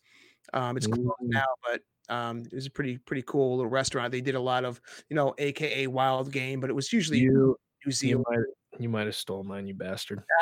Um, 0.53 0.77
it's 0.77 0.87
closed 0.87 1.11
now, 1.21 1.45
but 1.63 1.81
um, 2.13 2.39
it 2.39 2.53
was 2.53 2.65
a 2.65 2.71
pretty 2.71 2.97
pretty 2.97 3.23
cool 3.27 3.57
little 3.57 3.69
restaurant. 3.69 4.11
They 4.11 4.21
did 4.21 4.35
a 4.35 4.39
lot 4.39 4.65
of 4.65 4.81
you 5.09 5.15
know, 5.15 5.35
AKA 5.37 5.87
wild 5.87 6.31
game, 6.31 6.59
but 6.59 6.69
it 6.69 6.73
was 6.73 6.91
usually 6.91 7.19
you 7.19 7.31
New 7.31 7.55
you 7.85 7.91
Zealand. 7.91 8.25
might 8.29 8.79
you 8.81 8.89
might 8.89 9.05
have 9.05 9.15
stole 9.15 9.43
mine 9.43 9.67
you 9.67 9.73
bastard 9.73 10.23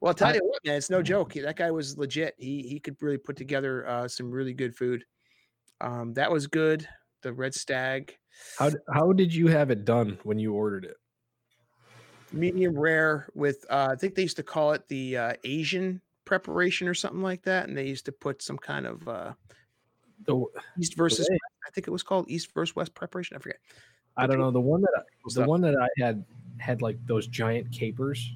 well, 0.00 0.08
I'll 0.08 0.14
tell 0.14 0.28
I- 0.28 0.34
you 0.34 0.40
what, 0.44 0.64
man, 0.64 0.76
it's 0.76 0.90
no 0.90 1.02
joke. 1.02 1.34
That 1.34 1.56
guy 1.56 1.70
was 1.70 1.96
legit. 1.98 2.34
He 2.38 2.62
he 2.62 2.78
could 2.80 2.96
really 3.00 3.18
put 3.18 3.36
together 3.36 3.86
uh, 3.86 4.08
some 4.08 4.30
really 4.30 4.52
good 4.54 4.74
food. 4.74 5.04
Um, 5.80 6.14
that 6.14 6.30
was 6.30 6.46
good. 6.46 6.86
The 7.22 7.32
red 7.32 7.54
stag, 7.54 8.16
how, 8.58 8.70
how 8.92 9.12
did 9.12 9.32
you 9.32 9.46
have 9.48 9.70
it 9.70 9.84
done 9.84 10.18
when 10.24 10.38
you 10.40 10.54
ordered 10.54 10.84
it 10.84 10.96
medium 12.32 12.78
rare 12.78 13.28
with 13.34 13.64
uh, 13.70 13.88
I 13.92 13.96
think 13.96 14.14
they 14.14 14.22
used 14.22 14.36
to 14.36 14.42
call 14.42 14.72
it 14.72 14.86
the 14.88 15.16
uh, 15.16 15.32
Asian 15.44 16.00
preparation 16.24 16.88
or 16.88 16.94
something 16.94 17.22
like 17.22 17.42
that, 17.42 17.68
and 17.68 17.76
they 17.76 17.86
used 17.86 18.04
to 18.06 18.12
put 18.12 18.42
some 18.42 18.58
kind 18.58 18.86
of 18.86 19.06
uh, 19.08 19.32
the, 20.26 20.44
East 20.78 20.96
versus 20.96 21.28
West. 21.30 21.42
I 21.66 21.70
think 21.70 21.86
it 21.86 21.90
was 21.90 22.02
called 22.02 22.26
East 22.28 22.52
versus 22.54 22.74
West 22.76 22.94
preparation. 22.94 23.36
I 23.36 23.40
forget. 23.40 23.58
i 24.16 24.26
don't 24.26 24.38
know 24.38 24.50
the 24.50 24.60
one 24.60 24.80
that 24.82 24.92
I, 24.96 25.02
the 25.34 25.44
one 25.46 25.60
that 25.62 25.74
i 25.76 25.88
had 26.02 26.24
had 26.58 26.82
like 26.82 26.98
those 27.06 27.26
giant 27.26 27.72
capers 27.72 28.30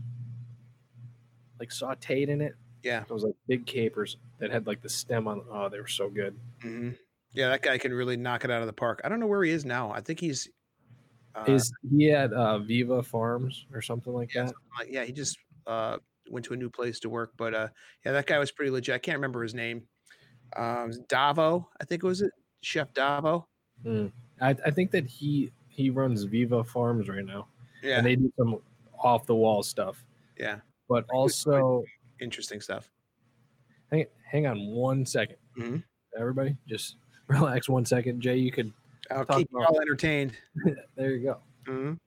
like 1.61 1.69
sauteed 1.71 2.29
in 2.29 2.41
it 2.41 2.55
Yeah. 2.83 3.03
it 3.03 3.13
was 3.13 3.23
like 3.25 3.35
big 3.47 3.67
capers 3.67 4.17
that 4.39 4.51
had 4.51 4.67
like 4.67 4.81
the 4.83 4.89
stem 4.89 5.29
on 5.29 5.43
oh 5.51 5.69
they 5.69 5.79
were 5.81 5.87
so 5.87 6.09
good 6.09 6.35
hmm 6.63 6.91
Yeah, 7.33 7.51
that 7.51 7.63
guy 7.63 7.77
can 7.79 7.93
really 7.93 8.17
knock 8.17 8.45
it 8.45 8.51
out 8.51 8.63
of 8.63 8.67
the 8.67 8.73
park. 8.73 9.01
I 9.05 9.09
don't 9.11 9.21
know 9.21 9.27
where 9.27 9.45
he 9.45 9.51
is 9.51 9.65
now. 9.67 9.93
I 9.93 10.01
think 10.01 10.21
he's. 10.21 10.49
Uh, 11.37 11.45
is 11.53 11.71
he 11.91 12.11
at 12.13 12.33
uh 12.33 12.59
viva 12.59 13.03
farms 13.03 13.67
or 13.73 13.83
something 13.83 14.13
like 14.15 14.35
yeah, 14.35 14.43
that 14.43 14.49
something 14.49 14.63
like- 14.79 14.89
yeah, 14.91 15.05
he 15.05 15.13
just 15.13 15.37
uh, 15.67 15.99
went 16.31 16.45
to 16.47 16.55
a 16.55 16.57
new 16.57 16.71
place 16.71 16.99
to 17.01 17.09
work. 17.11 17.33
But 17.37 17.55
uh, 17.55 17.69
yeah, 18.05 18.13
that 18.13 18.27
guy 18.27 18.39
was 18.39 18.51
pretty 18.51 18.71
legit. 18.71 18.95
I 18.95 18.99
can't 18.99 19.17
remember 19.19 19.43
his 19.43 19.53
name. 19.55 19.83
Um, 20.57 20.93
Davo, 21.09 21.67
I 21.81 21.85
think 21.85 22.03
it 22.03 22.07
was 22.07 22.23
it 22.23 22.33
Chef 22.63 22.93
Davo. 22.95 23.45
Mm. 23.85 24.11
I, 24.41 24.51
I 24.65 24.71
think 24.71 24.91
that 24.93 25.07
he 25.07 25.53
he 25.69 25.91
runs 25.91 26.23
viva 26.23 26.65
farms 26.65 27.09
right 27.11 27.25
now 27.25 27.49
Yeah, 27.83 27.99
and 27.99 28.07
they 28.07 28.17
do 28.17 28.33
some 28.39 28.61
off 28.99 29.27
the 29.27 29.35
wall 29.35 29.63
stuff 29.63 30.03
yeah, 30.39 30.61
but 30.89 31.05
also 31.13 31.85
interesting 32.21 32.63
stuff. 32.63 32.89
hang, 33.93 34.07
hang 34.25 34.47
on 34.47 34.69
one 34.69 35.05
second. 35.05 35.37
Mhm. 35.59 35.83
everybody 36.19 36.57
just 36.67 36.97
relax 37.29 37.69
one 37.69 37.85
second 37.85 38.23
jay 38.23 38.37
you 38.37 38.51
could 38.51 38.73
I'll 39.11 39.25
Talk 39.25 39.39
keep 39.39 39.49
you 39.53 39.63
all 39.63 39.81
entertained. 39.81 40.33
there 40.97 41.11
you 41.13 41.23
go 41.25 41.39
Mhm. 41.67 41.99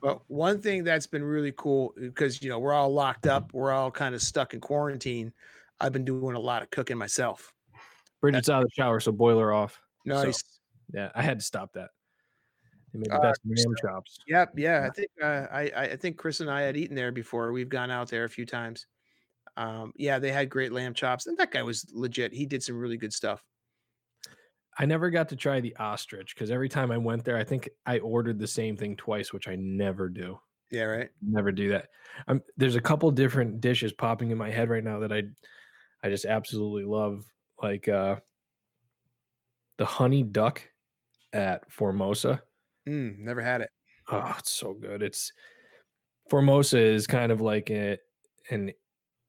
But 0.00 0.20
one 0.30 0.60
thing 0.62 0.84
that's 0.84 1.06
been 1.08 1.24
really 1.24 1.52
cool 1.56 1.92
because 1.98 2.40
you 2.42 2.48
know 2.48 2.58
we're 2.60 2.72
all 2.72 2.92
locked 2.92 3.26
up, 3.26 3.52
we're 3.52 3.72
all 3.72 3.90
kind 3.90 4.14
of 4.14 4.22
stuck 4.22 4.54
in 4.54 4.60
quarantine. 4.60 5.32
I've 5.80 5.92
been 5.92 6.04
doing 6.04 6.36
a 6.36 6.40
lot 6.40 6.62
of 6.62 6.70
cooking 6.70 6.96
myself. 6.98 7.52
bridget's 8.20 8.48
out 8.48 8.62
of 8.62 8.68
the 8.68 8.74
shower 8.74 9.00
so 9.00 9.12
boiler 9.12 9.52
off 9.52 9.80
Nice. 10.04 10.42
yeah 10.92 11.10
i 11.14 11.22
had 11.22 11.38
to 11.38 11.44
stop 11.44 11.72
that 11.74 11.90
they 12.92 12.98
made 12.98 13.10
the 13.10 13.14
Uh, 13.16 13.20
best 13.22 13.40
lamb 13.44 13.74
chops 13.80 14.18
Yep. 14.26 14.54
Yeah. 14.56 14.86
I 14.88 14.90
think 14.90 15.08
uh, 15.22 15.46
I 15.50 15.62
I 15.76 15.82
I 15.92 15.96
think 15.96 16.16
Chris 16.16 16.40
and 16.40 16.50
I 16.50 16.62
had 16.62 16.76
eaten 16.76 16.96
there 16.96 17.12
before. 17.12 17.52
We've 17.52 17.68
gone 17.68 17.90
out 17.90 18.08
there 18.08 18.24
a 18.24 18.28
few 18.30 18.46
times. 18.46 18.86
Um, 19.56 19.92
yeah, 19.96 20.18
they 20.20 20.30
had 20.32 20.48
great 20.50 20.72
lamb 20.72 20.94
chops, 20.94 21.26
and 21.26 21.36
that 21.38 21.50
guy 21.50 21.62
was 21.64 21.84
legit. 21.92 22.32
He 22.32 22.46
did 22.46 22.62
some 22.62 22.78
really 22.78 22.96
good 22.96 23.12
stuff. 23.12 23.42
I 24.80 24.86
never 24.86 25.10
got 25.10 25.28
to 25.30 25.36
try 25.36 25.60
the 25.60 25.74
ostrich 25.76 26.34
because 26.34 26.52
every 26.52 26.68
time 26.68 26.92
I 26.92 26.98
went 26.98 27.24
there, 27.24 27.36
I 27.36 27.42
think 27.42 27.68
I 27.84 27.98
ordered 27.98 28.38
the 28.38 28.46
same 28.46 28.76
thing 28.76 28.94
twice, 28.96 29.32
which 29.32 29.48
I 29.48 29.56
never 29.56 30.08
do. 30.08 30.38
Yeah. 30.70 30.84
Right. 30.84 31.08
Never 31.20 31.50
do 31.50 31.70
that. 31.70 31.88
Um, 32.28 32.42
there's 32.56 32.76
a 32.76 32.80
couple 32.80 33.10
different 33.10 33.60
dishes 33.60 33.92
popping 33.92 34.30
in 34.30 34.38
my 34.38 34.50
head 34.50 34.68
right 34.70 34.84
now 34.84 35.00
that 35.00 35.12
I, 35.12 35.24
I 36.04 36.10
just 36.10 36.26
absolutely 36.26 36.84
love, 36.84 37.24
like 37.60 37.88
uh, 37.88 38.16
the 39.78 39.84
honey 39.84 40.22
duck 40.22 40.62
at 41.32 41.70
Formosa. 41.72 42.40
Mm, 42.88 43.18
never 43.18 43.42
had 43.42 43.62
it. 43.62 43.70
Oh, 44.12 44.34
it's 44.38 44.52
so 44.52 44.74
good. 44.74 45.02
It's 45.02 45.32
Formosa 46.30 46.78
is 46.78 47.06
kind 47.06 47.32
of 47.32 47.40
like 47.40 47.70
a, 47.70 47.98
an 48.50 48.72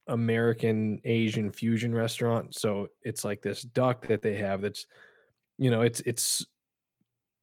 American 0.07 1.01
Asian 1.05 1.51
fusion 1.51 1.95
restaurant. 1.95 2.53
So 2.53 2.89
it's 3.01 3.25
like 3.25 3.41
this 3.41 3.63
duck 3.63 4.05
that 4.07 4.21
they 4.21 4.35
have 4.35 4.61
that's, 4.61 4.85
you 5.59 5.69
know, 5.69 5.81
it's 5.81 5.99
it's 6.01 6.45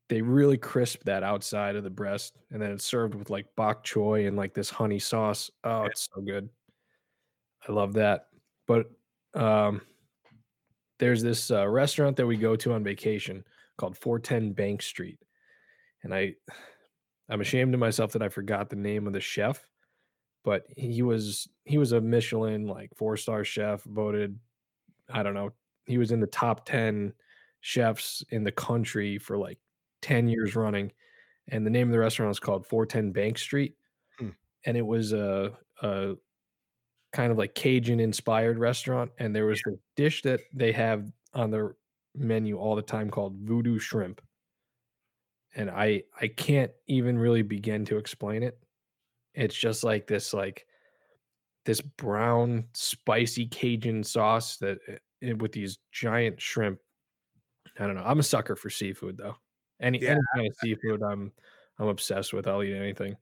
they 0.09 0.23
really 0.23 0.57
crisp 0.57 1.05
that 1.05 1.23
outside 1.23 1.77
of 1.77 1.85
the 1.85 1.91
breast 1.91 2.39
and 2.51 2.63
then 2.63 2.71
it's 2.71 2.85
served 2.85 3.15
with 3.15 3.29
like 3.29 3.47
bok 3.57 3.85
choy 3.85 4.27
and 4.27 4.37
like 4.37 4.55
this 4.55 4.71
honey 4.71 4.99
sauce. 4.99 5.51
Oh, 5.65 5.85
it's 5.85 6.09
so 6.13 6.23
good. 6.23 6.49
I 7.69 7.73
love 7.73 7.93
that. 7.95 8.29
But 8.67 8.91
um 9.35 9.83
there's 10.99 11.23
this 11.23 11.51
uh, 11.51 11.69
restaurant 11.69 12.17
that 12.17 12.27
we 12.27 12.39
go 12.39 12.57
to 12.57 12.73
on 12.73 12.83
vacation 12.83 13.45
called 13.77 13.99
410 13.99 14.53
Bank 14.55 14.81
Street. 14.81 15.19
And 16.03 16.15
I 16.15 16.35
I'm 17.29 17.43
ashamed 17.43 17.75
of 17.75 17.81
myself 17.81 18.13
that 18.13 18.23
I 18.23 18.31
forgot 18.31 18.71
the 18.71 18.77
name 18.77 19.07
of 19.07 19.13
the 19.13 19.21
chef, 19.21 19.67
but 20.43 20.63
he 20.75 21.03
was 21.03 21.49
he 21.65 21.77
was 21.77 21.93
a 21.93 22.01
Michelin 22.01 22.67
like 22.67 22.97
four 22.97 23.19
star 23.19 23.45
chef, 23.45 23.83
voted 23.83 24.39
I 25.13 25.23
don't 25.23 25.35
know, 25.35 25.53
he 25.85 25.99
was 25.99 26.13
in 26.13 26.21
the 26.21 26.27
top 26.27 26.65
10 26.65 27.13
chefs 27.67 28.23
in 28.31 28.45
the 28.45 28.53
country 28.53 29.19
for 29.19 29.37
like 29.37 29.59
10 30.03 30.29
years 30.29 30.55
running. 30.55 30.93
And 31.49 31.67
the 31.67 31.71
name 31.71 31.89
of 31.89 31.93
the 31.93 31.99
restaurant 31.99 32.29
was 32.29 32.39
called 32.39 32.65
410 32.65 33.11
Bank 33.11 33.39
Street. 33.39 33.75
Hmm. 34.21 34.31
And 34.65 34.77
it 34.77 34.87
was 34.87 35.13
a, 35.13 35.53
a 35.83 36.15
kind 37.13 37.33
of 37.33 37.39
like 37.39 37.57
Cajun 37.57 37.99
inspired 37.99 38.59
restaurant. 38.59 39.11
And 39.19 39.35
there 39.35 39.47
was 39.47 39.61
the 39.65 39.79
dish 39.97 40.23
that 40.23 40.41
they 40.55 40.71
have 40.73 41.11
on 41.35 41.51
their 41.51 41.75
menu 42.15 42.57
all 42.57 42.77
the 42.77 42.83
time 42.83 43.11
called 43.11 43.37
voodoo 43.43 43.79
shrimp 43.79 44.23
and 45.55 45.71
i 45.71 46.03
i 46.19 46.27
can't 46.27 46.71
even 46.87 47.19
really 47.19 47.43
begin 47.43 47.85
to 47.85 47.99
explain 47.99 48.43
it 48.43 48.59
it's 49.35 49.55
just 49.55 49.85
like 49.85 50.07
this 50.07 50.33
like 50.33 50.65
this 51.67 51.83
brown 51.83 52.65
spicy 52.73 53.45
cajun 53.47 54.03
sauce 54.03 54.57
that 54.57 54.79
uh, 54.89 54.95
it, 55.21 55.39
with 55.43 55.53
these 55.53 55.79
giant 55.93 56.41
shrimp 56.41 56.79
i 57.79 57.87
don't 57.87 57.95
know 57.95 58.05
i'm 58.05 58.21
a 58.21 58.25
sucker 58.25 58.57
for 58.57 58.71
seafood 58.71 59.17
though. 59.17 59.37
Any 59.81 60.01
Yeah, 60.01 60.13
any 60.13 60.21
kind 60.35 60.47
of 60.47 60.57
seafood 60.61 61.03
i'm 61.03 61.33
i'm 61.79 61.89
obsessed 61.89 62.33
with 62.33 62.47
i'll 62.47 62.63
eat 62.63 62.75
anything. 62.75 63.17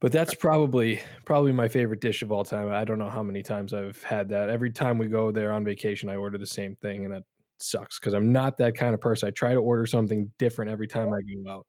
But 0.00 0.12
that's 0.12 0.34
probably 0.34 1.00
probably 1.26 1.52
my 1.52 1.68
favorite 1.68 2.00
dish 2.00 2.22
of 2.22 2.32
all 2.32 2.44
time 2.44 2.70
i 2.70 2.84
don't 2.84 2.98
know 2.98 3.10
how 3.10 3.22
many 3.22 3.42
times 3.42 3.74
i've 3.74 4.02
had 4.02 4.28
that. 4.30 4.48
Every 4.48 4.70
time 4.70 4.98
we 4.98 5.06
go 5.06 5.30
there 5.30 5.52
on 5.52 5.64
vacation 5.64 6.08
i 6.08 6.16
order 6.16 6.38
the 6.38 6.46
same 6.46 6.76
thing 6.76 7.04
and 7.04 7.14
that 7.14 7.24
sucks 7.62 7.98
because 7.98 8.14
I'm 8.14 8.32
not 8.32 8.56
that 8.58 8.74
kind 8.74 8.94
of 8.94 9.00
person. 9.00 9.28
I 9.28 9.30
try 9.30 9.52
to 9.52 9.60
order 9.60 9.86
something 9.86 10.30
different 10.38 10.70
every 10.70 10.86
time 10.86 11.12
I 11.12 11.20
go 11.20 11.50
out. 11.50 11.66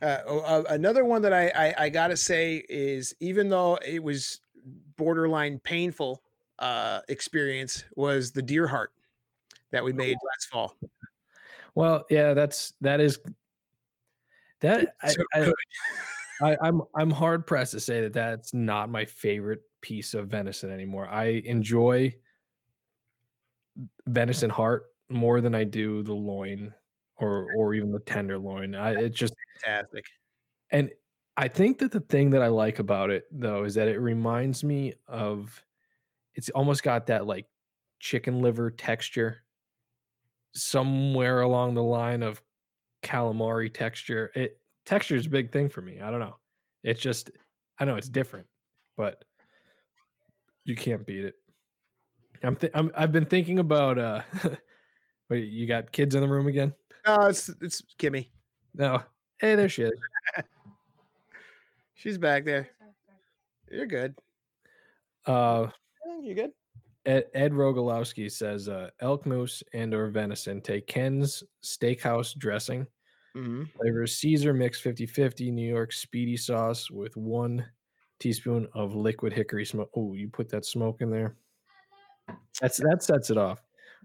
Uh, 0.00 0.18
oh, 0.26 0.40
uh, 0.40 0.64
another 0.70 1.04
one 1.04 1.22
that 1.22 1.32
I, 1.32 1.48
I 1.48 1.74
I 1.84 1.88
gotta 1.88 2.16
say 2.16 2.64
is 2.68 3.14
even 3.20 3.48
though 3.48 3.78
it 3.86 4.02
was 4.02 4.40
borderline 4.96 5.60
painful 5.60 6.22
uh, 6.58 7.00
experience 7.08 7.84
was 7.94 8.32
the 8.32 8.42
deer 8.42 8.66
heart 8.66 8.92
that 9.72 9.82
we 9.82 9.92
made 9.92 10.16
last 10.24 10.48
fall. 10.50 10.76
Well, 11.74 12.04
yeah, 12.10 12.34
that's 12.34 12.74
that 12.82 13.00
is 13.00 13.18
that 14.60 14.94
I, 15.02 15.08
So 15.08 15.22
I, 15.34 15.44
good. 15.44 15.54
I, 16.42 16.56
I'm 16.60 16.82
I'm 16.94 17.10
hard 17.10 17.46
pressed 17.46 17.72
to 17.72 17.80
say 17.80 18.02
that 18.02 18.12
that's 18.12 18.52
not 18.52 18.90
my 18.90 19.04
favorite 19.04 19.62
piece 19.80 20.14
of 20.14 20.28
venison 20.28 20.70
anymore. 20.70 21.08
I 21.08 21.42
enjoy 21.44 22.14
venison 24.06 24.50
heart 24.50 24.86
more 25.08 25.40
than 25.40 25.54
I 25.54 25.64
do 25.64 26.02
the 26.02 26.12
loin 26.12 26.74
or 27.16 27.48
or 27.56 27.74
even 27.74 27.92
the 27.92 28.00
tenderloin. 28.00 28.74
I 28.74 28.92
it 28.92 29.14
just 29.14 29.34
Fantastic. 29.64 30.04
and 30.70 30.90
I 31.36 31.48
think 31.48 31.78
that 31.78 31.92
the 31.92 32.00
thing 32.00 32.30
that 32.30 32.42
I 32.42 32.48
like 32.48 32.78
about 32.78 33.10
it 33.10 33.24
though 33.30 33.64
is 33.64 33.74
that 33.74 33.88
it 33.88 33.98
reminds 33.98 34.64
me 34.64 34.94
of 35.06 35.62
it's 36.34 36.50
almost 36.50 36.82
got 36.82 37.06
that 37.06 37.26
like 37.26 37.46
chicken 38.00 38.42
liver 38.42 38.70
texture 38.70 39.41
somewhere 40.54 41.40
along 41.42 41.74
the 41.74 41.82
line 41.82 42.22
of 42.22 42.42
calamari 43.02 43.72
texture. 43.72 44.30
It 44.34 44.58
texture 44.86 45.16
is 45.16 45.26
a 45.26 45.30
big 45.30 45.52
thing 45.52 45.68
for 45.68 45.80
me. 45.80 46.00
I 46.00 46.10
don't 46.10 46.20
know. 46.20 46.36
It's 46.82 47.00
just 47.00 47.30
I 47.78 47.84
know 47.84 47.96
it's 47.96 48.08
different, 48.08 48.46
but 48.96 49.24
you 50.64 50.76
can't 50.76 51.06
beat 51.06 51.24
it. 51.24 51.34
I'm, 52.42 52.56
th- 52.56 52.72
I'm 52.74 52.90
I've 52.96 53.12
been 53.12 53.26
thinking 53.26 53.58
about 53.58 53.98
uh 53.98 54.22
wait, 55.30 55.48
you 55.48 55.66
got 55.66 55.92
kids 55.92 56.14
in 56.14 56.20
the 56.20 56.28
room 56.28 56.46
again? 56.48 56.74
No, 57.06 57.26
it's 57.26 57.48
it's 57.60 57.82
Kimmy. 57.98 58.28
No. 58.74 59.02
Hey, 59.38 59.54
there 59.54 59.68
she 59.68 59.82
is. 59.82 59.92
She's 61.94 62.18
back 62.18 62.44
there. 62.44 62.68
You're 63.70 63.86
good. 63.86 64.14
Uh 65.26 65.68
Yeah, 66.06 66.20
You 66.20 66.34
good? 66.34 66.52
Ed, 67.04 67.24
Ed 67.34 67.52
Rogalowski 67.52 68.30
says 68.30 68.68
uh, 68.68 68.90
elk 69.00 69.26
moose 69.26 69.62
and 69.72 69.92
or 69.92 70.08
venison 70.08 70.60
take 70.60 70.86
Ken's 70.86 71.42
steakhouse 71.62 72.36
dressing, 72.36 72.86
hmm 73.34 73.64
flavor 73.80 74.06
Caesar 74.06 74.52
mix 74.52 74.80
50-50 74.80 75.52
New 75.52 75.68
York 75.68 75.92
spiedie 75.92 76.38
sauce 76.38 76.90
with 76.90 77.16
one 77.16 77.64
teaspoon 78.20 78.68
of 78.74 78.94
liquid 78.94 79.32
hickory 79.32 79.64
smoke. 79.64 79.90
Oh, 79.96 80.14
you 80.14 80.28
put 80.28 80.48
that 80.50 80.64
smoke 80.64 81.00
in 81.00 81.10
there. 81.10 81.36
That's 82.60 82.76
that 82.78 83.02
sets 83.02 83.30
it 83.30 83.38
off. 83.38 83.62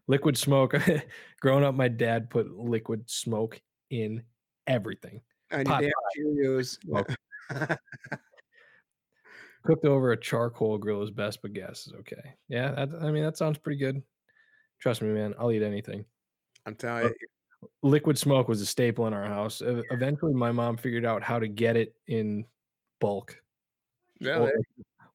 Liquid 0.08 0.38
smoke. 0.38 0.74
Growing 1.42 1.64
up, 1.64 1.76
my 1.76 1.88
dad 1.88 2.30
put 2.30 2.58
liquid 2.58 3.10
smoke 3.10 3.62
in 3.92 4.24
everything. 4.66 5.22
And 5.52 5.68
Pot 5.68 5.84
your 5.84 5.92
damn 5.92 6.36
Cheerios. 6.36 7.78
Cooked 9.64 9.86
over 9.86 10.12
a 10.12 10.18
charcoal 10.18 10.78
grill 10.78 11.02
is 11.04 11.12
best, 11.12 11.42
but 11.42 11.54
gas 11.54 11.88
is 11.88 11.94
okay. 12.00 12.36
Yeah, 12.48 12.72
that, 12.72 12.90
I 13.02 13.12
mean 13.12 13.24
that 13.24 13.38
sounds 13.38 13.58
pretty 13.58 13.78
good. 13.80 14.02
Trust 14.80 15.02
me, 15.02 15.10
man. 15.10 15.34
I'll 15.40 15.52
eat 15.52 15.64
anything. 15.64 16.06
I'm 16.66 16.76
telling 16.76 17.06
you. 17.06 17.70
liquid 17.82 18.18
smoke 18.18 18.48
was 18.48 18.62
a 18.62 18.66
staple 18.66 19.08
in 19.08 19.14
our 19.14 19.26
house. 19.26 19.62
E- 19.62 19.82
Eventually, 19.92 20.34
my 20.34 20.52
mom 20.52 20.78
figured 20.78 21.06
out 21.06 21.24
how 21.24 21.40
to 21.40 21.48
get 21.48 21.76
it 21.76 21.96
in 22.08 22.46
bulk, 23.02 23.42
Yeah, 24.20 24.40
or- 24.40 24.54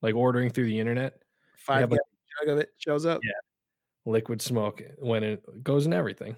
like 0.03 0.15
ordering 0.17 0.51
through 0.51 0.67
the 0.67 0.79
internet. 0.81 1.23
five 1.59 1.89
jug 1.91 2.49
of 2.49 2.59
it 2.59 2.71
shows 2.79 3.07
up. 3.07 3.21
Yeah, 3.23 3.31
Liquid 4.13 4.43
smoke 4.43 4.83
when 4.99 5.23
it 5.23 5.63
goes 5.63 5.87
in 5.87 5.93
everything. 5.93 6.35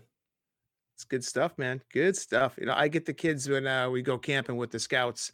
It's 0.97 1.05
good 1.05 1.25
stuff, 1.25 1.57
man. 1.59 1.81
Good 1.93 2.17
stuff. 2.17 2.57
You 2.59 2.67
know, 2.67 2.75
I 2.77 2.89
get 2.89 3.07
the 3.07 3.15
kids 3.15 3.49
when 3.49 3.67
uh, 3.67 3.89
we 3.91 4.03
go 4.03 4.19
camping 4.19 4.57
with 4.59 4.71
the 4.71 4.79
scouts. 4.79 5.33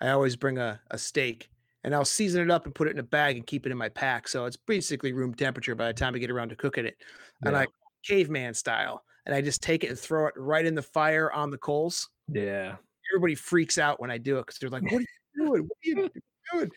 I 0.00 0.10
always 0.10 0.36
bring 0.36 0.58
a, 0.58 0.80
a 0.90 0.96
steak 0.98 1.48
and 1.84 1.94
I'll 1.94 2.04
season 2.04 2.42
it 2.42 2.50
up 2.50 2.64
and 2.66 2.74
put 2.74 2.88
it 2.88 2.92
in 2.92 2.98
a 2.98 3.02
bag 3.04 3.36
and 3.36 3.46
keep 3.46 3.66
it 3.66 3.72
in 3.72 3.78
my 3.78 3.88
pack. 3.88 4.28
So 4.28 4.44
it's 4.44 4.56
basically 4.56 5.12
room 5.12 5.34
temperature 5.34 5.74
by 5.74 5.86
the 5.88 5.94
time 5.94 6.14
I 6.14 6.18
get 6.18 6.30
around 6.30 6.50
to 6.50 6.56
cooking 6.56 6.86
it. 6.86 6.96
And 7.44 7.52
Yeah. 7.52 7.60
I 7.60 7.66
caveman 8.04 8.54
style. 8.54 9.04
And 9.26 9.34
I 9.34 9.40
just 9.40 9.62
take 9.62 9.84
it 9.84 9.90
and 9.90 9.98
throw 9.98 10.26
it 10.26 10.34
right 10.36 10.64
in 10.66 10.74
the 10.74 10.82
fire 10.82 11.30
on 11.32 11.50
the 11.50 11.58
coals. 11.58 12.08
Yeah, 12.28 12.76
Everybody 13.12 13.34
freaks 13.36 13.78
out 13.78 14.00
when 14.00 14.10
I 14.10 14.18
do 14.18 14.38
it 14.38 14.46
because 14.46 14.58
they're 14.58 14.70
like, 14.70 14.82
What 14.82 14.94
are 14.94 15.00
you 15.00 15.06
doing? 15.46 15.62
What 15.62 15.76
are 15.76 15.88
you 15.88 16.10
doing? 16.52 16.70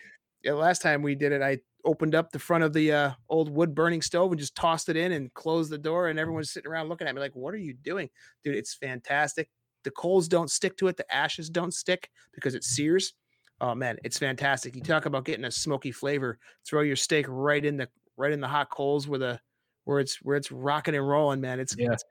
Yeah, 0.43 0.53
last 0.53 0.84
time 0.84 1.01
we 1.01 1.16
did 1.16 1.32
it, 1.32 1.41
I 1.41 1.58
opened 1.86 2.14
up 2.14 2.32
the 2.32 2.38
front 2.39 2.64
of 2.64 2.72
the 2.74 2.91
uh, 2.91 3.12
old 3.30 3.49
wood 3.49 3.74
burning 3.74 4.01
stove 4.03 4.32
and 4.32 4.39
just 4.39 4.53
tossed 4.56 4.89
it 4.89 4.95
in 4.95 5.12
and 5.12 5.34
closed 5.34 5.72
the 5.72 5.78
door. 5.80 6.08
And 6.08 6.20
everyone's 6.20 6.51
sitting 6.51 6.70
around 6.70 6.88
looking 6.89 7.08
at 7.08 7.16
me 7.16 7.22
like, 7.22 7.36
What 7.36 7.53
are 7.56 7.58
you 7.58 7.74
doing? 7.74 8.10
Dude, 8.43 8.56
it's 8.56 8.76
fantastic. 8.76 9.49
The 9.84 9.91
coals 9.91 10.28
don't 10.28 10.49
stick 10.51 10.78
to 10.78 10.88
it, 10.88 10.97
the 10.97 11.12
ashes 11.14 11.49
don't 11.49 11.74
stick 11.74 12.10
because 12.34 12.53
it 12.53 12.64
sears. 12.64 13.14
Oh 13.62 13.74
man, 13.74 13.97
it's 14.03 14.18
fantastic. 14.18 14.76
You 14.76 14.82
talk 14.82 15.06
about 15.06 15.26
getting 15.26 15.45
a 15.45 15.51
smoky 15.51 15.91
flavor. 15.91 16.39
Throw 16.66 16.82
your 16.82 16.95
steak 16.95 17.26
right 17.30 17.64
in 17.64 17.78
the 17.78 17.88
right 18.18 18.32
in 18.32 18.41
the 18.41 18.47
hot 18.47 18.70
coals 18.70 19.08
where 19.08 19.20
the 19.20 19.39
where 19.86 19.99
it's 19.99 20.16
where 20.22 20.36
it's 20.36 20.51
rocking 20.51 20.95
and 20.95 21.08
rolling, 21.08 21.41
man. 21.41 21.60
It's 21.60 21.76
Yeah. 21.78 21.93
it's. 21.93 22.03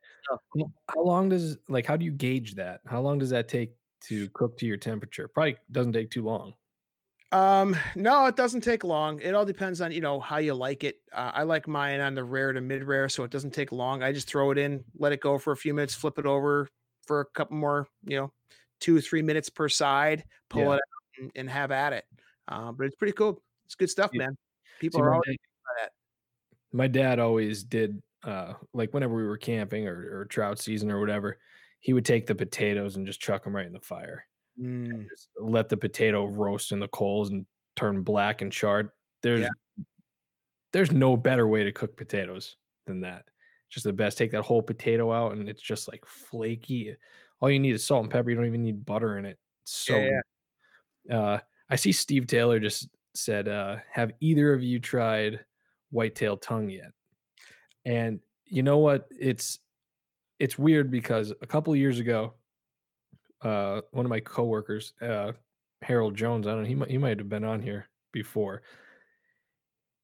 How 0.88 1.02
long 1.02 1.28
does 1.28 1.58
like 1.68 1.84
how 1.84 1.96
do 1.96 2.04
you 2.04 2.12
gauge 2.12 2.54
that? 2.54 2.80
How 2.86 3.00
long 3.00 3.18
does 3.18 3.30
that 3.30 3.48
take 3.48 3.72
to 4.04 4.28
cook 4.30 4.56
to 4.58 4.66
your 4.66 4.78
temperature? 4.78 5.28
Probably 5.28 5.56
doesn't 5.70 5.92
take 5.92 6.10
too 6.10 6.22
long. 6.22 6.54
Um, 7.32 7.76
no, 7.96 8.26
it 8.26 8.36
doesn't 8.36 8.60
take 8.60 8.84
long. 8.84 9.20
It 9.20 9.34
all 9.34 9.44
depends 9.44 9.80
on, 9.80 9.90
you 9.90 10.00
know, 10.00 10.20
how 10.20 10.36
you 10.36 10.54
like 10.54 10.84
it. 10.84 11.00
Uh, 11.12 11.32
I 11.34 11.42
like 11.42 11.66
mine 11.66 12.00
on 12.00 12.14
the 12.14 12.22
rare 12.22 12.52
to 12.52 12.60
mid 12.60 12.84
rare, 12.84 13.08
so 13.08 13.24
it 13.24 13.32
doesn't 13.32 13.50
take 13.50 13.72
long. 13.72 14.04
I 14.04 14.12
just 14.12 14.28
throw 14.28 14.52
it 14.52 14.58
in, 14.58 14.84
let 14.98 15.12
it 15.12 15.20
go 15.20 15.36
for 15.36 15.52
a 15.52 15.56
few 15.56 15.74
minutes, 15.74 15.94
flip 15.94 16.18
it 16.18 16.26
over 16.26 16.68
for 17.02 17.20
a 17.20 17.24
couple 17.26 17.56
more, 17.56 17.88
you 18.04 18.16
know, 18.18 18.32
two 18.78 18.96
or 18.96 19.00
three 19.00 19.20
minutes 19.22 19.50
per 19.50 19.68
side, 19.68 20.24
pull 20.48 20.62
Yeah. 20.62 20.72
it 20.74 20.74
out 20.74 20.80
and, 21.18 21.30
and 21.34 21.50
have 21.50 21.70
at 21.70 21.92
it. 21.92 22.04
Uh, 22.48 22.72
but 22.72 22.86
it's 22.86 22.96
pretty 22.96 23.12
cool. 23.12 23.42
It's 23.66 23.74
good 23.74 23.90
stuff, 23.90 24.10
Yeah. 24.12 24.26
man. 24.26 24.36
People 24.80 24.98
See, 24.98 25.02
are 25.02 25.12
always 25.14 25.36
that. 25.80 25.90
my 26.72 26.86
dad 26.88 27.18
always 27.18 27.62
did 27.64 28.02
uh 28.24 28.54
like 28.72 28.92
whenever 28.94 29.14
we 29.14 29.24
were 29.24 29.36
camping 29.36 29.86
or, 29.86 30.20
or 30.20 30.24
trout 30.26 30.58
season 30.58 30.90
or 30.90 30.98
whatever 31.00 31.38
he 31.80 31.92
would 31.92 32.04
take 32.04 32.26
the 32.26 32.34
potatoes 32.34 32.96
and 32.96 33.06
just 33.06 33.20
chuck 33.20 33.44
them 33.44 33.54
right 33.54 33.66
in 33.66 33.72
the 33.72 33.80
fire 33.80 34.26
Mm, 34.58 35.08
just 35.08 35.28
let 35.38 35.68
the 35.68 35.76
potato 35.76 36.24
roast 36.26 36.72
in 36.72 36.78
the 36.80 36.88
coals 36.88 37.30
and 37.30 37.44
turn 37.76 38.02
black 38.02 38.40
and 38.40 38.52
charred 38.52 38.90
there's 39.22 39.46
there's 40.72 40.92
no 40.92 41.16
better 41.16 41.46
way 41.46 41.64
to 41.64 41.72
cook 41.72 41.96
potatoes 41.96 42.56
than 42.86 43.00
that 43.00 43.24
just 43.68 43.84
the 43.84 43.92
best 43.92 44.16
take 44.18 44.30
that 44.32 44.42
whole 44.42 44.62
potato 44.62 45.12
out 45.12 45.32
and 45.32 45.48
it's 45.48 45.62
just 45.62 45.88
like 45.88 46.04
flaky 46.06 46.94
all 47.40 47.50
you 47.50 47.58
need 47.58 47.74
is 47.74 47.84
salt 47.84 48.02
and 48.04 48.12
pepper 48.12 48.30
you 48.30 48.36
don't 48.36 48.46
even 48.46 48.62
need 48.62 48.84
butter 48.84 49.18
in 49.18 49.24
it 49.24 49.38
it's 49.62 49.72
so 49.76 49.98
Yeah, 49.98 50.08
good. 50.08 50.22
Uh 51.10 51.38
i 51.70 51.76
see 51.76 51.92
steve 51.92 52.26
taylor 52.26 52.58
just 52.58 52.88
said 53.14 53.48
uh 53.48 53.76
have 53.90 54.12
either 54.20 54.52
of 54.52 54.62
you 54.62 54.78
tried 54.78 55.40
whitetail 55.94 56.36
tongue 56.36 56.68
yet? 56.68 56.92
And 57.86 58.20
you 58.44 58.62
know 58.62 58.78
what? 58.78 59.06
It's 59.18 59.60
it's 60.38 60.58
weird 60.58 60.90
because 60.90 61.32
a 61.40 61.46
couple 61.46 61.74
years 61.76 62.00
ago 62.00 62.34
uh 63.42 63.80
one 63.92 64.04
of 64.04 64.10
my 64.10 64.20
coworkers 64.20 64.94
uh 65.00 65.32
harold 65.82 66.16
jones 66.16 66.46
i 66.46 66.50
don't 66.50 66.62
know 66.62 66.68
he 66.68 66.74
might 66.74 66.90
he 66.90 66.98
might 66.98 67.18
have 67.18 67.28
been 67.28 67.44
on 67.44 67.62
here 67.62 67.88
before. 68.12 68.62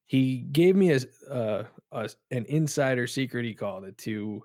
He 0.07 0.39
gave 0.39 0.75
me 0.75 0.93
a, 0.93 1.01
uh, 1.33 1.65
a 1.93 2.11
an 2.31 2.45
insider 2.47 3.07
secret 3.07 3.45
he 3.45 3.55
called 3.55 3.85
it 3.85 3.97
to 3.99 4.43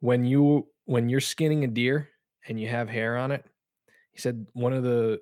when 0.00 0.24
you 0.24 0.68
when 0.84 1.08
you're 1.08 1.20
skinning 1.20 1.64
a 1.64 1.68
deer 1.68 2.08
and 2.48 2.60
you 2.60 2.68
have 2.68 2.88
hair 2.88 3.16
on 3.16 3.30
it 3.32 3.44
he 4.12 4.20
said 4.20 4.46
one 4.54 4.72
of 4.72 4.82
the 4.82 5.20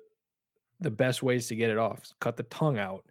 the 0.79 0.91
best 0.91 1.23
ways 1.23 1.47
to 1.47 1.55
get 1.55 1.69
it 1.69 1.77
off 1.77 2.01
cut 2.19 2.35
the 2.37 2.43
tongue 2.43 2.77
out 2.77 3.05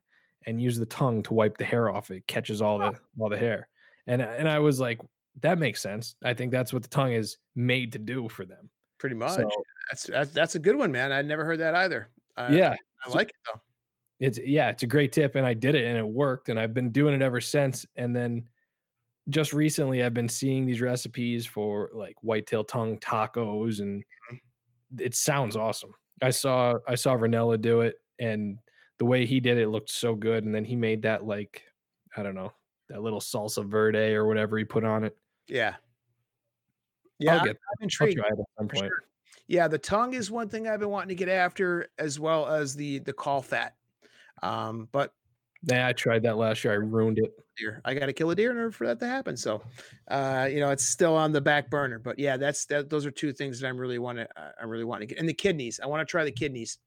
and 0.46 0.60
use 0.60 0.76
the 0.78 0.86
tongue 0.86 1.22
to 1.22 1.32
wipe 1.34 1.56
the 1.56 1.64
hair 1.64 1.88
off. 1.90 2.10
It 2.10 2.26
catches 2.26 2.60
all 2.60 2.78
the 2.78 2.94
all 3.18 3.28
the 3.30 3.38
hair. 3.38 3.68
And 4.06 4.22
I- 4.22 4.34
and 4.36 4.48
i 4.48 4.58
was 4.58 4.78
like 4.80 5.00
that 5.40 5.58
makes 5.58 5.80
sense. 5.82 6.14
I 6.22 6.32
think 6.34 6.52
that's 6.52 6.72
what 6.72 6.82
the 6.82 6.88
tongue 6.88 7.12
is 7.14 7.38
made 7.56 7.92
to 7.92 7.98
do 7.98 8.28
for 8.28 8.44
them. 8.44 8.70
Pretty 8.98 9.16
much. 9.16 9.32
so 9.34 9.50
that's, 9.90 10.04
that's 10.04 10.30
that's 10.32 10.54
a 10.54 10.58
good 10.58 10.76
one, 10.76 10.92
man. 10.92 11.10
I'd 11.12 11.26
never 11.26 11.44
heard 11.44 11.60
that 11.60 11.74
either. 11.74 12.08
Uh, 12.36 12.50
yeah. 12.52 12.76
I 13.04 13.08
like 13.10 13.30
it 13.30 13.36
though. 13.46 13.60
it's 14.20 14.38
yeah 14.38 14.68
it's 14.70 14.82
a 14.82 14.86
great 14.86 15.12
tip 15.12 15.34
and 15.34 15.44
i 15.46 15.52
did 15.54 15.74
it 15.74 15.84
and 15.84 15.98
it 15.98 16.06
worked 16.06 16.48
and 16.48 16.58
i've 16.58 16.72
been 16.72 16.90
doing 16.90 17.14
it 17.14 17.22
ever 17.22 17.40
since. 17.40 17.84
And 17.96 18.14
then 18.14 18.44
just 19.28 19.52
recently 19.54 20.02
i've 20.04 20.14
been 20.14 20.28
seeing 20.28 20.66
these 20.66 20.80
recipes 20.82 21.46
for 21.46 21.90
like 21.94 22.16
whitetail 22.22 22.62
tongue 22.64 22.98
tacos 22.98 23.80
and 23.80 24.04
it 24.98 25.14
sounds 25.14 25.56
awesome 25.56 25.92
i 26.22 26.30
saw 26.30 26.74
i 26.88 26.94
saw 26.94 27.14
Rinella 27.16 27.60
do 27.60 27.80
it 27.82 27.96
and 28.18 28.58
the 28.98 29.04
way 29.04 29.26
he 29.26 29.40
did 29.40 29.58
it 29.58 29.68
looked 29.68 29.90
so 29.90 30.14
good 30.14 30.44
and 30.44 30.54
then 30.54 30.64
he 30.64 30.76
made 30.76 31.02
that 31.02 31.24
like 31.26 31.62
i 32.16 32.22
don't 32.22 32.34
know 32.34 32.52
that 32.88 33.02
little 33.02 33.20
salsa 33.20 33.64
verde 33.64 34.14
or 34.14 34.26
whatever 34.26 34.56
he 34.58 34.64
put 34.64 34.84
on 34.84 35.04
it 35.04 35.16
Yeah. 35.48 35.74
Yeah, 37.18 37.34
i'll 37.34 37.38
I'm 37.40 37.46
get 37.46 37.56
I'm 37.56 37.76
i'll 37.80 37.84
intrigued. 37.84 38.18
try 38.18 38.28
it 38.28 38.38
at 38.38 38.46
some 38.58 38.68
point 38.68 38.86
sure. 38.86 39.04
Yeah, 39.46 39.68
the 39.68 39.78
tongue 39.78 40.14
is 40.14 40.30
one 40.30 40.48
thing 40.48 40.66
I've 40.68 40.80
been 40.80 40.88
wanting 40.88 41.10
to 41.10 41.14
get 41.14 41.28
after, 41.28 41.88
as 41.98 42.18
well 42.18 42.46
as 42.46 42.74
the 42.74 43.00
the 43.00 43.12
caul 43.12 43.42
fat. 43.42 43.74
Um, 44.42 44.88
but 44.90 45.12
yeah 45.66 45.88
i 45.88 45.92
tried 45.92 46.22
that 46.22 46.36
last 46.36 46.64
year 46.64 46.72
i 46.72 46.76
ruined 46.76 47.18
it 47.18 47.32
deer, 47.56 47.80
I 47.84 47.94
got 47.94 48.06
to 48.06 48.12
kill 48.12 48.30
a 48.30 48.34
deer 48.34 48.50
in 48.50 48.56
order 48.56 48.70
for 48.70 48.86
that 48.86 48.98
to 49.00 49.06
happen. 49.06 49.36
So, 49.36 49.62
uh, 50.08 50.48
you 50.50 50.60
know, 50.60 50.70
it's 50.70 50.84
still 50.84 51.16
on 51.16 51.32
the 51.32 51.40
back 51.40 51.70
burner. 51.70 51.98
But 51.98 52.18
yeah, 52.18 52.36
that's 52.36 52.66
that. 52.66 52.90
Those 52.90 53.06
are 53.06 53.10
two 53.10 53.32
things 53.32 53.60
that 53.60 53.68
I'm 53.68 53.78
really 53.78 53.98
want 53.98 54.18
to. 54.18 54.28
Uh, 54.36 54.52
I 54.60 54.64
really 54.64 54.84
want 54.84 55.00
to 55.02 55.06
get, 55.06 55.18
and 55.18 55.28
the 55.28 55.34
kidneys. 55.34 55.80
I 55.82 55.86
want 55.86 56.06
to 56.06 56.10
try 56.10 56.24
the 56.24 56.32
kidneys. 56.32 56.78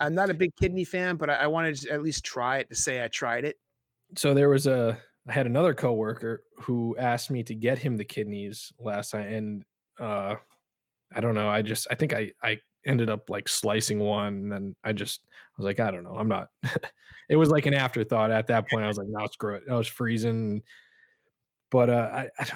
I'm 0.00 0.14
not 0.14 0.30
a 0.30 0.34
big 0.34 0.50
kidney 0.60 0.84
fan, 0.84 1.16
but 1.16 1.30
I, 1.30 1.34
I 1.34 1.46
wanted 1.46 1.76
to 1.76 1.90
at 1.90 2.02
least 2.02 2.24
try 2.24 2.58
it 2.58 2.68
to 2.70 2.74
say 2.74 3.02
I 3.02 3.08
tried 3.08 3.44
it. 3.44 3.56
so 4.16 4.34
there 4.34 4.48
was 4.48 4.66
a 4.66 4.98
I 5.28 5.32
had 5.32 5.46
another 5.46 5.74
coworker 5.74 6.42
who 6.58 6.96
asked 6.98 7.30
me 7.30 7.42
to 7.44 7.54
get 7.54 7.78
him 7.78 7.96
the 7.96 8.04
kidneys 8.04 8.72
last 8.78 9.10
time, 9.10 9.32
and 9.32 9.64
uh 10.00 10.36
I 11.14 11.20
don't 11.20 11.34
know. 11.34 11.48
I 11.48 11.62
just 11.62 11.86
I 11.90 11.94
think 11.94 12.12
I 12.12 12.32
I 12.42 12.58
ended 12.86 13.10
up 13.10 13.30
like 13.30 13.48
slicing 13.48 13.98
one 13.98 14.34
and 14.34 14.52
then 14.52 14.76
I 14.84 14.92
just 14.92 15.20
I 15.26 15.62
was 15.62 15.64
like, 15.64 15.80
I 15.80 15.90
don't 15.90 16.04
know. 16.04 16.16
I'm 16.16 16.28
not 16.28 16.48
it 17.28 17.36
was 17.36 17.48
like 17.48 17.66
an 17.66 17.74
afterthought 17.74 18.30
at 18.30 18.46
that 18.48 18.68
point. 18.68 18.84
I 18.84 18.88
was 18.88 18.98
like, 18.98 19.08
no, 19.08 19.26
screw 19.26 19.54
it. 19.56 19.62
I 19.70 19.74
was 19.74 19.88
freezing. 19.88 20.62
But 21.70 21.90
uh 21.90 22.10
I, 22.12 22.28
I 22.38 22.46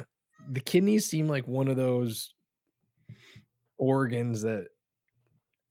the 0.50 0.60
kidneys 0.60 1.06
seem 1.06 1.28
like 1.28 1.46
one 1.46 1.68
of 1.68 1.76
those 1.76 2.34
organs 3.76 4.42
that 4.42 4.68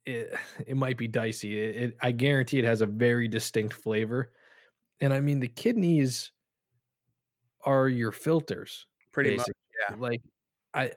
it 0.06 0.34
it 0.66 0.78
might 0.78 0.98
be 0.98 1.08
dicey. 1.08 1.60
It, 1.60 1.76
it, 1.76 1.98
I 2.02 2.12
guarantee 2.12 2.60
it 2.60 2.66
has 2.66 2.82
a 2.82 2.88
very 2.88 3.28
distinct 3.28 3.74
flavor. 3.74 4.32
And 5.02 5.14
I 5.14 5.20
mean 5.20 5.40
the 5.40 5.48
kidneys 5.48 6.32
are 7.64 7.88
your 7.88 8.12
filters. 8.12 8.86
Pretty 9.12 9.32
basically. 9.32 9.54
much. 9.90 9.90
Yeah. 9.90 9.96
Like 10.00 10.22
I 10.74 10.92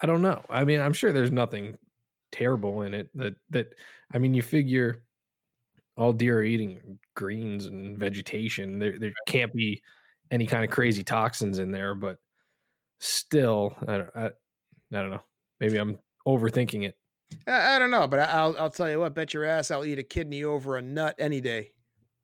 I 0.00 0.06
don't 0.06 0.22
know. 0.22 0.44
I 0.50 0.64
mean, 0.64 0.80
I'm 0.80 0.92
sure 0.92 1.12
there's 1.12 1.32
nothing 1.32 1.76
terrible 2.32 2.82
in 2.82 2.94
it 2.94 3.08
that 3.14 3.34
that 3.50 3.72
I 4.12 4.18
mean, 4.18 4.34
you 4.34 4.42
figure 4.42 5.02
all 5.96 6.12
deer 6.12 6.38
are 6.40 6.44
eating 6.44 6.98
greens 7.14 7.66
and 7.66 7.98
vegetation. 7.98 8.78
There 8.78 8.98
there 8.98 9.12
can't 9.26 9.52
be 9.52 9.82
any 10.30 10.46
kind 10.46 10.64
of 10.64 10.70
crazy 10.70 11.04
toxins 11.04 11.58
in 11.58 11.70
there, 11.70 11.94
but 11.94 12.18
still, 12.98 13.76
I 13.86 13.98
don't, 13.98 14.10
I, 14.14 14.26
I 14.26 14.30
don't 14.90 15.10
know. 15.10 15.22
Maybe 15.60 15.78
I'm 15.78 15.98
overthinking 16.26 16.84
it. 16.84 16.96
I, 17.46 17.76
I 17.76 17.78
don't 17.78 17.90
know, 17.90 18.06
but 18.06 18.20
I'll 18.20 18.56
I'll 18.58 18.70
tell 18.70 18.90
you 18.90 19.00
what. 19.00 19.14
Bet 19.14 19.34
your 19.34 19.44
ass 19.44 19.70
I'll 19.70 19.84
eat 19.84 19.98
a 19.98 20.02
kidney 20.02 20.44
over 20.44 20.76
a 20.76 20.82
nut 20.82 21.14
any 21.18 21.40
day. 21.40 21.72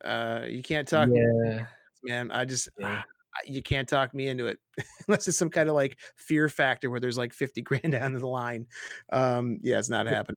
Uh, 0.04 0.42
you 0.48 0.62
can't 0.62 0.86
talk, 0.86 1.08
yeah, 1.12 1.66
man. 2.02 2.30
I 2.30 2.44
just 2.44 2.68
yeah. 2.78 3.02
You 3.46 3.62
can't 3.62 3.88
talk 3.88 4.14
me 4.14 4.28
into 4.28 4.46
it 4.46 4.58
unless 5.08 5.28
it's 5.28 5.38
some 5.38 5.50
kind 5.50 5.68
of 5.68 5.74
like 5.74 5.98
fear 6.16 6.48
factor 6.48 6.90
where 6.90 7.00
there's 7.00 7.18
like 7.18 7.32
50 7.32 7.62
grand 7.62 7.92
down 7.92 8.12
the 8.12 8.26
line. 8.26 8.66
Um, 9.12 9.58
yeah, 9.62 9.78
it's 9.78 9.90
not 9.90 10.06
happening. 10.06 10.36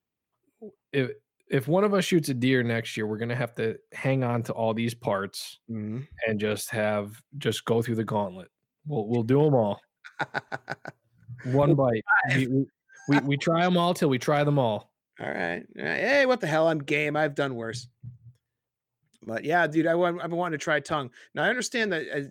If 0.92 1.12
if 1.48 1.68
one 1.68 1.84
of 1.84 1.94
us 1.94 2.06
shoots 2.06 2.30
a 2.30 2.34
deer 2.34 2.64
next 2.64 2.98
year, 2.98 3.06
we're 3.06 3.18
gonna 3.18 3.36
have 3.36 3.54
to 3.56 3.78
hang 3.94 4.24
on 4.24 4.44
to 4.44 4.54
all 4.54 4.74
these 4.74 4.96
parts 4.96 5.60
mm-hmm. 5.70 6.02
and 6.28 6.40
just 6.40 6.72
have 6.72 7.22
just 7.38 7.66
go 7.66 7.82
through 7.82 7.96
the 7.96 8.04
gauntlet. 8.04 8.50
We'll 8.88 9.08
we'll 9.08 9.24
do 9.24 9.44
them 9.44 9.54
all. 9.54 9.80
one 11.46 11.76
bite. 11.76 12.04
We, 12.36 12.66
we, 13.10 13.20
we 13.20 13.38
try 13.38 13.64
them 13.64 13.78
all 13.78 13.94
till 13.94 14.10
we 14.10 14.18
try 14.18 14.44
them 14.44 14.58
all. 14.58 14.92
All 15.20 15.30
right. 15.30 15.64
Hey, 15.76 16.26
what 16.26 16.42
the 16.42 16.48
hell? 16.48 16.68
I'm 16.68 16.80
game. 16.80 17.16
I've 17.16 17.36
done 17.36 17.56
worse. 17.56 17.88
But 19.26 19.44
yeah, 19.44 19.66
dude, 19.68 19.88
I, 19.88 19.96
want 19.96 20.22
I've 20.22 20.30
been 20.30 20.38
wanting 20.38 20.60
to 20.60 20.64
try 20.64 20.80
tongue. 20.80 21.10
Now 21.34 21.44
I 21.44 21.50
understand 21.50 21.92
that 21.94 22.06
uh, 22.14 22.22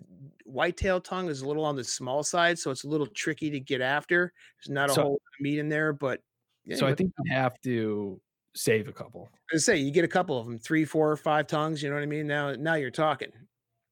whitetail 0.45 1.01
tongue 1.01 1.29
is 1.29 1.41
a 1.41 1.47
little 1.47 1.65
on 1.65 1.75
the 1.75 1.83
small 1.83 2.23
side, 2.23 2.57
so 2.57 2.71
it's 2.71 2.83
a 2.83 2.87
little 2.87 3.07
tricky 3.07 3.49
to 3.49 3.59
get 3.59 3.81
after. 3.81 4.31
There's 4.57 4.73
not 4.73 4.89
a 4.89 4.93
so, 4.93 5.01
whole 5.01 5.21
meat 5.39 5.59
in 5.59 5.69
there, 5.69 5.93
but 5.93 6.21
yeah, 6.65 6.77
so 6.77 6.87
I 6.87 6.95
think 6.95 7.11
you 7.23 7.33
have 7.33 7.59
to 7.61 8.19
save 8.55 8.87
a 8.87 8.93
couple. 8.93 9.29
I 9.53 9.57
say 9.57 9.77
you 9.77 9.91
get 9.91 10.05
a 10.05 10.09
couple 10.09 10.39
of 10.39 10.45
them, 10.45 10.57
three, 10.57 10.85
four, 10.85 11.15
five 11.17 11.47
tongues. 11.47 11.83
You 11.83 11.89
know 11.89 11.95
what 11.95 12.03
I 12.03 12.07
mean? 12.07 12.27
Now, 12.27 12.53
now 12.53 12.75
you're 12.75 12.91
talking. 12.91 13.31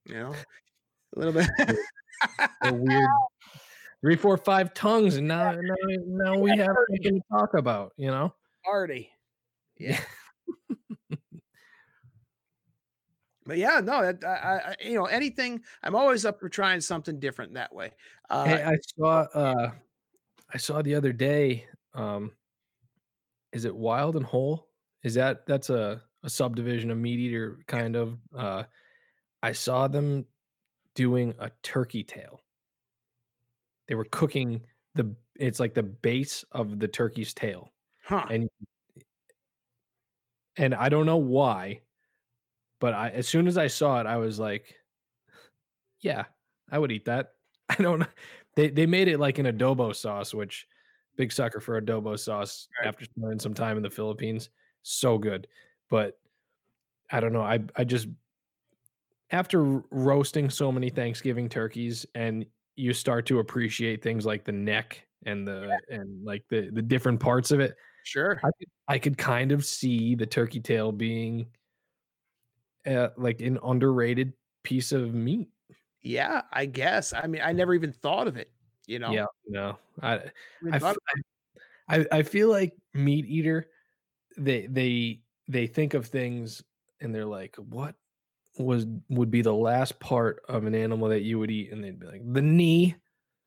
You 0.05 0.15
know, 0.15 0.33
a 1.15 1.19
little 1.19 1.33
bit. 1.33 1.49
a 2.61 2.73
weird 2.73 3.09
three, 4.01 4.15
four, 4.15 4.37
five 4.37 4.73
tongues, 4.73 5.15
and 5.15 5.27
now 5.27 5.53
now, 5.53 5.75
now 6.05 6.37
we 6.37 6.51
have 6.51 6.75
something 6.89 7.15
to 7.15 7.21
talk 7.31 7.53
about. 7.55 7.93
You 7.97 8.07
know, 8.07 8.33
party. 8.65 9.09
Yeah. 9.77 9.99
but 13.45 13.57
yeah, 13.57 13.79
no, 13.83 14.13
I, 14.25 14.27
I, 14.27 14.75
you 14.81 14.95
know, 14.95 15.05
anything. 15.05 15.61
I'm 15.83 15.95
always 15.95 16.25
up 16.25 16.39
for 16.39 16.49
trying 16.49 16.81
something 16.81 17.19
different 17.19 17.53
that 17.53 17.73
way. 17.73 17.91
Uh, 18.29 18.45
hey, 18.45 18.63
I 18.63 18.77
saw, 18.97 19.21
uh, 19.33 19.71
I 20.53 20.57
saw 20.57 20.81
the 20.81 20.95
other 20.95 21.13
day. 21.13 21.65
Um, 21.93 22.31
is 23.51 23.65
it 23.65 23.75
Wild 23.75 24.15
and 24.15 24.25
Whole? 24.25 24.67
Is 25.03 25.13
that 25.15 25.45
that's 25.45 25.69
a 25.69 26.01
a 26.23 26.29
subdivision 26.29 26.89
of 26.91 26.97
MeatEater 26.97 27.65
kind 27.67 27.95
of? 27.95 28.17
Uh, 28.35 28.63
I 29.41 29.51
saw 29.51 29.87
them 29.87 30.25
doing 30.95 31.33
a 31.39 31.51
turkey 31.61 32.03
tail. 32.03 32.41
They 33.87 33.95
were 33.95 34.05
cooking 34.05 34.61
the 34.95 35.15
it's 35.35 35.59
like 35.59 35.73
the 35.73 35.83
base 35.83 36.45
of 36.51 36.79
the 36.79 36.87
turkey's 36.87 37.33
tail. 37.33 37.71
Huh. 38.03 38.25
And 38.29 38.49
and 40.57 40.75
I 40.75 40.89
don't 40.89 41.05
know 41.05 41.17
why, 41.17 41.81
but 42.83 42.93
I 42.93 43.11
as 43.11 43.29
soon 43.29 43.47
as 43.47 43.57
I 43.57 43.67
saw 43.67 44.01
it, 44.01 44.07
I 44.07 44.17
was 44.17 44.39
like, 44.39 44.75
yeah, 46.01 46.25
I 46.69 46.77
would 46.77 46.91
eat 46.91 47.05
that. 47.05 47.31
I 47.69 47.75
don't 47.75 47.99
know. 47.99 48.07
They 48.57 48.69
they 48.71 48.85
made 48.85 49.07
it 49.07 49.21
like 49.21 49.39
an 49.39 49.45
adobo 49.45 49.95
sauce, 49.95 50.33
which 50.33 50.67
big 51.15 51.31
sucker 51.31 51.61
for 51.61 51.81
adobo 51.81 52.19
sauce 52.19 52.67
right. 52.77 52.89
after 52.89 53.05
spending 53.05 53.39
some 53.39 53.53
time 53.53 53.77
in 53.77 53.83
the 53.83 53.89
Philippines. 53.89 54.49
So 54.81 55.17
good. 55.17 55.47
But 55.89 56.19
I 57.09 57.21
don't 57.21 57.31
know. 57.31 57.41
I 57.41 57.59
I 57.77 57.85
just 57.85 58.09
after 59.31 59.63
roasting 59.89 60.49
so 60.49 60.69
many 60.69 60.89
Thanksgiving 60.89 61.47
turkeys 61.47 62.05
and 62.15 62.45
you 62.75 62.91
start 62.91 63.25
to 63.27 63.39
appreciate 63.39 64.03
things 64.03 64.25
like 64.25 64.43
the 64.43 64.51
neck 64.51 65.07
and 65.25 65.47
the 65.47 65.69
yeah. 65.69 65.99
and 65.99 66.25
like 66.25 66.43
the 66.49 66.69
the 66.69 66.81
different 66.81 67.21
parts 67.21 67.51
of 67.51 67.61
it. 67.61 67.77
Sure. 68.03 68.41
I 68.43 68.49
could, 68.59 68.67
I 68.89 68.99
could 68.99 69.17
kind 69.17 69.53
of 69.53 69.63
see 69.63 70.15
the 70.15 70.25
turkey 70.25 70.59
tail 70.59 70.91
being 70.91 71.45
uh, 72.85 73.09
like 73.17 73.41
an 73.41 73.59
underrated 73.63 74.33
piece 74.63 74.91
of 74.91 75.13
meat. 75.13 75.49
Yeah, 76.01 76.41
I 76.51 76.65
guess. 76.65 77.13
I 77.13 77.27
mean, 77.27 77.41
I 77.43 77.53
never 77.53 77.73
even 77.73 77.93
thought 77.93 78.27
of 78.27 78.37
it, 78.37 78.51
you 78.87 78.99
know. 78.99 79.11
Yeah, 79.11 79.25
no. 79.47 79.77
I 80.01 80.21
I, 80.71 80.95
I, 81.87 82.05
I 82.11 82.23
feel 82.23 82.49
like 82.49 82.73
MeatEater 82.95 83.65
they 84.37 84.67
they 84.67 85.21
they 85.47 85.67
think 85.67 85.93
of 85.93 86.07
things 86.07 86.63
and 87.01 87.13
they're 87.13 87.25
like, 87.25 87.55
what 87.57 87.95
was 88.57 88.85
would 89.09 89.31
be 89.31 89.41
the 89.41 89.53
last 89.53 89.99
part 89.99 90.41
of 90.47 90.65
an 90.65 90.75
animal 90.75 91.09
that 91.09 91.21
you 91.21 91.39
would 91.39 91.51
eat, 91.51 91.71
and 91.71 91.83
they'd 91.83 91.99
be 91.99 92.07
like 92.07 92.21
the 92.33 92.41
knee, 92.41 92.95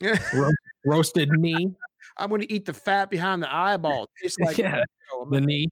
ro- 0.00 0.50
roasted 0.86 1.30
knee. 1.30 1.74
I'm 2.16 2.28
going 2.28 2.40
to 2.40 2.52
eat 2.52 2.64
the 2.64 2.74
fat 2.74 3.10
behind 3.10 3.42
the 3.42 3.52
eyeball. 3.54 4.08
Tastes 4.22 4.38
like 4.38 4.58
yeah, 4.58 4.82
the 5.30 5.40
knee. 5.40 5.68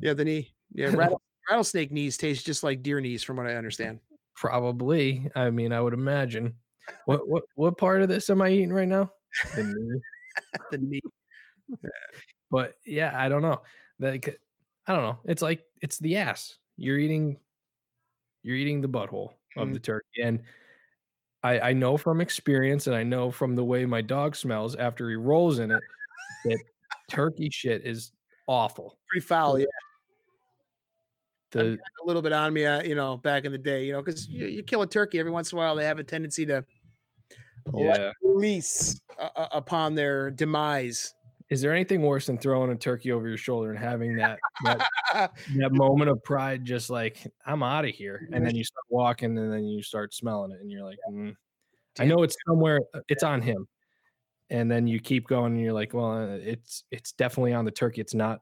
Yeah, 0.00 0.14
the 0.14 0.24
knee. 0.24 0.54
Yeah, 0.72 0.90
rattle, 0.94 1.20
rattlesnake 1.48 1.92
knees 1.92 2.16
taste 2.16 2.46
just 2.46 2.62
like 2.62 2.82
deer 2.82 3.00
knees, 3.00 3.22
from 3.22 3.36
what 3.36 3.46
I 3.46 3.54
understand. 3.54 4.00
Probably. 4.34 5.30
I 5.34 5.50
mean, 5.50 5.72
I 5.72 5.80
would 5.80 5.94
imagine. 5.94 6.54
What 7.06 7.28
what 7.28 7.44
what 7.54 7.78
part 7.78 8.02
of 8.02 8.08
this 8.08 8.28
am 8.30 8.42
I 8.42 8.50
eating 8.50 8.72
right 8.72 8.88
now? 8.88 9.10
The 9.54 9.64
knee. 9.64 10.00
the 10.70 10.78
knee. 10.78 11.00
But 12.50 12.74
yeah, 12.84 13.12
I 13.14 13.28
don't 13.28 13.42
know. 13.42 13.62
Like 13.98 14.40
I 14.86 14.92
don't 14.92 15.02
know. 15.02 15.18
It's 15.24 15.42
like 15.42 15.62
it's 15.80 15.98
the 15.98 16.16
ass. 16.16 16.56
You're 16.76 16.98
eating 16.98 17.38
you're 18.42 18.56
eating 18.56 18.80
the 18.80 18.88
butthole 18.88 19.32
of 19.56 19.64
mm-hmm. 19.64 19.74
the 19.74 19.78
turkey. 19.78 20.22
And 20.22 20.42
I, 21.42 21.60
I 21.60 21.72
know 21.72 21.96
from 21.96 22.20
experience 22.20 22.86
and 22.86 22.96
I 22.96 23.02
know 23.02 23.30
from 23.30 23.54
the 23.54 23.64
way 23.64 23.84
my 23.84 24.00
dog 24.00 24.36
smells 24.36 24.76
after 24.76 25.08
he 25.08 25.16
rolls 25.16 25.58
in 25.58 25.70
it 25.70 25.82
that 26.44 26.58
turkey 27.10 27.50
shit 27.50 27.86
is 27.86 28.12
awful. 28.46 28.98
Pretty 29.08 29.24
foul, 29.24 29.58
yeah. 29.58 29.66
The, 31.52 31.78
a 32.02 32.06
little 32.06 32.22
bit 32.22 32.32
on 32.32 32.52
me, 32.52 32.64
uh, 32.64 32.82
you 32.82 32.94
know, 32.94 33.18
back 33.18 33.44
in 33.44 33.52
the 33.52 33.58
day, 33.58 33.84
you 33.84 33.92
know, 33.92 34.02
because 34.02 34.28
you, 34.28 34.46
you, 34.46 34.62
kill 34.62 34.82
a 34.82 34.86
turkey 34.86 35.18
every 35.18 35.30
once 35.30 35.52
in 35.52 35.58
a 35.58 35.60
while, 35.60 35.76
they 35.76 35.84
have 35.84 35.98
a 35.98 36.04
tendency 36.04 36.46
to 36.46 36.64
yeah. 37.74 38.10
release 38.22 39.00
uh, 39.18 39.28
uh, 39.36 39.48
upon 39.52 39.94
their 39.94 40.30
demise. 40.30 41.14
Is 41.50 41.60
there 41.60 41.72
anything 41.72 42.00
worse 42.00 42.26
than 42.26 42.38
throwing 42.38 42.70
a 42.70 42.76
turkey 42.76 43.12
over 43.12 43.28
your 43.28 43.36
shoulder 43.36 43.70
and 43.70 43.78
having 43.78 44.16
that 44.16 44.38
that, 44.64 44.88
that 45.56 45.72
moment 45.72 46.10
of 46.10 46.22
pride, 46.24 46.64
just 46.64 46.88
like 46.88 47.18
I'm 47.44 47.62
out 47.62 47.84
of 47.84 47.90
here, 47.90 48.26
and 48.32 48.46
then 48.46 48.56
you 48.56 48.64
start 48.64 48.84
walking, 48.88 49.36
and 49.36 49.52
then 49.52 49.64
you 49.64 49.82
start 49.82 50.14
smelling 50.14 50.52
it, 50.52 50.60
and 50.62 50.70
you're 50.70 50.84
like, 50.84 50.98
mm. 51.10 51.34
I 51.98 52.06
know 52.06 52.22
it's 52.22 52.36
somewhere, 52.48 52.80
uh, 52.94 53.00
it's 53.08 53.22
on 53.22 53.42
him, 53.42 53.68
and 54.48 54.70
then 54.70 54.86
you 54.86 54.98
keep 54.98 55.28
going, 55.28 55.52
and 55.52 55.60
you're 55.60 55.74
like, 55.74 55.92
well, 55.92 56.12
uh, 56.12 56.36
it's 56.36 56.84
it's 56.90 57.12
definitely 57.12 57.52
on 57.52 57.66
the 57.66 57.70
turkey. 57.70 58.00
It's 58.00 58.14
not 58.14 58.40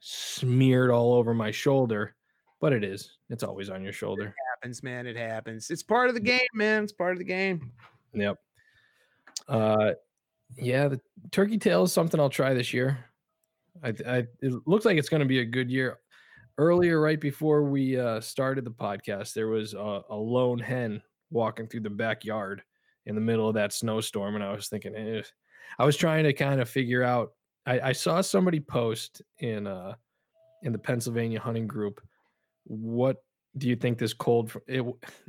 smeared 0.00 0.90
all 0.90 1.12
over 1.12 1.34
my 1.34 1.50
shoulder, 1.50 2.14
but 2.60 2.72
it 2.72 2.84
is. 2.84 3.16
It's 3.30 3.42
always 3.42 3.70
on 3.70 3.82
your 3.82 3.92
shoulder. 3.92 4.26
It 4.26 4.34
happens, 4.54 4.82
man. 4.82 5.06
It 5.06 5.16
happens. 5.16 5.70
It's 5.70 5.82
part 5.82 6.08
of 6.08 6.14
the 6.14 6.20
game, 6.20 6.40
man. 6.54 6.84
It's 6.84 6.92
part 6.92 7.12
of 7.12 7.18
the 7.18 7.24
game. 7.24 7.72
Yep. 8.12 8.38
Uh, 9.48 9.92
yeah, 10.56 10.88
the 10.88 11.00
turkey 11.30 11.58
tail 11.58 11.84
is 11.84 11.92
something 11.92 12.20
I'll 12.20 12.28
try 12.28 12.54
this 12.54 12.72
year. 12.72 13.04
I, 13.82 13.94
I 14.06 14.26
it 14.40 14.52
looks 14.66 14.84
like 14.84 14.98
it's 14.98 15.08
going 15.08 15.22
to 15.22 15.26
be 15.26 15.40
a 15.40 15.44
good 15.44 15.70
year. 15.70 15.98
Earlier, 16.58 17.00
right 17.00 17.20
before 17.20 17.62
we 17.62 17.98
uh, 17.98 18.20
started 18.20 18.64
the 18.64 18.70
podcast, 18.70 19.32
there 19.32 19.48
was 19.48 19.72
a, 19.72 20.02
a, 20.10 20.14
lone 20.14 20.58
hen 20.58 21.00
walking 21.30 21.66
through 21.66 21.80
the 21.80 21.90
backyard 21.90 22.62
in 23.06 23.14
the 23.14 23.20
middle 23.20 23.48
of 23.48 23.54
that 23.54 23.72
snowstorm, 23.72 24.34
and 24.34 24.44
I 24.44 24.52
was 24.52 24.68
thinking, 24.68 24.94
eh. 24.94 25.22
I 25.78 25.86
was 25.86 25.96
trying 25.96 26.24
to 26.24 26.34
kind 26.34 26.60
of 26.60 26.68
figure 26.68 27.02
out. 27.02 27.32
I, 27.64 27.80
I 27.80 27.92
saw 27.92 28.20
somebody 28.20 28.60
post 28.60 29.22
in 29.38 29.66
uh 29.66 29.94
in 30.62 30.72
the 30.72 30.78
Pennsylvania 30.78 31.40
hunting 31.40 31.66
group. 31.66 32.00
What 32.70 33.16
do 33.58 33.68
you 33.68 33.74
think 33.74 33.98
this 33.98 34.12
cold? 34.12 34.52
It 34.68 34.84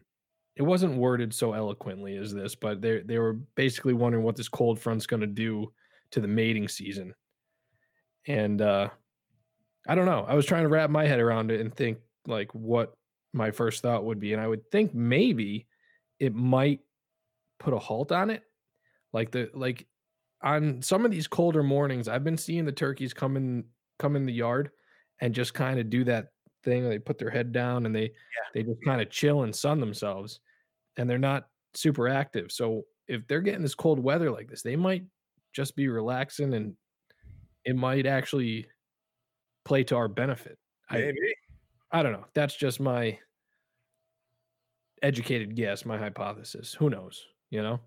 it 0.56 0.62
wasn't 0.62 0.98
worded 0.98 1.34
so 1.34 1.54
eloquently 1.54 2.18
as 2.18 2.34
this, 2.34 2.54
but 2.56 2.82
they 2.82 3.02
they 3.02 3.18
were 3.18 3.34
basically 3.56 3.94
wondering 3.94 4.24
what 4.24 4.36
this 4.36 4.50
cold 4.50 4.80
front's 4.80 5.08
going 5.08 5.22
to 5.22 5.28
do 5.28 5.74
to 6.12 6.22
the 6.22 6.28
mating 6.28 6.68
season. 6.68 7.16
And 8.28 8.62
uh 8.62 8.90
I 9.88 9.96
don't 9.96 10.06
know. 10.06 10.24
I 10.28 10.36
was 10.36 10.46
trying 10.46 10.64
to 10.64 10.70
wrap 10.70 10.92
my 10.92 11.08
head 11.08 11.20
around 11.20 11.50
it 11.50 11.60
and 11.60 11.74
think 11.74 11.98
like 12.28 12.54
what 12.54 12.94
my 13.34 13.50
first 13.50 13.82
thought 13.82 14.06
would 14.06 14.20
be. 14.20 14.34
And 14.34 14.42
I 14.42 14.48
would 14.48 14.70
think 14.70 14.94
maybe 14.94 15.66
it 16.20 16.36
might 16.36 16.82
put 17.60 17.74
a 17.74 17.80
halt 17.80 18.12
on 18.12 18.30
it. 18.30 18.44
Like 19.14 19.32
the 19.32 19.50
like 19.56 19.88
on 20.44 20.84
some 20.84 21.06
of 21.06 21.12
these 21.12 21.28
colder 21.28 21.64
mornings, 21.64 22.08
I've 22.08 22.24
been 22.24 22.38
seeing 22.38 22.66
the 22.66 22.72
turkeys 22.72 23.14
come 23.14 23.38
in 23.38 23.64
come 23.98 24.16
in 24.16 24.26
the 24.26 24.34
yard 24.34 24.70
and 25.20 25.34
just 25.34 25.54
kind 25.54 25.80
of 25.80 25.90
do 25.90 26.04
that 26.04 26.28
thing. 26.64 26.88
They 26.88 27.00
put 27.00 27.18
their 27.18 27.30
head 27.30 27.52
down 27.52 27.86
and 27.86 27.96
they 27.96 28.04
Yeah. 28.04 28.10
they 28.54 28.64
just 28.64 28.84
kind 28.86 29.02
of 29.02 29.10
chill 29.10 29.44
and 29.44 29.56
sun 29.56 29.80
themselves, 29.80 30.40
and 30.98 31.10
they're 31.10 31.18
not 31.18 31.48
super 31.74 32.08
active. 32.08 32.52
So 32.52 32.84
if 33.08 33.26
they're 33.28 33.42
getting 33.42 33.62
this 33.62 33.76
cold 33.76 34.00
weather 34.00 34.32
like 34.32 34.50
this, 34.50 34.62
they 34.62 34.76
might 34.76 35.04
just 35.54 35.76
be 35.76 35.88
relaxing, 35.88 36.54
and 36.54 36.76
it 37.66 37.76
might 37.76 38.06
actually 38.06 38.68
play 39.66 39.84
to 39.86 39.96
our 39.96 40.08
benefit. 40.08 40.58
I 40.90 41.00
Maybe. 41.00 41.18
I 41.92 42.04
don't 42.04 42.14
know. 42.14 42.26
That's 42.34 42.56
just 42.56 42.80
my 42.80 43.20
educated 45.04 45.56
guess, 45.56 45.86
my 45.86 45.98
hypothesis. 45.98 46.74
Who 46.74 46.90
knows? 46.90 47.26
You 47.50 47.64
know? 47.64 47.80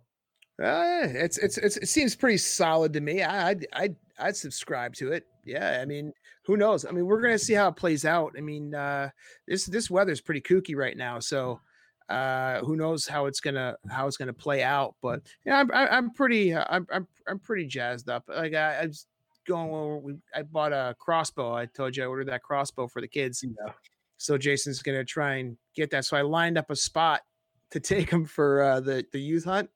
Uh, 0.63 1.09
it's, 1.09 1.39
it's 1.39 1.59
it's 1.59 1.77
it 1.79 1.89
seems 1.89 2.15
pretty 2.15 2.37
solid 2.37 2.93
to 2.93 3.01
me. 3.01 3.23
I 3.23 3.49
I'd, 3.49 3.67
I'd 3.73 3.97
I'd 4.19 4.37
subscribe 4.37 4.95
to 4.97 5.11
it. 5.13 5.27
Yeah, 5.45 5.79
I 5.81 5.85
mean, 5.85 6.13
who 6.45 6.57
knows? 6.57 6.85
I 6.85 6.91
mean, 6.91 7.07
we're 7.07 7.21
gonna 7.21 7.39
see 7.39 7.55
how 7.55 7.69
it 7.69 7.77
plays 7.77 8.05
out. 8.05 8.35
I 8.37 8.41
mean, 8.41 8.75
uh, 8.75 9.11
this 9.47 9.67
this 9.67 9.91
weather's 9.91 10.21
pretty 10.21 10.41
kooky 10.41 10.77
right 10.77 10.97
now, 10.97 11.19
so 11.19 11.61
uh, 12.09 12.61
who 12.61 12.77
knows 12.77 13.07
how 13.07 13.27
it's 13.27 13.41
gonna 13.41 13.77
how 13.89 14.07
it's 14.07 14.17
gonna 14.17 14.33
play 14.33 14.63
out? 14.63 14.95
But 15.03 15.23
yeah, 15.45 15.59
I'm 15.59 15.71
I- 15.73 15.89
I'm 15.89 16.13
pretty 16.13 16.53
uh, 16.55 16.65
I'm 16.69 16.87
I'm 16.93 17.07
I'm 17.27 17.39
pretty 17.39 17.67
jazzed 17.67 18.09
up. 18.11 18.25
Like 18.29 18.55
I, 18.55 18.83
I 18.83 18.87
was 18.87 19.07
going 19.47 19.71
over. 19.71 19.99
We 19.99 20.15
I 20.35 20.43
bought 20.43 20.73
a 20.73 20.95
crossbow. 20.99 21.53
I 21.55 21.67
told 21.67 21.97
you 21.97 22.03
I 22.05 22.07
ordered 22.07 22.29
that 22.29 22.43
crossbow 22.43 22.89
for 22.89 23.01
the 23.01 23.09
kids. 23.09 23.43
Yeah. 23.45 23.73
So 24.17 24.39
Jason's 24.39 24.83
gonna 24.83 25.05
try 25.05 25.37
and 25.37 25.57
get 25.75 25.91
that. 25.91 26.05
So 26.05 26.17
I 26.17 26.23
lined 26.23 26.59
up 26.59 26.71
a 26.71 26.77
spot 26.77 27.23
to 27.71 27.81
take 27.81 28.11
him 28.11 28.25
for 28.25 28.63
uh, 28.63 28.81
the 28.81 29.05
the 29.13 29.21
youth 29.21 29.45
hunt 29.45 29.71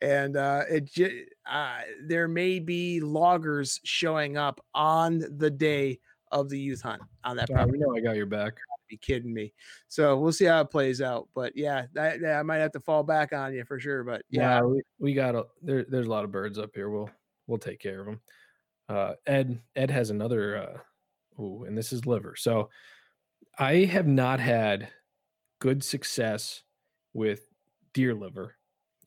and 0.00 0.36
uh, 0.36 0.62
it 0.68 0.90
uh, 1.50 1.80
there 2.06 2.28
may 2.28 2.58
be 2.58 3.00
loggers 3.00 3.80
showing 3.84 4.36
up 4.36 4.60
on 4.74 5.24
the 5.38 5.50
day 5.50 5.98
of 6.32 6.48
the 6.48 6.58
youth 6.58 6.82
hunt 6.82 7.02
on 7.24 7.36
that 7.36 7.48
property. 7.48 7.78
know 7.78 7.94
I 7.96 8.00
got 8.00 8.16
your 8.16 8.26
back. 8.26 8.54
Be 8.88 8.96
kidding 8.96 9.32
me. 9.34 9.52
So 9.88 10.16
we'll 10.18 10.32
see 10.32 10.44
how 10.44 10.60
it 10.60 10.70
plays 10.70 11.00
out. 11.02 11.28
But 11.34 11.56
yeah, 11.56 11.86
that, 11.94 12.20
that- 12.20 12.38
I 12.38 12.42
might 12.42 12.58
have 12.58 12.72
to 12.72 12.80
fall 12.80 13.02
back 13.02 13.32
on 13.32 13.52
you 13.52 13.64
for 13.64 13.80
sure. 13.80 14.04
But 14.04 14.22
yeah, 14.30 14.58
Yeah, 14.58 14.62
we, 14.62 14.82
we 15.00 15.14
got 15.14 15.34
a 15.34 15.46
there. 15.62 15.84
There's 15.88 16.06
a 16.06 16.10
lot 16.10 16.24
of 16.24 16.30
birds 16.32 16.58
up 16.58 16.70
here. 16.74 16.88
We'll 16.90 17.10
we'll 17.46 17.58
take 17.58 17.80
care 17.80 18.00
of 18.00 18.06
them. 18.06 18.20
Uh, 18.88 19.12
Ed 19.26 19.60
Ed 19.74 19.90
has 19.90 20.10
another. 20.10 20.56
Uh, 21.38 21.42
ooh, 21.42 21.64
and 21.64 21.76
this 21.76 21.92
is 21.92 22.06
liver. 22.06 22.34
So 22.36 22.70
I 23.58 23.86
have 23.86 24.06
not 24.06 24.38
had 24.38 24.88
good 25.60 25.82
success 25.82 26.62
with 27.12 27.48
deer 27.92 28.14
liver. 28.14 28.54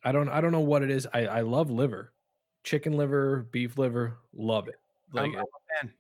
I 0.04 0.12
don't 0.12 0.30
I 0.30 0.41
don't 0.41 0.52
know 0.52 0.60
what 0.60 0.84
it 0.84 0.91
is. 0.91 1.08
I 1.14 1.26
I 1.26 1.41
love 1.41 1.70
liver, 1.70 2.14
chicken 2.64 2.93
liver, 2.93 3.47
beef 3.52 3.78
liver, 3.78 4.18
love 4.34 4.68
it. 4.68 4.76
Like 5.14 5.36
I'm- 5.36 5.45
I'm. 5.82 5.93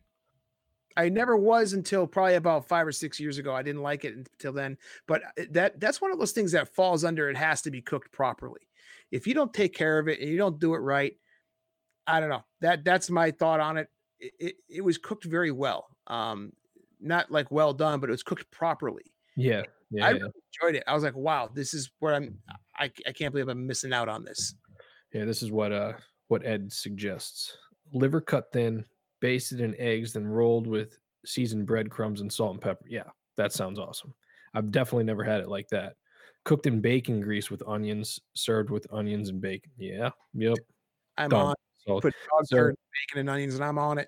I 0.97 1.07
never 1.07 1.37
was 1.37 1.71
until 1.71 2.05
probably 2.05 2.35
about 2.35 2.67
five 2.67 2.85
or 2.85 2.91
six 2.91 3.21
years 3.21 3.37
ago. 3.37 3.55
I 3.55 3.63
didn't 3.63 3.83
like 3.83 4.03
it 4.03 4.15
until 4.15 4.51
then. 4.51 4.77
But 5.07 5.23
uh, 5.23 5.43
that 5.51 5.79
that's 5.79 6.01
one 6.01 6.11
of 6.11 6.19
those 6.19 6.33
things 6.33 6.51
that 6.51 6.75
falls 6.75 7.05
under 7.05 7.29
it 7.29 7.37
has 7.37 7.61
to 7.61 7.71
be 7.71 7.81
cooked 7.81 8.11
properly. 8.11 8.61
If 9.09 9.25
you 9.25 9.33
don't 9.33 9.53
take 9.53 9.73
care 9.73 9.97
of 9.97 10.09
it 10.09 10.19
and 10.19 10.29
you 10.29 10.37
don't 10.37 10.59
do 10.59 10.73
it 10.75 10.79
right, 10.79 11.13
I 12.05 12.19
don't 12.19 12.29
know. 12.29 12.43
That 12.59 12.83
that's 12.83 13.09
my 13.09 13.31
thought 13.31 13.61
on 13.61 13.77
it. 13.77 13.87
It, 14.19 14.33
it, 14.39 14.55
it 14.67 14.81
was 14.81 14.97
cooked 14.97 15.23
very 15.23 15.51
well. 15.51 15.87
Um, 16.07 16.51
not 16.99 17.31
like 17.31 17.49
well 17.49 17.71
done, 17.71 18.01
but 18.01 18.09
it 18.09 18.11
was 18.11 18.23
cooked 18.23 18.51
properly. 18.51 19.03
yeah, 19.37 19.63
yeah, 19.91 20.05
I 20.05 20.09
yeah. 20.09 20.17
really 20.17 20.31
enjoyed 20.53 20.75
it. 20.75 20.83
I 20.85 20.93
was 20.93 21.03
like, 21.03 21.15
wow, 21.15 21.49
this 21.53 21.73
is 21.73 21.91
where 21.99 22.13
I'm. 22.13 22.39
I, 22.79 22.91
I 23.07 23.11
can't 23.11 23.33
believe 23.33 23.49
I'm 23.49 23.67
missing 23.67 23.93
out 23.93 24.07
on 24.09 24.23
this. 24.23 24.55
Yeah, 25.13 25.25
this 25.25 25.43
is 25.43 25.51
what 25.51 25.71
uh 25.71 25.93
what 26.27 26.45
Ed 26.45 26.71
suggests. 26.71 27.57
Liver 27.93 28.21
cut 28.21 28.51
thin, 28.53 28.85
basted 29.19 29.59
in 29.61 29.75
eggs, 29.79 30.13
then 30.13 30.27
rolled 30.27 30.67
with 30.67 30.97
seasoned 31.25 31.65
breadcrumbs 31.65 32.21
and 32.21 32.31
salt 32.31 32.53
and 32.53 32.61
pepper. 32.61 32.85
Yeah, 32.87 33.03
that 33.37 33.51
sounds 33.51 33.79
awesome. 33.79 34.13
I've 34.53 34.71
definitely 34.71 35.03
never 35.05 35.23
had 35.23 35.41
it 35.41 35.49
like 35.49 35.67
that. 35.69 35.93
Cooked 36.45 36.67
in 36.67 36.79
bacon 36.81 37.19
grease 37.21 37.51
with 37.51 37.61
onions, 37.67 38.19
served 38.35 38.69
with 38.69 38.87
onions 38.91 39.29
and 39.29 39.41
bacon. 39.41 39.71
Yeah, 39.77 40.09
yep. 40.33 40.57
I'm 41.17 41.29
Done. 41.29 41.47
on. 41.47 41.55
So 41.85 41.99
Put 41.99 42.13
dog 42.31 42.45
so- 42.45 42.55
turd, 42.55 42.75
bacon, 43.09 43.19
and 43.21 43.29
onions, 43.29 43.55
and 43.55 43.63
I'm 43.63 43.77
on 43.77 43.97
it. 43.97 44.07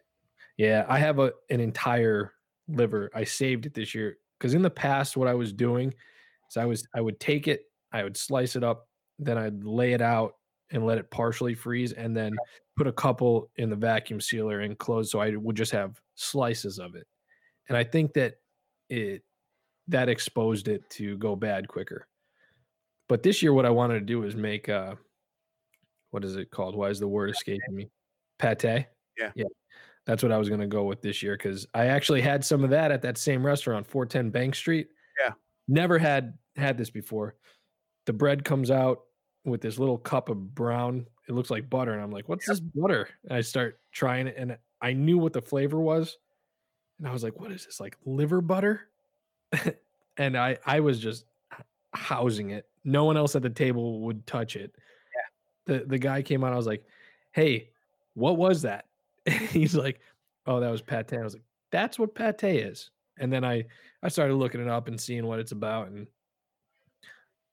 yeah, 0.57 0.85
I 0.87 0.99
have 0.99 1.19
a 1.19 1.33
an 1.49 1.59
entire 1.59 2.33
liver. 2.67 3.09
I 3.13 3.23
saved 3.25 3.65
it 3.65 3.73
this 3.73 3.93
year 3.95 4.17
because 4.39 4.53
in 4.53 4.61
the 4.61 4.69
past, 4.69 5.17
what 5.17 5.27
I 5.27 5.33
was 5.33 5.51
doing 5.51 5.93
is 6.49 6.57
I 6.57 6.65
was 6.65 6.87
I 6.95 7.01
would 7.01 7.19
take 7.19 7.47
it, 7.47 7.63
I 7.91 8.03
would 8.03 8.17
slice 8.17 8.55
it 8.55 8.63
up, 8.63 8.87
then 9.19 9.37
I'd 9.37 9.63
lay 9.63 9.93
it 9.93 10.01
out 10.01 10.35
and 10.71 10.85
let 10.85 10.97
it 10.97 11.11
partially 11.11 11.53
freeze, 11.53 11.91
and 11.91 12.15
then 12.15 12.33
put 12.77 12.87
a 12.87 12.93
couple 12.93 13.49
in 13.57 13.69
the 13.69 13.75
vacuum 13.75 14.21
sealer 14.21 14.61
and 14.61 14.77
close, 14.77 15.11
so 15.11 15.19
I 15.19 15.35
would 15.35 15.57
just 15.57 15.71
have 15.71 15.99
slices 16.15 16.79
of 16.79 16.95
it. 16.95 17.05
And 17.67 17.77
I 17.77 17.83
think 17.83 18.13
that 18.13 18.35
it 18.89 19.23
that 19.87 20.09
exposed 20.09 20.67
it 20.67 20.89
to 20.91 21.17
go 21.17 21.35
bad 21.35 21.67
quicker. 21.67 22.07
But 23.09 23.23
this 23.23 23.41
year, 23.41 23.53
what 23.53 23.65
I 23.65 23.69
wanted 23.69 23.95
to 23.95 24.05
do 24.05 24.23
is 24.23 24.35
make 24.35 24.69
uh, 24.69 24.95
what 26.11 26.23
is 26.23 26.35
it 26.35 26.51
called? 26.51 26.75
Why 26.75 26.89
is 26.89 26.99
the 26.99 27.07
word 27.07 27.29
escaping 27.29 27.75
me? 27.75 27.89
Pate. 28.39 28.87
Yeah. 29.17 29.31
yeah. 29.35 29.45
That's 30.05 30.23
what 30.23 30.31
I 30.31 30.37
was 30.37 30.49
going 30.49 30.61
to 30.61 30.67
go 30.67 30.83
with 30.83 31.01
this 31.01 31.21
year 31.21 31.37
because 31.37 31.67
I 31.73 31.87
actually 31.87 32.21
had 32.21 32.43
some 32.43 32.63
of 32.63 32.69
that 32.71 32.91
at 32.91 33.01
that 33.03 33.17
same 33.17 33.45
restaurant, 33.45 33.85
410 33.85 34.31
Bank 34.31 34.55
Street. 34.55 34.87
Yeah. 35.23 35.33
Never 35.67 35.97
had 35.97 36.33
had 36.55 36.77
this 36.77 36.89
before. 36.89 37.35
The 38.05 38.13
bread 38.13 38.43
comes 38.43 38.71
out 38.71 39.03
with 39.45 39.61
this 39.61 39.79
little 39.79 39.97
cup 39.97 40.29
of 40.29 40.53
brown. 40.55 41.07
It 41.27 41.33
looks 41.33 41.49
like 41.49 41.69
butter, 41.69 41.93
and 41.93 42.01
I'm 42.01 42.11
like, 42.11 42.27
"What's 42.29 42.47
this 42.47 42.59
butter?" 42.59 43.09
And 43.23 43.33
I 43.33 43.41
start 43.41 43.79
trying 43.91 44.27
it, 44.27 44.35
and 44.37 44.57
I 44.81 44.93
knew 44.93 45.17
what 45.17 45.33
the 45.33 45.41
flavor 45.41 45.79
was, 45.79 46.17
and 46.99 47.07
I 47.07 47.13
was 47.13 47.23
like, 47.23 47.39
"What 47.39 47.51
is 47.51 47.65
this? 47.65 47.79
Like 47.79 47.97
liver 48.05 48.41
butter?" 48.41 48.89
and 50.17 50.37
I 50.37 50.57
I 50.65 50.79
was 50.79 50.99
just 50.99 51.25
housing 51.93 52.51
it. 52.51 52.67
No 52.83 53.05
one 53.05 53.17
else 53.17 53.35
at 53.35 53.43
the 53.43 53.49
table 53.49 54.01
would 54.01 54.25
touch 54.27 54.55
it. 54.55 54.75
Yeah. 55.67 55.79
The 55.79 55.85
the 55.85 55.99
guy 55.99 56.21
came 56.21 56.43
out. 56.43 56.53
I 56.53 56.57
was 56.57 56.67
like, 56.67 56.85
"Hey, 57.33 57.69
what 58.15 58.37
was 58.37 58.61
that?" 58.63 58.85
He's 59.29 59.75
like, 59.75 60.01
"Oh, 60.45 60.59
that 60.59 60.71
was 60.71 60.81
pate." 60.81 61.13
I 61.13 61.23
was 61.23 61.33
like, 61.33 61.43
"That's 61.71 61.99
what 61.99 62.15
pate 62.15 62.43
is." 62.43 62.91
And 63.19 63.31
then 63.31 63.43
I 63.45 63.65
I 64.03 64.09
started 64.09 64.35
looking 64.35 64.61
it 64.61 64.67
up 64.67 64.87
and 64.87 64.99
seeing 64.99 65.25
what 65.25 65.39
it's 65.39 65.51
about, 65.51 65.87
and 65.89 66.07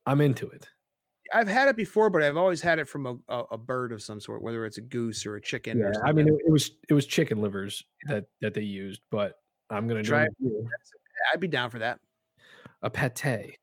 I'm 0.09 0.21
into 0.21 0.49
it. 0.49 0.69
I've 1.33 1.49
had 1.49 1.69
it 1.69 1.77
before, 1.77 2.09
but 2.09 2.23
I've 2.23 2.39
always 2.39 2.63
had 2.63 2.79
it 2.79 2.89
from 2.89 3.07
a, 3.07 3.17
a, 3.29 3.43
a 3.53 3.59
bird 3.59 3.93
of 3.93 4.03
some 4.03 4.19
sort, 4.19 4.41
whether 4.43 4.65
it's 4.65 4.79
a 4.79 4.81
goose 4.81 5.27
or 5.27 5.37
a 5.37 5.41
chicken. 5.43 5.79
Yeah, 5.79 5.93
I 6.03 6.13
mean, 6.13 6.27
it, 6.29 6.35
it 6.47 6.51
was 6.51 6.71
it 6.89 6.95
was 6.95 7.05
chicken 7.07 7.43
livers 7.43 7.85
that 8.07 8.25
that 8.41 8.55
they 8.55 8.63
used, 8.63 9.03
but 9.11 9.35
I'm 9.71 9.87
gonna 9.87 10.03
Try 10.03 10.25
it. 10.25 10.33
I'd 11.33 11.41
be 11.41 11.49
down 11.49 11.69
for 11.71 11.81
that. 11.81 12.01
a 12.83 12.89
pate. 12.89 13.59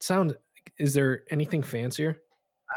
Sound? 0.00 0.36
Is 0.78 0.94
there 0.94 1.22
anything 1.30 1.62
fancier? 1.62 2.20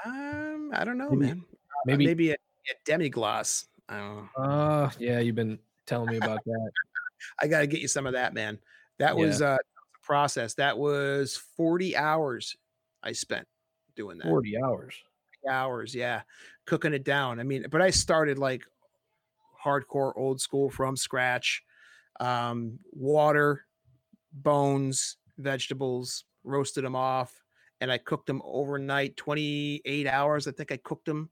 Um, 0.06 0.70
I 0.74 0.84
don't 0.84 0.98
know, 1.00 1.10
Maybe- 1.10 1.26
man. 1.26 1.46
Uh, 1.52 1.56
Maybe. 1.88 2.06
maybe 2.06 2.32
a, 2.32 2.34
a 2.36 2.74
demi. 2.86 3.12
I 3.16 3.44
don't 3.90 4.16
know. 4.38 4.44
Uh 4.44 4.90
yeah, 5.00 5.20
you've 5.20 5.36
been 5.36 5.58
telling 5.88 6.10
me 6.12 6.18
about 6.18 6.44
that. 6.46 6.72
I 7.42 7.48
got 7.48 7.62
to 7.62 7.68
get 7.68 7.80
you 7.82 7.88
some 7.88 8.06
of 8.06 8.14
that, 8.14 8.34
man. 8.34 8.60
That 9.00 9.16
was 9.18 9.42
uh, 9.42 9.58
a 9.60 10.06
process. 10.06 10.54
That 10.56 10.78
was 10.78 11.38
40 11.56 11.96
hours 11.96 12.56
I 13.08 13.14
spent 13.14 13.48
doing 13.96 14.18
that. 14.18 14.28
Forty 14.28 14.58
hours. 14.62 14.94
hours, 15.50 15.96
yeah, 15.96 16.24
cooking 16.66 16.94
it 16.94 17.06
down. 17.06 17.40
I 17.40 17.44
mean, 17.44 17.66
but 17.72 17.82
I 17.82 17.90
started 17.90 18.38
like 18.38 18.64
hardcore 19.64 20.12
old 20.18 20.42
school 20.42 20.70
from 20.70 20.98
scratch. 20.98 21.64
Um, 22.20 22.80
water, 22.92 23.66
bones, 24.34 25.18
vegetables, 25.38 26.26
roasted 26.44 26.84
them 26.84 26.96
off, 26.98 27.34
and 27.80 27.90
I 27.92 27.98
cooked 27.98 28.28
them 28.28 28.42
overnight, 28.44 29.16
28 29.16 30.06
hours. 30.08 30.48
I 30.48 30.52
think 30.52 30.72
I 30.74 30.78
cooked 30.78 31.06
them 31.06 31.30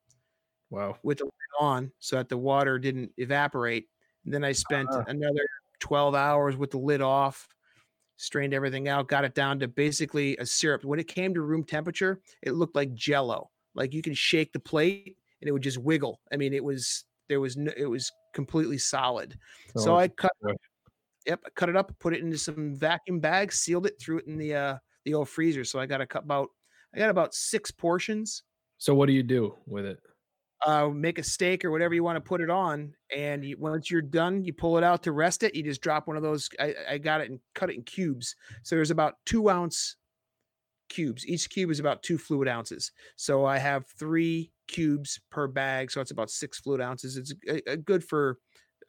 Wow. 0.69 0.97
with 1.03 1.17
the 1.17 1.26
lid 1.26 1.32
on 1.59 1.91
so 1.99 2.15
that 2.15 2.30
the 2.30 2.38
water 2.38 2.80
didn't 2.80 3.11
evaporate. 3.17 3.89
And 4.23 4.34
then 4.34 4.43
I 4.45 4.53
spent 4.53 4.88
Ah. 4.91 5.03
another 5.07 5.45
12 5.80 6.15
hours 6.15 6.55
with 6.55 6.71
the 6.71 6.78
lid 6.80 7.01
off, 7.01 7.49
strained 8.18 8.53
everything 8.53 8.88
out, 8.88 9.07
got 9.07 9.26
it 9.26 9.36
down 9.36 9.59
to 9.59 9.68
basically 9.68 10.38
a 10.38 10.45
syrup. 10.45 10.84
When 10.84 10.99
it 10.99 11.07
came 11.07 11.34
to 11.34 11.41
room 11.41 11.63
temperature, 11.63 12.22
it 12.41 12.53
looked 12.53 12.76
like 12.76 12.93
jello. 12.93 13.49
Like 13.74 13.93
you 13.93 14.01
can 14.01 14.13
shake 14.13 14.53
the 14.53 14.59
plate 14.59 15.18
and 15.41 15.49
it 15.49 15.51
would 15.51 15.61
just 15.61 15.78
wiggle. 15.78 16.22
I 16.32 16.38
mean, 16.38 16.53
it 16.53 16.63
was 16.63 17.05
there 17.28 17.39
was 17.39 17.57
no, 17.57 17.72
it 17.76 17.86
was 17.86 18.11
completely 18.34 18.78
solid. 18.78 19.38
So 19.76 19.97
I 19.97 20.07
cut 20.07 20.32
yep, 21.26 21.41
I 21.45 21.49
cut 21.55 21.70
it 21.70 21.76
up, 21.76 21.93
put 21.99 22.13
it 22.13 22.22
into 22.22 22.38
some 22.38 22.76
vacuum 22.76 23.20
bags, 23.20 23.59
sealed 23.59 23.86
it, 23.86 23.99
threw 23.99 24.20
it 24.20 24.28
in 24.28 24.38
the 24.38 24.55
uh 24.55 24.78
the 25.03 25.13
old 25.13 25.30
freezer. 25.30 25.63
So 25.63 25.80
I 25.80 25.86
got 25.86 26.01
a 26.01 26.07
cut 26.07 26.24
about 26.24 26.49
I 26.93 26.99
got 26.99 27.09
about 27.09 27.34
six 27.34 27.72
portions. 27.72 28.43
So 28.78 28.95
what 28.95 29.07
do 29.07 29.13
you 29.13 29.24
do 29.24 29.55
with 29.66 29.86
it? 29.86 29.99
Uh, 30.65 30.89
make 30.89 31.19
a 31.19 31.23
steak 31.23 31.65
or 31.65 31.71
whatever 31.71 31.93
you 31.93 32.03
want 32.03 32.17
to 32.17 32.21
put 32.21 32.41
it 32.41 32.49
on, 32.49 32.93
and 33.15 33.43
you, 33.43 33.57
once 33.59 33.89
you're 33.89 34.01
done, 34.01 34.43
you 34.43 34.53
pull 34.53 34.77
it 34.77 34.83
out 34.83 35.03
to 35.03 35.11
rest 35.11 35.43
it. 35.43 35.55
You 35.55 35.63
just 35.63 35.81
drop 35.81 36.07
one 36.07 36.17
of 36.17 36.23
those. 36.23 36.49
I, 36.59 36.73
I 36.91 36.97
got 36.97 37.21
it 37.21 37.29
and 37.29 37.39
cut 37.53 37.69
it 37.69 37.75
in 37.75 37.83
cubes. 37.83 38.35
So 38.63 38.75
there's 38.75 38.91
about 38.91 39.15
two 39.25 39.49
ounce 39.49 39.95
cubes. 40.89 41.25
Each 41.25 41.49
cube 41.49 41.71
is 41.71 41.79
about 41.79 42.03
two 42.03 42.17
fluid 42.17 42.47
ounces. 42.47 42.91
So 43.15 43.45
I 43.45 43.57
have 43.57 43.85
three 43.99 44.51
cubes 44.67 45.19
per 45.31 45.47
bag. 45.47 45.91
So 45.91 46.01
it's 46.01 46.11
about 46.11 46.29
six 46.29 46.59
fluid 46.59 46.81
ounces. 46.81 47.17
It's 47.17 47.33
a, 47.47 47.71
a 47.73 47.77
good 47.77 48.03
for 48.03 48.37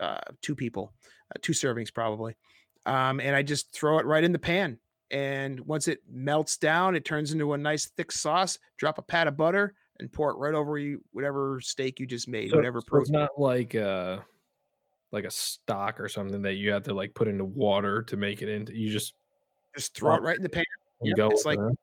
uh, 0.00 0.20
two 0.42 0.54
people, 0.54 0.92
uh, 1.34 1.38
two 1.42 1.52
servings 1.52 1.92
probably. 1.92 2.36
Um, 2.84 3.20
and 3.20 3.34
I 3.34 3.42
just 3.42 3.72
throw 3.74 3.98
it 3.98 4.06
right 4.06 4.24
in 4.24 4.32
the 4.32 4.38
pan. 4.38 4.78
And 5.10 5.60
once 5.60 5.88
it 5.88 6.00
melts 6.10 6.56
down, 6.56 6.96
it 6.96 7.04
turns 7.04 7.32
into 7.32 7.52
a 7.52 7.58
nice 7.58 7.90
thick 7.96 8.12
sauce. 8.12 8.58
Drop 8.76 8.98
a 8.98 9.02
pat 9.02 9.26
of 9.26 9.36
butter 9.36 9.74
and 10.00 10.12
pour 10.12 10.30
it 10.30 10.36
right 10.38 10.54
over 10.54 10.78
you, 10.78 11.02
whatever 11.12 11.60
steak 11.60 11.98
you 12.00 12.06
just 12.06 12.28
made, 12.28 12.50
So, 12.50 12.56
whatever 12.56 12.80
so 12.80 12.96
it's 12.98 13.10
not 13.10 13.30
like 13.38 13.74
uh 13.74 14.18
like 15.12 15.24
a 15.24 15.30
stock 15.30 16.00
or 16.00 16.08
something 16.08 16.42
that 16.42 16.54
you 16.54 16.72
have 16.72 16.82
to 16.84 16.94
like 16.94 17.14
put 17.14 17.28
into 17.28 17.44
water 17.44 18.02
to 18.02 18.16
make 18.16 18.42
it 18.42 18.48
into. 18.48 18.76
You 18.76 18.90
just 18.90 19.14
Just 19.74 19.94
throw 19.94 20.14
it 20.16 20.22
right 20.22 20.36
in 20.36 20.42
the 20.42 20.48
pan. 20.48 20.64
you 21.02 21.10
Yep, 21.10 21.16
go. 21.16 21.28
it's 21.28 21.44
like- 21.44 21.58
it. 21.58 21.78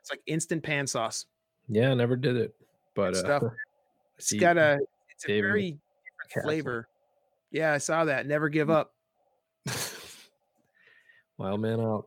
It's 0.00 0.10
like 0.10 0.20
instant 0.26 0.62
pan 0.62 0.86
sauce. 0.86 1.26
yeah, 1.68 1.90
I 1.90 1.94
never 1.94 2.16
did 2.16 2.36
it, 2.36 2.54
but 2.94 3.12
Good 3.14 3.24
uh, 3.26 3.38
stuff. 3.38 3.52
It's 4.18 4.32
got 4.34 4.56
a 4.58 4.78
it's 5.10 5.24
a 5.28 5.40
very 5.40 5.78
Castle. 6.28 6.42
flavor. 6.48 6.88
Yeah, 7.50 7.72
I 7.72 7.78
saw 7.78 8.04
that. 8.04 8.26
Never 8.26 8.48
give 8.50 8.68
up. 8.70 8.92
Wild 11.38 11.60
man 11.60 11.80
out. 11.80 12.06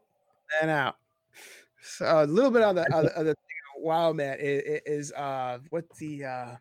And 0.61 0.69
out. 0.69 0.95
So 1.81 2.05
a 2.05 2.25
little 2.25 2.51
bit 2.51 2.61
on 2.61 2.75
the 2.75 2.83
other, 2.95 3.11
other 3.15 3.33
thing, 3.33 3.52
wow, 3.83 4.13
man, 4.13 4.37
is, 4.39 4.81
is 4.85 5.11
uh 5.13 5.59
what's 5.69 5.97
the 5.99 6.25
uh 6.25 6.55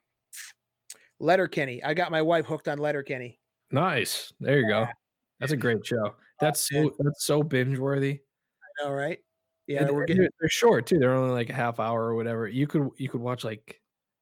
Letterkenny? 1.20 1.82
I 1.84 1.94
got 1.94 2.10
my 2.10 2.20
wife 2.22 2.46
hooked 2.46 2.68
on 2.68 2.78
Letterkenny. 2.78 3.38
Nice. 3.70 4.32
There 4.40 4.60
you 4.60 4.68
go. 4.68 4.86
That's 5.40 5.52
a 5.52 5.56
great 5.56 5.86
show. 5.86 6.14
That's 6.40 6.68
so 6.68 6.92
that's 6.98 7.24
so 7.24 7.42
binge 7.42 7.78
worthy. 7.78 8.20
I 8.80 8.84
know, 8.84 8.92
right? 8.92 9.18
Yeah, 9.66 9.84
they're, 9.84 10.04
getting 10.04 10.28
they're 10.40 10.48
short 10.48 10.86
too. 10.86 10.98
They're 10.98 11.14
only 11.14 11.32
like 11.32 11.48
a 11.48 11.54
half 11.54 11.78
hour 11.78 12.02
or 12.02 12.14
whatever. 12.14 12.48
You 12.48 12.66
could 12.66 12.90
you 12.96 13.08
could 13.08 13.20
watch 13.20 13.44
like 13.44 13.80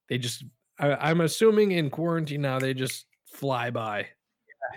they 0.09 0.19
just. 0.19 0.45
I, 0.79 1.11
I'm 1.11 1.23
assuming 1.23 1.73
in 1.73 1.91
quarantine 1.91 2.43
now 2.43 2.59
they 2.59 2.75
just 2.75 3.07
fly 3.27 3.71
by. 3.71 4.09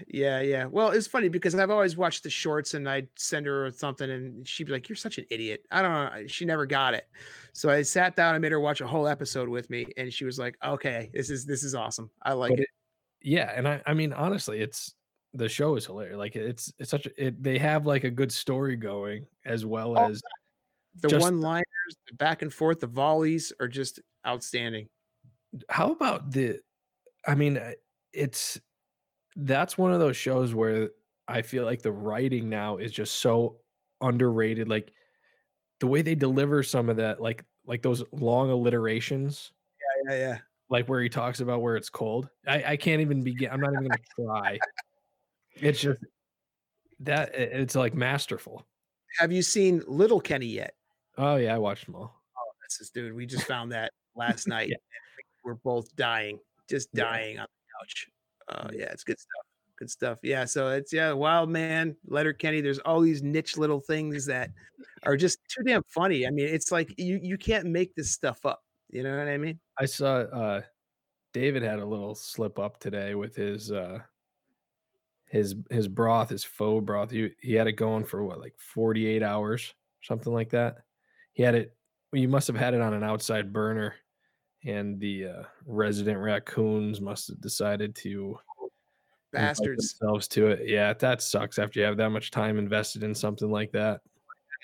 Yeah, 0.08 0.42
yeah. 0.42 0.66
Well, 0.66 0.90
it's 0.90 1.08
funny 1.08 1.30
because 1.30 1.56
I've 1.56 1.70
always 1.70 1.96
watched 1.98 2.24
the 2.24 2.30
shorts 2.30 2.74
and 2.74 2.90
I'd 2.90 3.08
send 3.16 3.46
her 3.46 3.72
something 3.72 4.10
and 4.10 4.48
she'd 4.48 4.66
be 4.66 4.72
like, 4.74 4.90
You're 4.90 4.96
such 4.96 5.18
an 5.18 5.26
idiot. 5.30 5.66
I 5.72 5.82
don't 5.82 5.92
know. 5.92 6.28
She 6.28 6.46
never 6.46 6.66
got 6.66 6.94
it. 6.94 7.08
So 7.54 7.70
I 7.70 7.82
sat 7.82 8.16
down 8.16 8.36
and 8.36 8.42
made 8.42 8.52
her 8.52 8.60
watch 8.60 8.82
a 8.82 8.88
whole 8.88 9.08
episode 9.08 9.50
with 9.50 9.70
me 9.70 9.86
and 9.98 10.12
she 10.12 10.26
was 10.26 10.40
like, 10.40 10.58
Okay, 10.64 11.10
this 11.14 11.30
is 11.30 11.46
this 11.46 11.64
is 11.64 11.76
awesome. 11.76 12.10
I 12.22 12.34
like 12.34 12.52
But 12.52 12.60
it. 12.62 12.68
Yeah, 13.22 13.52
and 13.56 13.68
I 13.68 13.82
I 13.86 13.94
mean 13.94 14.14
honestly, 14.14 14.60
it's 14.60 14.96
the 15.34 15.48
show 15.50 15.76
is 15.76 15.86
hilarious. 15.86 16.18
Like 16.18 16.36
it's 16.36 16.74
it's 16.80 16.92
such 16.92 17.06
a 17.06 17.28
it, 17.28 17.42
they 17.42 17.58
have 17.58 17.86
like 17.86 18.04
a 18.04 18.12
good 18.12 18.32
story 18.32 18.76
going 18.76 19.26
as 19.46 19.66
well 19.66 19.98
Oh, 19.98 20.10
as 20.10 20.22
The 21.02 21.18
one 21.20 21.40
liners, 21.42 21.64
the 22.08 22.16
back 22.16 22.42
and 22.42 22.54
forth, 22.54 22.80
the 22.80 22.88
volleys 22.88 23.52
are 23.60 23.68
just 23.68 24.00
outstanding. 24.26 24.88
how 25.70 25.92
about 25.92 26.32
the 26.32 26.60
i 27.28 27.36
mean 27.36 27.58
uh, 27.58 27.72
it's 28.12 28.60
that's 29.38 29.78
one 29.78 29.92
of 29.94 30.00
those 30.00 30.16
shows 30.18 30.54
where 30.54 30.90
i 31.28 31.42
feel 31.42 31.66
like 31.66 31.82
the 31.82 31.92
writing 31.92 32.50
now 32.50 32.78
is 32.78 32.92
just 32.92 33.16
so 33.16 33.58
underrated 34.02 34.68
like 34.70 34.92
the 35.80 35.88
way 35.88 36.02
they 36.02 36.16
deliver 36.16 36.62
some 36.64 36.90
of 36.90 36.98
that 36.98 37.22
like 37.22 37.44
like 37.66 37.82
those 37.82 38.04
long 38.12 38.50
alliterations 38.52 39.52
Yeah, 40.08 40.14
yeah. 40.14 40.20
Yeah. 40.20 40.38
Like 40.70 40.88
where 40.88 41.02
he 41.02 41.10
talks 41.10 41.40
about 41.40 41.62
where 41.62 41.76
it's 41.76 41.90
cold 41.90 42.30
i 42.48 42.64
i 42.74 42.78
can't 42.78 43.02
even 43.02 43.24
begin 43.24 43.50
i'm 43.52 43.60
not 43.62 43.74
even 43.74 43.88
gonna 43.88 43.98
try 44.16 44.60
it's 45.56 45.82
just 45.82 46.00
that 47.00 47.34
it's 47.36 47.76
like 47.76 47.94
masterful 47.94 48.66
Have 49.20 49.32
you 49.32 49.42
seen 49.42 49.82
Little 49.88 50.20
Kenny 50.22 50.48
yet? 50.48 50.74
oh 51.18 51.36
yeah 51.38 51.56
i 51.56 51.58
watched 51.58 51.86
them 51.86 51.96
all 51.96 52.16
That's 52.62 52.78
this 52.78 52.88
is 52.88 52.90
dude. 52.92 53.14
We 53.14 53.26
just 53.26 53.46
found 53.46 53.72
that 53.72 53.92
last 54.16 54.48
night. 54.48 54.70
Yeah. 54.70 54.78
We're 55.44 55.56
both 55.56 55.94
dying, 55.96 56.40
just 56.70 56.90
Yeah. 56.94 57.04
dying 57.04 57.38
on 57.40 57.46
the 57.46 57.86
couch. 57.86 58.08
Yeah. 58.54 58.70
yeah, 58.74 58.92
it's 58.92 59.04
good 59.04 59.20
stuff. 59.20 59.46
Good 59.78 59.90
stuff. 59.90 60.20
Yeah. 60.24 60.46
So 60.46 60.70
it's 60.70 60.94
yeah, 60.94 61.12
Wild 61.14 61.50
Man, 61.50 61.96
Letterkenny. 62.08 62.62
There's 62.62 62.80
all 62.80 63.02
these 63.02 63.24
niche 63.24 63.58
little 63.58 63.80
things 63.80 64.26
that 64.28 64.52
are 65.04 65.18
just 65.18 65.40
too 65.50 65.64
damn 65.64 65.84
funny. 65.88 66.28
I 66.28 66.30
mean, 66.30 66.48
it's 66.48 66.72
like 66.72 66.94
you 66.98 67.20
you 67.22 67.38
can't 67.38 67.66
make 67.66 67.96
this 67.96 68.12
stuff 68.12 68.46
up. 68.46 68.62
You 68.90 69.04
know 69.04 69.18
what 69.18 69.28
I 69.28 69.38
mean? 69.38 69.60
I 69.80 69.86
saw 69.86 70.18
uh 70.18 70.62
David 71.34 71.64
had 71.64 71.80
a 71.80 71.86
little 71.86 72.14
slip 72.14 72.60
up 72.60 72.80
today 72.80 73.16
with 73.16 73.36
his 73.36 73.72
uh 73.72 74.00
his 75.30 75.56
his 75.72 75.88
broth, 75.88 76.30
his 76.30 76.44
faux 76.44 76.86
broth. 76.86 77.10
He 77.10 77.32
he 77.42 77.54
had 77.54 77.68
it 77.68 77.74
going 77.74 78.06
for 78.06 78.24
what 78.24 78.40
like 78.40 78.54
48 78.58 79.24
hours, 79.24 79.74
something 80.04 80.32
like 80.32 80.52
that. 80.52 80.78
He 81.34 81.42
had 81.42 81.56
it 81.56 81.76
you 82.14 82.28
must 82.28 82.48
have 82.48 82.56
had 82.56 82.76
it 82.76 82.82
on 82.82 82.94
an 82.94 83.04
outside 83.04 83.52
burner 83.52 83.96
and 84.66 85.00
the 85.00 85.28
uh, 85.28 85.44
resident 85.66 86.20
raccoons 86.20 87.02
must 87.02 87.28
have 87.28 87.42
decided 87.42 87.96
to 87.96 88.38
invite 89.34 89.50
Bastards. 89.50 89.94
themselves 89.94 90.28
to 90.30 90.48
it. 90.48 90.68
Yeah, 90.68 90.94
that 90.94 91.22
sucks 91.22 91.60
after 91.60 91.80
you 91.80 91.86
have 91.86 91.98
that 91.98 92.10
much 92.10 92.32
time 92.32 92.58
invested 92.58 93.04
in 93.04 93.14
something 93.14 93.52
like 93.52 93.72
that. 93.72 94.02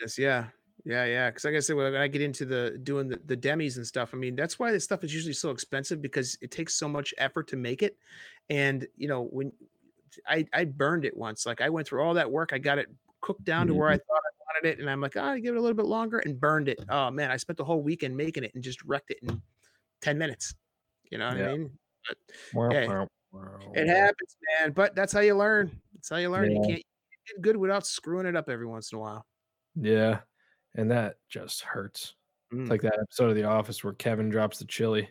Yes, 0.01 0.17
yeah. 0.17 0.45
Yeah, 0.85 1.05
yeah. 1.05 1.29
Because 1.29 1.43
like 1.43 1.55
I 1.55 1.59
said, 1.59 1.75
when 1.75 1.95
I 1.95 2.07
get 2.07 2.21
into 2.21 2.45
the 2.45 2.79
doing 2.83 3.09
the, 3.09 3.19
the 3.25 3.35
demis 3.35 3.77
and 3.77 3.85
stuff, 3.85 4.11
I 4.13 4.17
mean, 4.17 4.35
that's 4.35 4.57
why 4.57 4.71
this 4.71 4.83
stuff 4.83 5.03
is 5.03 5.13
usually 5.13 5.33
so 5.33 5.51
expensive 5.51 6.01
because 6.01 6.37
it 6.41 6.51
takes 6.51 6.75
so 6.75 6.87
much 6.87 7.13
effort 7.17 7.47
to 7.49 7.57
make 7.57 7.83
it. 7.83 7.97
And 8.49 8.87
you 8.95 9.07
know, 9.07 9.23
when 9.23 9.51
I 10.25 10.45
I 10.53 10.65
burned 10.65 11.05
it 11.05 11.15
once, 11.15 11.45
like 11.45 11.61
I 11.61 11.69
went 11.69 11.87
through 11.87 12.01
all 12.01 12.13
that 12.13 12.31
work, 12.31 12.53
I 12.53 12.59
got 12.59 12.77
it 12.77 12.87
cooked 13.21 13.43
down 13.43 13.67
to 13.67 13.73
where 13.73 13.89
I 13.89 13.97
thought 13.97 14.21
I 14.23 14.63
wanted 14.63 14.69
it, 14.69 14.79
and 14.79 14.89
I'm 14.89 15.01
like, 15.01 15.17
oh, 15.17 15.21
I 15.21 15.39
give 15.39 15.53
it 15.53 15.57
a 15.57 15.61
little 15.61 15.75
bit 15.75 15.85
longer 15.85 16.19
and 16.19 16.39
burned 16.39 16.69
it. 16.69 16.79
Oh 16.89 17.11
man, 17.11 17.29
I 17.29 17.37
spent 17.37 17.57
the 17.57 17.65
whole 17.65 17.81
weekend 17.81 18.15
making 18.15 18.45
it 18.45 18.51
and 18.55 18.63
just 18.63 18.81
wrecked 18.83 19.11
it 19.11 19.17
in 19.21 19.41
10 20.01 20.17
minutes. 20.17 20.53
You 21.11 21.17
know 21.17 21.29
what 21.29 21.37
Yeah. 21.37 21.49
I 21.49 21.57
mean? 21.57 21.71
Wow, 22.53 22.69
Hey, 22.71 22.87
wow, 22.87 23.07
wow, 23.31 23.59
It 23.75 23.87
wow. 23.87 23.93
happens, 23.93 24.37
man. 24.59 24.71
But 24.71 24.95
that's 24.95 25.13
how 25.13 25.19
you 25.19 25.35
learn. 25.35 25.71
That's 25.93 26.09
how 26.09 26.17
you 26.17 26.29
learn. 26.29 26.51
You 26.51 26.61
can't 26.61 26.83
get 27.27 27.41
good 27.41 27.57
without 27.57 27.85
screwing 27.85 28.25
it 28.25 28.35
up 28.35 28.49
every 28.49 28.65
once 28.65 28.91
in 28.91 28.97
a 28.97 29.01
while. 29.01 29.25
Yeah. 29.75 30.19
And 30.75 30.89
that 30.91 31.15
just 31.29 31.61
hurts. 31.61 32.15
Mm. 32.53 32.61
It's 32.61 32.69
like 32.69 32.81
that 32.81 32.97
episode 33.01 33.29
of 33.29 33.35
The 33.35 33.43
Office 33.43 33.83
where 33.83 33.93
Kevin 33.93 34.29
drops 34.29 34.59
the 34.59 34.65
chili. 34.65 35.09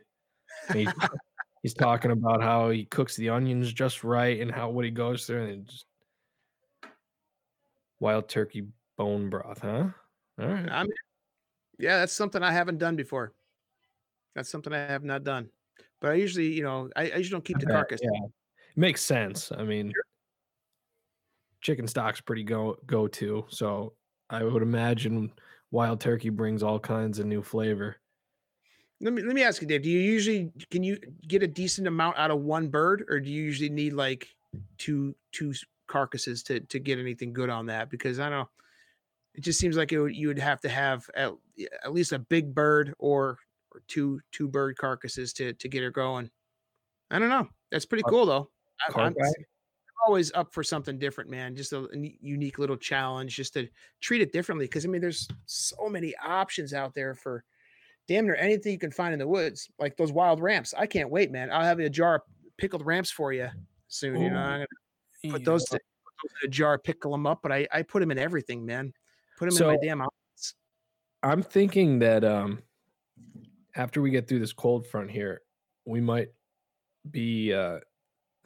he's, 0.73 0.89
he's 1.63 1.75
talking 1.75 2.11
about 2.11 2.43
how 2.43 2.71
he 2.71 2.85
cooks 2.87 3.17
the 3.17 3.29
onions 3.29 3.73
just 3.73 4.03
right 4.05 4.41
and 4.41 4.51
how 4.51 4.71
what 4.71 4.85
he 4.85 4.91
goes 4.91 5.27
through 5.27 5.45
and 5.45 5.67
just 5.67 5.85
wild 8.01 8.29
turkey 8.29 8.67
bone 8.97 9.29
broth, 9.31 9.61
huh? 9.61 9.89
All 10.41 10.47
right. 10.49 10.71
I 10.71 10.83
mean, 10.83 10.93
yeah, 11.79 11.99
that's 11.99 12.13
something 12.13 12.43
I 12.43 12.53
haven't 12.53 12.79
done 12.79 12.97
before. 12.97 13.33
That's 14.39 14.51
something 14.51 14.73
I 14.73 14.79
have 14.79 15.03
not 15.03 15.25
done. 15.25 15.49
But 16.01 16.13
I 16.13 16.15
usually, 16.15 16.47
you 16.47 16.63
know, 16.63 16.89
I, 16.95 17.11
I 17.11 17.17
usually 17.17 17.31
don't 17.31 17.45
keep 17.45 17.59
the 17.59 17.67
carcass. 17.67 17.99
yeah. 18.01 18.21
Makes 18.77 19.03
sense. 19.03 19.51
I 19.51 19.65
mean, 19.65 19.93
chicken 21.61 21.89
stock's 21.89 22.21
pretty 22.21 22.45
go 22.45 22.79
go 22.87 23.09
to. 23.09 23.45
So 23.49 23.95
I 24.31 24.45
would 24.45 24.63
imagine 24.63 25.33
wild 25.73 26.01
turkey 26.01 26.29
brings 26.29 26.63
all 26.63 26.79
kinds 26.79 27.19
of 27.19 27.27
new 27.27 27.43
flavor. 27.43 27.97
Let 29.01 29.13
me 29.13 29.23
let 29.23 29.35
me 29.35 29.43
ask 29.43 29.61
you, 29.61 29.67
Dave. 29.67 29.83
Do 29.83 29.91
you 29.91 29.99
usually 29.99 30.53
can 30.71 30.85
you 30.85 30.99
get 31.27 31.43
a 31.43 31.49
decent 31.49 31.89
amount 31.89 32.17
out 32.17 32.31
of 32.31 32.39
one 32.39 32.69
bird, 32.69 33.07
or 33.09 33.19
do 33.19 33.29
you 33.29 33.43
usually 33.43 33.71
need 33.71 33.93
like 33.93 34.29
two 34.77 35.17
two 35.33 35.53
carcasses 35.89 36.45
to 36.45 36.61
to 36.61 36.79
get 36.79 37.01
anything 37.01 37.33
good 37.33 37.51
on 37.51 37.67
that? 37.67 37.91
Because 37.91 38.21
I 38.21 38.29
don't 38.29 38.39
know, 38.39 38.49
it 39.35 39.41
just 39.41 39.59
seems 39.59 39.77
like 39.77 39.91
it 39.91 40.01
would, 40.01 40.15
you 40.15 40.29
would 40.29 40.39
have 40.39 40.61
to 40.61 40.69
have 40.69 41.11
at, 41.17 41.33
at 41.85 41.93
least 41.93 42.13
a 42.13 42.21
big 42.21 42.55
bird 42.55 42.95
or 43.01 43.39
two 43.87 44.21
two 44.33 44.49
bird 44.49 44.77
carcasses 44.77 45.33
to 45.35 45.53
to 45.55 45.69
get 45.69 45.83
her 45.83 45.91
going. 45.91 46.31
I 47.11 47.19
don't 47.19 47.29
know. 47.29 47.49
That's 47.71 47.87
pretty 47.87 48.05
cool 48.09 48.27
though. 48.27 48.51
I, 48.95 49.01
I'm, 49.01 49.15
always 50.07 50.33
up 50.35 50.53
for 50.53 50.63
something 50.63 50.99
different, 50.99 51.29
man. 51.29 51.57
Just 51.57 51.73
a, 51.73 51.89
unique 52.21 52.59
little 52.59 52.77
challenge, 52.77 53.35
just 53.35 53.55
to 53.55 53.69
treat 54.01 54.21
it 54.21 54.33
differently. 54.33 54.67
Because 54.67 54.85
I 54.85 54.89
mean, 54.89 55.01
there's 55.01 55.29
so 55.47 55.89
many 55.89 56.15
options 56.25 56.73
out 56.73 56.95
there 56.95 57.15
for 57.15 57.45
damn 58.07 58.25
near 58.25 58.37
anything 58.37 58.73
you 58.73 58.79
can 58.79 58.91
find 58.91 59.13
in 59.13 59.19
the 59.19 59.27
woods, 59.27 59.69
like 59.79 59.97
those 59.97 60.13
wild 60.13 60.41
ramps. 60.41 60.75
I 60.77 60.87
can't 60.87 61.11
wait, 61.11 61.31
man. 61.31 61.51
I'll 61.51 61.65
have 61.65 61.79
a 61.79 61.91
jar 61.91 62.17
of 62.17 62.23
pickled 62.57 62.87
ramps 62.87 63.11
for 63.11 63.33
you 63.33 63.49
soon. 63.89 64.21
You 64.21 64.31
know, 64.31 64.37
I'm 64.39 64.67
gonna 65.23 65.35
put 65.35 65.45
those, 65.45 65.65
to, 65.67 65.73
put 65.73 65.81
those 66.23 66.33
in 66.43 66.49
a 66.49 66.51
jar, 66.51 66.79
pickle 66.79 67.13
them 67.13 67.27
up. 67.27 67.41
But 67.43 67.53
I, 67.53 67.67
I 67.73 67.83
put 67.83 68.01
them 68.01 68.11
in 68.11 68.19
everything, 68.19 68.65
man. 68.65 68.93
Put 69.39 69.51
them 69.51 69.63
in 69.63 69.75
my 69.75 69.79
damn. 69.83 70.03
I'm 71.23 71.43
thinking 71.43 71.99
that 71.99 72.25
um 72.25 72.63
after 73.77 74.01
we 74.01 74.11
get 74.11 74.29
through 74.29 74.41
this 74.41 74.53
cold 74.53 74.87
front 74.87 75.11
here, 75.11 75.43
we 75.85 76.01
might 76.01 76.29
be 77.11 77.53
uh 77.53 77.79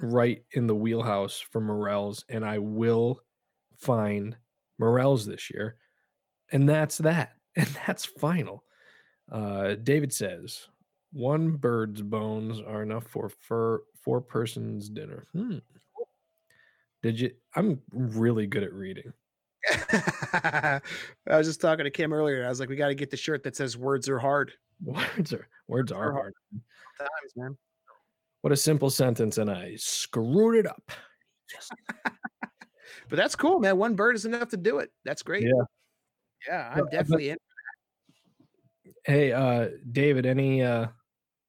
right 0.01 0.45
in 0.53 0.67
the 0.67 0.75
wheelhouse 0.75 1.41
for 1.41 1.61
Morels, 1.61 2.25
and 2.29 2.45
I 2.45 2.59
will 2.59 3.21
find 3.77 4.37
Morels 4.81 5.27
this 5.27 5.51
year. 5.51 5.77
And 6.53 6.69
that's 6.69 6.99
that. 6.99 7.33
And 7.55 7.69
that's 7.87 8.07
final. 8.07 8.65
Uh 9.31 9.75
David 9.75 10.13
says, 10.13 10.69
One 11.13 11.57
bird's 11.57 12.01
bones 12.01 12.61
are 12.61 12.83
enough 12.83 13.07
for 13.07 13.29
fur 13.29 13.83
four 14.03 14.23
persons 14.23 14.89
dinner. 14.89 15.27
Hmm. 15.33 15.59
Did 17.03 17.21
you? 17.21 17.31
I'm 17.55 17.81
really 17.93 18.47
good 18.47 18.63
at 18.63 18.73
reading. 18.73 19.13
I 19.93 20.81
was 21.27 21.47
just 21.47 21.61
talking 21.61 21.85
to 21.85 21.91
Kim 21.91 22.13
earlier. 22.13 22.45
I 22.45 22.49
was 22.49 22.61
like, 22.61 22.69
we 22.69 22.77
got 22.77 22.89
to 22.89 22.95
get 22.95 23.11
the 23.11 23.17
shirt 23.17 23.43
that 23.45 23.57
says 23.57 23.77
"Words 23.77 24.09
are 24.09 24.19
hard." 24.19 24.53
Words 24.85 25.33
are 25.33 25.47
words 25.69 25.93
are 25.93 26.13
hard. 26.13 26.35
Times, 26.99 27.33
man. 27.37 27.57
What 28.41 28.53
a 28.53 28.57
simple 28.57 28.91
sentence, 28.91 29.39
and 29.39 29.51
I 29.51 29.77
screwed 29.77 30.57
it 30.57 30.67
up. 30.67 30.83
Yes. 31.53 31.69
but 33.09 33.17
that's 33.17 33.37
cool, 33.37 33.61
man. 33.61 33.79
One 33.79 33.95
bird 33.95 34.17
is 34.17 34.25
enough 34.25 34.49
to 34.49 34.57
do 34.57 34.79
it. 34.79 34.91
That's 35.05 35.23
great. 35.23 35.45
Yeah. 35.45 35.65
Yeah, 36.49 36.73
I'm 36.75 36.87
definitely 36.87 37.31
in. 37.31 37.39
Hey, 39.05 39.33
uh, 39.33 39.69
David, 39.93 40.27
any 40.27 40.63
uh, 40.63 40.89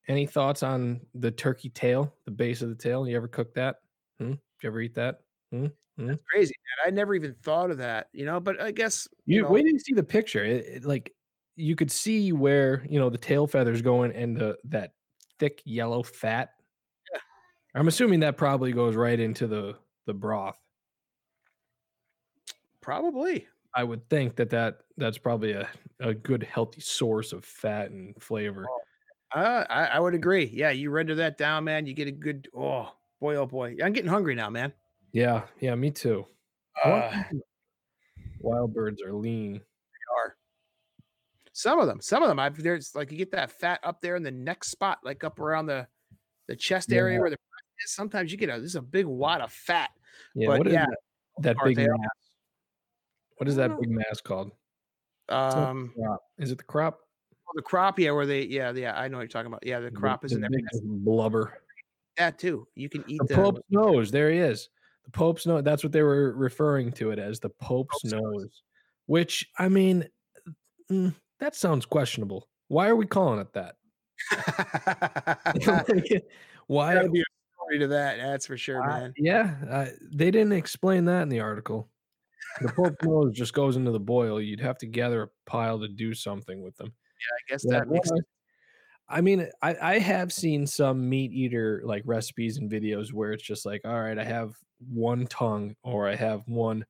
any 0.07 0.27
thoughts 0.27 0.61
on 0.61 1.01
the 1.15 1.31
turkey 1.31 1.69
tail, 1.69 2.13
the 2.25 2.31
base 2.31 2.61
of 2.61 2.69
the 2.69 2.75
tail? 2.75 3.07
You 3.07 3.15
ever 3.15 3.27
cook 3.27 3.55
that? 3.55 3.77
Hmm? 4.19 4.31
Did 4.31 4.39
you 4.61 4.69
ever 4.69 4.81
eat 4.81 4.93
that? 4.95 5.21
Hmm? 5.51 5.67
Hmm? 5.97 6.07
That's 6.07 6.21
crazy, 6.31 6.53
man. 6.53 6.91
I 6.91 6.95
never 6.95 7.15
even 7.15 7.33
thought 7.41 7.71
of 7.71 7.77
that, 7.79 8.07
you 8.13 8.25
know. 8.25 8.39
But 8.39 8.61
I 8.61 8.71
guess 8.71 9.07
You, 9.25 9.37
you 9.37 9.41
know, 9.43 9.49
wait 9.49 9.65
you 9.65 9.79
see 9.79 9.93
the 9.93 10.03
picture. 10.03 10.43
It, 10.43 10.65
it- 10.65 10.85
like 10.85 11.13
you 11.55 11.75
could 11.75 11.91
see 11.91 12.31
where 12.31 12.85
you 12.89 12.99
know 12.99 13.09
the 13.09 13.17
tail 13.17 13.47
feathers 13.47 13.81
going 13.81 14.11
and 14.13 14.35
the 14.37 14.57
that 14.65 14.93
thick 15.39 15.61
yellow 15.65 16.03
fat. 16.03 16.51
Yeah. 17.13 17.19
I'm 17.75 17.87
assuming 17.87 18.21
that 18.21 18.37
probably 18.37 18.71
goes 18.71 18.95
right 18.95 19.19
into 19.19 19.47
the 19.47 19.75
the 20.05 20.13
broth. 20.13 20.57
probably. 22.81 23.47
I 23.75 23.83
would 23.83 24.07
think 24.09 24.35
that 24.35 24.51
that 24.51 24.79
that's 24.97 25.17
probably 25.17 25.53
a, 25.53 25.67
a 25.99 26.13
good 26.13 26.43
healthy 26.43 26.81
source 26.81 27.33
of 27.33 27.43
fat 27.43 27.89
and 27.89 28.13
flavor. 28.21 28.67
Uh, 29.33 29.65
I, 29.67 29.85
I 29.85 29.99
would 29.99 30.13
agree. 30.13 30.45
Yeah, 30.53 30.69
you 30.69 30.91
render 30.91 31.15
that 31.15 31.39
down, 31.39 31.63
man. 31.63 31.87
You 31.87 31.95
get 31.95 32.07
a 32.07 32.11
good. 32.11 32.47
Oh 32.55 32.91
boy, 33.19 33.35
oh 33.35 33.47
boy. 33.47 33.77
I'm 33.83 33.93
getting 33.93 34.11
hungry 34.11 34.35
now, 34.35 34.49
man. 34.51 34.73
Yeah, 35.11 35.43
yeah, 35.59 35.73
me 35.73 35.89
too. 35.89 36.27
Uh, 36.83 37.23
Wild 38.39 38.73
birds 38.73 39.01
are 39.01 39.13
lean. 39.13 39.61
Some 41.53 41.79
of 41.79 41.87
them, 41.87 42.01
some 42.01 42.23
of 42.23 42.29
them, 42.29 42.39
I've 42.39 42.61
there's 42.61 42.93
like 42.95 43.11
you 43.11 43.17
get 43.17 43.31
that 43.31 43.51
fat 43.51 43.79
up 43.83 44.01
there 44.01 44.15
in 44.15 44.23
the 44.23 44.31
neck 44.31 44.63
spot, 44.63 44.99
like 45.03 45.23
up 45.23 45.39
around 45.39 45.67
the 45.67 45.87
the 46.47 46.55
chest 46.55 46.91
area 46.91 47.19
where 47.19 47.29
the 47.29 47.37
is. 47.85 47.93
Sometimes 47.93 48.31
you 48.31 48.37
get 48.37 48.49
a 48.49 48.53
this 48.59 48.71
is 48.71 48.75
a 48.75 48.81
big 48.81 49.05
wad 49.05 49.41
of 49.41 49.51
fat. 49.51 49.89
Yeah, 50.35 50.47
But 50.47 50.57
what 50.59 50.67
is 50.67 50.73
yeah, 50.73 50.85
that, 51.39 51.55
that 51.55 51.63
big 51.63 51.77
mass? 51.77 51.87
What 53.37 53.47
is 53.47 53.55
that 53.55 53.79
big 53.79 53.89
mass 53.89 54.21
called? 54.21 54.51
Um, 55.29 55.93
Is 56.37 56.51
it 56.51 56.57
the 56.57 56.63
crop? 56.63 56.99
the 57.55 57.61
crop, 57.61 57.99
yeah, 57.99 58.09
where 58.11 58.25
they, 58.25 58.43
yeah, 58.45 58.71
yeah, 58.71 58.97
I 58.99 59.07
know 59.07 59.17
what 59.17 59.23
you're 59.23 59.27
talking 59.27 59.47
about. 59.47 59.65
Yeah, 59.65 59.79
the 59.79 59.91
The- 59.91 59.95
crop 59.95 60.25
is 60.25 60.31
the 60.31 60.37
in 60.37 60.41
there. 60.41 60.61
blubber. 60.83 61.59
That 62.17 62.37
too. 62.39 62.67
You 62.75 62.89
can 62.89 63.03
eat 63.07 63.19
The 63.21 63.27
the. 63.27 63.35
Pope's 63.35 63.61
nose. 63.69 64.11
There 64.11 64.31
he 64.31 64.37
is. 64.39 64.69
The 65.05 65.11
Pope's 65.11 65.45
nose. 65.45 65.63
That's 65.63 65.83
what 65.83 65.91
they 65.91 66.01
were 66.03 66.33
referring 66.33 66.91
to 66.93 67.11
it 67.11 67.19
as. 67.19 67.39
The 67.39 67.49
Pope's, 67.49 68.01
Pope's 68.01 68.11
nose. 68.11 68.21
nose. 68.23 68.61
Which 69.07 69.47
I 69.57 69.69
mean, 69.69 70.07
mm, 70.91 71.13
that 71.39 71.55
sounds 71.55 71.85
questionable. 71.85 72.47
Why 72.67 72.87
are 72.87 72.95
we 72.95 73.05
calling 73.05 73.39
it 73.39 73.53
that? 73.53 73.75
Why? 76.67 77.07
Be 77.07 77.19
a 77.19 77.23
story 77.55 77.79
to 77.79 77.87
that. 77.87 78.17
That's 78.17 78.45
for 78.45 78.57
sure, 78.57 78.85
man. 78.85 79.13
yeah, 79.17 79.55
uh, 79.69 79.85
they 80.13 80.31
didn't 80.31 80.53
explain 80.53 81.05
that 81.05 81.23
in 81.23 81.29
the 81.29 81.41
article. 81.41 81.89
The 82.61 82.69
Pope's 82.69 82.95
nose 83.03 83.33
just 83.33 83.53
goes 83.53 83.75
into 83.75 83.91
the 83.91 83.99
boil. 83.99 84.41
You'd 84.41 84.59
have 84.59 84.77
to 84.79 84.85
gather 84.85 85.23
a 85.23 85.29
pile 85.45 85.79
to 85.79 85.87
do 85.87 86.13
something 86.13 86.61
with 86.61 86.75
them. 86.77 86.87
Yeah, 86.87 87.35
I 87.35 87.51
guess 87.51 87.65
Yeah, 87.65 87.79
that 87.79 87.89
makes 87.89 88.09
well, 88.09 88.21
I 89.09 89.21
mean, 89.21 89.49
I, 89.61 89.75
I 89.81 89.99
have 89.99 90.31
seen 90.31 90.65
some 90.65 91.09
MeatEater 91.09 91.83
like 91.83 92.03
recipes 92.05 92.57
and 92.57 92.71
videos 92.71 93.11
where 93.11 93.33
it's 93.33 93.43
just 93.43 93.65
like, 93.65 93.81
all 93.85 94.01
right, 94.01 94.17
I 94.17 94.23
have 94.23 94.53
one 94.79 95.27
tongue 95.27 95.75
or 95.83 96.07
I 96.07 96.15
have 96.15 96.47
one 96.47 96.85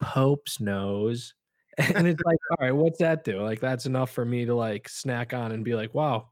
Pope's 0.00 0.60
nose. 0.60 1.34
And 1.78 2.06
it's 2.06 2.22
like, 2.24 2.38
all 2.50 2.56
right, 2.60 2.74
what's 2.74 2.98
that 2.98 3.24
do? 3.24 3.40
Like, 3.42 3.60
that's 3.60 3.86
enough 3.86 4.10
for 4.10 4.24
me 4.24 4.44
to 4.44 4.54
like 4.54 4.88
snack 4.88 5.32
on 5.34 5.52
and 5.52 5.64
be 5.64 5.74
like, 5.74 5.94
wow, 5.94 6.28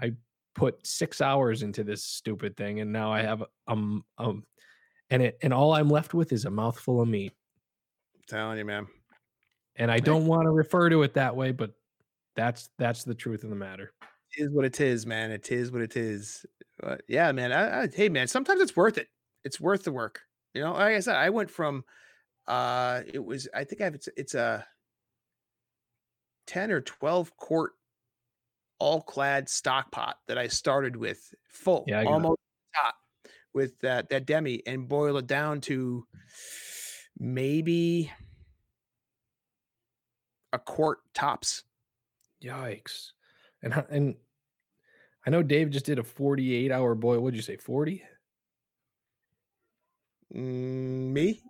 I 0.00 0.12
put 0.54 0.86
six 0.86 1.20
hours 1.20 1.62
into 1.62 1.82
this 1.82 2.04
stupid 2.04 2.56
thing 2.56 2.80
and 2.80 2.92
now 2.92 3.12
I 3.12 3.22
have 3.22 3.42
um 3.66 4.04
um 4.18 4.44
and 5.10 5.20
it 5.20 5.38
and 5.42 5.52
all 5.52 5.74
I'm 5.74 5.88
left 5.88 6.14
with 6.14 6.32
is 6.32 6.44
a 6.44 6.50
mouthful 6.50 7.00
of 7.00 7.08
meat. 7.08 7.32
telling 8.28 8.58
you, 8.58 8.64
man. 8.64 8.86
And 9.76 9.90
I 9.90 9.98
don't 9.98 10.26
want 10.26 10.44
to 10.44 10.50
refer 10.50 10.88
to 10.90 11.02
it 11.02 11.14
that 11.14 11.34
way, 11.34 11.50
but 11.50 11.72
that's 12.36 12.70
that's 12.78 13.04
the 13.04 13.14
truth 13.14 13.42
of 13.42 13.50
the 13.50 13.56
matter. 13.56 13.92
It 14.36 14.44
is 14.44 14.50
what 14.50 14.64
it 14.64 14.80
is, 14.80 15.06
man. 15.06 15.30
It 15.30 15.50
is 15.50 15.72
what 15.72 15.82
it 15.82 15.96
is. 15.96 16.46
But 16.78 17.02
yeah, 17.08 17.32
man. 17.32 17.52
I, 17.52 17.82
I, 17.82 17.88
hey, 17.92 18.08
man. 18.08 18.28
Sometimes 18.28 18.60
it's 18.60 18.76
worth 18.76 18.98
it. 18.98 19.08
It's 19.44 19.60
worth 19.60 19.84
the 19.84 19.92
work. 19.92 20.20
You 20.54 20.62
know, 20.62 20.72
like 20.72 20.94
I 20.94 21.00
said, 21.00 21.16
I 21.16 21.30
went 21.30 21.50
from, 21.50 21.84
uh, 22.46 23.02
it 23.12 23.24
was. 23.24 23.48
I 23.52 23.64
think 23.64 23.80
I 23.80 23.84
have. 23.84 23.94
It's, 23.94 24.08
it's 24.16 24.34
a 24.34 24.64
ten 26.46 26.70
or 26.70 26.80
twelve 26.80 27.36
quart, 27.36 27.72
All-Clad 28.78 29.48
stock 29.48 29.90
pot 29.90 30.18
that 30.28 30.38
I 30.38 30.46
started 30.48 30.96
with 30.96 31.34
full, 31.48 31.84
Yeah, 31.86 32.00
I 32.00 32.04
got 32.04 32.10
it. 32.10 32.12
almost 32.14 32.40
top, 32.74 32.94
with 33.52 33.78
that 33.80 34.08
that 34.10 34.26
demi, 34.26 34.62
and 34.66 34.88
boil 34.88 35.16
it 35.18 35.26
down 35.26 35.60
to 35.62 36.06
maybe 37.18 38.10
a 40.52 40.58
quart 40.58 40.98
tops. 41.14 41.64
Yikes. 42.42 43.12
And 43.62 43.72
and 43.90 44.16
I 45.26 45.30
know 45.30 45.42
Dave 45.42 45.70
just 45.70 45.86
did 45.86 45.98
a 45.98 46.04
48 46.04 46.70
hour 46.70 46.94
boil. 46.94 47.20
What'd 47.20 47.36
you 47.36 47.42
say? 47.42 47.56
40? 47.56 48.02
Mm, 50.34 51.12
me? 51.12 51.40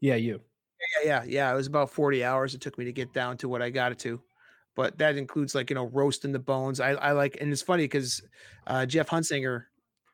Yeah, 0.00 0.14
you. 0.14 0.40
Yeah, 0.80 1.06
yeah, 1.06 1.24
yeah. 1.26 1.52
It 1.52 1.56
was 1.56 1.66
about 1.66 1.90
40 1.90 2.24
hours 2.24 2.54
it 2.54 2.60
took 2.60 2.78
me 2.78 2.84
to 2.84 2.92
get 2.92 3.12
down 3.12 3.36
to 3.38 3.48
what 3.48 3.62
I 3.62 3.70
got 3.70 3.92
it 3.92 3.98
to. 4.00 4.20
But 4.76 4.96
that 4.98 5.16
includes 5.16 5.54
like, 5.54 5.70
you 5.70 5.74
know, 5.74 5.86
roasting 5.86 6.32
the 6.32 6.38
bones. 6.38 6.80
I, 6.80 6.90
I 6.90 7.12
like, 7.12 7.38
and 7.40 7.52
it's 7.52 7.62
funny 7.62 7.84
because 7.84 8.22
uh, 8.66 8.86
Jeff 8.86 9.08
Hunsinger 9.08 9.64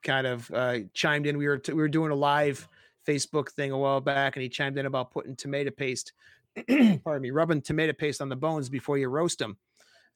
kind 0.03 0.27
of 0.27 0.51
uh, 0.53 0.79
chimed 0.95 1.27
in. 1.27 1.39
We 1.39 1.47
were, 1.47 1.59
t- 1.59 1.73
we 1.73 1.83
were 1.83 1.89
doing 1.89 2.11
a 2.11 2.17
live 2.17 2.69
Facebook 3.07 3.51
thing 3.51 3.71
a 3.71 3.79
while 3.79 4.01
back 4.01 4.37
and 4.37 4.43
he 4.43 4.49
chimed 4.49 4.79
in 4.79 4.87
about 4.87 5.13
putting 5.13 5.37
tomato 5.37 5.71
paste, 5.71 6.13
pardon 7.05 7.23
me, 7.23 7.31
rubbing 7.31 7.61
tomato 7.61 7.93
paste 7.93 8.21
on 8.21 8.29
the 8.29 8.37
bones 8.37 8.69
before 8.69 8.99
you 8.99 9.09
roast 9.09 9.39
them. 9.39 9.57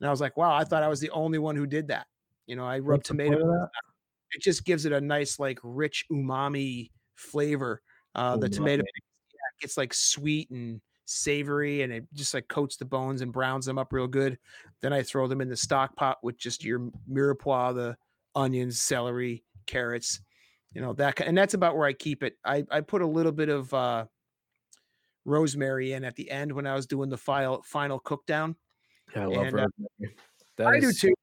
And 0.01 0.09
I 0.09 0.11
was 0.11 0.21
like, 0.21 0.37
wow, 0.37 0.55
I 0.55 0.65
thought 0.65 0.83
I 0.83 0.89
was 0.89 1.01
the 1.01 1.11
only 1.11 1.39
one 1.39 1.55
who 1.55 1.67
did 1.67 1.89
that. 1.89 2.07
You 2.47 2.57
know, 2.57 2.65
I 2.65 2.79
rub 2.79 3.05
tomato 3.05 3.33
point 3.33 3.43
of 3.43 3.49
that? 3.49 3.69
it 4.33 4.43
just 4.43 4.65
gives 4.65 4.85
it 4.87 4.93
a 4.93 5.01
nice 5.01 5.39
like 5.39 5.59
rich 5.63 6.07
umami 6.11 6.91
flavor. 7.15 7.83
Uh, 8.15 8.37
the 8.37 8.49
tomato 8.49 8.83
Gets 9.61 9.77
like 9.77 9.93
sweet 9.95 10.51
and 10.51 10.81
savory, 11.05 11.83
and 11.83 11.93
it 11.93 12.05
just 12.15 12.35
like 12.35 12.49
coats 12.49 12.77
the 12.77 12.85
bones 12.85 13.21
and 13.21 13.33
browns 13.33 13.67
them 13.67 13.79
up 13.79 13.93
real 13.93 14.07
good. 14.07 14.39
Then 14.81 14.93
I 14.93 15.03
throw 15.03 15.27
them 15.27 15.41
in 15.41 15.49
the 15.49 15.57
stock 15.57 15.95
pot 15.97 16.19
with 16.23 16.39
just 16.39 16.65
your 16.65 16.91
mirepoix, 17.11 17.75
the 17.75 17.97
onions, 18.35 18.81
celery, 18.81 19.45
carrots, 19.67 20.21
you 20.73 20.81
know 20.81 20.93
that, 20.95 21.21
and 21.21 21.37
that's 21.37 21.55
about 21.55 21.77
where 21.77 21.87
I 21.87 21.93
keep 21.93 22.23
it. 22.23 22.37
I 22.45 22.65
I 22.71 22.81
put 22.81 23.03
a 23.03 23.07
little 23.07 23.33
bit 23.33 23.49
of 23.49 23.75
uh, 23.75 24.07
rosemary 25.25 25.93
in 25.93 26.05
at 26.05 26.17
the 26.17 26.31
end 26.31 26.53
when 26.53 26.67
I 26.67 26.75
was 26.75 26.87
doing 26.87 27.09
the 27.11 27.19
final 27.19 27.63
final 27.63 27.99
cook 27.99 28.25
down. 28.27 28.57
Yeah, 29.15 29.23
I 29.23 29.27
love 29.27 29.47
And, 29.47 29.61
uh, 29.61 29.67
rosemary. 29.67 30.17
That 30.57 30.67
I 30.69 30.81
do 30.81 30.93
too. 30.93 31.15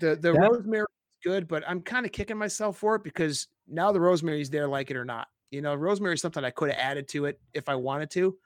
The 0.00 0.16
the 0.16 0.32
That- 0.32 0.40
rosemary 0.50 0.82
is 0.82 1.24
good, 1.24 1.46
but 1.48 1.62
I'm 1.68 1.80
kind 1.82 2.04
of 2.04 2.12
kicking 2.12 2.36
myself 2.36 2.76
for 2.78 2.96
it 2.96 3.04
because 3.04 3.46
now 3.68 3.92
the 3.92 4.00
rosemary's 4.00 4.50
there, 4.50 4.66
like 4.68 4.90
it 4.90 4.96
or 4.96 5.04
not. 5.04 5.28
You 5.50 5.62
know, 5.62 5.74
rosemary 5.74 6.14
is 6.14 6.20
something 6.20 6.44
I 6.44 6.50
could 6.50 6.70
have 6.70 6.78
added 6.78 7.08
to 7.08 7.26
it 7.26 7.40
if 7.52 7.68
I 7.68 7.74
wanted 7.74 8.10
to. 8.12 8.36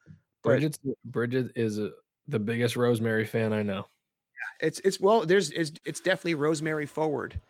But 0.42 0.50
Bridget's, 0.50 0.78
Bridget 1.04 1.52
is 1.56 1.78
a, 1.78 1.90
the 2.26 2.38
biggest 2.38 2.76
rosemary 2.76 3.24
fan 3.24 3.52
I 3.52 3.62
know. 3.62 3.86
it's 4.60 4.80
it's 4.80 5.00
well, 5.00 5.24
there's 5.24 5.50
it's, 5.50 5.72
it's 5.84 6.00
definitely 6.00 6.34
rosemary 6.34 6.86
forward. 6.86 7.40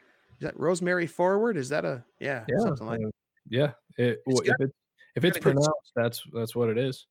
Is 0.41 0.45
that 0.45 0.59
rosemary 0.59 1.07
forward? 1.07 1.57
Is 1.57 1.69
that 1.71 1.85
a 1.85 2.05
yeah, 2.21 2.45
Yeah, 2.49 2.59
something 2.59 2.87
like 2.87 3.01
uh, 3.05 3.11
yeah. 3.49 3.73
It, 3.97 4.23
well, 4.27 4.37
got- 4.39 4.57
if 4.61 4.69
it 4.69 4.75
if 5.17 5.25
it's 5.25 5.39
got 5.39 5.41
a 5.41 5.41
good 5.41 5.43
pronounced, 5.43 5.93
that's 5.97 6.23
that's 6.33 6.55
what 6.55 6.69
it 6.69 6.79
is. 6.79 7.07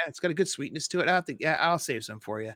yeah, 0.00 0.08
it's 0.08 0.18
got 0.18 0.30
a 0.30 0.34
good 0.34 0.48
sweetness 0.48 0.88
to 0.88 1.00
it. 1.00 1.08
I 1.08 1.12
have 1.12 1.24
to 1.26 1.36
yeah, 1.38 1.56
I'll 1.60 1.78
save 1.78 2.04
some 2.04 2.18
for 2.18 2.40
you. 2.42 2.54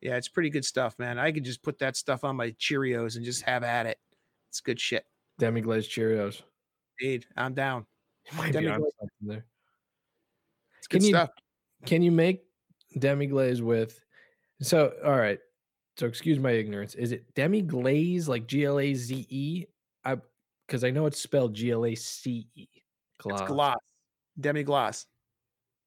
Yeah, 0.00 0.16
it's 0.16 0.28
pretty 0.28 0.50
good 0.50 0.64
stuff, 0.64 0.96
man. 0.98 1.18
I 1.18 1.32
could 1.32 1.44
just 1.44 1.62
put 1.62 1.78
that 1.80 1.96
stuff 1.96 2.24
on 2.24 2.36
my 2.36 2.50
Cheerios 2.52 3.16
and 3.16 3.24
just 3.24 3.42
have 3.42 3.62
at 3.62 3.86
it. 3.86 3.98
It's 4.48 4.60
good 4.60 4.80
shit. 4.80 5.04
Demi 5.38 5.60
glazed 5.60 5.90
Cheerios. 5.90 6.42
Indeed, 7.00 7.26
I'm 7.36 7.54
down. 7.54 7.86
Might 8.36 8.52
be 8.56 8.66
on 8.68 8.80
something 8.98 9.08
there. 9.22 9.44
Can 10.88 11.02
you- 11.02 11.08
stuff. 11.10 11.30
Can 11.86 12.02
you 12.02 12.10
make 12.10 12.44
demi 12.98 13.26
glaze 13.26 13.62
with? 13.62 14.00
So 14.62 14.92
all 15.04 15.16
right. 15.16 15.38
So 15.96 16.06
excuse 16.06 16.38
my 16.38 16.50
ignorance. 16.52 16.94
Is 16.94 17.12
it 17.12 17.32
demi 17.34 17.62
glaze 17.62 18.28
like 18.28 18.46
G 18.46 18.64
L 18.64 18.78
A 18.80 18.94
Z 18.94 19.26
E? 19.28 19.66
I 20.04 20.16
because 20.66 20.84
I 20.84 20.90
know 20.90 21.06
it's 21.06 21.20
spelled 21.20 21.54
G 21.54 21.70
L 21.70 21.84
A 21.84 21.94
C 21.94 22.48
E. 22.56 22.66
It's 23.24 23.42
gloss, 23.42 23.76
demi 24.40 24.62
gloss. 24.64 25.06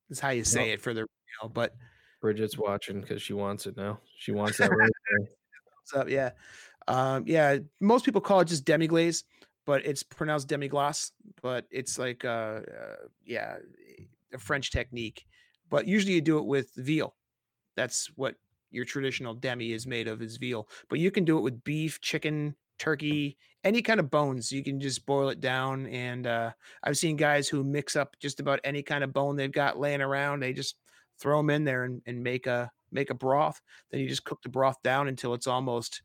Is 0.09 0.19
how 0.19 0.29
you 0.29 0.43
say 0.43 0.69
Yep. 0.69 0.73
it 0.79 0.81
for 0.81 0.93
the 0.93 1.01
you 1.01 1.07
know, 1.43 1.49
but 1.49 1.75
Bridget's 2.21 2.57
watching 2.57 3.01
because 3.01 3.21
she 3.21 3.33
wants 3.33 3.65
it 3.67 3.75
now. 3.77 3.99
She 4.17 4.31
wants 4.31 4.57
that 4.57 4.69
what's 4.71 5.93
up? 5.93 6.09
Yeah. 6.09 6.31
Um, 6.87 7.23
yeah, 7.27 7.57
most 7.79 8.05
people 8.05 8.21
call 8.21 8.39
it 8.41 8.45
just 8.47 8.65
demi 8.65 8.87
glaze, 8.87 9.23
but 9.71 9.85
it's 9.85 10.03
pronounced 10.03 10.49
demi 10.49 10.67
glace. 10.67 11.13
But 11.41 11.65
it's 11.71 11.97
like, 11.97 12.25
uh, 12.25 12.59
uh, 12.59 13.05
yeah, 13.23 13.55
a 14.33 14.37
French 14.37 14.69
technique. 14.69 15.25
But 15.69 15.87
usually 15.87 16.11
you 16.11 16.19
do 16.19 16.39
it 16.39 16.45
with 16.45 16.73
veal. 16.75 17.15
That's 17.77 18.07
what 18.17 18.35
your 18.71 18.83
traditional 18.83 19.33
demi 19.33 19.71
is 19.71 19.87
made 19.87 20.09
of 20.09 20.21
is 20.21 20.35
veal. 20.35 20.67
But 20.89 20.99
you 20.99 21.09
can 21.09 21.23
do 21.23 21.37
it 21.37 21.41
with 21.41 21.63
beef, 21.63 22.01
chicken, 22.01 22.53
turkey, 22.79 23.37
any 23.63 23.81
kind 23.81 24.01
of 24.01 24.11
bones. 24.11 24.51
You 24.51 24.61
can 24.61 24.77
just 24.77 25.05
boil 25.05 25.29
it 25.29 25.39
down. 25.39 25.87
And 25.87 26.27
uh, 26.27 26.51
I've 26.83 26.97
seen 26.97 27.15
guys 27.15 27.47
who 27.47 27.63
mix 27.63 27.95
up 27.95 28.17
just 28.19 28.41
about 28.41 28.59
any 28.65 28.83
kind 28.83 29.05
of 29.05 29.13
bone 29.13 29.37
they've 29.37 29.49
got 29.49 29.79
laying 29.79 30.01
around. 30.01 30.41
They 30.41 30.51
just 30.51 30.75
throw 31.17 31.37
them 31.37 31.49
in 31.49 31.63
there 31.63 31.85
and, 31.85 32.01
and 32.05 32.21
make 32.21 32.45
a 32.45 32.69
make 32.91 33.09
a 33.09 33.13
broth. 33.15 33.61
Then 33.89 34.01
you 34.01 34.09
just 34.09 34.25
cook 34.25 34.41
the 34.41 34.49
broth 34.49 34.83
down 34.83 35.07
until 35.07 35.33
it's 35.33 35.47
almost 35.47 36.01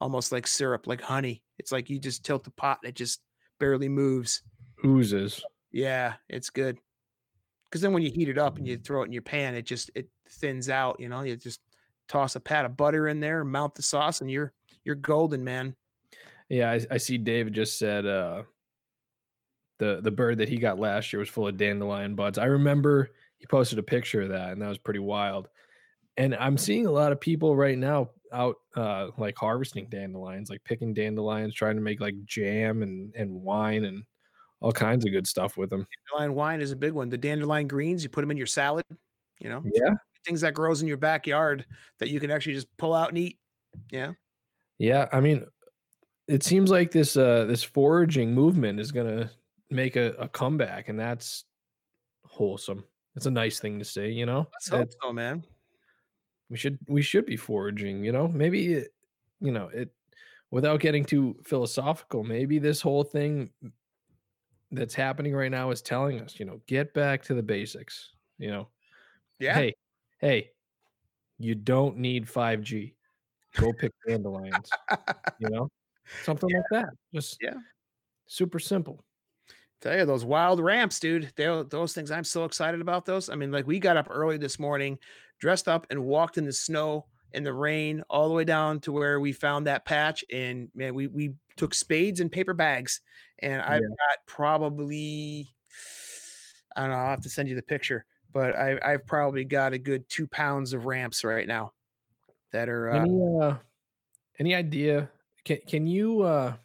almost 0.00 0.32
like 0.32 0.46
syrup, 0.46 0.86
like 0.86 1.00
honey. 1.00 1.42
It's 1.58 1.72
like 1.72 1.90
you 1.90 1.98
just 1.98 2.24
tilt 2.24 2.44
the 2.44 2.50
pot 2.50 2.78
and 2.82 2.88
it 2.88 2.96
just 2.96 3.20
barely 3.58 3.88
moves. 3.88 4.42
Oozes. 4.84 5.44
Yeah, 5.70 6.14
it's 6.28 6.50
good. 6.50 6.78
Because 7.68 7.82
then 7.82 7.92
when 7.92 8.02
you 8.02 8.10
heat 8.10 8.28
it 8.28 8.38
up 8.38 8.58
and 8.58 8.66
you 8.66 8.78
throw 8.78 9.02
it 9.02 9.06
in 9.06 9.12
your 9.12 9.22
pan, 9.22 9.54
it 9.54 9.62
just 9.62 9.90
it 9.94 10.08
thins 10.28 10.68
out. 10.68 10.98
You 10.98 11.08
know, 11.08 11.22
you 11.22 11.36
just 11.36 11.60
toss 12.08 12.34
a 12.34 12.40
pat 12.40 12.64
of 12.64 12.76
butter 12.76 13.08
in 13.08 13.20
there, 13.20 13.44
mount 13.44 13.74
the 13.74 13.82
sauce, 13.82 14.20
and 14.20 14.30
you're 14.30 14.52
you're 14.84 14.96
golden, 14.96 15.44
man. 15.44 15.76
Yeah, 16.48 16.70
I, 16.72 16.80
I 16.90 16.96
see 16.96 17.18
David 17.18 17.52
just 17.52 17.78
said 17.78 18.06
uh 18.06 18.42
the 19.78 20.00
the 20.02 20.10
bird 20.10 20.38
that 20.38 20.48
he 20.48 20.56
got 20.56 20.80
last 20.80 21.12
year 21.12 21.20
was 21.20 21.28
full 21.28 21.46
of 21.46 21.56
dandelion 21.56 22.14
buds. 22.14 22.38
I 22.38 22.46
remember 22.46 23.10
he 23.38 23.46
posted 23.46 23.78
a 23.78 23.82
picture 23.82 24.22
of 24.22 24.30
that, 24.30 24.50
and 24.50 24.62
that 24.62 24.68
was 24.68 24.78
pretty 24.78 25.00
wild. 25.00 25.48
And 26.16 26.34
I'm 26.34 26.58
seeing 26.58 26.86
a 26.86 26.90
lot 26.90 27.12
of 27.12 27.20
people 27.20 27.56
right 27.56 27.78
now 27.78 28.10
out 28.32 28.56
uh 28.76 29.08
like 29.18 29.36
harvesting 29.36 29.88
dandelions, 29.88 30.50
like 30.50 30.62
picking 30.64 30.94
dandelions, 30.94 31.54
trying 31.54 31.76
to 31.76 31.82
make 31.82 32.00
like 32.00 32.14
jam 32.24 32.82
and 32.82 33.14
and 33.14 33.30
wine 33.30 33.84
and 33.84 34.04
all 34.60 34.72
kinds 34.72 35.06
of 35.06 35.12
good 35.12 35.26
stuff 35.26 35.56
with 35.56 35.70
them. 35.70 35.86
Dandelion 36.10 36.34
wine 36.34 36.60
is 36.60 36.70
a 36.72 36.76
big 36.76 36.92
one. 36.92 37.08
The 37.08 37.16
dandelion 37.18 37.66
greens, 37.66 38.02
you 38.02 38.10
put 38.10 38.20
them 38.20 38.30
in 38.30 38.36
your 38.36 38.46
salad. 38.46 38.84
You 39.40 39.48
know, 39.48 39.62
Yeah. 39.74 39.94
things 40.26 40.42
that 40.42 40.52
grows 40.52 40.82
in 40.82 40.88
your 40.88 40.98
backyard 40.98 41.64
that 41.98 42.10
you 42.10 42.20
can 42.20 42.30
actually 42.30 42.54
just 42.54 42.74
pull 42.76 42.92
out 42.92 43.08
and 43.08 43.16
eat. 43.18 43.38
Yeah. 43.90 44.12
Yeah, 44.78 45.08
I 45.12 45.20
mean, 45.20 45.46
it 46.28 46.42
seems 46.42 46.70
like 46.70 46.90
this 46.90 47.16
uh 47.16 47.44
this 47.46 47.62
foraging 47.62 48.34
movement 48.34 48.80
is 48.80 48.92
gonna 48.92 49.30
make 49.70 49.96
a, 49.96 50.12
a 50.18 50.28
comeback, 50.28 50.88
and 50.88 50.98
that's 50.98 51.44
wholesome. 52.26 52.84
It's 53.16 53.26
a 53.26 53.30
nice 53.30 53.60
thing 53.60 53.78
to 53.78 53.84
see 53.84 54.08
you 54.08 54.26
know. 54.26 54.46
Let's 54.52 54.68
hope 54.68 54.90
so, 55.02 55.12
man. 55.12 55.44
We 56.50 56.56
should 56.56 56.78
we 56.88 57.00
should 57.02 57.24
be 57.26 57.36
foraging, 57.36 58.04
you 58.04 58.12
know. 58.12 58.28
Maybe 58.28 58.74
it, 58.74 58.94
you 59.40 59.52
know 59.52 59.68
it 59.68 59.90
without 60.50 60.80
getting 60.80 61.04
too 61.04 61.36
philosophical. 61.44 62.24
Maybe 62.24 62.58
this 62.58 62.80
whole 62.80 63.04
thing 63.04 63.50
that's 64.72 64.94
happening 64.94 65.32
right 65.34 65.50
now 65.50 65.70
is 65.70 65.80
telling 65.82 66.20
us, 66.20 66.38
you 66.38 66.44
know, 66.44 66.60
get 66.66 66.92
back 66.94 67.22
to 67.24 67.34
the 67.34 67.42
basics. 67.42 68.10
You 68.38 68.50
know, 68.50 68.68
Yeah. 69.38 69.54
hey, 69.54 69.74
hey, 70.18 70.50
you 71.38 71.54
don't 71.54 71.96
need 71.98 72.28
five 72.28 72.62
G. 72.62 72.94
Go 73.56 73.72
pick 73.72 73.92
dandelions. 74.08 74.70
you 75.38 75.48
know, 75.50 75.68
something 76.22 76.50
like 76.52 76.64
that. 76.70 76.90
Just 77.14 77.38
Yeah. 77.40 77.54
super 78.26 78.58
simple. 78.58 79.04
Tell 79.80 79.96
you 79.96 80.04
those 80.04 80.24
wild 80.24 80.60
ramps, 80.60 81.00
dude. 81.00 81.32
They, 81.36 81.44
those 81.70 81.94
things, 81.94 82.10
I'm 82.10 82.24
so 82.24 82.44
excited 82.44 82.80
about 82.80 83.06
those. 83.06 83.30
I 83.30 83.34
mean, 83.34 83.50
like 83.50 83.66
we 83.66 83.78
got 83.78 83.96
up 83.96 84.08
early 84.10 84.36
this 84.36 84.58
morning, 84.58 84.98
dressed 85.38 85.68
up, 85.68 85.86
and 85.90 86.04
walked 86.04 86.36
in 86.36 86.44
the 86.44 86.52
snow 86.52 87.06
and 87.32 87.46
the 87.46 87.54
rain 87.54 88.02
all 88.10 88.28
the 88.28 88.34
way 88.34 88.44
down 88.44 88.80
to 88.80 88.92
where 88.92 89.20
we 89.20 89.32
found 89.32 89.66
that 89.66 89.86
patch. 89.86 90.22
And 90.30 90.68
man, 90.74 90.94
we 90.94 91.06
we 91.06 91.34
took 91.56 91.72
spades 91.74 92.20
and 92.20 92.30
paper 92.30 92.52
bags, 92.52 93.00
and 93.38 93.62
I've 93.62 93.80
Yeah. 93.82 93.88
got 93.96 94.18
probably 94.26 95.54
I 96.76 96.82
don't 96.82 96.90
know. 96.90 96.96
I'll 96.96 97.10
have 97.10 97.22
to 97.22 97.30
send 97.30 97.48
you 97.48 97.56
the 97.56 97.62
picture, 97.62 98.04
but 98.32 98.54
I, 98.56 98.78
I've 98.82 99.06
probably 99.06 99.44
got 99.44 99.72
a 99.72 99.78
good 99.78 100.08
two 100.08 100.26
pounds 100.28 100.72
of 100.72 100.84
ramps 100.86 101.24
right 101.24 101.48
now 101.48 101.72
that 102.52 102.68
are. 102.68 102.90
Uh, 102.90 103.06
Any 103.06 103.20
uh, 103.40 103.58
any 104.38 104.54
idea? 104.54 105.10
Can 105.44 105.58
can 105.66 105.86
you? 105.86 106.22
uh 106.22 106.56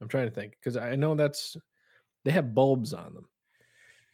I'm 0.00 0.08
trying 0.08 0.28
to 0.28 0.34
think 0.34 0.52
because 0.52 0.76
I 0.76 0.96
know 0.96 1.14
that's 1.14 1.56
they 2.24 2.30
have 2.30 2.54
bulbs 2.54 2.92
on 2.92 3.14
them. 3.14 3.26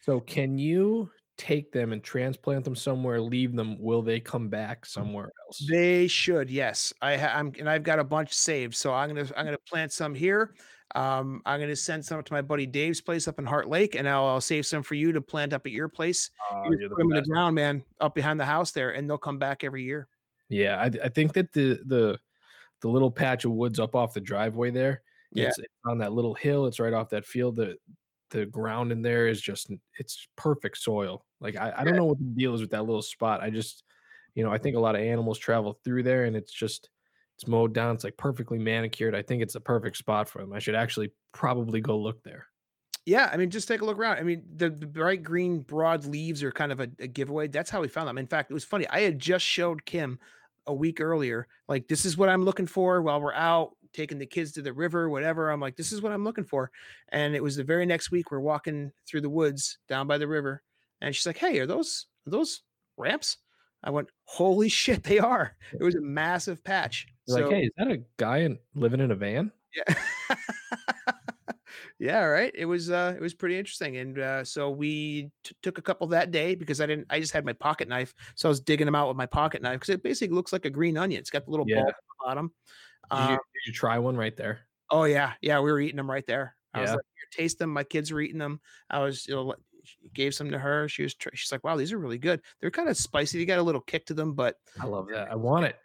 So 0.01 0.21
can 0.21 0.59
you 0.59 1.11
take 1.37 1.71
them 1.71 1.93
and 1.93 2.03
transplant 2.03 2.65
them 2.65 2.75
somewhere? 2.75 3.21
Leave 3.21 3.55
them? 3.55 3.79
Will 3.79 4.03
they 4.03 4.21
come 4.21 4.49
back 4.49 4.87
somewhere 4.87 5.31
else? 5.47 5.65
They 5.69 6.07
should, 6.09 6.51
yes. 6.51 6.93
I 7.03 7.17
ha- 7.17 7.35
I'm 7.35 7.53
and 7.59 7.69
I've 7.69 7.83
got 7.83 7.99
a 7.99 8.05
bunch 8.05 8.33
saved, 8.33 8.75
so 8.75 8.93
I'm 8.93 9.09
gonna 9.09 9.29
I'm 9.37 9.45
gonna 9.45 9.59
plant 9.69 9.93
some 9.93 10.15
here. 10.15 10.55
Um, 10.95 11.43
I'm 11.45 11.61
gonna 11.61 11.77
send 11.77 12.05
some 12.05 12.23
to 12.23 12.33
my 12.33 12.41
buddy 12.41 12.65
Dave's 12.65 13.01
place 13.01 13.29
up 13.29 13.39
in 13.39 13.45
Heart 13.45 13.69
Lake, 13.69 13.95
and 13.95 14.09
I'll, 14.09 14.25
I'll 14.25 14.41
save 14.41 14.65
some 14.65 14.83
for 14.83 14.95
you 14.95 15.13
to 15.13 15.21
plant 15.21 15.53
up 15.53 15.67
at 15.67 15.73
your 15.73 15.89
place. 15.89 16.31
Oh, 16.51 16.65
You 16.71 16.89
the 16.89 16.95
put 16.95 17.05
in 17.05 17.11
the 17.11 17.23
ground, 17.23 17.55
man, 17.55 17.85
up 18.01 18.15
behind 18.15 18.41
the 18.41 18.47
house 18.47 18.73
there, 18.73 18.91
and 18.91 19.09
they'll 19.09 19.19
come 19.19 19.39
back 19.39 19.65
every 19.65 19.85
year. 19.85 20.09
Yeah, 20.49 20.79
I, 20.81 20.87
I 21.05 21.09
think 21.11 21.35
that 21.35 21.53
the 21.53 21.81
the 21.85 22.19
the 22.81 22.89
little 22.89 23.11
patch 23.11 23.45
of 23.45 23.53
woods 23.53 23.79
up 23.79 23.95
off 23.95 24.15
the 24.15 24.21
driveway 24.21 24.71
there. 24.71 25.03
Yeah. 25.33 25.49
it's, 25.49 25.59
it's 25.59 25.69
on 25.85 25.99
that 25.99 26.13
little 26.13 26.35
hill. 26.35 26.67
It's 26.67 26.81
right 26.81 26.93
off 26.93 27.11
that 27.11 27.27
field. 27.27 27.57
The 27.57 27.77
the 28.31 28.47
ground 28.47 28.93
in 28.93 29.01
there 29.01 29.27
is 29.27 29.41
just 29.41 29.71
it's 29.99 30.29
perfect 30.37 30.79
soil. 30.79 31.25
Like 31.41 31.57
I, 31.57 31.73
I 31.79 31.85
don't 31.85 31.97
know 31.97 32.05
what 32.05 32.19
the 32.19 32.25
deal 32.25 32.55
is 32.55 32.61
with 32.61 32.71
that 32.71 32.85
little 32.85 33.03
spot. 33.03 33.43
I 33.43 33.51
just 33.51 33.85
you 34.35 34.45
know 34.45 34.53
I 34.53 34.59
think 34.59 34.77
a 34.77 34.81
lot 34.81 34.95
of 34.95 35.01
animals 35.01 35.39
travel 35.39 35.79
through 35.85 36.03
there, 36.03 36.25
and 36.25 36.37
it's 36.37 36.53
just 36.53 36.91
it's 37.37 37.47
mowed 37.47 37.73
down. 37.73 37.95
It's 37.95 38.05
like 38.05 38.17
perfectly 38.17 38.59
manicured. 38.59 39.15
I 39.15 39.23
think 39.23 39.43
it's 39.43 39.55
a 39.55 39.61
perfect 39.61 39.97
spot 39.97 40.29
for 40.29 40.41
them. 40.41 40.53
I 40.53 40.59
should 40.59 40.75
actually 40.75 41.13
probably 41.33 41.81
go 41.81 41.99
look 41.99 42.23
there. 42.25 42.47
Yeah, 43.07 43.31
I 43.33 43.39
mean, 43.39 43.49
just 43.49 43.69
take 43.69 43.81
a 43.81 43.87
look 43.87 43.97
around. 43.97 44.19
I 44.19 44.23
mean, 44.23 44.43
the, 44.55 44.69
the 44.69 44.87
bright 44.87 45.23
green 45.23 45.61
broad 45.61 46.05
leaves 46.05 46.43
are 46.43 46.53
kind 46.53 46.73
of 46.73 46.81
a, 46.81 46.91
a 46.99 47.07
giveaway. 47.07 47.49
That's 47.49 47.71
how 47.71 47.81
we 47.81 47.89
found 47.89 48.07
them. 48.07 48.19
In 48.19 48.27
fact, 48.27 48.51
it 48.51 48.55
was 48.55 48.65
funny. 48.65 48.87
I 48.89 49.01
had 49.01 49.19
just 49.19 49.47
showed 49.47 49.87
Kim 49.87 50.19
a 50.67 50.75
week 50.75 51.01
earlier, 51.01 51.49
like, 51.69 51.89
this 51.89 52.05
is 52.05 52.19
what 52.19 52.29
I'm 52.29 52.45
looking 52.45 52.67
for 52.67 53.01
while 53.01 53.19
we're 53.19 53.33
out 53.33 53.71
taking 53.93 54.19
the 54.19 54.27
kids 54.27 54.53
to 54.53 54.63
the 54.63 54.73
river, 54.73 55.09
whatever. 55.09 55.51
I'm 55.51 55.61
like, 55.61 55.77
this 55.77 55.93
is 55.93 56.03
what 56.03 56.13
I'm 56.13 56.25
looking 56.25 56.45
for. 56.45 56.71
And 57.11 57.35
it 57.35 57.43
was 57.43 57.57
the 57.57 57.65
very 57.65 57.87
next 57.87 58.11
week 58.11 58.31
we're 58.31 58.41
walking 58.41 58.93
through 59.07 59.23
the 59.23 59.31
woods 59.31 59.79
down 59.89 60.07
by 60.07 60.19
the 60.19 60.29
river. 60.29 60.63
And 61.01 61.15
she's 61.15 61.27
like, 61.27 61.39
hey, 61.39 61.59
are 61.59 61.67
those 61.67 62.07
are 62.27 62.31
those 62.31 62.63
ramps? 62.97 63.39
I 63.85 63.91
went, 63.91 64.09
holy 64.25 64.69
shit, 64.69 65.05
they 65.05 65.19
are. 65.19 65.57
It 65.73 65.85
was 65.85 65.95
a 65.95 66.01
massive 66.01 66.65
patch. 66.65 67.07
You're 67.27 67.43
like, 67.43 67.53
hey, 67.55 67.63
is 67.65 67.71
that 67.77 67.91
a 67.91 68.03
guy 68.17 68.39
in, 68.39 68.59
living 68.75 69.01
in 69.01 69.11
a 69.11 69.15
van? 69.15 69.53
Yeah. 69.77 69.95
yeah, 71.99 72.23
right. 72.23 72.53
It 72.55 72.65
was 72.65 72.91
uh 72.91 73.15
it 73.17 73.21
was 73.21 73.35
pretty 73.35 73.59
interesting. 73.59 73.97
And 73.99 74.19
uh 74.19 74.45
so 74.45 74.71
we 74.71 75.31
t- 75.45 75.55
took 75.63 75.79
a 75.79 75.83
couple 75.83 76.07
that 76.09 76.31
day 76.31 76.55
because 76.55 76.81
I 76.81 76.87
didn't 76.87 77.07
I 77.11 77.21
just 77.21 77.33
had 77.33 77.45
my 77.45 77.53
pocket 77.53 77.89
knife. 77.89 78.15
So 78.35 78.49
I 78.49 78.51
was 78.51 78.61
digging 78.61 78.87
them 78.87 78.95
out 78.95 79.09
with 79.09 79.17
my 79.17 79.27
pocket 79.27 79.63
knife 79.63 79.75
because 79.81 79.91
it 79.91 80.03
basically 80.03 80.35
looks 80.35 80.53
like 80.53 80.65
a 80.65 80.71
green 80.71 80.97
onion. 80.97 81.21
It's 81.21 81.31
got 81.31 81.45
the 81.45 81.51
little 81.51 81.67
Yeah. 81.69 81.77
bulb 81.77 81.89
at 81.89 81.95
the 81.97 82.27
bottom. 82.27 82.53
Did, 83.11 83.19
you, 83.19 83.25
Um, 83.25 83.31
did 83.55 83.67
you 83.67 83.73
try 83.73 83.99
one 83.99 84.17
right 84.17 84.37
there? 84.37 84.61
oh 84.91 85.05
yeah, 85.05 85.35
yeah, 85.43 85.61
we 85.61 85.71
were 85.71 85.81
eating 85.81 85.97
them 85.97 86.11
right 86.11 86.27
there. 86.27 86.57
I 86.75 86.81
was 86.81 86.89
Yeah. 86.91 86.95
like, 86.97 87.05
Here, 87.15 87.43
taste 87.45 87.59
them. 87.59 87.71
My 87.71 87.85
kids 87.85 88.11
were 88.11 88.21
eating 88.21 88.39
them. 88.39 88.61
I 88.91 89.01
was, 89.01 89.27
you 89.27 89.35
know, 89.35 89.55
gave 90.15 90.35
some 90.35 90.51
to 90.51 90.59
her. 90.59 90.89
She 90.89 91.03
was, 91.03 91.15
she's 91.35 91.53
like, 91.53 91.65
wow, 91.65 91.77
these 91.77 91.93
are 91.93 91.99
really 91.99 92.19
good. 92.19 92.41
They're 92.61 92.71
kind 92.71 92.89
of 92.89 92.97
spicy. 92.97 93.39
They 93.39 93.45
got 93.45 93.59
a 93.59 93.63
little 93.63 93.81
kick 93.81 94.07
to 94.07 94.15
them, 94.15 94.35
but 94.35 94.57
I 94.81 94.87
love 94.87 95.09
that. 95.13 95.31
I 95.31 95.35
want 95.35 95.67
it. 95.67 95.77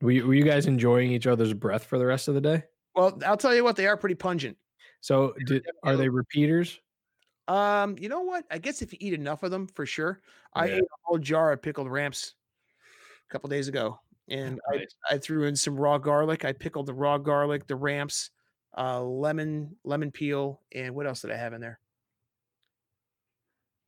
Were 0.00 0.10
you, 0.10 0.26
were 0.26 0.34
you 0.34 0.42
guys 0.44 0.66
enjoying 0.66 1.12
each 1.12 1.26
other's 1.26 1.52
breath 1.54 1.84
for 1.84 1.98
the 1.98 2.06
rest 2.06 2.28
of 2.28 2.34
the 2.34 2.40
day? 2.40 2.64
well, 2.94 3.18
I'll 3.24 3.36
tell 3.36 3.54
you 3.54 3.64
what, 3.64 3.76
they 3.76 3.86
are 3.86 3.96
pretty 3.96 4.14
pungent. 4.16 4.56
So, 5.00 5.34
did, 5.46 5.66
are 5.82 5.96
they 5.96 6.08
repeaters? 6.08 6.78
Um, 7.48 7.96
you 7.98 8.08
know 8.08 8.20
what? 8.20 8.44
I 8.50 8.58
guess 8.58 8.82
if 8.82 8.92
you 8.92 8.98
eat 9.00 9.14
enough 9.14 9.42
of 9.42 9.50
them, 9.50 9.66
for 9.66 9.84
sure. 9.86 10.20
I 10.54 10.66
ate 10.68 10.82
a 10.82 10.86
whole 11.04 11.18
jar 11.18 11.52
of 11.52 11.60
pickled 11.62 11.90
ramps 11.90 12.34
a 13.28 13.32
couple 13.32 13.48
days 13.48 13.68
ago, 13.68 13.98
and 14.28 14.60
Nice. 14.72 14.94
I, 15.10 15.14
I 15.14 15.18
threw 15.18 15.44
in 15.44 15.56
some 15.56 15.76
raw 15.76 15.98
garlic. 15.98 16.44
I 16.44 16.52
pickled 16.52 16.86
the 16.86 16.94
raw 16.94 17.18
garlic, 17.18 17.66
the 17.66 17.76
ramps, 17.76 18.30
uh, 18.76 19.02
lemon, 19.02 19.76
lemon 19.84 20.10
peel, 20.10 20.60
and 20.74 20.94
what 20.94 21.06
else 21.06 21.22
did 21.22 21.30
I 21.30 21.36
have 21.36 21.52
in 21.52 21.60
there? 21.60 21.78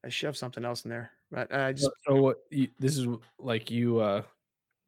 I 0.04 0.08
shoved 0.10 0.36
something 0.36 0.64
else 0.64 0.84
in 0.84 0.90
there, 0.90 1.12
but 1.30 1.52
I 1.54 1.72
just 1.72 1.90
So, 2.06 2.16
what? 2.16 2.38
You, 2.50 2.68
this 2.78 2.98
is 2.98 3.06
like 3.38 3.70
you 3.70 4.00
uh 4.00 4.22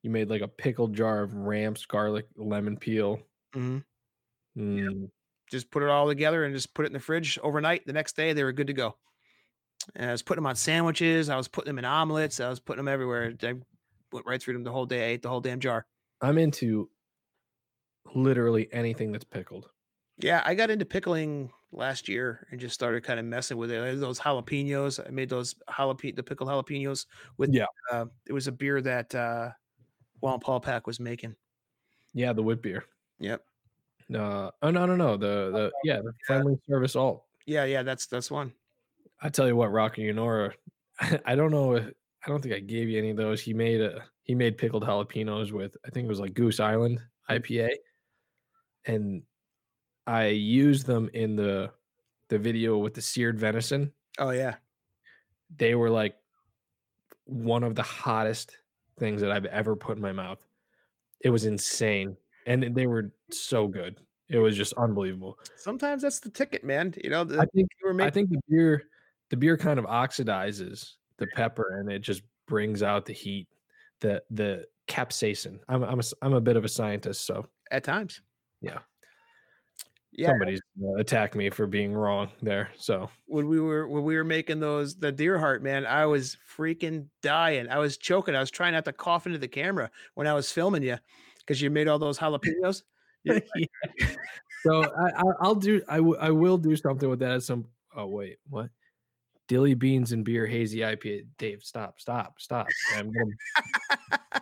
you 0.02 0.10
made 0.10 0.28
like 0.28 0.42
a 0.42 0.48
pickled 0.48 0.94
jar 0.94 1.22
of 1.22 1.34
ramps, 1.34 1.86
garlic, 1.86 2.26
lemon 2.36 2.76
peel. 2.76 3.20
Mm-hmm. 3.54 3.78
Mm, 4.58 5.10
just 5.50 5.70
put 5.70 5.82
it 5.82 5.88
all 5.88 6.06
together 6.06 6.44
and 6.44 6.54
just 6.54 6.74
put 6.74 6.84
it 6.84 6.88
in 6.88 6.92
the 6.92 7.00
fridge 7.00 7.38
overnight. 7.42 7.86
The 7.86 7.92
next 7.92 8.16
day, 8.16 8.32
they 8.32 8.44
were 8.44 8.52
good 8.52 8.66
to 8.66 8.72
go. 8.72 8.96
And 9.94 10.10
I 10.10 10.12
was 10.12 10.22
putting 10.22 10.42
them 10.42 10.48
on 10.48 10.56
sandwiches. 10.56 11.28
I 11.28 11.36
was 11.36 11.48
putting 11.48 11.70
them 11.70 11.78
in 11.78 11.84
omelets. 11.84 12.40
I 12.40 12.48
was 12.48 12.60
putting 12.60 12.84
them 12.84 12.92
everywhere. 12.92 13.32
I 13.42 13.54
went 14.12 14.26
right 14.26 14.40
through 14.40 14.54
them 14.54 14.64
the 14.64 14.72
whole 14.72 14.86
day. 14.86 15.04
I 15.04 15.08
ate 15.12 15.22
the 15.22 15.28
whole 15.28 15.40
damn 15.40 15.60
jar. 15.60 15.86
I'm 16.20 16.38
into 16.38 16.88
literally 18.14 18.68
anything 18.72 19.12
that's 19.12 19.24
pickled. 19.24 19.68
Yeah, 20.18 20.42
I 20.44 20.54
got 20.54 20.70
into 20.70 20.84
pickling 20.84 21.50
last 21.72 22.08
year 22.08 22.46
and 22.50 22.58
just 22.58 22.74
started 22.74 23.04
kind 23.04 23.20
of 23.20 23.26
messing 23.26 23.58
with 23.58 23.70
it. 23.70 24.00
Those 24.00 24.18
jalapenos. 24.18 25.04
I 25.06 25.10
made 25.10 25.28
those 25.28 25.54
jalapeno, 25.68 26.16
the 26.16 26.22
pickled 26.22 26.48
jalapenos 26.48 27.06
with. 27.36 27.52
Yeah. 27.52 27.66
Uh, 27.92 28.06
it 28.26 28.32
was 28.32 28.46
a 28.46 28.52
beer 28.52 28.80
that 28.80 29.14
uh, 29.14 29.50
Wallenpaupack 30.22 30.86
was 30.86 30.98
making. 31.00 31.36
Yeah, 32.14 32.32
the 32.32 32.42
wit 32.42 32.62
beer. 32.62 32.84
Yep. 33.18 33.42
Uh, 34.14 34.50
oh 34.62 34.70
no, 34.70 34.86
no, 34.86 34.96
no. 34.96 35.16
The 35.16 35.50
the 35.52 35.72
yeah, 35.84 35.98
the 35.98 36.12
friendly 36.26 36.58
service 36.68 36.96
alt. 36.96 37.24
Yeah, 37.44 37.64
yeah, 37.64 37.82
that's 37.82 38.06
that's 38.06 38.30
one. 38.30 38.52
I 39.20 39.28
tell 39.28 39.46
you 39.46 39.56
what, 39.56 39.72
Rocky 39.72 40.10
Unora, 40.10 40.52
I 41.24 41.34
don't 41.34 41.50
know 41.50 41.74
if 41.74 41.92
I 42.26 42.30
don't 42.30 42.42
think 42.42 42.54
I 42.54 42.60
gave 42.60 42.88
you 42.88 42.98
any 42.98 43.10
of 43.10 43.16
those. 43.16 43.40
He 43.40 43.54
made 43.54 43.80
a 43.80 44.04
he 44.24 44.34
made 44.34 44.58
pickled 44.58 44.84
jalapenos 44.84 45.52
with 45.52 45.76
I 45.86 45.90
think 45.90 46.06
it 46.06 46.08
was 46.08 46.20
like 46.20 46.34
Goose 46.34 46.58
Island 46.58 47.00
mm. 47.30 47.38
IPA, 47.38 47.70
and 48.86 49.22
I 50.06 50.26
used 50.26 50.86
them 50.86 51.08
in 51.14 51.36
the 51.36 51.70
the 52.28 52.38
video 52.38 52.78
with 52.78 52.94
the 52.94 53.02
seared 53.02 53.38
venison. 53.38 53.92
Oh 54.18 54.30
yeah, 54.30 54.56
They 55.56 55.76
were 55.76 55.90
like 55.90 56.16
one 57.24 57.62
of 57.62 57.76
the 57.76 57.82
hottest 57.82 58.56
things 58.98 59.20
that 59.20 59.30
I've 59.30 59.46
ever 59.46 59.76
put 59.76 59.96
in 59.96 60.02
my 60.02 60.12
mouth. 60.12 60.38
It 61.20 61.30
was 61.30 61.44
insane, 61.44 62.16
and 62.46 62.74
they 62.74 62.88
were 62.88 63.12
so 63.30 63.68
good. 63.68 64.00
It 64.28 64.38
was 64.38 64.56
just 64.56 64.72
unbelievable. 64.72 65.38
sometimes 65.56 66.02
that's 66.02 66.18
the 66.18 66.30
ticket, 66.30 66.64
man. 66.64 66.92
You 67.02 67.10
know, 67.10 67.22
the, 67.22 67.38
I 67.38 67.46
think 67.54 67.68
you 67.80 67.92
were 67.92 68.02
I 68.02 68.10
think 68.10 68.30
the 68.30 68.40
beer 68.48 68.82
the 69.30 69.36
beer 69.36 69.56
kind 69.56 69.78
of 69.78 69.84
oxidizes 69.84 70.94
the 71.18 71.26
pepper 71.28 71.78
and 71.80 71.90
it 71.90 72.00
just 72.00 72.22
brings 72.46 72.82
out 72.82 73.06
the 73.06 73.12
heat, 73.12 73.48
the 74.00 74.22
the 74.30 74.66
capsaicin. 74.88 75.58
I'm 75.68 75.82
I'm 75.82 76.00
a, 76.00 76.04
I'm 76.22 76.34
a 76.34 76.40
bit 76.40 76.56
of 76.56 76.64
a 76.64 76.68
scientist, 76.68 77.26
so 77.26 77.46
at 77.70 77.84
times. 77.84 78.20
Yeah. 78.60 78.78
Yeah, 80.12 80.28
somebody's 80.28 80.62
gonna 80.80 80.98
attack 80.98 81.34
me 81.34 81.50
for 81.50 81.66
being 81.66 81.92
wrong 81.92 82.30
there. 82.40 82.70
So 82.78 83.10
when 83.26 83.48
we 83.48 83.60
were 83.60 83.86
when 83.86 84.02
we 84.02 84.16
were 84.16 84.24
making 84.24 84.60
those 84.60 84.96
the 84.96 85.12
deer 85.12 85.38
heart, 85.38 85.62
man, 85.62 85.84
I 85.84 86.06
was 86.06 86.38
freaking 86.56 87.08
dying. 87.22 87.68
I 87.68 87.78
was 87.78 87.98
choking. 87.98 88.34
I 88.34 88.40
was 88.40 88.50
trying 88.50 88.72
not 88.72 88.86
to 88.86 88.92
cough 88.94 89.26
into 89.26 89.38
the 89.38 89.48
camera 89.48 89.90
when 90.14 90.26
I 90.26 90.32
was 90.32 90.50
filming 90.50 90.82
you 90.82 90.96
because 91.40 91.60
you 91.60 91.68
made 91.68 91.86
all 91.86 91.98
those 91.98 92.18
jalapenos. 92.18 92.82
Yeah. 93.24 93.40
so 94.62 94.84
I, 94.84 95.10
I 95.16 95.22
I'll 95.40 95.56
do 95.56 95.82
I, 95.88 95.96
w- 95.96 96.16
I 96.20 96.30
will 96.30 96.58
do 96.58 96.76
something 96.76 97.10
with 97.10 97.18
that 97.18 97.32
at 97.32 97.42
some 97.42 97.66
oh 97.96 98.06
wait 98.06 98.36
what 98.48 98.70
dilly 99.48 99.74
beans 99.74 100.12
and 100.12 100.24
beer 100.24 100.46
hazy 100.46 100.78
IPA 100.78 101.26
Dave 101.38 101.62
stop 101.62 102.00
stop 102.00 102.40
stop 102.40 102.66
I'm 102.94 103.12
gonna 103.12 104.40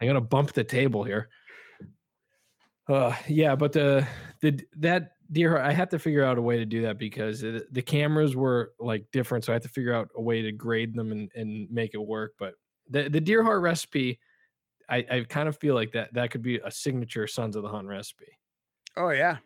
I'm 0.00 0.06
gonna 0.06 0.20
bump 0.20 0.52
the 0.52 0.64
table 0.64 1.04
here 1.04 1.28
uh 2.88 3.14
yeah 3.28 3.54
but 3.54 3.72
the 3.72 4.06
the 4.40 4.60
that 4.76 5.12
deer 5.32 5.58
I 5.58 5.72
have 5.72 5.88
to 5.90 5.98
figure 5.98 6.24
out 6.24 6.38
a 6.38 6.42
way 6.42 6.56
to 6.58 6.64
do 6.64 6.82
that 6.82 6.98
because 6.98 7.40
the, 7.40 7.64
the 7.70 7.82
cameras 7.82 8.34
were 8.34 8.72
like 8.80 9.06
different 9.12 9.44
so 9.44 9.52
I 9.52 9.54
have 9.54 9.62
to 9.62 9.68
figure 9.68 9.94
out 9.94 10.08
a 10.16 10.22
way 10.22 10.42
to 10.42 10.52
grade 10.52 10.94
them 10.94 11.12
and 11.12 11.30
and 11.34 11.70
make 11.70 11.94
it 11.94 12.04
work 12.04 12.32
but 12.38 12.54
the 12.88 13.08
the 13.08 13.20
deer 13.20 13.42
heart 13.42 13.62
recipe 13.62 14.18
I 14.88 15.06
I 15.10 15.24
kind 15.28 15.48
of 15.48 15.56
feel 15.56 15.74
like 15.74 15.92
that 15.92 16.12
that 16.14 16.30
could 16.30 16.42
be 16.42 16.58
a 16.58 16.70
signature 16.70 17.26
Sons 17.26 17.56
of 17.56 17.62
the 17.62 17.68
Hunt 17.68 17.86
recipe 17.86 18.36
Oh 18.96 19.10
yeah, 19.10 19.38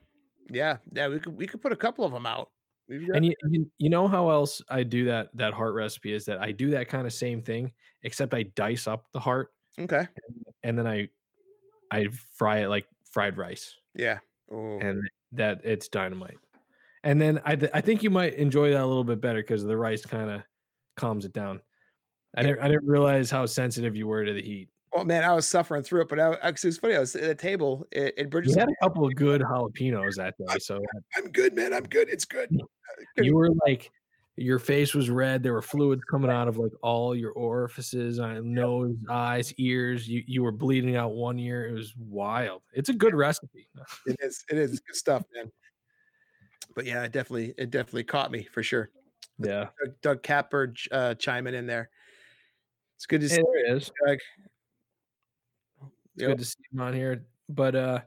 yeah, 0.51 0.79
yeah. 0.93 1.09
We 1.09 1.21
could 1.21 1.37
we 1.37 1.47
could 1.47 1.61
put 1.61 1.73
a 1.73 1.77
couple 1.77 2.05
of 2.05 2.13
them 2.13 2.27
out. 2.27 2.51
And 2.89 3.24
you, 3.24 3.32
you 3.48 3.70
you 3.78 3.89
know 3.89 4.06
how 4.06 4.28
else 4.31 4.61
I 4.69 4.82
do 4.82 5.06
that 5.06 5.31
that 5.35 5.55
heart 5.55 5.74
recipe 5.74 6.12
is 6.12 6.24
that 6.27 6.39
I 6.39 6.52
do 6.52 6.70
that 6.70 6.89
kind 6.89 7.06
of 7.06 7.12
same 7.12 7.40
thing 7.40 7.73
except 8.02 8.35
I 8.35 8.43
dice 8.43 8.86
up 8.86 9.06
the 9.12 9.20
heart 9.20 9.52
okay. 9.78 10.06
and 10.62 10.78
then 10.78 10.86
I 10.86 11.09
I 11.90 12.09
fry 12.35 12.59
it 12.59 12.69
like 12.69 12.86
fried 13.11 13.39
rice 13.39 13.74
Yeah. 13.94 14.19
Oh, 14.51 14.78
and 14.81 15.02
that 15.32 15.61
it's 15.65 15.89
dynamite. 15.89 16.39
And 17.05 17.20
then 17.20 17.40
I 17.44 17.56
th- 17.56 17.70
I 17.74 17.81
think 17.81 18.02
you 18.02 18.11
might 18.11 18.35
enjoy 18.35 18.70
that 18.70 18.82
a 18.82 18.86
little 18.86 19.05
bit 19.05 19.20
better 19.20 19.40
because 19.40 19.65
the 19.65 19.77
rice 19.77 20.05
kind 20.05 20.31
of 20.31 20.43
calms 20.97 21.24
it 21.24 21.32
down. 21.32 21.61
I 22.36 22.43
didn't 22.43 22.61
I 22.61 22.69
didn't 22.69 22.86
realize 22.86 23.31
how 23.31 23.47
sensitive 23.47 23.97
you 23.97 24.06
were 24.06 24.24
to 24.24 24.32
the 24.32 24.43
heat. 24.43 24.69
Well, 24.95 25.05
man, 25.05 25.25
I 25.25 25.33
was 25.33 25.47
suffering 25.49 25.83
through 25.83 26.03
it, 26.03 26.09
but 26.09 26.21
I, 26.21 26.35
I, 26.35 26.49
it 26.49 26.65
was 26.65 26.79
funny. 26.79 26.95
I 26.95 27.01
was 27.01 27.16
at 27.16 27.29
a 27.29 27.35
table 27.35 27.85
at, 27.95 28.16
at 28.16 28.33
You 28.33 28.55
had 28.57 28.69
a 28.69 28.85
couple 28.85 29.05
of 29.07 29.15
good 29.16 29.41
jalapenos 29.43 30.15
that 30.15 30.35
day, 30.39 30.59
so 30.59 30.81
I'm 31.16 31.31
good, 31.31 31.55
man. 31.55 31.75
I'm 31.75 31.83
good. 31.85 32.09
It's 32.09 32.25
good. 32.25 32.49
Good. 33.16 33.27
you 33.27 33.35
were 33.35 33.51
like 33.66 33.91
your 34.37 34.59
face 34.59 34.95
was 34.95 35.11
red 35.11 35.43
there 35.43 35.53
were 35.53 35.62
fluids 35.62 36.03
coming 36.11 36.31
out 36.31 36.49
of 36.49 36.59
like 36.59 36.73
all 36.83 37.15
your 37.15 37.31
orifices 37.33 38.19
on 38.19 38.53
nose 38.53 38.97
eyes 39.09 39.53
ears 39.59 40.09
you 40.09 40.23
you 40.27 40.43
were 40.43 40.51
bleeding 40.51 40.97
out 40.97 41.12
one 41.12 41.39
ear 41.39 41.69
it 41.69 41.73
was 41.73 41.95
wild 41.97 42.62
it's 42.73 42.89
a 42.89 42.93
good 42.93 43.15
recipe 43.15 43.69
It 44.07 44.16
is. 44.21 44.45
It 44.51 44.59
is 44.59 44.81
good 44.81 44.97
stuff, 44.97 45.23
man. 45.35 45.51
But 46.75 46.87
yeah, 46.87 47.05
it 47.05 47.12
definitely 47.12 47.55
it 47.57 47.71
definitely 47.71 48.05
caught 48.05 48.31
me 48.33 48.43
for 48.45 48.62
sure. 48.62 48.91
yeah 49.39 49.69
Doug, 49.85 49.95
Doug 50.03 50.23
Capper 50.23 50.75
uh, 50.91 51.15
chiming 51.15 51.55
in 51.55 51.66
there. 51.66 51.91
It's 52.97 53.07
good 53.07 53.21
to 53.21 53.29
see 53.29 53.41
it 53.41 53.77
is 53.77 53.91
Doug. 54.07 54.19
It's 56.15 56.23
Yep. 56.23 56.31
good 56.31 56.39
to 56.39 56.45
see 56.45 56.59
him 56.73 56.81
on 56.81 56.95
here 56.95 57.24
but 57.49 57.74
uh 57.74 58.01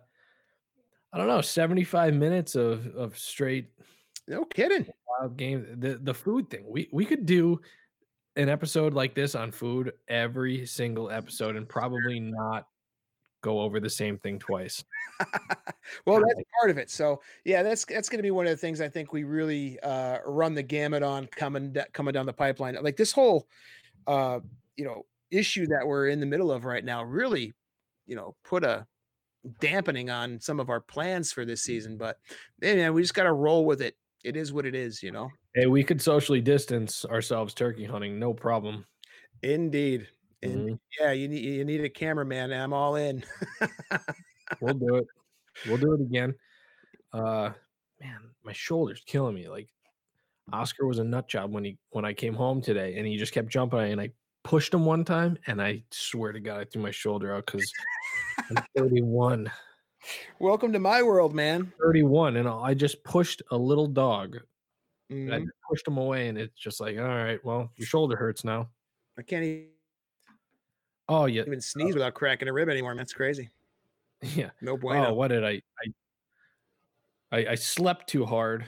i 1.13 1.17
don't 1.17 1.27
know 1.27 1.41
75 1.41 2.13
minutes 2.13 2.55
of 2.55 2.87
of 2.95 3.17
straight 3.17 3.69
No 4.27 4.45
kidding. 4.45 4.85
wild 5.19 5.37
game 5.37 5.65
the 5.79 5.95
the 6.01 6.13
food 6.13 6.49
thing 6.49 6.65
we 6.67 6.89
we 6.91 7.05
could 7.05 7.25
do 7.25 7.59
an 8.35 8.49
episode 8.49 8.93
like 8.93 9.15
this 9.15 9.35
on 9.35 9.51
food 9.51 9.93
every 10.07 10.65
single 10.65 11.09
episode 11.09 11.55
and 11.55 11.67
probably 11.67 12.19
not 12.19 12.67
go 13.41 13.59
over 13.61 13.79
the 13.79 13.89
same 13.89 14.17
thing 14.17 14.37
twice 14.39 14.83
well, 16.05 16.19
that's 16.21 16.41
part 16.59 16.69
of 16.69 16.77
it. 16.77 16.89
So 16.91 17.21
yeah, 17.45 17.63
that's 17.63 17.85
that's 17.85 18.09
going 18.09 18.19
to 18.19 18.23
be 18.23 18.29
one 18.31 18.45
of 18.45 18.51
the 18.51 18.57
things 18.57 18.81
I 18.81 18.89
think 18.89 19.13
we 19.13 19.23
really 19.23 19.79
uh, 19.79 20.19
run 20.25 20.53
the 20.53 20.61
gamut 20.63 21.01
on 21.01 21.25
coming 21.27 21.75
coming 21.93 22.13
down 22.13 22.25
the 22.27 22.33
pipeline. 22.33 22.77
Like 22.83 22.97
this 22.97 23.11
whole, 23.11 23.47
uh, 24.05 24.41
you 24.75 24.85
know, 24.85 25.05
issue 25.31 25.65
that 25.67 25.87
we're 25.87 26.09
in 26.09 26.19
the 26.19 26.25
middle 26.27 26.51
of 26.51 26.65
right 26.65 26.83
now 26.85 27.03
really, 27.03 27.53
you 28.07 28.15
know, 28.15 28.35
put 28.43 28.63
a 28.63 28.87
dampening 29.59 30.09
on 30.09 30.39
some 30.39 30.59
of 30.59 30.69
our 30.69 30.81
plans 30.81 31.31
for 31.31 31.45
this 31.45 31.61
season. 31.63 31.97
But 31.97 32.17
man, 32.59 32.93
we 32.93 33.01
just 33.01 33.13
got 33.13 33.23
to 33.23 33.33
roll 33.33 33.65
with 33.65 33.81
it. 33.81 33.95
It 34.23 34.35
is 34.35 34.51
what 34.51 34.65
it 34.65 34.73
is, 34.75 35.03
you 35.03 35.11
know. 35.11 35.29
Hey, 35.53 35.67
we 35.67 35.83
could 35.83 36.01
socially 36.01 36.41
distance 36.41 37.05
ourselves 37.05 37.53
turkey 37.53 37.85
hunting, 37.85 38.19
no 38.19 38.33
problem. 38.33 38.85
Indeed. 39.43 40.07
And 40.41 40.69
Mhm. 40.69 40.79
yeah, 40.99 41.11
you 41.11 41.27
need 41.27 41.43
you 41.43 41.65
need 41.65 41.83
a 41.83 41.89
cameraman. 41.89 42.51
I'm 42.51 42.73
all 42.73 42.95
in. 42.95 43.23
We'll 44.61 44.75
do 44.75 44.95
it. 44.95 45.07
We'll 45.67 45.77
do 45.77 45.93
it 45.93 46.01
again. 46.01 46.33
Uh 47.13 47.51
man, 47.99 48.29
my 48.43 48.53
shoulder's 48.53 49.01
killing 49.05 49.35
me. 49.35 49.47
Like 49.49 49.69
Oscar 50.53 50.85
was 50.87 50.99
a 50.99 51.03
nut 51.03 51.27
job 51.27 51.51
when 51.51 51.63
he 51.63 51.77
when 51.89 52.05
I 52.05 52.13
came 52.13 52.33
home 52.33 52.61
today 52.61 52.97
and 52.97 53.05
he 53.07 53.17
just 53.17 53.33
kept 53.33 53.49
jumping 53.49 53.79
and 53.91 53.99
I 54.01 54.11
pushed 54.43 54.73
him 54.73 54.85
one 54.85 55.03
time 55.03 55.37
and 55.47 55.61
I 55.61 55.83
swear 55.91 56.31
to 56.31 56.39
God 56.39 56.59
I 56.61 56.65
threw 56.65 56.81
my 56.81 56.91
shoulder 56.91 57.33
out 57.35 57.45
because 57.45 57.71
I'm 58.37 58.57
31. 58.75 59.51
Welcome 60.39 60.71
to 60.73 60.79
my 60.79 61.03
world, 61.03 61.33
man. 61.33 61.73
31 61.81 62.37
and 62.37 62.47
I 62.47 62.73
just 62.73 63.03
pushed 63.03 63.41
a 63.51 63.57
little 63.57 63.87
dog. 63.87 64.37
I 65.09 65.13
Mhm. 65.13 65.45
just 65.45 65.57
pushed 65.69 65.87
him 65.87 65.97
away 65.97 66.27
and 66.27 66.37
it's 66.37 66.57
just 66.59 66.79
like, 66.79 66.97
all 66.97 67.03
right, 67.07 67.43
well, 67.43 67.71
your 67.77 67.87
shoulder 67.87 68.15
hurts 68.15 68.43
now. 68.43 68.69
I 69.17 69.21
can't 69.23 69.43
even. 69.43 69.71
Oh 71.09 71.25
yeah. 71.25 71.43
even 71.43 71.61
sneeze 71.61 71.93
without 71.93 72.13
cracking 72.13 72.47
a 72.49 72.53
rib 72.53 72.67
anymore. 72.69 72.91
Man. 72.91 72.97
That's 72.97 73.13
crazy. 73.13 73.49
Yeah. 74.35 74.49
No 74.61 74.73
Oh, 74.81 75.13
what 75.13 75.27
did 75.29 75.43
I 75.43 75.61
I 75.79 75.93
I, 77.31 77.47
I 77.51 77.55
slept 77.55 78.07
too 78.09 78.25
hard 78.25 78.65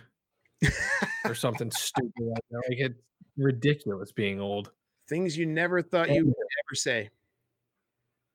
or 1.25 1.33
something 1.33 1.71
stupid 1.71 2.11
like 2.19 2.43
that. 2.51 2.63
Like 2.69 2.79
it's 2.79 2.99
ridiculous 3.37 4.11
being 4.11 4.39
old. 4.39 4.71
Things 5.09 5.37
you 5.37 5.45
never 5.45 5.81
thought 5.81 6.09
you 6.09 6.25
would 6.25 6.35
ever 6.35 6.75
say. 6.75 7.09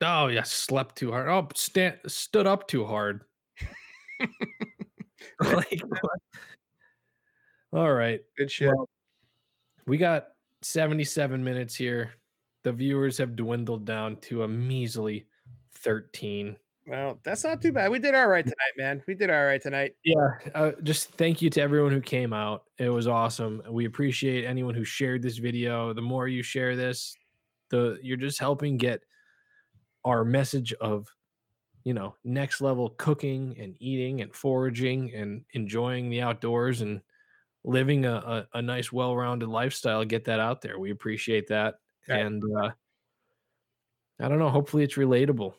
Oh 0.05 0.29
yeah, 0.29 0.43
slept 0.43 0.97
too 0.97 1.11
hard. 1.11 1.29
Oh, 1.29 1.49
stand 1.55 1.99
stood 2.07 2.47
up 2.47 2.69
too 2.69 2.85
hard. 2.85 3.23
like, 5.41 5.83
all 7.73 7.93
right, 7.93 8.21
Good 8.37 8.51
shit. 8.51 8.69
Well, 8.69 8.89
we 9.87 9.99
got 9.99 10.29
77 10.63 11.43
minutes 11.43 11.75
here. 11.75 12.13
The 12.63 12.73
viewers 12.73 13.19
have 13.19 13.37
dwindled 13.37 13.85
down 13.85 14.17
to 14.23 14.45
a 14.45 14.49
measly 14.49 15.27
13. 15.79 16.57
Well, 16.87 17.19
that's 17.25 17.45
not 17.45 17.63
too 17.63 17.73
bad. 17.73 17.91
We 17.91 17.99
did 17.99 18.15
all 18.15 18.29
right 18.29 18.45
tonight, 18.45 18.73
man. 18.77 19.03
We 19.07 19.15
did 19.15 19.31
all 19.31 19.45
right 19.45 19.61
tonight. 19.61 19.95
Yeah, 20.05 20.29
uh, 20.55 20.73
just 20.83 21.13
thank 21.13 21.41
you 21.41 21.49
to 21.51 21.61
everyone 21.63 21.93
who 21.93 22.01
came 22.01 22.33
out. 22.33 22.65
It 22.79 22.91
was 22.91 23.09
awesome. 23.09 23.63
We 23.71 23.87
appreciate 23.87 24.45
anyone 24.45 24.75
who 24.75 24.85
shared 24.85 25.23
this 25.23 25.39
video. 25.39 25.93
The 25.95 26.03
more 26.03 26.29
you 26.29 26.43
share 26.43 26.77
this, 26.77 27.17
the 27.71 27.99
you're 28.03 28.19
just 28.19 28.39
helping 28.39 28.77
get 28.77 29.01
our 30.05 30.25
message 30.25 30.73
of, 30.75 31.09
you 31.85 31.95
know, 31.95 32.15
next 32.25 32.61
level 32.61 32.91
cooking 32.91 33.57
and 33.59 33.75
eating 33.79 34.21
and 34.21 34.35
foraging 34.35 35.13
and 35.15 35.45
enjoying 35.53 36.11
the 36.11 36.21
outdoors 36.23 36.81
and 36.81 37.01
living 37.65 38.05
a, 38.07 38.15
a, 38.15 38.49
a 38.59 38.63
nice, 38.63 38.93
well-rounded 38.93 39.49
lifestyle. 39.49 40.05
Get 40.05 40.25
that 40.25 40.41
out 40.41 40.61
there. 40.61 40.79
We 40.79 40.91
appreciate 40.91 41.47
that, 41.49 41.77
Yeah. 42.09 42.17
and 42.17 42.43
uh, 42.59 42.71
I 44.21 44.29
don't 44.29 44.39
know. 44.39 44.51
Hopefully, 44.51 44.85
it's 44.85 44.95
relatable 44.95 45.55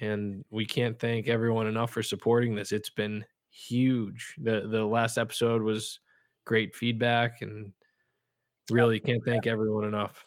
and 0.00 0.44
we 0.50 0.64
can't 0.64 0.98
thank 0.98 1.28
everyone 1.28 1.66
enough 1.66 1.90
for 1.90 2.02
supporting 2.02 2.54
this. 2.54 2.72
It's 2.72 2.88
been 2.90 3.24
huge. 3.50 4.34
the 4.38 4.66
The 4.66 4.84
last 4.84 5.18
episode 5.18 5.62
was 5.62 6.00
great 6.46 6.74
feedback, 6.74 7.42
and 7.42 7.72
really 8.70 8.98
can't 9.00 9.24
thank 9.24 9.46
everyone 9.46 9.84
enough. 9.84 10.26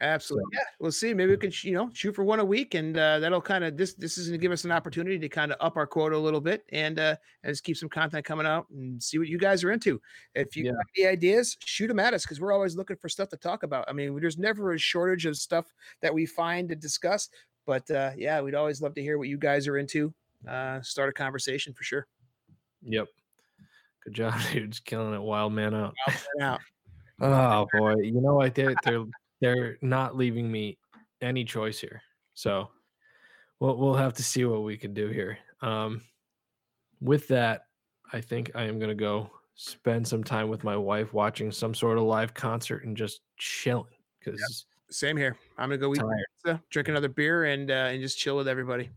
Absolutely. 0.00 0.50
Yeah. 0.52 0.60
We'll 0.78 0.92
see. 0.92 1.12
Maybe 1.12 1.32
we 1.32 1.36
can, 1.36 1.52
you 1.62 1.72
know, 1.72 1.90
shoot 1.92 2.14
for 2.14 2.22
one 2.22 2.38
a 2.38 2.44
week 2.44 2.74
and 2.74 2.96
uh, 2.96 3.18
that'll 3.18 3.40
kind 3.40 3.64
of 3.64 3.76
this 3.76 3.94
this 3.94 4.16
is 4.16 4.28
gonna 4.28 4.38
give 4.38 4.52
us 4.52 4.64
an 4.64 4.70
opportunity 4.70 5.18
to 5.18 5.28
kind 5.28 5.50
of 5.50 5.58
up 5.60 5.76
our 5.76 5.86
quota 5.86 6.16
a 6.16 6.18
little 6.18 6.40
bit 6.40 6.64
and 6.70 6.98
uh 6.98 7.16
and 7.42 7.52
just 7.52 7.64
keep 7.64 7.76
some 7.76 7.88
content 7.88 8.24
coming 8.24 8.46
out 8.46 8.66
and 8.70 9.02
see 9.02 9.18
what 9.18 9.28
you 9.28 9.38
guys 9.38 9.64
are 9.64 9.72
into. 9.72 10.00
If 10.34 10.56
you 10.56 10.64
yeah. 10.64 10.72
have 10.72 10.86
any 10.96 11.06
ideas, 11.06 11.56
shoot 11.64 11.88
them 11.88 11.98
at 11.98 12.14
us 12.14 12.22
because 12.22 12.40
we're 12.40 12.52
always 12.52 12.76
looking 12.76 12.96
for 12.96 13.08
stuff 13.08 13.28
to 13.30 13.36
talk 13.36 13.64
about. 13.64 13.86
I 13.88 13.92
mean, 13.92 14.18
there's 14.20 14.38
never 14.38 14.72
a 14.72 14.78
shortage 14.78 15.26
of 15.26 15.36
stuff 15.36 15.66
that 16.00 16.14
we 16.14 16.26
find 16.26 16.68
to 16.68 16.76
discuss. 16.76 17.28
But 17.66 17.90
uh 17.90 18.12
yeah, 18.16 18.40
we'd 18.40 18.54
always 18.54 18.80
love 18.80 18.94
to 18.94 19.02
hear 19.02 19.18
what 19.18 19.28
you 19.28 19.36
guys 19.36 19.66
are 19.66 19.78
into. 19.78 20.14
Uh 20.46 20.80
start 20.80 21.08
a 21.08 21.12
conversation 21.12 21.72
for 21.72 21.82
sure. 21.82 22.06
Yep. 22.82 23.08
Good 24.04 24.14
job, 24.14 24.34
dude. 24.52 24.70
Just 24.70 24.84
killing 24.84 25.14
it. 25.14 25.20
Wild 25.20 25.52
man 25.52 25.74
out. 25.74 25.94
Wild 26.06 26.20
man 26.36 26.48
out. 26.48 26.60
oh 27.20 27.66
boy. 27.76 27.94
You 27.96 28.20
know 28.20 28.34
what? 28.34 28.54
They're 28.54 28.76
they're 28.84 29.04
they're 29.40 29.78
not 29.82 30.16
leaving 30.16 30.50
me 30.50 30.78
any 31.20 31.44
choice 31.44 31.78
here. 31.78 32.02
So 32.34 32.68
we'll 33.60 33.76
we'll 33.76 33.94
have 33.94 34.14
to 34.14 34.22
see 34.22 34.44
what 34.44 34.62
we 34.62 34.76
can 34.76 34.94
do 34.94 35.08
here. 35.08 35.38
Um, 35.60 36.02
with 37.00 37.28
that, 37.28 37.62
I 38.12 38.20
think 38.20 38.52
I 38.54 38.64
am 38.64 38.78
gonna 38.78 38.94
go 38.94 39.30
spend 39.54 40.06
some 40.06 40.22
time 40.22 40.48
with 40.48 40.62
my 40.62 40.76
wife 40.76 41.12
watching 41.12 41.50
some 41.50 41.74
sort 41.74 41.98
of 41.98 42.04
live 42.04 42.32
concert 42.32 42.84
and 42.84 42.96
just 42.96 43.20
chilling 43.38 43.86
because 44.18 44.38
yep. 44.40 44.94
same 44.94 45.16
here. 45.16 45.36
I'm 45.56 45.68
gonna 45.68 45.78
go 45.78 45.94
eat 45.94 46.02
pizza, 46.44 46.62
drink 46.70 46.88
another 46.88 47.08
beer, 47.08 47.44
and 47.44 47.70
uh, 47.70 47.90
and 47.92 48.00
just 48.00 48.18
chill 48.18 48.36
with 48.36 48.48
everybody. 48.48 48.90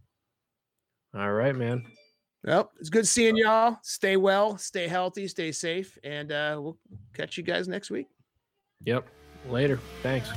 All 1.16 1.34
right, 1.34 1.56
man. 1.56 1.86
Well, 2.44 2.72
it's 2.80 2.90
good 2.90 3.08
seeing 3.08 3.38
y'all. 3.38 3.78
Stay 3.84 4.18
well, 4.18 4.58
stay 4.58 4.88
healthy, 4.88 5.28
stay 5.28 5.52
safe, 5.52 5.98
and 6.04 6.32
uh, 6.32 6.58
we'll 6.60 6.78
catch 7.14 7.38
you 7.38 7.44
guys 7.44 7.68
next 7.68 7.92
week. 7.92 8.08
Yep. 8.86 9.08
Later. 9.50 9.80
Thanks. 10.04 10.30